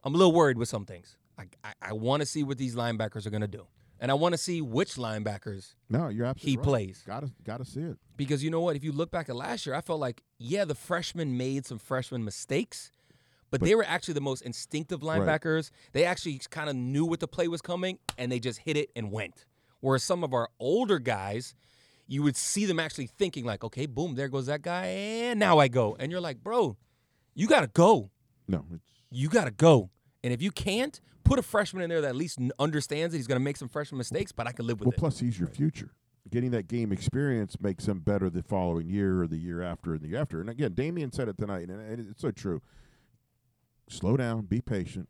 I'm 0.04 0.14
a 0.14 0.18
little 0.18 0.32
worried 0.32 0.58
with 0.58 0.68
some 0.68 0.84
things. 0.86 1.16
I, 1.38 1.44
I, 1.64 1.72
I 1.82 1.92
want 1.92 2.20
to 2.20 2.26
see 2.26 2.42
what 2.42 2.58
these 2.58 2.74
linebackers 2.74 3.26
are 3.26 3.30
going 3.30 3.40
to 3.42 3.48
do. 3.48 3.66
And 4.02 4.10
I 4.10 4.14
want 4.14 4.32
to 4.32 4.38
see 4.38 4.62
which 4.62 4.94
linebackers 4.94 5.74
no, 5.90 6.08
you're 6.08 6.24
absolutely 6.24 6.50
he 6.52 6.56
right. 6.56 6.64
plays. 6.64 7.02
Got 7.06 7.20
to 7.20 7.30
got 7.44 7.58
to 7.58 7.66
see 7.66 7.80
it. 7.82 7.98
Because 8.16 8.42
you 8.42 8.50
know 8.50 8.60
what? 8.62 8.74
If 8.76 8.82
you 8.84 8.92
look 8.92 9.10
back 9.10 9.28
at 9.28 9.36
last 9.36 9.66
year, 9.66 9.74
I 9.74 9.82
felt 9.82 10.00
like, 10.00 10.22
yeah, 10.38 10.64
the 10.64 10.74
freshmen 10.74 11.36
made 11.36 11.66
some 11.66 11.78
freshman 11.78 12.24
mistakes, 12.24 12.90
but, 13.50 13.60
they 13.60 13.74
were 13.74 13.84
actually 13.84 14.14
the 14.14 14.20
most 14.22 14.40
instinctive 14.42 15.02
Right. 15.02 15.20
linebackers. 15.20 15.70
They 15.92 16.04
actually 16.04 16.40
kind 16.50 16.70
of 16.70 16.76
knew 16.76 17.04
what 17.04 17.20
the 17.20 17.28
play 17.28 17.48
was 17.48 17.60
coming 17.60 17.98
and 18.16 18.30
they 18.32 18.38
just 18.40 18.60
hit 18.60 18.76
it 18.78 18.90
and 18.96 19.10
went. 19.10 19.44
Whereas 19.80 20.02
some 20.02 20.22
of 20.24 20.32
our 20.34 20.48
older 20.58 20.98
guys, 20.98 21.54
you 22.06 22.22
would 22.22 22.36
see 22.36 22.66
them 22.66 22.78
actually 22.80 23.06
thinking, 23.06 23.44
like, 23.44 23.64
okay, 23.64 23.86
boom, 23.86 24.14
there 24.14 24.28
goes 24.28 24.46
that 24.46 24.62
guy, 24.62 24.86
and 24.86 25.38
now 25.38 25.58
I 25.58 25.68
go. 25.68 25.96
And 25.98 26.10
you're 26.10 26.20
like, 26.20 26.42
bro, 26.42 26.76
you 27.34 27.46
got 27.46 27.60
to 27.60 27.68
go. 27.68 28.10
No, 28.48 28.64
it's, 28.74 28.84
You 29.10 29.28
got 29.28 29.44
to 29.44 29.50
go. 29.50 29.90
And 30.22 30.32
if 30.32 30.42
you 30.42 30.50
can't, 30.50 31.00
put 31.24 31.38
a 31.38 31.42
freshman 31.42 31.82
in 31.82 31.88
there 31.88 32.00
that 32.00 32.08
at 32.08 32.16
least 32.16 32.38
understands 32.58 33.12
that 33.12 33.18
he's 33.18 33.26
going 33.26 33.38
to 33.40 33.44
make 33.44 33.56
some 33.56 33.68
freshman 33.68 33.98
mistakes, 33.98 34.32
but 34.32 34.46
I 34.46 34.52
can 34.52 34.66
live 34.66 34.80
with 34.80 34.86
well. 34.86 34.92
it. 34.92 35.00
Well, 35.00 35.10
plus, 35.10 35.20
he's 35.20 35.38
your 35.38 35.48
future. 35.48 35.92
Getting 36.28 36.50
that 36.50 36.68
game 36.68 36.92
experience 36.92 37.56
makes 37.60 37.86
him 37.88 38.00
better 38.00 38.28
the 38.28 38.42
following 38.42 38.88
year 38.88 39.22
or 39.22 39.26
the 39.26 39.38
year 39.38 39.62
after 39.62 39.94
and 39.94 40.02
the 40.02 40.08
year 40.08 40.20
after. 40.20 40.40
And 40.40 40.50
again, 40.50 40.72
Damione 40.72 41.14
said 41.14 41.28
it 41.28 41.38
tonight, 41.38 41.68
and 41.68 42.08
it's 42.10 42.20
so 42.20 42.30
true. 42.30 42.60
Slow 43.88 44.16
down, 44.16 44.42
be 44.42 44.60
patient, 44.60 45.08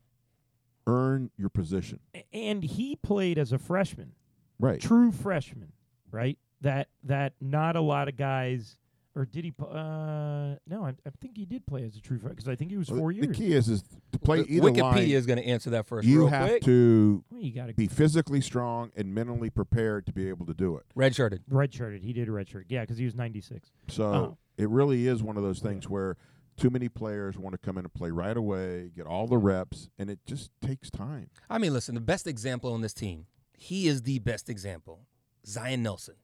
earn 0.86 1.30
your 1.36 1.50
position. 1.50 2.00
And 2.32 2.62
he 2.62 2.96
played 2.96 3.38
as 3.38 3.52
a 3.52 3.58
freshman, 3.58 4.12
Right. 4.60 4.80
true 4.80 5.10
freshman, 5.12 5.72
right? 6.10 6.38
That 6.60 6.88
that 7.04 7.32
not 7.40 7.76
a 7.76 7.80
lot 7.80 8.08
of 8.08 8.16
guys, 8.16 8.76
or 9.16 9.24
did 9.24 9.44
he? 9.44 9.50
p- 9.52 9.64
Uh, 9.64 10.56
no, 10.66 10.84
I, 10.84 10.90
I 11.06 11.10
think 11.20 11.36
he 11.38 11.46
did 11.46 11.66
play 11.66 11.84
as 11.84 11.96
a 11.96 12.00
true 12.00 12.18
freshman 12.18 12.34
because 12.36 12.48
I 12.48 12.54
think 12.56 12.70
he 12.70 12.76
was 12.76 12.90
Well, 12.90 13.00
four 13.00 13.10
the 13.12 13.16
years. 13.16 13.28
The 13.28 13.34
key 13.34 13.52
is 13.54 13.68
is 13.70 13.82
to 14.12 14.18
play 14.18 14.42
The- 14.42 14.52
either 14.56 14.70
Wikipedia 14.70 14.82
line. 14.82 14.98
is 15.10 15.26
going 15.26 15.38
to 15.38 15.46
answer 15.46 15.70
that 15.70 15.86
first 15.86 16.06
you 16.06 16.18
real 16.20 16.28
have 16.28 16.48
quick. 16.50 16.62
to 16.64 17.24
Well, 17.30 17.40
you 17.40 17.52
got 17.54 17.66
to 17.68 17.72
be 17.74 17.86
physically 17.86 18.40
strong 18.42 18.90
and 18.94 19.14
mentally 19.14 19.48
prepared 19.50 20.04
to 20.06 20.12
be 20.12 20.28
able 20.28 20.44
to 20.46 20.54
do 20.54 20.76
it. 20.76 20.84
Redshirted. 20.94 21.40
redshirted. 21.50 22.02
He 22.02 22.12
did 22.12 22.28
a 22.28 22.30
redshirt, 22.32 22.64
yeah, 22.68 22.82
because 22.82 22.98
he 22.98 23.04
was 23.06 23.14
ninety 23.14 23.40
six. 23.40 23.72
So 23.88 24.04
Oh. 24.04 24.38
it 24.58 24.68
really 24.68 25.06
is 25.06 25.22
one 25.22 25.38
of 25.38 25.42
those 25.42 25.60
things 25.60 25.88
where 25.88 26.16
too 26.58 26.68
many 26.68 26.90
players 26.90 27.38
want 27.38 27.54
to 27.54 27.58
come 27.58 27.78
in 27.78 27.86
and 27.86 27.94
play 27.94 28.10
right 28.10 28.36
away, 28.36 28.90
get 28.94 29.06
all 29.06 29.26
the 29.26 29.38
reps, 29.38 29.88
and 29.98 30.10
it 30.10 30.18
just 30.26 30.50
takes 30.60 30.90
time. 30.90 31.30
I 31.48 31.56
mean, 31.56 31.72
listen, 31.72 31.94
the 31.94 32.02
best 32.02 32.26
example 32.26 32.74
on 32.74 32.82
this 32.82 32.92
team, 32.92 33.24
he 33.62 33.86
is 33.88 34.02
the 34.02 34.18
best 34.20 34.48
example. 34.48 35.00
Zion 35.46 35.82
Nelson. 35.82 36.14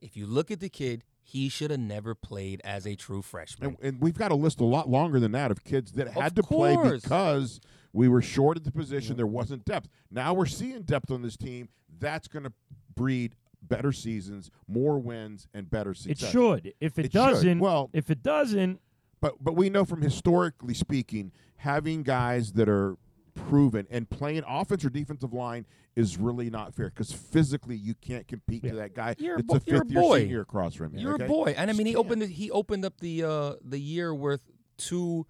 If 0.00 0.16
you 0.16 0.26
look 0.26 0.50
at 0.50 0.60
the 0.60 0.70
kid, 0.70 1.04
he 1.22 1.50
should 1.50 1.70
have 1.70 1.78
never 1.80 2.14
played 2.14 2.62
as 2.64 2.86
a 2.86 2.94
true 2.94 3.20
freshman. 3.20 3.76
And, 3.80 3.88
and 3.94 4.00
we've 4.00 4.16
got 4.16 4.30
a 4.32 4.34
list 4.34 4.60
a 4.60 4.64
lot 4.64 4.88
longer 4.88 5.20
than 5.20 5.32
that 5.32 5.50
of 5.50 5.62
kids 5.62 5.92
that 5.92 6.08
had 6.08 6.34
to 6.36 6.42
play 6.42 6.74
because 6.76 7.60
we 7.92 8.08
were 8.08 8.22
short 8.22 8.56
at 8.56 8.64
the 8.64 8.72
position. 8.72 9.16
There 9.16 9.26
wasn't 9.26 9.66
depth. 9.66 9.88
Now 10.10 10.32
we're 10.32 10.46
seeing 10.46 10.82
depth 10.82 11.10
on 11.10 11.20
this 11.20 11.36
team. 11.36 11.68
That's 11.98 12.28
going 12.28 12.44
to 12.44 12.52
breed 12.94 13.34
better 13.60 13.92
seasons, 13.92 14.50
more 14.66 14.98
wins, 14.98 15.46
and 15.52 15.70
better 15.70 15.92
success. 15.92 16.28
It 16.28 16.32
should. 16.32 16.74
If 16.80 16.98
it, 16.98 17.06
It 17.06 17.12
doesn't, 17.12 17.58
Well- 17.58 17.90
if 17.92 18.10
it 18.10 18.22
doesn't, 18.22 18.80
But 19.20 19.34
but 19.38 19.54
we 19.54 19.68
know 19.68 19.84
from 19.84 20.00
historically 20.00 20.74
speaking, 20.74 21.30
having 21.56 22.02
guys 22.04 22.52
that 22.54 22.68
are 22.70 22.96
proven 23.34 23.86
and 23.90 24.08
playing 24.08 24.42
offense 24.48 24.84
or 24.84 24.90
defensive 24.90 25.32
line 25.32 25.66
is 25.96 26.16
really 26.18 26.50
not 26.50 26.74
fair 26.74 26.88
because 26.90 27.12
physically 27.12 27.76
you 27.76 27.94
can't 27.94 28.26
compete 28.28 28.64
Yeah. 28.64 28.70
to 28.70 28.76
that 28.76 28.94
guy. 28.94 29.14
You're 29.18 29.36
a 29.36 29.38
it's 29.40 29.46
bo- 29.48 29.56
a 29.56 29.60
you're 29.66 29.76
a 29.76 29.84
fifth 29.84 29.90
year 29.92 30.00
boy. 30.02 30.18
senior 30.20 30.40
across 30.42 30.74
from 30.74 30.94
you. 30.94 31.00
You're 31.00 31.14
okay? 31.14 31.24
a 31.24 31.28
boy, 31.28 31.54
and 31.56 31.70
I 31.70 31.74
mean, 31.74 31.86
he 31.86 31.96
opened 31.96 32.22
the, 32.22 32.26
he 32.26 32.50
opened 32.50 32.84
up 32.84 32.98
the 33.00 33.22
uh, 33.24 33.52
the 33.64 33.78
year 33.78 34.14
with 34.14 34.40
two, 34.76 35.26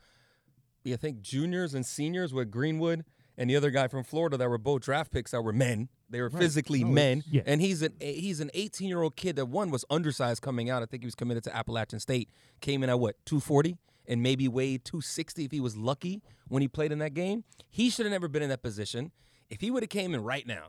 I 0.87 0.97
think, 0.97 1.21
juniors 1.23 1.75
and 1.75 1.85
seniors 1.85 2.33
with 2.33 2.51
Greenwood 2.51 3.05
and 3.37 3.51
the 3.51 3.57
other 3.57 3.71
guy 3.71 3.89
from 3.89 4.05
Florida 4.05 4.37
that 4.37 4.49
were 4.49 4.59
both 4.59 4.83
draft 4.83 5.11
picks 5.11 5.33
that 5.33 5.43
were 5.43 5.53
men. 5.53 5.89
They 6.09 6.21
were 6.21 6.29
Right. 6.29 6.41
physically 6.43 6.85
No, 6.85 6.91
men, 6.91 7.25
Yeah. 7.29 7.43
and 7.47 7.61
he's 7.61 7.83
an 7.83 7.95
he's 8.01 8.39
an 8.41 8.51
18 8.55 8.89
year 8.89 9.03
old 9.03 9.17
kid 9.17 9.37
that 9.37 9.47
one 9.47 9.71
was 9.71 9.85
undersized 9.91 10.43
coming 10.43 10.71
out. 10.71 10.83
I 10.83 10.87
think 10.87 11.03
he 11.03 11.07
was 11.07 11.15
committed 11.17 11.43
to 11.45 11.57
Appalachian 11.57 11.99
State. 12.01 12.29
Came 12.61 12.83
in 12.85 12.91
at 12.91 13.01
what 13.01 13.17
240 13.27 13.77
and 14.07 14.23
maybe 14.23 14.49
weighed 14.49 14.85
260 14.85 15.45
if 15.45 15.51
he 15.51 15.61
was 15.61 15.77
lucky 15.77 16.23
when 16.49 16.63
he 16.63 16.69
played 16.69 16.93
in 16.93 16.99
that 16.99 17.15
game. 17.15 17.45
He 17.71 17.91
should 17.91 18.07
have 18.07 18.13
never 18.13 18.29
been 18.29 18.43
in 18.43 18.49
that 18.51 18.63
position. 18.63 19.13
If 19.51 19.61
he 19.61 19.71
would 19.71 19.83
have 19.83 19.91
came 19.91 20.15
in 20.15 20.23
right 20.23 20.47
now, 20.47 20.69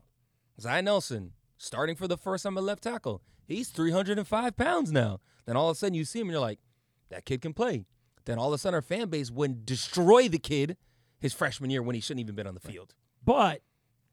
Zion 0.59 0.85
Nelson 0.85 1.31
starting 1.57 1.95
for 1.95 2.07
the 2.07 2.17
first 2.17 2.43
time 2.43 2.57
at 2.57 2.63
left 2.63 2.83
tackle, 2.83 3.21
he's 3.47 3.69
305 3.69 4.55
pounds 4.57 4.91
now. 4.91 5.19
Then 5.45 5.55
all 5.55 5.69
of 5.69 5.75
a 5.75 5.79
sudden 5.79 5.93
you 5.93 6.05
see 6.05 6.19
him 6.19 6.27
and 6.27 6.33
you're 6.33 6.41
like, 6.41 6.59
that 7.09 7.25
kid 7.25 7.41
can 7.41 7.53
play. 7.53 7.85
Then 8.25 8.39
all 8.39 8.47
of 8.47 8.53
a 8.53 8.57
sudden 8.57 8.75
our 8.75 8.81
fan 8.81 9.09
base 9.09 9.29
wouldn't 9.31 9.65
destroy 9.65 10.27
the 10.27 10.39
kid 10.39 10.77
his 11.19 11.33
freshman 11.33 11.69
year 11.69 11.81
when 11.81 11.95
he 11.95 12.01
shouldn't 12.01 12.21
even 12.21 12.35
been 12.35 12.47
on 12.47 12.53
the 12.55 12.59
field. 12.59 12.93
but 13.23 13.61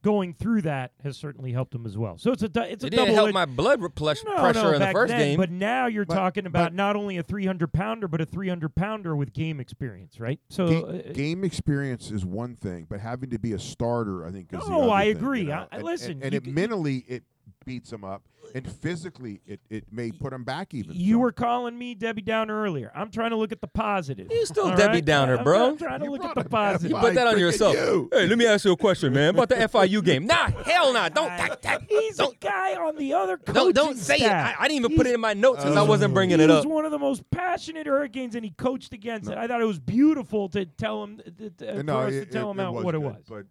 going 0.02 0.34
through 0.34 0.62
that 0.62 0.92
has 1.02 1.16
certainly 1.16 1.52
helped 1.52 1.74
him 1.74 1.86
as 1.86 1.96
well. 1.96 2.18
So 2.18 2.32
it's 2.32 2.42
a 2.42 2.48
du- 2.48 2.62
it's 2.70 2.84
a 2.84 2.88
It 2.88 2.90
didn't 2.90 3.04
double 3.06 3.14
help 3.14 3.26
edged- 3.28 3.34
my 3.34 3.44
blood 3.46 3.80
re- 3.80 3.88
plush- 3.88 4.22
no, 4.24 4.34
pressure 4.36 4.62
no, 4.62 4.72
in 4.74 4.80
the 4.80 4.90
first 4.92 5.10
then, 5.10 5.18
game. 5.20 5.36
But 5.38 5.50
now 5.50 5.86
you're 5.86 6.04
But- 6.04 6.14
talking 6.16 6.46
about 6.46 6.66
but- 6.72 6.74
not 6.74 6.96
only 6.96 7.16
a 7.16 7.22
300 7.22 7.72
pounder, 7.72 8.08
but 8.08 8.20
a 8.20 8.26
300 8.26 8.74
pounder 8.74 9.14
with 9.16 9.32
game 9.32 9.60
experience, 9.60 10.18
right? 10.20 10.40
So 10.50 10.66
Ga- 10.68 10.82
uh, 11.10 11.12
game 11.12 11.44
experience 11.44 12.10
is 12.10 12.24
one 12.26 12.56
thing, 12.56 12.86
but 12.88 13.00
having 13.00 13.30
to 13.30 13.38
be 13.38 13.52
a 13.52 13.58
starter, 13.58 14.26
I 14.26 14.30
think, 14.32 14.52
is 14.52 14.60
the 14.64 14.68
No, 14.70 14.82
other 14.82 14.90
I 14.90 15.04
thing, 15.06 15.16
agree. 15.16 15.40
you 15.40 15.46
know? 15.46 15.52
I- 15.52 15.58
I- 15.62 15.66
And- 15.76 15.82
listen, 15.84 16.10
and, 16.12 16.24
and 16.24 16.32
you 16.34 16.38
it 16.38 16.44
c- 16.46 16.50
mentally 16.52 16.96
it 17.08 17.22
beats 17.64 17.92
him 17.92 18.02
up, 18.04 18.22
and 18.54 18.68
physically 18.70 19.40
it, 19.46 19.60
it 19.70 19.84
may 19.92 20.10
put 20.10 20.32
him 20.32 20.42
back 20.42 20.74
even. 20.74 20.94
you 20.94 21.12
some. 21.14 21.20
were 21.20 21.30
calling 21.32 21.78
me 21.78 21.94
Debbie 21.94 22.22
Downer 22.22 22.60
earlier. 22.60 22.90
I'm 22.94 23.10
trying 23.10 23.30
to 23.30 23.36
look 23.36 23.52
at 23.52 23.60
the 23.60 23.68
positive. 23.68 24.28
You 24.30 24.44
still 24.46 24.70
Debbie 24.74 24.94
right? 24.94 25.04
Downer, 25.04 25.36
I'm 25.38 25.44
bro. 25.44 25.76
trying 25.76 26.00
to 26.00 26.06
You 26.06 26.10
look 26.12 26.24
at 26.24 26.34
the 26.34 26.40
up 26.40 26.50
positive. 26.50 26.90
you 26.90 26.96
put 26.96 27.14
that 27.14 27.26
on 27.28 27.38
yourself. 27.38 27.74
you? 27.76 28.08
Hey, 28.12 28.26
let 28.26 28.36
me 28.38 28.46
ask 28.46 28.64
you 28.64 28.72
a 28.72 28.76
question, 28.76 29.12
man. 29.12 29.30
About 29.34 29.48
the 29.48 29.54
FIU 29.54 30.04
game. 30.04 30.26
Nah, 30.26 30.50
hell 30.64 30.92
nah. 30.92 31.08
Don't 31.08 31.28
that, 31.28 31.62
that, 31.62 31.82
He's 31.88 32.16
don't, 32.16 32.34
a 32.34 32.38
guy 32.38 32.74
on 32.74 32.96
the 32.96 33.14
other 33.14 33.36
coaching 33.36 33.54
don't, 33.54 33.74
don't 33.74 33.96
say 33.98 34.18
staff. 34.18 34.54
it. 34.54 34.60
I, 34.60 34.64
I 34.64 34.68
didn't 34.68 34.84
even 34.86 34.96
put 34.96 35.06
it 35.06 35.14
in 35.14 35.20
my 35.20 35.34
notes 35.34 35.62
because 35.62 35.76
I 35.76 35.80
Oh. 35.82 35.84
wasn't 35.84 36.12
bringing 36.14 36.40
it 36.40 36.50
up. 36.50 36.62
he 36.62 36.66
was 36.68 36.74
one 36.74 36.84
of 36.84 36.90
the 36.90 36.98
most 36.98 37.28
passionate 37.30 37.86
Hurricanes, 37.86 38.34
and 38.34 38.44
he 38.44 38.50
coached 38.50 38.92
against 38.92 39.30
it. 39.30 39.38
I 39.38 39.46
thought 39.46 39.60
it 39.60 39.66
was 39.66 39.78
beautiful 39.78 40.48
to 40.50 40.64
tell 40.66 41.04
him, 41.04 41.20
uh, 41.26 41.64
uh, 41.64 41.76
for 41.76 41.82
no, 41.84 41.98
us 42.00 42.12
it, 42.12 42.24
to 42.26 42.32
tell 42.32 42.48
it- 42.48 42.52
him 42.54 42.60
it 42.60 42.64
out 42.64 42.74
was 42.74 42.84
what 42.84 42.94
it 42.96 43.02
was. 43.02 43.22
But 43.28 43.44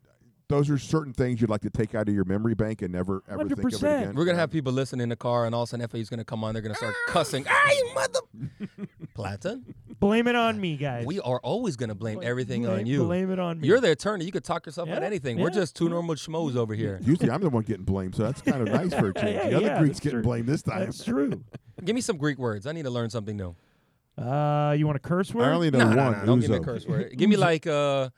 those 0.52 0.70
are 0.70 0.78
certain 0.78 1.14
things 1.14 1.42
you'd 1.42 1.50
like 1.50 1.62
to 1.62 1.70
take 1.70 1.96
out 1.96 2.08
of 2.08 2.14
your 2.14 2.26
memory 2.26 2.54
bank 2.54 2.82
and 2.82 2.92
never 2.94 3.24
ever 3.30 3.48
think 3.48 3.60
of 3.60 3.60
it 3.66 3.74
again. 3.76 4.16
We're 4.16 4.26
gonna 4.26 4.38
have 4.38 4.52
people 4.52 4.72
listening 4.72 5.02
in 5.04 5.10
the 5.10 5.16
car, 5.16 5.46
and 5.46 5.56
all 5.56 5.64
of 5.64 5.68
a 5.68 5.70
sudden 5.72 5.88
FAU's 5.88 6.10
gonna 6.10 6.24
come 6.26 6.44
on. 6.44 6.54
They're 6.54 6.62
gonna 6.62 6.76
start 6.76 6.94
cussing. 7.08 7.46
Ah, 7.50 7.72
you 7.72 7.92
mother, 7.96 8.20
Platon. 9.14 9.74
Blame 10.00 10.28
it 10.28 10.36
on 10.36 10.60
me, 10.60 10.78
guys. 10.78 11.06
We 11.06 11.20
are 11.20 11.40
always 11.40 11.76
gonna 11.76 11.96
blame 11.96 12.20
everything 12.24 12.64
blame, 12.64 12.80
on 12.80 12.86
you. 12.86 13.04
Blame 13.06 13.32
it 13.32 13.40
on 13.40 13.60
me. 13.62 13.68
You're 13.68 13.80
the 13.80 13.92
attorney. 13.92 14.26
You 14.26 14.32
could 14.32 14.44
talk 14.44 14.66
yourself 14.66 14.90
out 14.90 15.02
Yeah, 15.02 15.08
anything. 15.08 15.40
We're 15.40 15.50
just 15.50 15.76
two 15.76 15.90
normal 15.90 16.16
schmoes 16.16 16.56
over 16.56 16.74
here. 16.74 17.00
Usually, 17.04 17.30
I'm 17.30 17.42
the 17.42 17.50
one 17.50 17.64
getting 17.64 17.86
blamed, 17.86 18.16
so 18.16 18.24
that's 18.24 18.42
kind 18.42 18.62
of 18.62 18.68
nice 18.74 18.94
for 18.94 19.10
a 19.10 19.14
change. 19.14 19.32
Yeah, 19.32 19.50
the 19.50 19.56
other 19.58 19.66
yeah, 19.68 19.80
Greeks 19.80 19.96
that's 19.96 20.00
getting 20.02 20.18
true. 20.18 20.24
blamed 20.24 20.48
this 20.48 20.62
time. 20.62 20.80
That's 20.80 21.04
true. 21.04 21.44
Give 21.86 21.96
me 21.96 22.02
some 22.02 22.18
Greek 22.18 22.38
words. 22.38 22.68
I 22.68 22.74
need 22.74 22.84
to 22.84 22.90
learn 22.90 23.10
something 23.10 23.38
new. 23.38 23.56
Uh, 24.18 24.76
you 24.78 24.86
want 24.86 24.98
a 24.98 25.00
curse 25.00 25.34
word? 25.34 25.46
I 25.46 25.54
only 25.54 25.72
know 25.72 25.80
No, 25.80 25.86
one. 25.88 25.96
no, 25.96 26.12
no, 26.12 26.26
don't 26.26 26.40
give 26.42 26.50
me 26.50 26.58
a 26.58 26.60
curse 26.60 26.86
word. 26.86 27.14
Give 27.18 27.30
me 27.30 27.38
like, 27.38 27.66
uh, 27.66 28.10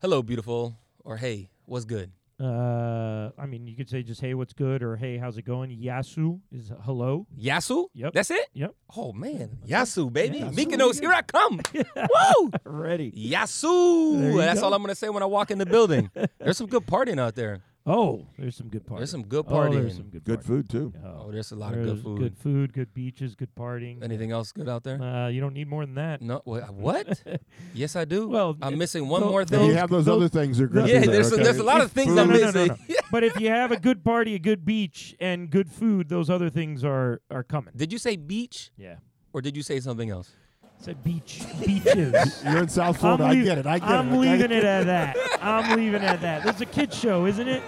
"Hello, 0.00 0.22
beautiful," 0.22 0.76
or 1.02 1.16
"Hey, 1.16 1.48
what's 1.66 1.84
good?" 1.84 2.12
Uh, 2.40 3.30
I 3.38 3.46
mean, 3.46 3.66
you 3.68 3.76
could 3.76 3.88
say 3.88 4.02
just 4.02 4.20
"Hey, 4.20 4.34
what's 4.34 4.52
good?" 4.52 4.82
or 4.82 4.96
"Hey, 4.96 5.18
how's 5.18 5.38
it 5.38 5.44
going?" 5.44 5.70
Yasu 5.70 6.40
is 6.50 6.72
hello. 6.82 7.26
Yasu. 7.40 7.86
Yep. 7.94 8.12
That's 8.12 8.30
it. 8.30 8.48
Yep. 8.54 8.74
Oh 8.96 9.12
man, 9.12 9.58
Yasu, 9.66 10.12
baby. 10.12 10.38
Yeah, 10.38 10.50
Mykonos, 10.50 10.98
here 11.00 11.12
I 11.12 11.22
come. 11.22 11.60
Woo! 11.74 12.50
Ready. 12.64 13.12
Yasu. 13.12 14.36
That's 14.36 14.60
go. 14.60 14.66
all 14.66 14.74
I'm 14.74 14.82
gonna 14.82 14.96
say 14.96 15.08
when 15.10 15.22
I 15.22 15.26
walk 15.26 15.52
in 15.52 15.58
the 15.58 15.66
building. 15.66 16.10
There's 16.38 16.56
some 16.56 16.66
good 16.66 16.86
partying 16.86 17.20
out 17.20 17.36
there. 17.36 17.62
Oh, 17.86 18.26
there's 18.38 18.56
some 18.56 18.68
good 18.68 18.86
partying. 18.86 18.96
There's 18.98 19.10
some 19.10 19.26
good 19.26 19.44
Oh, 19.46 19.52
partying. 19.52 19.72
there's 19.82 19.96
some 19.96 20.08
good, 20.08 20.24
Good 20.24 20.40
partying. 20.40 20.44
food 20.44 20.70
too. 20.70 20.92
Oh, 21.04 21.30
there's 21.30 21.52
a 21.52 21.56
lot 21.56 21.74
of 21.74 21.84
There's 21.84 21.92
good 21.98 22.02
food. 22.02 22.18
Good 22.18 22.36
food, 22.38 22.72
good 22.72 22.94
beaches, 22.94 23.34
good 23.34 23.54
partying. 23.54 24.02
Anything 24.02 24.32
else 24.32 24.52
good 24.52 24.70
out 24.70 24.84
there? 24.84 25.00
Uh, 25.02 25.28
you 25.28 25.40
don't 25.42 25.52
need 25.52 25.68
more 25.68 25.84
than 25.84 25.94
that. 25.96 26.22
No. 26.22 26.40
Wait, 26.46 26.62
what? 26.72 27.22
yes, 27.74 27.94
I 27.94 28.06
do. 28.06 28.26
Well, 28.28 28.56
I'm 28.62 28.72
it- 28.72 28.76
missing 28.78 29.06
one 29.08 29.20
tho- 29.20 29.28
more 29.28 29.42
If 29.42 29.48
thing. 29.50 29.66
you 29.68 29.74
have 29.74 29.90
those, 29.90 30.06
those- 30.06 30.16
other 30.16 30.28
things, 30.28 30.56
they're 30.56 30.66
good. 30.66 30.88
yeah, 30.88 31.02
too, 31.04 31.10
there's 31.10 31.30
okay? 31.32 31.42
there's 31.42 31.58
a 31.58 31.62
lot 31.62 31.82
of 31.82 31.92
things 31.92 32.10
I'm 32.16 32.28
no, 32.28 32.34
no, 32.34 32.40
no, 32.40 32.46
missing. 32.52 32.68
no. 32.88 32.96
but 33.10 33.22
if 33.22 33.38
you 33.38 33.48
have 33.48 33.70
a 33.70 33.78
good 33.78 34.02
party, 34.02 34.34
a 34.34 34.38
good 34.38 34.64
beach, 34.64 35.14
and 35.20 35.50
good 35.50 35.68
food, 35.70 36.08
those 36.08 36.30
other 36.30 36.48
things 36.48 36.84
are 36.84 37.20
are 37.30 37.44
coming. 37.44 37.74
Did 37.76 37.92
you 37.92 37.98
say 37.98 38.16
beach 38.16 38.70
Yeah. 38.78 38.96
or 39.34 39.42
did 39.42 39.56
you 39.58 39.62
say 39.62 39.78
something 39.80 40.08
else? 40.08 40.30
Say 40.80 40.94
beach, 41.02 41.42
beaches. 41.64 42.42
You're 42.44 42.58
in 42.58 42.68
South 42.68 42.96
I'm 43.02 43.16
Florida. 43.16 43.24
I 43.24 43.34
get 43.42 43.56
it. 43.58 43.66
I 43.66 43.78
get 43.78 43.88
it. 43.88 43.92
I'm 43.92 44.08
it. 44.12 44.18
okay? 44.18 44.18
leaving 44.32 44.50
it 44.50 44.64
at 44.64 44.84
that. 44.84 45.16
I'm 45.42 45.76
leaving 45.78 46.02
it 46.02 46.04
at 46.04 46.20
that. 46.20 46.42
This 46.44 46.56
is 46.56 46.60
a 46.60 46.66
kids 46.66 46.98
show, 46.98 47.24
isn't 47.24 47.48
it? 47.48 47.62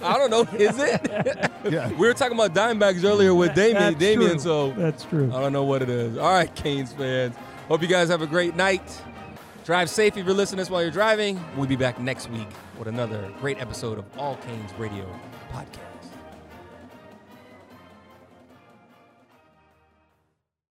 I 0.00 0.16
don't 0.16 0.30
know. 0.30 0.42
Is 0.56 0.78
it? 0.78 1.50
Yeah. 1.70 1.88
we 1.90 2.08
were 2.08 2.12
talking 2.14 2.36
about 2.36 2.54
Diamondbacks 2.54 3.04
earlier 3.04 3.32
with 3.34 3.52
Damione. 3.52 3.72
That's 3.74 3.96
Damione. 3.96 4.30
true. 4.30 4.38
So 4.40 4.70
That's 4.72 5.04
true. 5.04 5.32
I 5.32 5.40
don't 5.40 5.52
know 5.52 5.62
what 5.62 5.80
it 5.82 5.88
is. 5.88 6.16
All 6.18 6.32
right, 6.32 6.52
Canes 6.56 6.92
fans. 6.92 7.36
Hope 7.68 7.82
you 7.82 7.88
guys 7.88 8.08
have 8.08 8.20
a 8.22 8.26
great 8.26 8.56
night. 8.56 8.82
Drive 9.64 9.88
safe 9.88 10.16
if 10.16 10.24
you're 10.26 10.34
listening 10.34 10.56
to 10.58 10.62
this 10.62 10.70
while 10.70 10.82
you're 10.82 10.90
driving. 10.90 11.42
We'll 11.56 11.66
be 11.68 11.76
back 11.76 12.00
next 12.00 12.28
week 12.30 12.48
with 12.78 12.88
another 12.88 13.30
great 13.40 13.60
episode 13.60 13.98
of 13.98 14.04
All 14.18 14.36
Canes 14.38 14.72
Radio 14.76 15.06
Podcast. 15.52 15.91